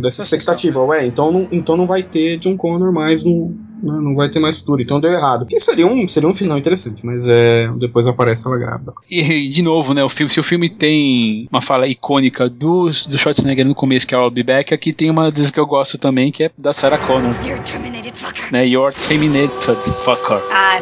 dessa 0.00 0.22
expectativa. 0.22 0.80
Ué, 0.80 1.06
então 1.06 1.32
não, 1.32 1.48
então 1.50 1.76
não 1.76 1.86
vai 1.86 2.02
ter 2.02 2.36
John 2.36 2.56
Connor 2.56 2.92
mais 2.92 3.24
no, 3.24 3.54
né? 3.82 3.98
não 4.00 4.14
vai 4.14 4.28
ter 4.28 4.38
mais 4.38 4.58
futuro. 4.58 4.82
Então 4.82 5.00
deu 5.00 5.12
errado. 5.12 5.46
Que 5.46 5.58
seria 5.60 5.86
um, 5.86 6.06
seria 6.08 6.28
um 6.28 6.34
final 6.34 6.58
interessante, 6.58 7.04
mas 7.04 7.26
é, 7.26 7.68
depois 7.78 8.06
aparece 8.06 8.46
ela 8.46 8.58
grávida. 8.58 8.92
E, 9.10 9.48
de 9.48 9.62
novo, 9.62 9.94
né, 9.94 10.02
o 10.02 10.08
filme, 10.08 10.30
se 10.30 10.40
o 10.40 10.44
filme 10.44 10.68
tem 10.68 11.48
uma 11.50 11.60
fala 11.60 11.86
icônica 11.86 12.48
do, 12.48 12.86
do 12.86 13.18
Schwarzenegger 13.18 13.66
no 13.66 13.74
começo, 13.74 14.06
que 14.06 14.14
é 14.14 14.18
o 14.18 14.24
I'll 14.24 14.30
Be 14.30 14.42
Back, 14.42 14.72
aqui 14.72 14.92
tem 14.92 15.10
uma 15.10 15.30
das 15.30 15.50
que 15.50 15.60
eu 15.60 15.66
gosto 15.66 15.98
também, 15.98 16.32
que 16.32 16.44
é 16.44 16.50
da 16.56 16.72
Sarah 16.72 16.98
Connor. 16.98 17.34
You're 17.44 17.62
terminated 17.62 18.16
fucker. 18.16 18.52
Né, 18.52 18.66
You're 18.66 18.94
terminated 18.94 19.50
fucker. 20.04 20.40
Ah, 20.50 20.80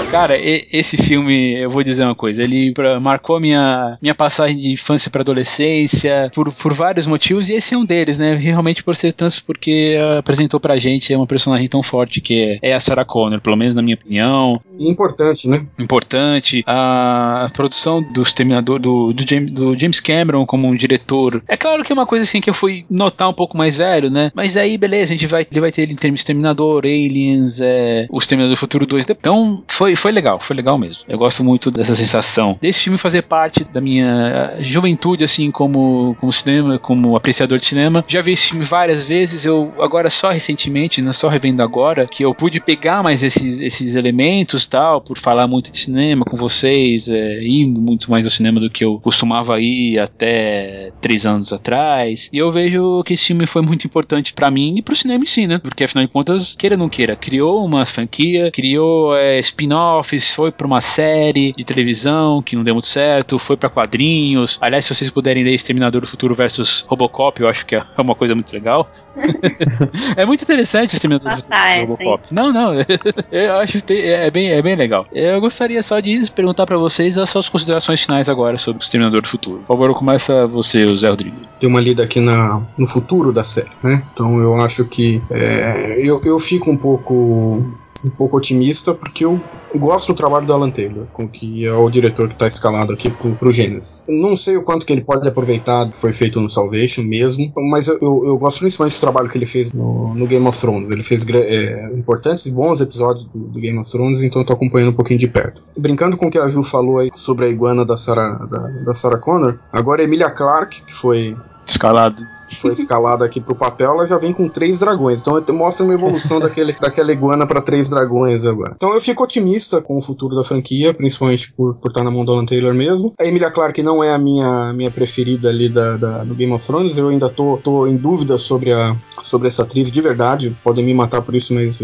Cara, 0.10 0.38
e, 0.38 0.66
esse 0.72 0.96
filme, 0.96 1.54
eu 1.54 1.70
vou 1.70 1.82
dizer 1.82 2.04
uma 2.04 2.14
coisa, 2.14 2.42
ele 2.42 2.72
pra, 2.72 3.00
marcou 3.00 3.40
minha, 3.40 3.98
minha 4.00 4.14
passagem 4.14 4.56
de 4.56 4.72
infância 4.72 5.10
para 5.10 5.22
adolescência 5.22 6.30
por, 6.34 6.52
por 6.52 6.72
vários 6.72 7.06
motivos, 7.06 7.48
e 7.48 7.54
esse 7.54 7.74
é 7.74 7.78
um 7.78 7.84
deles, 7.84 8.18
né? 8.18 8.34
Realmente 8.34 8.82
por 8.82 8.94
ser 8.94 9.12
trans, 9.12 9.40
porque 9.40 9.96
apresentou 10.18 10.60
pra 10.60 10.76
gente 10.76 11.14
uma 11.14 11.26
personagem 11.26 11.68
tão 11.68 11.82
forte 11.82 12.20
que 12.20 12.58
é, 12.62 12.70
é 12.70 12.74
a 12.74 12.80
Sarah 12.80 13.04
Connor, 13.04 13.40
pelo 13.40 13.56
menos 13.56 13.74
na 13.74 13.82
minha 13.82 13.94
opinião. 13.94 14.60
Importante, 14.78 15.48
né? 15.48 15.64
Importante. 15.78 16.62
A, 16.66 17.46
a 17.46 17.50
produção 17.50 18.02
do 18.02 18.22
Exterminador, 18.22 18.78
do, 18.78 19.12
do, 19.12 19.28
James, 19.28 19.50
do 19.50 19.74
James 19.78 20.00
Cameron 20.00 20.46
como 20.46 20.68
um 20.68 20.76
diretor. 20.76 21.42
É 21.48 21.56
claro 21.56 21.82
que 21.82 21.92
é 21.92 21.94
uma 21.94 22.06
coisa 22.06 22.24
assim 22.24 22.40
que 22.40 22.50
eu 22.50 22.54
fui 22.54 22.84
notar 22.88 23.28
um 23.28 23.32
pouco 23.32 23.56
mais 23.56 23.76
velho, 23.76 24.10
né? 24.10 24.30
Mas 24.34 24.56
aí, 24.56 24.76
beleza, 24.76 25.12
a 25.12 25.16
gente 25.16 25.26
vai, 25.26 25.46
ele 25.50 25.60
vai 25.60 25.72
ter 25.72 25.82
ele 25.82 25.92
em 25.92 25.96
termos 25.96 26.18
de 26.18 26.20
Exterminador, 26.20 26.84
Aliens, 26.84 27.60
é, 27.60 28.06
o 28.10 28.18
Exterminador 28.18 28.54
do 28.54 28.58
Futuro 28.58 28.86
2. 28.86 29.06
Então, 29.10 29.62
foi, 29.68 29.96
foi 30.04 30.12
legal, 30.12 30.38
foi 30.38 30.54
legal 30.54 30.76
mesmo. 30.76 31.02
Eu 31.08 31.16
gosto 31.16 31.42
muito 31.42 31.70
dessa 31.70 31.94
sensação. 31.94 32.58
Desse 32.60 32.82
filme 32.82 32.98
fazer 32.98 33.22
parte 33.22 33.64
da 33.64 33.80
minha 33.80 34.54
juventude, 34.60 35.24
assim, 35.24 35.50
como, 35.50 36.14
como 36.20 36.30
cinema, 36.30 36.78
como 36.78 37.16
apreciador 37.16 37.58
de 37.58 37.64
cinema. 37.64 38.02
Já 38.06 38.20
vi 38.20 38.32
esse 38.32 38.50
filme 38.50 38.66
várias 38.66 39.02
vezes, 39.06 39.46
eu 39.46 39.72
agora 39.80 40.10
só 40.10 40.30
recentemente, 40.30 41.00
não 41.00 41.14
só 41.14 41.26
revendo 41.28 41.62
agora, 41.62 42.06
que 42.06 42.22
eu 42.22 42.34
pude 42.34 42.60
pegar 42.60 43.02
mais 43.02 43.22
esses, 43.22 43.58
esses 43.60 43.94
elementos 43.94 44.66
tal, 44.66 45.00
por 45.00 45.16
falar 45.16 45.46
muito 45.46 45.72
de 45.72 45.78
cinema 45.78 46.26
com 46.26 46.36
vocês, 46.36 47.08
é, 47.08 47.42
indo 47.42 47.80
muito 47.80 48.10
mais 48.10 48.26
ao 48.26 48.30
cinema 48.30 48.60
do 48.60 48.68
que 48.68 48.84
eu 48.84 49.00
costumava 49.00 49.58
ir 49.58 49.98
até 49.98 50.92
três 51.00 51.24
anos 51.24 51.50
atrás. 51.50 52.28
E 52.30 52.36
eu 52.36 52.50
vejo 52.50 53.02
que 53.04 53.14
esse 53.14 53.28
filme 53.28 53.46
foi 53.46 53.62
muito 53.62 53.86
importante 53.86 54.34
para 54.34 54.50
mim 54.50 54.76
e 54.76 54.82
pro 54.82 54.94
cinema 54.94 55.24
em 55.24 55.26
si, 55.26 55.46
né? 55.46 55.56
Porque 55.56 55.84
afinal 55.84 56.04
de 56.04 56.12
contas, 56.12 56.54
queira 56.54 56.74
ou 56.74 56.78
não 56.78 56.90
queira, 56.90 57.16
criou 57.16 57.64
uma 57.64 57.86
franquia, 57.86 58.50
criou 58.50 59.16
é, 59.16 59.38
spin-off 59.38 59.83
spin-offs, 59.84 60.34
foi 60.34 60.50
pra 60.50 60.66
uma 60.66 60.80
série 60.80 61.52
de 61.52 61.64
televisão 61.64 62.42
que 62.42 62.56
não 62.56 62.64
deu 62.64 62.74
muito 62.74 62.86
certo, 62.86 63.38
foi 63.38 63.56
para 63.56 63.68
quadrinhos. 63.68 64.58
Aliás, 64.60 64.84
se 64.84 64.94
vocês 64.94 65.10
puderem 65.10 65.44
ler 65.44 65.54
Exterminador 65.54 66.00
do 66.00 66.06
Futuro 66.06 66.34
versus 66.34 66.84
Robocop, 66.88 67.40
eu 67.40 67.48
acho 67.48 67.66
que 67.66 67.74
é 67.74 67.82
uma 67.98 68.14
coisa 68.14 68.34
muito 68.34 68.52
legal. 68.52 68.90
é 70.16 70.24
muito 70.24 70.42
interessante 70.42 70.94
Exterminador 70.94 71.30
do 71.30 71.36
Futuro 71.36 71.58
versus 71.58 71.88
Robocop. 71.88 72.34
Não, 72.34 72.52
não, 72.52 72.74
eu 73.30 73.54
acho 73.58 73.84
que 73.84 73.94
é 73.94 74.30
bem, 74.30 74.50
é 74.50 74.62
bem 74.62 74.76
legal. 74.76 75.06
Eu 75.12 75.40
gostaria 75.40 75.82
só 75.82 76.00
de 76.00 76.30
perguntar 76.32 76.66
para 76.66 76.78
vocês 76.78 77.18
as 77.18 77.30
suas 77.30 77.48
considerações 77.48 78.02
finais 78.02 78.28
agora 78.28 78.56
sobre 78.58 78.82
o 78.82 78.82
Exterminador 78.82 79.20
do 79.20 79.28
Futuro. 79.28 79.58
Por 79.58 79.76
favor, 79.76 79.94
começa 79.94 80.46
você, 80.46 80.94
Zé 80.96 81.08
Rodrigo. 81.08 81.36
Tem 81.60 81.68
uma 81.68 81.80
lida 81.80 82.02
aqui 82.02 82.20
na, 82.20 82.62
no 82.76 82.86
futuro 82.86 83.32
da 83.32 83.44
série, 83.44 83.70
né? 83.82 84.02
Então 84.12 84.38
eu 84.40 84.54
acho 84.56 84.84
que 84.86 85.20
é, 85.30 86.00
eu, 86.02 86.20
eu 86.24 86.38
fico 86.38 86.70
um 86.70 86.76
pouco 86.76 87.64
um 88.04 88.10
pouco 88.10 88.36
otimista, 88.36 88.94
porque 88.94 89.24
eu 89.24 89.40
gosto 89.76 90.12
do 90.12 90.16
trabalho 90.16 90.46
do 90.46 90.52
Alan 90.52 90.70
Taylor, 90.70 91.06
com 91.12 91.28
que 91.28 91.66
é 91.66 91.72
o 91.72 91.88
diretor 91.90 92.28
que 92.28 92.34
está 92.34 92.46
escalado 92.46 92.92
aqui 92.92 93.10
pro, 93.10 93.34
pro 93.34 93.50
Gênesis. 93.50 94.04
Não 94.08 94.36
sei 94.36 94.56
o 94.56 94.62
quanto 94.62 94.86
que 94.86 94.92
ele 94.92 95.02
pode 95.02 95.26
aproveitar 95.26 95.90
que 95.90 95.98
foi 95.98 96.12
feito 96.12 96.40
no 96.40 96.48
Salvation 96.48 97.02
mesmo, 97.02 97.52
mas 97.70 97.88
eu, 97.88 97.98
eu, 98.00 98.22
eu 98.24 98.38
gosto 98.38 98.60
principalmente 98.60 98.96
do 98.96 99.00
trabalho 99.00 99.28
que 99.28 99.38
ele 99.38 99.46
fez 99.46 99.72
no, 99.72 100.14
no 100.14 100.26
Game 100.26 100.46
of 100.46 100.58
Thrones. 100.58 100.90
Ele 100.90 101.02
fez 101.02 101.28
é, 101.28 101.92
importantes 101.94 102.46
e 102.46 102.52
bons 102.52 102.80
episódios 102.80 103.24
do, 103.26 103.38
do, 103.38 103.60
Game 103.60 103.78
of 103.78 103.90
Thrones, 103.90 104.22
então 104.22 104.42
eu 104.42 104.46
tô 104.46 104.52
acompanhando 104.52 104.90
um 104.90 104.96
pouquinho 104.96 105.18
de 105.18 105.28
perto. 105.28 105.62
Brincando 105.78 106.16
com 106.16 106.26
o 106.26 106.30
que 106.30 106.38
a 106.38 106.46
Ju 106.46 106.62
falou 106.62 106.98
aí 106.98 107.10
sobre 107.14 107.46
a 107.46 107.48
iguana 107.48 107.84
da 107.84 107.96
Sarah, 107.96 108.46
da, 108.50 108.68
da 108.68 108.94
Sarah 108.94 109.18
Connor, 109.18 109.58
agora 109.72 110.02
Emilia 110.02 110.30
Clarke, 110.30 110.84
que 110.84 110.94
foi 110.94 111.36
Escalado. 111.66 112.22
Foi 112.60 112.72
escalada 112.72 113.24
aqui 113.24 113.40
pro 113.40 113.54
papel, 113.54 113.92
ela 113.92 114.06
já 114.06 114.18
vem 114.18 114.32
com 114.32 114.48
três 114.48 114.78
dragões. 114.78 115.20
Então 115.20 115.40
mostra 115.54 115.84
uma 115.84 115.94
evolução 115.94 116.38
daquele, 116.40 116.72
daquela 116.72 117.12
iguana 117.12 117.46
para 117.46 117.60
três 117.60 117.88
dragões 117.88 118.44
agora. 118.44 118.72
Então 118.76 118.92
eu 118.92 119.00
fico 119.00 119.24
otimista 119.24 119.80
com 119.80 119.98
o 119.98 120.02
futuro 120.02 120.36
da 120.36 120.44
franquia, 120.44 120.92
principalmente 120.92 121.52
por, 121.52 121.74
por 121.74 121.88
estar 121.88 122.04
na 122.04 122.10
mão 122.10 122.24
do 122.24 122.32
Alan 122.32 122.46
Taylor 122.46 122.74
mesmo. 122.74 123.12
A 123.18 123.24
Emilia 123.24 123.50
Clarke 123.50 123.82
não 123.82 124.02
é 124.02 124.12
a 124.12 124.18
minha, 124.18 124.72
minha 124.72 124.90
preferida 124.90 125.48
ali 125.48 125.68
da, 125.68 125.96
da, 125.96 126.24
do 126.24 126.34
Game 126.34 126.52
of 126.52 126.66
Thrones. 126.66 126.96
Eu 126.96 127.08
ainda 127.08 127.28
tô, 127.28 127.58
tô 127.62 127.86
em 127.86 127.96
dúvida 127.96 128.36
sobre, 128.38 128.72
a, 128.72 128.96
sobre 129.22 129.48
essa 129.48 129.62
atriz 129.62 129.90
de 129.90 130.00
verdade. 130.00 130.56
Podem 130.62 130.84
me 130.84 130.94
matar 130.94 131.22
por 131.22 131.34
isso, 131.34 131.54
mas. 131.54 131.80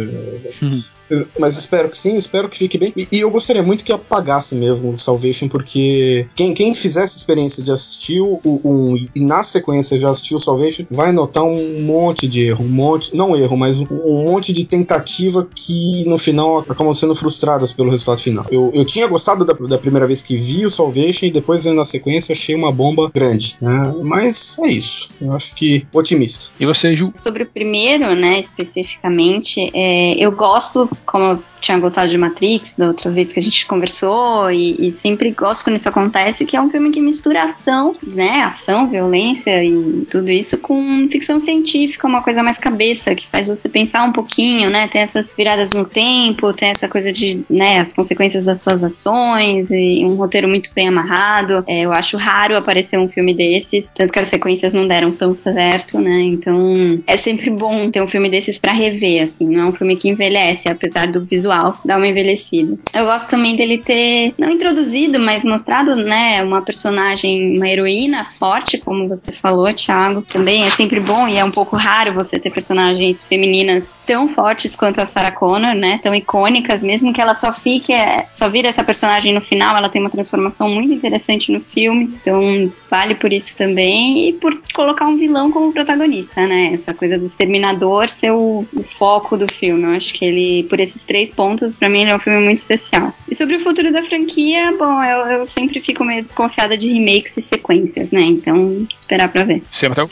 Mas 1.38 1.56
espero 1.56 1.88
que 1.88 1.96
sim, 1.96 2.14
espero 2.14 2.48
que 2.48 2.56
fique 2.56 2.78
bem. 2.78 2.92
E, 2.96 3.08
e, 3.10 3.20
eu 3.20 3.30
gostaria 3.30 3.62
muito 3.62 3.84
que 3.84 3.92
apagasse 3.92 4.54
mesmo 4.54 4.92
o 4.92 4.98
Salvation, 4.98 5.48
porque 5.48 6.26
quem, 6.34 6.54
quem 6.54 6.74
fizesse 6.74 7.16
experiência 7.16 7.62
de 7.62 7.70
assistir 7.70 8.20
o, 8.20 8.40
um, 8.44 8.96
e 9.14 9.20
na 9.20 9.42
sequência 9.42 9.98
já 9.98 10.10
assistiu 10.10 10.36
o 10.36 10.40
Salvation, 10.40 10.84
vai 10.90 11.12
notar 11.12 11.42
um 11.42 11.82
monte 11.82 12.28
de 12.28 12.46
erro, 12.46 12.64
um 12.64 12.68
monte, 12.68 13.14
não 13.14 13.36
erro, 13.36 13.56
mas 13.56 13.80
um, 13.80 13.86
um 13.90 14.24
monte 14.24 14.52
de 14.52 14.64
tentativa 14.64 15.48
que 15.54 16.04
no 16.06 16.18
final 16.18 16.58
acabam 16.58 16.94
sendo 16.94 17.14
frustradas 17.14 17.72
pelo 17.72 17.90
resultado 17.90 18.20
final. 18.20 18.46
Eu, 18.50 18.70
eu 18.72 18.84
tinha 18.84 19.06
gostado 19.06 19.44
da, 19.44 19.52
da 19.52 19.78
primeira 19.78 20.06
vez 20.06 20.22
que 20.22 20.36
vi 20.36 20.64
o 20.64 20.70
Salvation 20.70 21.26
e 21.26 21.30
depois 21.30 21.64
vendo 21.64 21.76
na 21.76 21.84
sequência 21.84 22.32
achei 22.32 22.54
uma 22.54 22.72
bomba 22.72 23.10
grande, 23.12 23.56
né? 23.60 23.94
Mas 24.02 24.58
é 24.58 24.68
isso. 24.68 25.10
Eu 25.20 25.32
acho 25.32 25.54
que 25.54 25.86
otimista. 25.92 26.50
E 26.58 26.66
você, 26.66 26.96
Ju? 26.96 27.12
Sobre 27.14 27.42
o 27.42 27.46
primeiro, 27.46 28.14
né, 28.14 28.40
especificamente, 28.40 29.70
é, 29.74 30.12
eu 30.18 30.32
gosto 30.32 30.88
como 31.06 31.24
eu 31.24 31.42
tinha 31.60 31.78
gostado 31.78 32.08
de 32.08 32.18
Matrix 32.18 32.76
da 32.76 32.86
outra 32.86 33.10
vez 33.10 33.32
que 33.32 33.38
a 33.38 33.42
gente 33.42 33.66
conversou, 33.66 34.50
e, 34.50 34.86
e, 34.86 34.90
sempre 34.90 35.30
gosto 35.30 35.64
quando 35.64 35.76
isso 35.76 35.88
acontece, 35.88 36.44
que 36.44 36.56
é 36.56 36.60
um 36.60 36.70
filme 36.70 36.90
que 36.90 37.00
mistura 37.00 37.44
ação, 37.44 37.94
né? 38.14 38.42
Ação, 38.42 38.88
violência 38.88 39.62
e 39.62 40.06
tudo 40.10 40.30
isso 40.30 40.58
com 40.58 41.08
ficção 41.08 41.38
científica, 41.38 42.06
uma 42.06 42.22
coisa 42.22 42.42
mais 42.42 42.58
cabeça, 42.58 43.14
que 43.14 43.26
faz 43.26 43.48
você 43.48 43.68
pensar 43.68 44.04
um 44.04 44.12
pouquinho, 44.12 44.70
né? 44.70 44.88
Tem 44.88 45.02
essas 45.02 45.32
viradas 45.36 45.70
no 45.70 45.88
tempo, 45.88 46.52
tem 46.52 46.70
essa 46.70 46.88
coisa 46.88 47.12
de, 47.12 47.44
né, 47.48 47.78
as 47.80 47.92
consequências 47.92 48.44
das 48.44 48.60
suas 48.60 48.82
ações, 48.82 49.70
e 49.70 50.04
um 50.04 50.14
roteiro 50.14 50.48
muito 50.48 50.70
bem 50.74 50.88
amarrado. 50.88 51.64
É, 51.66 51.80
eu 51.82 51.92
acho 51.92 52.16
raro 52.16 52.56
aparecer 52.56 52.98
um 52.98 53.08
filme 53.08 53.34
desses, 53.34 53.92
tanto 53.94 54.12
que 54.12 54.18
as 54.18 54.28
sequências 54.28 54.74
não 54.74 54.86
deram 54.86 55.10
tão 55.10 55.38
certo, 55.38 55.98
né? 55.98 56.20
Então 56.20 57.00
é 57.06 57.16
sempre 57.16 57.50
bom 57.50 57.90
ter 57.90 58.02
um 58.02 58.08
filme 58.08 58.30
desses 58.30 58.58
para 58.58 58.72
rever, 58.72 59.22
assim, 59.22 59.46
não 59.46 59.66
é 59.66 59.68
um 59.68 59.72
filme 59.72 59.96
que 59.96 60.08
envelhece, 60.08 60.68
apesar 60.68 60.89
apesar 60.90 61.06
do 61.06 61.24
visual 61.24 61.78
dar 61.84 61.96
uma 61.96 62.08
envelhecida. 62.08 62.76
Eu 62.92 63.04
gosto 63.04 63.30
também 63.30 63.54
dele 63.56 63.78
ter, 63.78 64.34
não 64.36 64.50
introduzido, 64.50 65.18
mas 65.18 65.44
mostrado, 65.44 65.94
né, 65.94 66.42
uma 66.42 66.62
personagem, 66.62 67.56
uma 67.56 67.68
heroína 67.68 68.24
forte, 68.26 68.78
como 68.78 69.08
você 69.08 69.32
falou, 69.32 69.72
Thiago. 69.72 70.22
Também 70.22 70.64
é 70.64 70.68
sempre 70.68 71.00
bom 71.00 71.28
e 71.28 71.38
é 71.38 71.44
um 71.44 71.50
pouco 71.50 71.76
raro 71.76 72.12
você 72.12 72.38
ter 72.38 72.50
personagens 72.50 73.26
femininas 73.26 73.94
tão 74.06 74.28
fortes 74.28 74.74
quanto 74.74 75.00
a 75.00 75.06
Sarah 75.06 75.30
Connor, 75.30 75.74
né, 75.74 75.98
tão 76.02 76.14
icônicas, 76.14 76.82
mesmo 76.82 77.12
que 77.12 77.20
ela 77.20 77.34
só 77.34 77.52
fique, 77.52 77.92
é, 77.92 78.26
só 78.30 78.48
vira 78.48 78.68
essa 78.68 78.82
personagem 78.82 79.32
no 79.32 79.40
final, 79.40 79.76
ela 79.76 79.88
tem 79.88 80.00
uma 80.00 80.10
transformação 80.10 80.68
muito 80.68 80.92
interessante 80.92 81.52
no 81.52 81.60
filme, 81.60 82.04
então 82.20 82.72
vale 82.88 83.14
por 83.14 83.32
isso 83.32 83.56
também 83.56 84.28
e 84.28 84.32
por 84.32 84.52
colocar 84.74 85.06
um 85.06 85.16
vilão 85.16 85.52
como 85.52 85.72
protagonista, 85.72 86.46
né, 86.46 86.70
essa 86.72 86.92
coisa 86.92 87.16
do 87.18 87.24
exterminador 87.24 88.08
ser 88.08 88.32
o, 88.32 88.66
o 88.74 88.82
foco 88.82 89.36
do 89.36 89.50
filme. 89.50 89.84
Eu 89.84 89.90
acho 89.90 90.14
que 90.14 90.24
ele, 90.24 90.64
por 90.64 90.79
esses 90.82 91.04
três 91.04 91.32
pontos, 91.32 91.74
para 91.74 91.88
mim 91.88 92.02
ele 92.02 92.10
é 92.10 92.14
um 92.14 92.18
filme 92.18 92.40
muito 92.40 92.58
especial. 92.58 93.12
E 93.30 93.34
sobre 93.34 93.56
o 93.56 93.60
futuro 93.60 93.92
da 93.92 94.02
franquia, 94.02 94.74
bom, 94.78 95.02
eu, 95.02 95.26
eu 95.26 95.44
sempre 95.44 95.80
fico 95.80 96.04
meio 96.04 96.22
desconfiada 96.22 96.76
de 96.76 96.92
remakes 96.92 97.36
e 97.36 97.42
sequências, 97.42 98.10
né? 98.10 98.22
Então, 98.22 98.86
esperar 98.90 99.28
pra 99.28 99.44
ver. 99.44 99.62
Sempre 99.70 100.02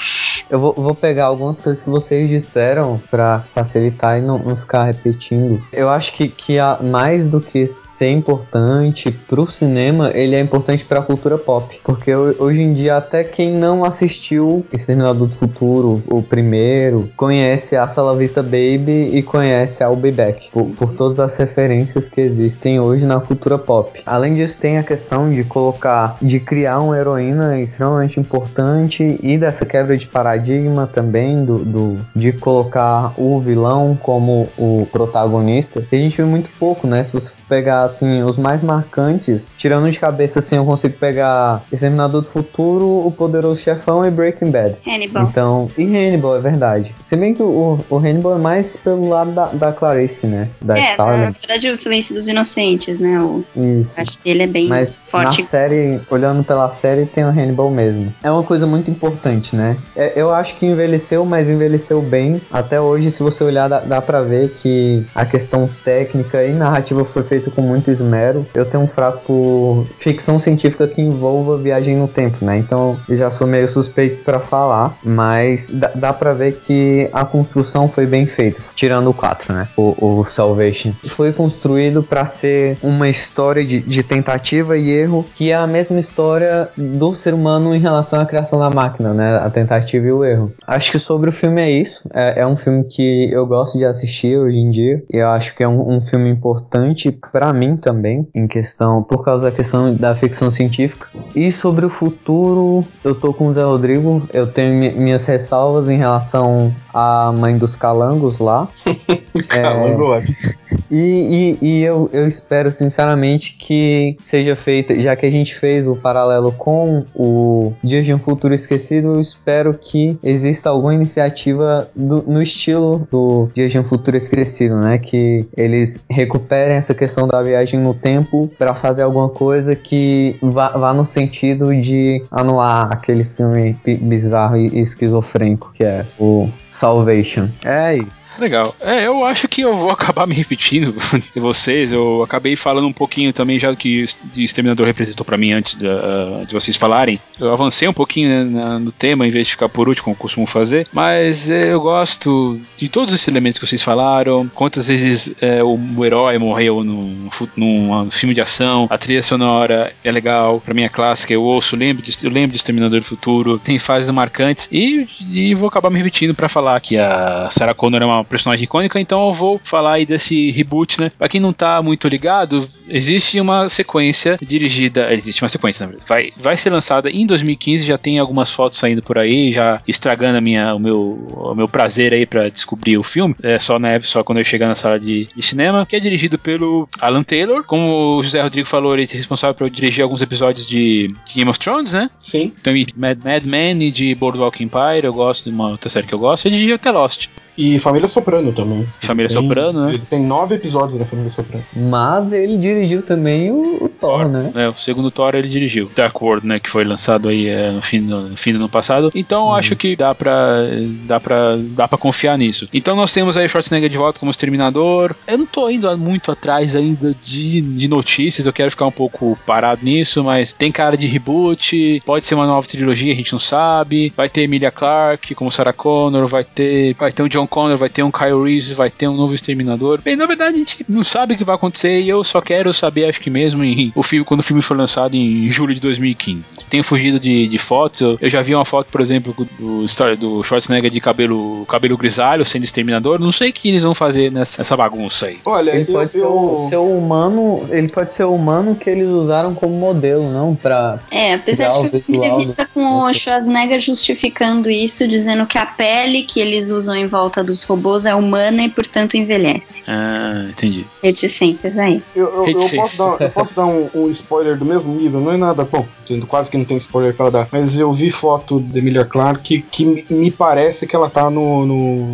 Eu 0.51 0.61
vou, 0.61 0.75
vou 0.75 0.95
pegar 0.95 1.27
algumas 1.27 1.61
coisas 1.61 1.83
que 1.83 1.91
vocês 1.91 2.29
disseram 2.29 3.01
para 3.11 3.41
facilitar 3.41 4.19
e 4.19 4.21
não, 4.21 4.39
não, 4.39 4.57
ficar 4.57 4.85
repetindo. 4.85 5.63
Eu 5.73 5.89
acho 5.89 6.13
que, 6.13 6.29
que 6.29 6.59
a, 6.59 6.79
mais 6.83 7.29
do 7.29 7.41
que 7.41 7.67
ser 7.67 8.11
importante 8.11 9.11
pro 9.11 9.47
cinema, 9.47 10.11
ele 10.15 10.35
é 10.35 10.41
importante 10.41 10.85
pra 10.85 11.03
cultura 11.03 11.39
pop. 11.39 11.81
Porque 11.83 12.15
hoje 12.15 12.63
em 12.63 12.73
dia, 12.73 12.97
até 12.97 13.25
quem 13.25 13.53
não 13.53 13.85
assistiu 13.85 14.67
Exterminador 14.73 15.29
do 15.29 15.35
Futuro, 15.35 16.03
o 16.07 16.23
primeiro, 16.23 17.11
conhece 17.17 17.77
a 17.77 17.87
Sala 17.87 18.17
Vista 18.17 18.43
Baby 18.43 19.11
e 19.13 19.23
conhece 19.23 19.83
a 19.83 19.91
Be 19.91 20.13
Back. 20.13 20.48
Por, 20.53 20.67
por 20.71 20.93
todas 20.93 21.21
as 21.21 21.37
referências 21.37 22.09
que 22.09 22.21
existem 22.21 22.81
hoje 22.81 23.07
na 23.07 23.21
cultura 23.21 23.59
pop. 23.59 24.03
Além 24.05 24.35
disso, 24.35 24.61
tem 24.61 24.79
a 24.79 24.83
questão 24.83 25.33
de 25.33 25.45
colocar, 25.45 26.17
de 26.21 26.41
criar 26.41 26.81
uma 26.81 26.99
heroína 26.99 27.61
extremamente 27.61 28.21
importante 28.21 29.19
e 29.23 29.39
dessa 29.39 29.65
quebra 29.65 29.97
de 29.97 30.07
paradigma 30.07 30.87
também 30.87 31.45
do, 31.45 31.59
do 31.59 32.07
de 32.15 32.33
colocar 32.33 33.13
o 33.17 33.41
vilão 33.41 33.99
como 34.01 34.49
o 34.57 34.87
protagonista. 34.91 35.81
Que 35.83 35.97
a 35.97 35.99
gente 35.99 36.17
vê 36.17 36.25
muito 36.25 36.51
pouco, 36.59 36.87
né? 36.87 37.03
Se 37.03 37.13
você 37.13 37.33
pegar 37.49 37.83
assim 37.83 38.23
os 38.23 38.39
mais 38.39 38.63
marcantes, 38.63 39.55
tirando 39.57 39.91
de 39.91 39.99
cabeça 39.99 40.39
assim, 40.39 40.57
eu 40.57 40.65
consigo 40.65 40.97
pegar 40.99 41.65
Exterminador 41.73 42.23
do 42.23 42.29
Futuro, 42.29 43.07
O 43.07 43.11
Poderoso 43.11 43.61
Chefão 43.61 44.05
e 44.05 44.11
Breaking 44.11 44.51
Bad. 44.51 44.79
Hannibal. 44.87 45.23
Então, 45.25 45.71
e 45.77 45.85
Hannibal, 45.85 46.37
é 46.37 46.41
verdade. 46.41 46.95
Se 47.01 47.17
bem 47.17 47.35
que 47.35 47.43
o, 47.43 47.79
o 47.89 47.97
Hannibal 47.97 48.37
é 48.37 48.39
mais 48.39 48.77
pelo 48.77 49.09
lado 49.09 49.33
da, 49.33 49.47
da 49.47 49.73
Clarice, 49.73 50.27
né? 50.27 50.38
Da 50.61 50.77
é, 50.79 50.81
na 50.83 50.91
Starling. 50.91 51.35
verdade, 51.41 51.71
o 51.71 51.77
Silêncio 51.77 52.15
dos 52.15 52.29
Inocentes, 52.29 53.01
né? 53.01 53.21
O, 53.21 53.45
Isso. 53.81 54.01
acho 54.01 54.19
que 54.19 54.29
ele 54.29 54.43
é 54.43 54.47
bem 54.47 54.69
Mas 54.69 55.07
forte. 55.11 55.41
na 55.41 55.47
série, 55.47 56.01
olhando 56.11 56.43
pela 56.45 56.69
série, 56.71 57.07
tem 57.07 57.25
o 57.25 57.29
Hannibal 57.29 57.71
mesmo. 57.71 58.13
É 58.23 58.31
uma 58.31 58.43
coisa 58.43 58.67
muito 58.67 58.91
importante, 58.91 59.55
né? 59.57 59.77
É- 59.97 60.13
eu 60.17 60.31
acho 60.33 60.57
que 60.57 60.67
envelheceu, 60.67 61.25
mas 61.25 61.49
envelheceu 61.49 62.01
bem. 62.03 62.41
Até 62.51 62.81
hoje, 62.81 63.11
se 63.11 63.23
você 63.23 63.43
olhar, 63.45 63.69
dá, 63.69 63.81
dá 63.81 64.01
pra 64.01 64.21
ver 64.23 64.51
que 64.55 65.05
a 65.15 65.25
questão 65.25 65.69
técnica 65.85 66.45
e 66.45 66.53
narrativa 66.53 67.05
foi 67.05 67.23
feita 67.23 67.51
com 67.51 67.63
muito 67.63 67.91
esmero. 67.91 68.47
Eu 68.55 68.65
tenho 68.65 68.83
um 68.83 68.87
fraco 68.87 69.19
por 69.27 69.87
ficção 69.95 70.39
científica 70.39 70.87
que 70.89 71.01
envolva 71.03 71.57
viagem 71.59 71.97
no 71.97 72.09
tempo, 72.09 72.45
né? 72.45 72.57
Então 72.59 72.99
eu 73.09 73.17
já 73.17 73.31
sou 73.31 73.47
meio 73.47 73.69
suspeito 73.69 74.23
pra 74.25 74.41
falar, 74.41 74.97
mas 75.03 75.71
dá, 75.71 75.91
dá 75.95 76.13
pra 76.13 76.33
ver 76.33 76.59
que 76.61 77.09
a 77.13 77.25
construção 77.25 77.89
foi 77.89 78.07
bem 78.07 78.27
feita, 78.27 78.61
tirando 78.75 79.11
o 79.11 79.15
4, 79.15 79.53
né? 79.53 79.69
O, 79.77 80.21
o 80.21 80.25
Salvation. 80.33 80.93
Foi 81.07 81.33
construído 81.33 82.03
pra 82.03 82.25
ser 82.25 82.79
uma 82.83 83.09
história 83.09 83.65
de, 83.65 83.81
de 83.81 84.03
tentativa 84.03 84.77
e 84.77 84.91
erro, 84.91 85.25
que 85.35 85.51
é 85.51 85.55
a 85.55 85.67
mesma 85.67 85.99
história 85.99 86.69
do 86.77 87.15
ser 87.15 87.35
humano 87.35 87.75
em 87.75 87.79
relação 87.81 88.21
à 88.21 88.27
criação 88.27 88.59
da 88.59 88.71
máquina, 88.71 89.13
né? 89.15 89.37
A 89.39 89.51
tentativa 89.51 90.07
e 90.07 90.13
o 90.13 90.25
erro. 90.25 90.53
Acho 90.67 90.93
que 90.93 90.99
sobre 90.99 91.29
o 91.29 91.33
filme 91.33 91.61
é 91.63 91.71
isso. 91.71 92.03
É, 92.13 92.41
é 92.41 92.47
um 92.47 92.57
filme 92.57 92.85
que 92.85 93.31
eu 93.33 93.47
gosto 93.47 93.79
de 93.79 93.85
assistir 93.85 94.39
hoje 94.39 94.57
em 94.59 94.71
dia. 94.71 95.03
Eu 95.11 95.29
acho 95.29 95.55
que 95.57 95.63
é 95.63 95.69
um, 95.69 95.97
um 95.97 96.01
filme 96.01 96.29
importante 96.31 97.11
pra 97.33 97.53
mim 97.53 97.77
também, 97.77 98.27
em 98.35 98.47
questão, 98.47 99.03
por 99.03 99.25
causa 99.25 99.47
da 99.51 99.53
questão 99.57 99.95
da 99.95 100.15
ficção 100.15 100.51
científica. 100.51 101.07
E 101.35 101.51
sobre 101.53 101.85
o 101.87 101.91
futuro, 101.91 102.85
eu 103.05 103.15
tô 103.15 103.33
com 103.33 103.47
o 103.49 103.53
Zé 103.53 103.63
Rodrigo. 103.63 104.29
Eu 104.33 104.47
tenho 104.47 104.75
mi- 104.75 104.93
minhas 104.93 105.27
ressalvas 105.27 105.89
em 105.89 105.97
relação 105.99 106.75
à 106.93 107.33
mãe 107.35 107.57
dos 107.57 107.77
calangos 107.77 108.39
lá. 108.39 108.69
Calango, 109.49 110.13
ótimo. 110.19 110.68
E, 110.91 111.57
e, 111.63 111.67
e 111.67 111.83
eu, 111.85 112.09
eu 112.13 112.27
espero 112.27 112.71
sinceramente 112.71 113.57
que 113.59 114.17
seja 114.23 114.55
feita, 114.57 114.95
já 115.01 115.15
que 115.17 115.27
a 115.27 115.31
gente 115.31 115.55
fez 115.55 115.87
o 115.87 115.97
paralelo 115.97 116.53
com 116.53 117.05
o 117.15 117.73
Dias 117.83 118.05
de 118.05 118.13
um 118.15 118.19
Futuro 118.19 118.55
Esquecido, 118.55 119.15
eu 119.15 119.21
espero 119.21 119.75
que 119.75 120.19
exista 120.23 120.71
alguma 120.71 120.95
iniciativa 120.95 121.89
do- 121.95 122.23
no 122.27 122.43
estilo 122.43 123.07
do 123.11 123.49
Dias 123.55 123.73
de 123.73 123.79
um 123.79 123.85
Futuro 123.85 124.17
Esquecido, 124.17 124.77
né? 124.77 124.99
Que 124.99 125.45
eles 125.57 126.05
recuperem 126.11 126.77
essa 126.77 126.95
questão 126.95 127.27
da 127.27 127.43
viagem 127.43 127.81
no 127.81 127.95
tempo 127.95 128.51
para 128.59 128.75
fazer 128.75 129.03
alguma 129.03 129.29
coisa 129.29 129.75
que 129.77 130.37
vá, 130.43 130.69
vá 130.71 130.93
no 130.93 131.05
sentido 131.05 131.75
de 131.75 132.23
anular 132.31 132.93
aquele 132.93 133.25
filme 133.25 133.77
bi- 133.85 133.97
bizarro 133.97 134.57
e 134.57 134.79
esquizofrênico 134.81 135.71
que 135.75 135.85
é 135.85 136.05
o 136.19 136.49
Salvation. 136.71 137.49
É 137.65 137.97
isso. 137.97 138.41
Legal. 138.41 138.75
É, 138.81 139.07
eu 139.07 139.25
acho 139.25 139.49
que 139.49 139.63
eu 139.63 139.77
vou 139.77 139.91
acabar 139.93 140.27
me 140.27 140.35
repetindo 140.35 140.58
de 141.35 141.41
vocês. 141.41 141.93
Eu 141.93 142.23
acabei 142.23 142.57
falando 142.57 142.87
um 142.87 142.93
pouquinho 142.93 143.33
também 143.33 143.59
já 143.59 143.71
do 143.71 143.77
que 143.77 144.05
o 144.37 144.41
Exterminador 144.41 144.87
representou 144.87 145.25
pra 145.25 145.37
mim 145.39 145.53
antes 145.53 145.75
da- 145.75 146.45
de 146.47 146.53
vocês 146.53 146.77
falarem. 146.77 147.21
Eu 147.39 147.53
avancei 147.53 147.87
um 147.89 147.93
pouquinho 147.93 148.45
né, 148.47 148.79
no 148.79 148.91
tema 148.93 149.27
em 149.27 149.31
vez 149.31 149.47
de 149.47 149.53
ficar 149.53 149.69
por 149.69 149.89
último, 149.89 150.05
como 150.05 150.17
costumo 150.17 150.47
fazer. 150.47 150.87
Mas 150.93 151.49
eu 151.51 151.81
gosto 151.81 152.61
de 152.77 152.89
todos 152.89 153.15
esses 153.15 153.29
elementos 153.29 153.59
que 153.59 153.67
vocês 153.67 153.83
falaram. 153.83 154.49
Quantas 154.55 154.89
vezes 154.89 155.31
é, 155.41 155.63
o, 155.63 155.79
o 155.97 156.05
herói 156.05 156.39
morreu 156.39 156.83
num, 156.83 157.29
fu- 157.31 157.49
num 157.57 158.11
filme 158.11 158.35
de 158.35 158.41
ação. 158.41 158.87
A 158.91 158.99
trilha 158.99 159.23
sonora 159.23 159.93
é 160.05 160.11
legal. 160.11 160.61
Pra 160.61 160.75
mim 160.75 160.83
é 160.83 160.89
clássica. 160.89 161.33
Eu 161.33 161.43
ouço, 161.43 161.77
lembro 161.77 162.03
de, 162.03 162.13
eu 162.25 162.31
lembro 162.31 162.51
de 162.51 162.57
Exterminador 162.57 162.99
do 163.01 163.05
Futuro. 163.07 163.59
Tem 163.59 163.79
fases 163.79 164.11
marcantes. 164.11 164.69
E, 164.73 165.07
e 165.31 165.55
vou 165.55 165.69
acabar 165.69 165.91
me 165.91 165.99
repetindo 165.99 166.35
pra 166.35 166.49
falar 166.49 166.81
que 166.81 166.97
a 166.97 167.49
Sarah 167.51 167.75
Connor 167.75 168.03
é 168.03 168.05
uma 168.07 168.25
personagem 168.25 168.65
icônica, 168.65 168.99
então 169.01 169.27
eu 169.27 169.33
vou 169.33 169.61
falar 169.63 169.93
aí 169.95 170.07
desse 170.07 170.48
reboot, 170.51 171.01
né? 171.01 171.11
Pra 171.19 171.29
quem 171.29 171.41
não 171.41 171.53
tá 171.53 171.81
muito 171.83 172.07
ligado, 172.09 172.67
existe 172.89 173.41
uma 173.41 173.69
sequência 173.69 174.39
dirigida. 174.41 175.13
Existe 175.15 175.43
uma 175.43 175.49
sequência. 175.49 175.91
Vai, 176.07 176.31
vai 176.37 176.57
ser 176.57 176.71
lançada 176.71 177.11
em 177.11 177.27
2015, 177.27 177.85
já 177.87 177.99
tem 177.99 178.19
algumas 178.19 178.53
fotos 178.53 178.79
saindo 178.79 179.03
por 179.03 179.19
aí, 179.19 179.53
já 179.53 179.81
estragando 179.87 180.39
a 180.39 180.41
minha, 180.41 180.75
o, 180.75 180.79
meu, 180.79 181.01
o 181.31 181.55
meu 181.55 181.69
prazer 181.69 182.13
aí 182.13 182.27
pra 182.27 182.49
descobrir 182.49 182.99
o 182.99 183.03
filme. 183.03 183.35
É 183.43 183.59
só 183.59 183.79
na 183.79 184.01
só 184.03 184.23
quando 184.23 184.39
eu 184.39 184.45
chegar 184.45 184.69
na 184.69 184.75
sala 184.75 184.99
de, 184.99 185.29
de 185.35 185.43
cinema, 185.43 185.85
que 185.87 185.97
é 185.97 186.01
dirigido 186.01 186.39
pelo 186.39 186.89
Alan 187.01 187.23
Taylor. 187.23 187.65
Como 187.65 188.17
o 188.19 188.23
José 188.23 188.41
Rodrigo 188.41 188.67
falou, 188.69 188.95
ele 188.95 189.09
é 189.11 189.17
responsável 189.17 189.55
por 189.55 189.69
dirigir 189.71 190.03
alguns 190.03 190.23
episódios 190.23 190.67
de, 190.67 191.09
de 191.09 191.35
Game 191.35 191.51
of 191.51 191.59
Thrones, 191.59 191.93
né? 191.93 192.11
Sim. 192.19 192.53
Então, 192.61 192.77
e 192.77 192.87
Mad, 192.97 193.19
Mad 193.25 193.45
Men 193.45 193.83
e 193.83 193.91
de 193.91 194.15
Boardwalk 194.15 194.63
Empire, 194.63 195.05
eu 195.05 195.13
gosto 195.13 195.45
de 195.49 195.55
uma 195.55 195.69
outra 195.71 195.89
série 195.91 196.07
que 196.07 196.15
eu 196.15 196.19
gosto, 196.19 196.47
ele 196.47 196.55
dirigiu 196.57 196.77
até 196.77 196.91
Lost. 196.91 197.27
E 197.57 197.79
Família 197.79 198.07
Soprano 198.09 198.53
também. 198.53 198.87
Família 199.01 199.29
Tem- 199.29 199.43
Soprano, 199.43 199.87
né? 199.87 199.95
Ele 199.95 200.05
tem 200.07 200.21
nove 200.21 200.38
episódios 200.51 200.99
da 200.99 201.07
Família 201.07 201.31
Soprano. 201.31 201.65
Mas 201.75 202.33
ele 202.33 202.57
dirigiu 202.57 203.03
também 203.03 203.51
o, 203.51 203.85
o 203.85 203.89
Thor, 203.89 204.29
né? 204.29 204.51
É, 204.55 204.69
o 204.69 204.75
segundo 204.75 205.11
Thor 205.11 205.35
ele 205.35 205.49
dirigiu. 205.49 205.91
Dark 205.95 206.21
World, 206.21 206.47
né? 206.47 206.59
Que 206.59 206.71
foi 206.71 206.85
lançado 206.85 207.29
aí 207.29 207.47
é, 207.47 207.71
no, 207.71 207.83
fim 207.83 208.03
do, 208.03 208.29
no 208.29 208.37
fim 208.37 208.53
do 208.53 208.59
ano 208.59 208.69
passado. 208.69 209.11
Então 209.15 209.55
acho 209.55 209.77
que 209.77 209.97
dá 209.97 210.15
pra, 210.15 210.63
dá, 211.07 211.21
pra, 211.21 211.57
dá 211.57 211.89
pra 211.89 211.99
confiar 211.99 212.37
nisso. 212.39 212.69
Então 212.73 212.97
nós 212.97 213.13
temos 213.13 213.37
aí 213.37 213.49
Schwarzenegger 213.49 213.91
de 213.91 213.99
volta 213.99 214.21
como 214.21 214.31
Exterminador. 214.31 215.15
Eu 215.27 215.39
não 215.39 215.47
tô 215.47 215.69
indo 215.71 215.97
muito 215.99 216.31
atrás 216.31 216.77
ainda 216.77 217.15
de, 217.21 217.61
de 217.61 217.89
notícias, 217.89 218.47
eu 218.47 218.53
quero 218.53 218.71
ficar 218.71 218.87
um 218.87 218.93
pouco 218.93 219.39
parado 219.47 219.85
nisso, 219.85 220.23
mas 220.23 220.53
tem 220.53 220.71
cara 220.71 220.97
de 220.97 221.07
reboot, 221.07 222.03
pode 222.05 222.27
ser 222.27 222.35
uma 222.35 222.47
nova 222.47 222.67
trilogia, 222.67 223.13
a 223.13 223.17
gente 223.17 223.33
não 223.33 223.39
sabe. 223.39 224.13
Vai 224.17 224.29
ter 224.29 224.43
Emilia 224.43 224.71
Clarke 224.71 225.35
como 225.35 225.51
Sarah 225.51 225.73
Connor, 225.73 226.27
vai 226.27 226.45
ter, 226.45 226.95
vai 226.95 227.13
ter 227.13 227.23
um 227.23 227.29
John 227.29 227.47
Connor, 227.47 227.77
vai 227.77 227.89
ter 227.89 228.03
um 228.03 228.11
Kyle 228.11 228.43
Reese, 228.43 228.75
vai 228.75 228.91
ter 228.91 229.09
um 229.09 229.17
novo 229.17 229.35
Exterminador. 229.35 230.01
Bem, 230.03 230.17
na 230.17 230.27
verdade 230.29 230.55
a 230.55 230.59
gente 230.59 230.85
não 230.89 231.03
sabe 231.03 231.35
o 231.35 231.37
que 231.37 231.43
vai 231.45 231.57
acontecer 231.57 232.01
e 232.01 232.09
eu 232.09 232.23
só 232.23 232.41
quero 232.41 232.73
saber, 232.73 233.07
acho 233.09 233.21
que 233.21 233.31
mesmo, 233.31 233.65
em, 233.65 233.93
o 233.95 234.03
filme, 234.03 234.25
quando 234.25 234.41
o 234.41 234.43
filme 234.43 234.63
foi 234.63 234.77
lançado 234.77 235.15
em 235.17 235.49
julho 235.49 235.75
de 235.75 235.81
2015. 235.81 236.47
Tenho 236.69 236.85
fugido 236.85 237.19
de, 237.19 237.49
de 237.49 237.59
fotos, 237.59 238.01
eu, 238.01 238.19
eu 238.21 238.31
já 238.31 238.43
vi 238.43 238.55
uma 238.55 238.65
foto, 238.65 238.87
por 238.91 239.01
exemplo, 239.01 239.35
do, 239.59 239.83
história 239.85 240.17
do 240.17 240.43
Schwarzenegger 240.45 240.91
de 240.91 241.01
cabelo, 241.01 241.65
cabelo 241.67 241.97
grisalho 241.97 242.45
sendo 242.45 242.65
Exterminador. 242.65 243.19
Não 243.19 243.33
sei 243.33 243.51
o 243.51 243.53
que 243.53 243.69
eles 243.69 243.83
vão 243.83 243.95
fazer 243.95 244.31
nessa, 244.33 244.61
nessa 244.61 244.77
bagunça 244.77 245.27
aí. 245.27 245.39
Olha, 245.45 245.71
Ele 245.73 245.91
eu, 245.91 245.95
pode 245.95 246.13
ser, 246.13 246.21
eu- 246.23 246.55
o, 246.55 246.69
ser 246.69 246.77
o 246.77 246.97
humano, 246.97 247.67
ele 247.71 247.89
pode 247.89 248.13
ser 248.13 248.25
o 248.25 248.35
humano 248.35 248.77
que 248.77 248.89
eles 248.89 249.09
usaram 249.09 249.55
como 249.55 249.75
modelo, 249.75 250.31
não 250.31 250.55
pra 250.55 250.99
É, 251.11 251.35
apesar 251.35 251.69
de 251.83 252.01
que 252.01 252.13
eu 252.13 252.15
entrevista 252.17 252.69
com 252.73 253.03
o 253.03 253.13
Schwarzenegger 253.13 253.81
justificando 253.81 254.71
isso, 254.71 255.07
dizendo 255.09 255.47
que 255.47 255.57
a 255.59 255.67
pele 255.67 256.23
que 256.23 256.41
eles 256.41 256.71
usam 256.71 256.95
em 256.95 257.07
volta 257.07 257.43
dos 257.43 257.63
robôs 257.65 258.05
é 258.05 258.15
humana 258.15 258.63
e, 258.65 258.69
portanto, 258.69 259.17
envelhece. 259.17 259.83
Ah, 259.87 260.18
entendi. 260.51 260.87
Reticências 261.03 261.77
aí. 261.79 262.03
Eu, 262.15 262.25
eu- 262.27 262.35
eu 262.37 262.45
Reticência. 262.45 262.81
posso 262.81 262.99
dar, 262.99 263.21
eu 263.25 263.31
posso 263.31 263.57
dar 263.57 263.67
um, 263.67 263.91
um 263.95 264.09
spoiler 264.09 264.57
do 264.57 264.65
mesmo 264.65 264.95
nível, 264.95 265.21
não 265.21 265.33
é 265.33 265.37
nada. 265.37 265.65
Bom, 265.65 265.87
quase 266.27 266.51
que 266.51 266.57
não 266.59 266.65
tem 266.65 266.77
spoiler 266.79 267.15
pra 267.15 267.31
dar. 267.31 267.49
Mas 267.53 267.77
eu 267.79 267.93
vi 267.93 268.11
foto 268.11 268.61
da 268.61 268.79
Emilia 268.79 269.05
Clarke 269.05 269.63
que 269.71 269.85
me- 269.85 270.07
me 270.11 270.31
parece 270.31 270.87
que 270.87 270.95
ela 270.97 271.11
tá 271.11 271.29
no. 271.31 271.65
no... 271.67 272.11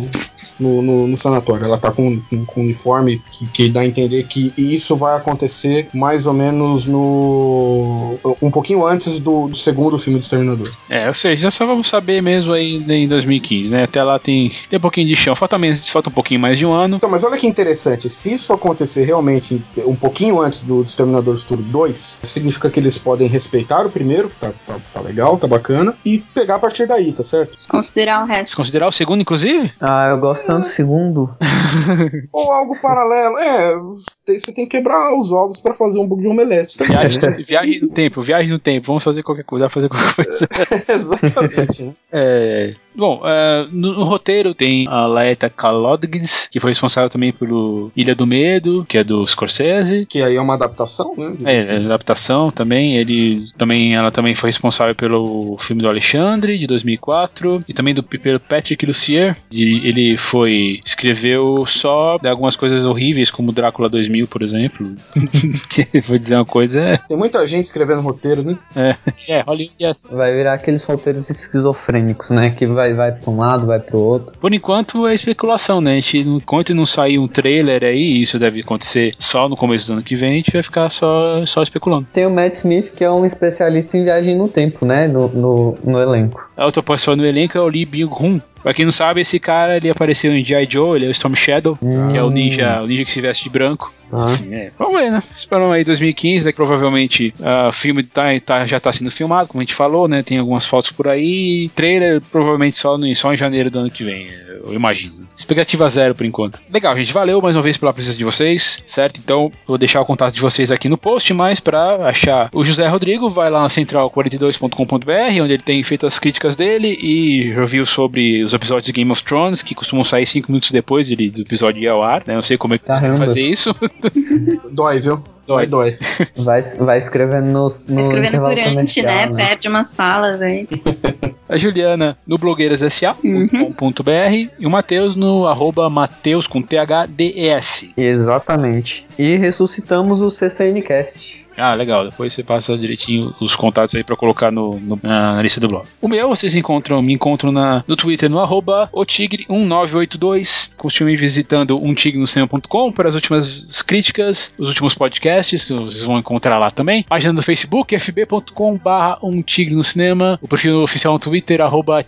No, 0.59 0.81
no- 0.81 1.07
no 1.07 1.17
sanatório, 1.17 1.65
ela 1.65 1.77
tá 1.77 1.91
com, 1.91 2.19
com, 2.29 2.45
com 2.45 2.61
uniforme 2.61 3.21
que, 3.29 3.45
que 3.47 3.69
dá 3.69 3.81
a 3.81 3.85
entender 3.85 4.23
que 4.23 4.53
isso 4.57 4.95
vai 4.95 5.15
acontecer 5.17 5.89
mais 5.93 6.25
ou 6.27 6.33
menos 6.33 6.85
no. 6.87 8.17
um 8.41 8.51
pouquinho 8.51 8.85
antes 8.85 9.19
do, 9.19 9.47
do 9.47 9.55
segundo 9.55 9.97
filme 9.97 10.19
do 10.19 10.21
Exterminador. 10.21 10.69
É, 10.89 11.07
ou 11.07 11.13
seja, 11.13 11.37
já 11.43 11.51
só 11.51 11.65
vamos 11.65 11.87
saber 11.87 12.21
mesmo 12.21 12.53
aí 12.53 12.75
em 12.75 13.07
2015, 13.07 13.71
né? 13.71 13.83
Até 13.83 14.03
lá 14.03 14.17
tem, 14.19 14.49
tem 14.69 14.77
um 14.77 14.81
pouquinho 14.81 15.07
de 15.07 15.15
chão. 15.15 15.35
Falta, 15.35 15.57
menos, 15.57 15.87
falta 15.89 16.09
um 16.09 16.13
pouquinho 16.13 16.39
mais 16.39 16.57
de 16.57 16.65
um 16.65 16.73
ano. 16.73 16.97
Então, 16.97 17.09
mas 17.09 17.23
olha 17.23 17.37
que 17.37 17.47
interessante, 17.47 18.09
se 18.09 18.33
isso 18.33 18.53
acontecer 18.53 19.05
realmente 19.05 19.63
um 19.85 19.95
pouquinho 19.95 20.39
antes 20.39 20.61
do 20.63 20.81
Exterminador 20.81 21.33
do 21.35 21.39
Futuro 21.39 21.63
2, 21.63 22.21
significa 22.23 22.69
que 22.69 22.79
eles 22.79 22.97
podem 22.97 23.27
respeitar 23.27 23.85
o 23.85 23.89
primeiro, 23.89 24.29
que 24.29 24.37
tá, 24.39 24.51
tá, 24.65 24.77
tá 24.93 25.01
legal, 25.01 25.37
tá 25.37 25.47
bacana, 25.47 25.95
e 26.05 26.19
pegar 26.33 26.55
a 26.55 26.59
partir 26.59 26.85
daí, 26.87 27.11
tá 27.11 27.23
certo? 27.23 27.55
Desconsiderar 27.55 28.23
o 28.23 28.27
Se 28.27 28.33
resto. 28.33 28.55
considerar 28.57 28.87
o 28.87 28.91
segundo, 28.91 29.21
inclusive? 29.21 29.71
Ah, 29.79 30.07
eu 30.11 30.17
gosto 30.19 30.34
tanto 30.43 30.67
do 30.67 30.73
segundo. 30.73 31.35
Ou 32.31 32.51
algo 32.51 32.79
paralelo. 32.81 33.37
É, 33.37 33.75
você 33.77 34.53
tem 34.53 34.65
que 34.65 34.77
quebrar 34.77 35.13
os 35.17 35.31
ovos 35.31 35.59
pra 35.59 35.73
fazer 35.73 35.99
um 35.99 36.07
pouco 36.07 36.21
de 36.21 36.27
omelete 36.27 36.77
também. 36.77 36.97
Viagem, 36.97 37.43
viagem 37.43 37.81
no 37.81 37.87
tempo, 37.87 38.21
viagem 38.21 38.49
no 38.49 38.59
tempo. 38.59 38.87
Vamos 38.87 39.03
fazer 39.03 39.23
qualquer 39.23 39.45
coisa, 39.45 39.69
fazer 39.69 39.89
qualquer 39.89 40.15
coisa. 40.15 40.47
Exatamente, 40.89 41.83
né? 41.83 41.93
É, 42.11 42.75
Bom, 42.95 43.21
uh, 43.21 43.67
no, 43.71 43.93
no, 43.93 44.03
roteiro 44.03 44.53
tem 44.53 44.87
a 44.87 45.05
Laeta 45.05 45.49
Kalodgis, 45.49 46.47
que 46.49 46.59
foi 46.59 46.71
responsável 46.71 47.09
também 47.09 47.31
pelo 47.31 47.91
Ilha 47.95 48.15
do 48.15 48.25
Medo, 48.25 48.85
que 48.87 48.97
é 48.97 49.03
do 49.03 49.25
Scorsese. 49.27 50.05
Que 50.05 50.21
aí 50.21 50.35
é 50.35 50.41
uma 50.41 50.53
adaptação, 50.53 51.13
né? 51.17 51.35
É, 51.45 51.57
é, 51.57 51.85
adaptação 51.85 52.49
também. 52.49 52.95
Ele 52.97 53.45
também, 53.57 53.95
ela 53.95 54.11
também 54.11 54.33
foi 54.35 54.49
responsável 54.49 54.95
pelo 54.95 55.57
filme 55.57 55.81
do 55.81 55.89
Alexandre, 55.89 56.57
de 56.57 56.67
2004, 56.67 57.63
e 57.67 57.73
também 57.73 57.93
do 57.93 58.03
pelo 58.03 58.39
Patrick 58.39 58.85
Lucier. 58.85 59.35
E 59.51 59.87
ele 59.87 60.17
foi, 60.17 60.79
escreveu 60.85 61.65
só 61.65 62.17
algumas 62.25 62.55
coisas 62.55 62.85
horríveis, 62.85 63.29
como 63.29 63.51
Drácula 63.51 63.89
2000, 63.89 64.27
por 64.27 64.41
exemplo. 64.41 64.95
que 65.69 66.01
vou 66.01 66.17
dizer 66.17 66.35
uma 66.35 66.45
coisa. 66.45 66.79
É... 66.79 66.97
Tem 66.97 67.17
muita 67.17 67.45
gente 67.47 67.65
escrevendo 67.65 68.01
roteiro, 68.01 68.43
né? 68.43 68.57
É, 68.75 68.95
é 69.27 69.41
Hollywood 69.41 69.83
é 69.83 69.87
assim. 69.87 70.09
Vai 70.11 70.33
virar 70.33 70.53
aqueles 70.53 70.83
roteiros 70.83 71.29
esquizofrênicos, 71.29 72.29
né? 72.29 72.49
Que 72.51 72.65
vai, 72.65 72.84
vai 72.93 73.11
pra 73.11 73.31
um 73.31 73.37
lado, 73.37 73.67
vai 73.67 73.79
pro 73.79 73.99
outro. 73.99 74.33
Por 74.39 74.53
enquanto 74.53 75.05
é 75.07 75.13
especulação, 75.13 75.81
né? 75.81 75.91
A 75.91 75.95
gente, 75.95 76.19
enquanto 76.19 76.73
não 76.73 76.85
sair 76.85 77.19
um 77.19 77.27
trailer 77.27 77.83
aí, 77.83 78.21
isso 78.21 78.37
deve 78.39 78.61
acontecer 78.61 79.13
só 79.19 79.47
no 79.49 79.55
começo 79.55 79.87
do 79.87 79.93
ano 79.93 80.03
que 80.03 80.15
vem, 80.15 80.31
a 80.31 80.35
gente 80.35 80.51
vai 80.51 80.63
ficar 80.63 80.89
só, 80.89 81.45
só 81.45 81.61
especulando. 81.63 82.07
Tem 82.13 82.25
o 82.25 82.31
Matt 82.31 82.53
Smith, 82.53 82.93
que 82.93 83.03
é 83.03 83.11
um 83.11 83.25
especialista 83.25 83.97
em 83.97 84.03
viagem 84.03 84.35
no 84.35 84.47
tempo, 84.47 84.85
né? 84.85 85.07
No, 85.07 85.27
no, 85.29 85.77
no 85.83 86.01
elenco. 86.01 86.49
A 86.55 86.65
outra 86.65 86.83
pessoa 86.83 87.15
no 87.15 87.25
elenco 87.25 87.57
é 87.57 87.61
o 87.61 87.67
Lee 87.67 87.85
Byung-hun, 87.85 88.39
Pra 88.65 88.73
quem 88.73 88.83
não 88.83 88.91
sabe, 88.91 89.21
esse 89.21 89.39
cara 89.39 89.77
ele 89.77 89.91
apareceu 89.91 90.35
em 90.35 90.43
G.I. 90.43 90.67
Joe, 90.67 90.97
ele 90.97 91.05
é 91.05 91.07
o 91.07 91.11
Storm 91.11 91.35
Shadow, 91.35 91.77
que 92.11 92.17
é 92.17 92.23
o 92.23 92.31
ninja, 92.31 92.81
o 92.81 92.87
ninja 92.87 93.05
que 93.05 93.11
se 93.11 93.21
veste 93.21 93.43
de 93.43 93.49
branco. 93.51 93.93
Ah. 94.11 94.25
Enfim, 94.27 94.55
é. 94.55 94.71
Vamos 94.79 94.99
ver, 94.99 95.11
né? 95.11 95.21
Esperamos 95.35 95.71
aí 95.71 95.83
2015, 95.83 96.51
que 96.51 96.55
provavelmente 96.55 97.31
uh, 97.39 97.67
o 97.67 97.71
filme 97.71 98.01
tá, 98.01 98.23
tá, 98.43 98.65
já 98.65 98.79
tá 98.79 98.91
sendo 98.91 99.11
filmado, 99.11 99.49
como 99.49 99.61
a 99.61 99.63
gente 99.63 99.75
falou, 99.75 100.07
né? 100.07 100.23
Tem 100.23 100.39
algumas 100.39 100.65
fotos 100.65 100.89
por 100.89 101.07
aí. 101.07 101.69
Trailer 101.75 102.19
provavelmente 102.31 102.75
só, 102.75 102.97
no, 102.97 103.15
só 103.15 103.31
em 103.31 103.37
janeiro 103.37 103.69
do 103.69 103.77
ano 103.77 103.91
que 103.91 104.03
vem, 104.03 104.29
eu 104.65 104.73
imagino. 104.73 105.27
Expectativa 105.37 105.87
zero 105.87 106.15
por 106.15 106.25
enquanto. 106.25 106.59
Legal, 106.71 106.95
gente. 106.95 107.13
Valeu 107.13 107.39
mais 107.39 107.55
uma 107.55 107.61
vez 107.61 107.77
pela 107.77 107.93
presença 107.93 108.17
de 108.17 108.23
vocês, 108.23 108.81
certo? 108.87 109.19
Então, 109.19 109.51
vou 109.67 109.77
deixar 109.77 110.01
o 110.01 110.05
contato 110.05 110.33
de 110.33 110.41
vocês 110.41 110.71
aqui 110.71 110.89
no 110.89 110.97
post, 110.97 111.31
mas 111.35 111.59
para 111.59 112.07
achar 112.07 112.49
o 112.51 112.63
José 112.63 112.87
Rodrigo, 112.87 113.29
vai 113.29 113.51
lá 113.51 113.61
na 113.61 113.67
central42.com.br, 113.67 115.41
onde 115.43 115.53
ele 115.53 115.61
tem 115.61 115.83
feito 115.83 116.07
as 116.07 116.17
críticas 116.17 116.55
dele 116.55 116.97
e 116.99 117.51
review 117.51 117.85
sobre 117.85 118.43
os 118.43 118.54
episódios 118.55 118.85
de 118.85 118.91
Game 118.91 119.11
of 119.11 119.23
Thrones, 119.23 119.61
que 119.61 119.75
costumam 119.75 120.03
sair 120.03 120.25
cinco 120.25 120.51
minutos 120.51 120.71
depois 120.71 121.07
do 121.07 121.41
episódio 121.41 121.81
ir 121.81 121.87
ao 121.87 122.03
ar, 122.03 122.23
né? 122.25 122.33
Não 122.33 122.41
sei 122.41 122.57
como 122.57 122.73
é 122.73 122.77
que 122.77 122.87
você 122.87 123.07
vai 123.07 123.17
fazer 123.17 123.41
isso. 123.41 123.75
Dói, 124.71 124.99
viu? 124.99 125.23
Dói, 125.47 125.67
dói. 125.67 125.95
Vai, 126.37 126.59
vai 126.79 126.97
escrevendo 126.97 127.45
no, 127.45 127.61
no 127.61 127.67
escrevendo 127.67 128.49
durante, 128.49 129.01
né? 129.03 129.27
né? 129.27 129.35
Perde 129.35 129.67
umas 129.67 129.93
falas 129.93 130.41
aí. 130.41 130.67
A 131.47 131.57
Juliana 131.57 132.17
no 132.25 132.39
blogueirassa.com.br 132.39 133.23
uhum. 133.23 134.49
e 134.59 134.65
o 134.65 134.69
Matheus 134.69 135.15
no 135.15 135.47
arroba 135.47 135.87
Mateus 135.91 136.47
com 136.47 136.59
THDS. 136.59 137.89
Exatamente. 137.95 139.07
E 139.17 139.35
ressuscitamos 139.35 140.21
o 140.21 140.31
CCNcast. 140.31 141.44
Ah, 141.57 141.73
legal. 141.73 142.05
Depois 142.05 142.33
você 142.33 142.43
passa 142.43 142.77
direitinho 142.77 143.33
os 143.39 143.55
contatos 143.55 143.95
aí 143.95 144.03
pra 144.03 144.15
colocar 144.15 144.51
no, 144.51 144.79
no 144.79 144.99
na 145.01 145.41
lista 145.41 145.59
do 145.59 145.67
blog. 145.67 145.85
O 146.01 146.07
meu, 146.07 146.27
vocês 146.29 146.55
encontram, 146.55 147.01
me 147.01 147.13
encontram 147.13 147.51
na, 147.51 147.83
no 147.87 147.95
Twitter 147.95 148.29
no 148.29 148.39
arroba 148.39 148.89
otigre1982. 148.93 150.73
Continue 150.75 151.15
visitando 151.15 151.77
umtigre.com 151.77 152.91
para 152.91 153.09
as 153.09 153.15
últimas 153.15 153.81
críticas, 153.81 154.53
os 154.57 154.69
últimos 154.69 154.95
podcasts, 154.95 155.69
vocês 155.69 156.03
vão 156.03 156.19
encontrar 156.19 156.57
lá 156.57 156.71
também. 156.71 157.03
Página 157.03 157.33
do 157.33 157.41
Facebook, 157.41 157.97
fb.com 157.97 158.77
barra 158.77 159.17
no 159.21 159.83
cinema. 159.83 160.39
O 160.41 160.47
perfil 160.47 160.81
oficial 160.81 161.13
no 161.13 161.19
Twitter, 161.19 161.61
arroba. 161.61 162.05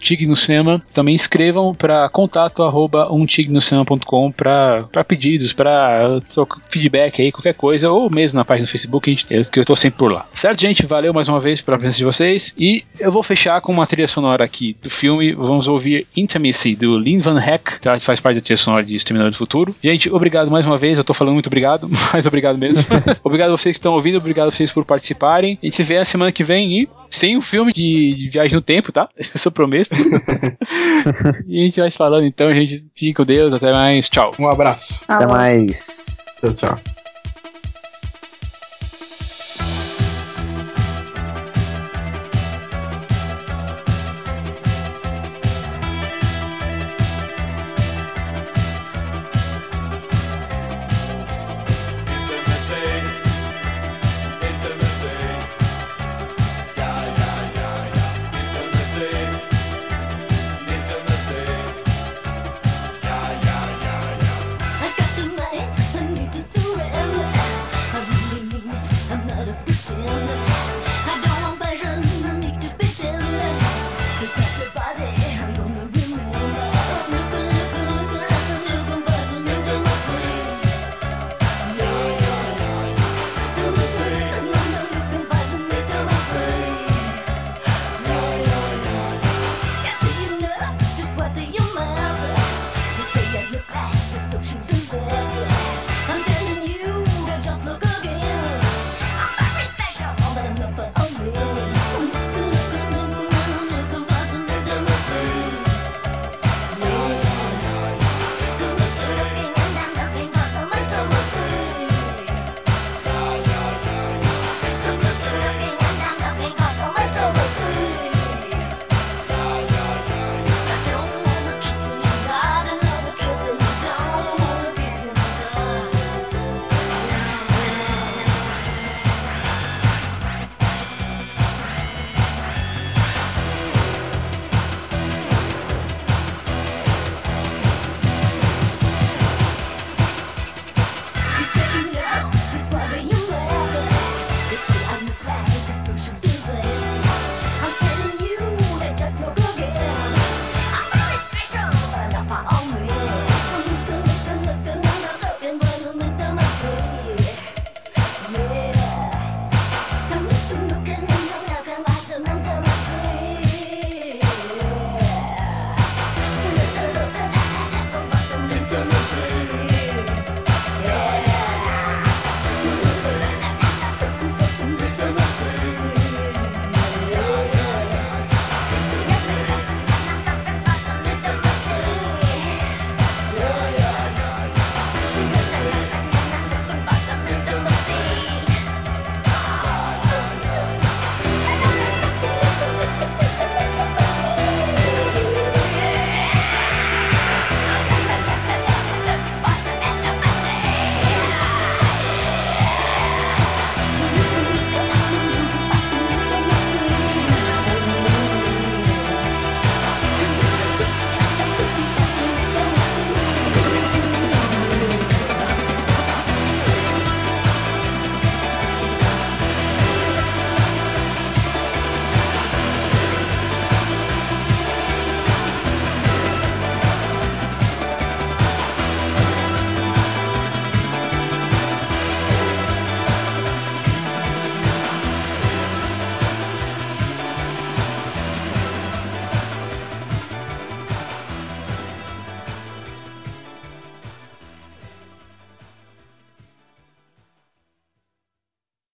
Também 0.93 1.15
escrevam 1.15 1.73
para 1.73 2.09
contato 2.09 2.63
arroba 2.63 3.11
umtigreноcinema.com 3.11 4.31
para 4.31 5.03
pedidos, 5.07 5.53
para 5.53 6.19
feedback 6.69 7.21
aí, 7.21 7.31
qualquer 7.31 7.53
coisa, 7.53 7.89
ou 7.91 8.09
mesmo 8.09 8.37
na 8.37 8.45
página 8.45 8.65
do 8.65 8.69
Facebook, 8.69 9.09
a 9.09 9.13
gente 9.13 9.25
que 9.43 9.59
eu 9.59 9.65
tô 9.65 9.75
sempre 9.75 9.99
por 9.99 10.11
lá. 10.11 10.25
Certo, 10.33 10.59
gente? 10.59 10.85
Valeu 10.85 11.13
mais 11.13 11.27
uma 11.27 11.39
vez 11.39 11.61
pela 11.61 11.77
presença 11.77 11.97
de 11.97 12.03
vocês. 12.03 12.53
E 12.57 12.83
eu 12.99 13.11
vou 13.11 13.23
fechar 13.23 13.61
com 13.61 13.71
uma 13.71 13.85
trilha 13.85 14.07
sonora 14.07 14.43
aqui 14.43 14.75
do 14.81 14.89
filme. 14.89 15.33
Vamos 15.33 15.67
ouvir 15.67 16.07
Intimacy, 16.15 16.75
do 16.75 16.97
Lin 16.97 17.19
Van 17.19 17.39
Heck, 17.39 17.79
que 17.79 17.99
faz 17.99 18.19
parte 18.19 18.35
da 18.35 18.41
trilha 18.41 18.57
sonora 18.57 18.83
de 18.83 18.95
Exterminador 18.95 19.31
do 19.31 19.37
Futuro. 19.37 19.75
Gente, 19.83 20.09
obrigado 20.11 20.49
mais 20.49 20.65
uma 20.65 20.77
vez. 20.77 20.97
Eu 20.97 21.03
tô 21.03 21.13
falando 21.13 21.33
muito 21.33 21.47
obrigado, 21.47 21.89
mas 22.13 22.25
obrigado 22.25 22.57
mesmo. 22.57 22.83
obrigado 23.23 23.49
a 23.49 23.57
vocês 23.57 23.75
que 23.75 23.79
estão 23.79 23.93
ouvindo, 23.93 24.17
obrigado 24.17 24.47
a 24.47 24.51
vocês 24.51 24.71
por 24.71 24.85
participarem. 24.85 25.57
A 25.61 25.65
gente 25.65 25.75
se 25.75 25.83
vê 25.83 25.97
a 25.97 26.05
semana 26.05 26.31
que 26.31 26.43
vem 26.43 26.81
e 26.81 26.89
sem 27.09 27.37
o 27.37 27.41
filme 27.41 27.71
de 27.73 28.29
viagem 28.31 28.55
no 28.55 28.61
tempo, 28.61 28.91
tá? 28.91 29.07
Eu 29.17 29.39
sou 29.39 29.51
prometo. 29.51 29.91
e 31.47 31.61
a 31.61 31.65
gente 31.65 31.79
vai 31.79 31.91
se 31.91 31.97
falando 31.97 32.25
então, 32.25 32.51
gente. 32.51 32.87
Fique 32.95 33.13
com 33.13 33.25
Deus, 33.25 33.53
até 33.53 33.71
mais. 33.71 34.09
Tchau. 34.09 34.33
Um 34.39 34.47
abraço. 34.47 35.03
Até 35.07 35.27
mais. 35.27 36.39
Tchau, 36.41 36.53
tchau. 36.53 37.06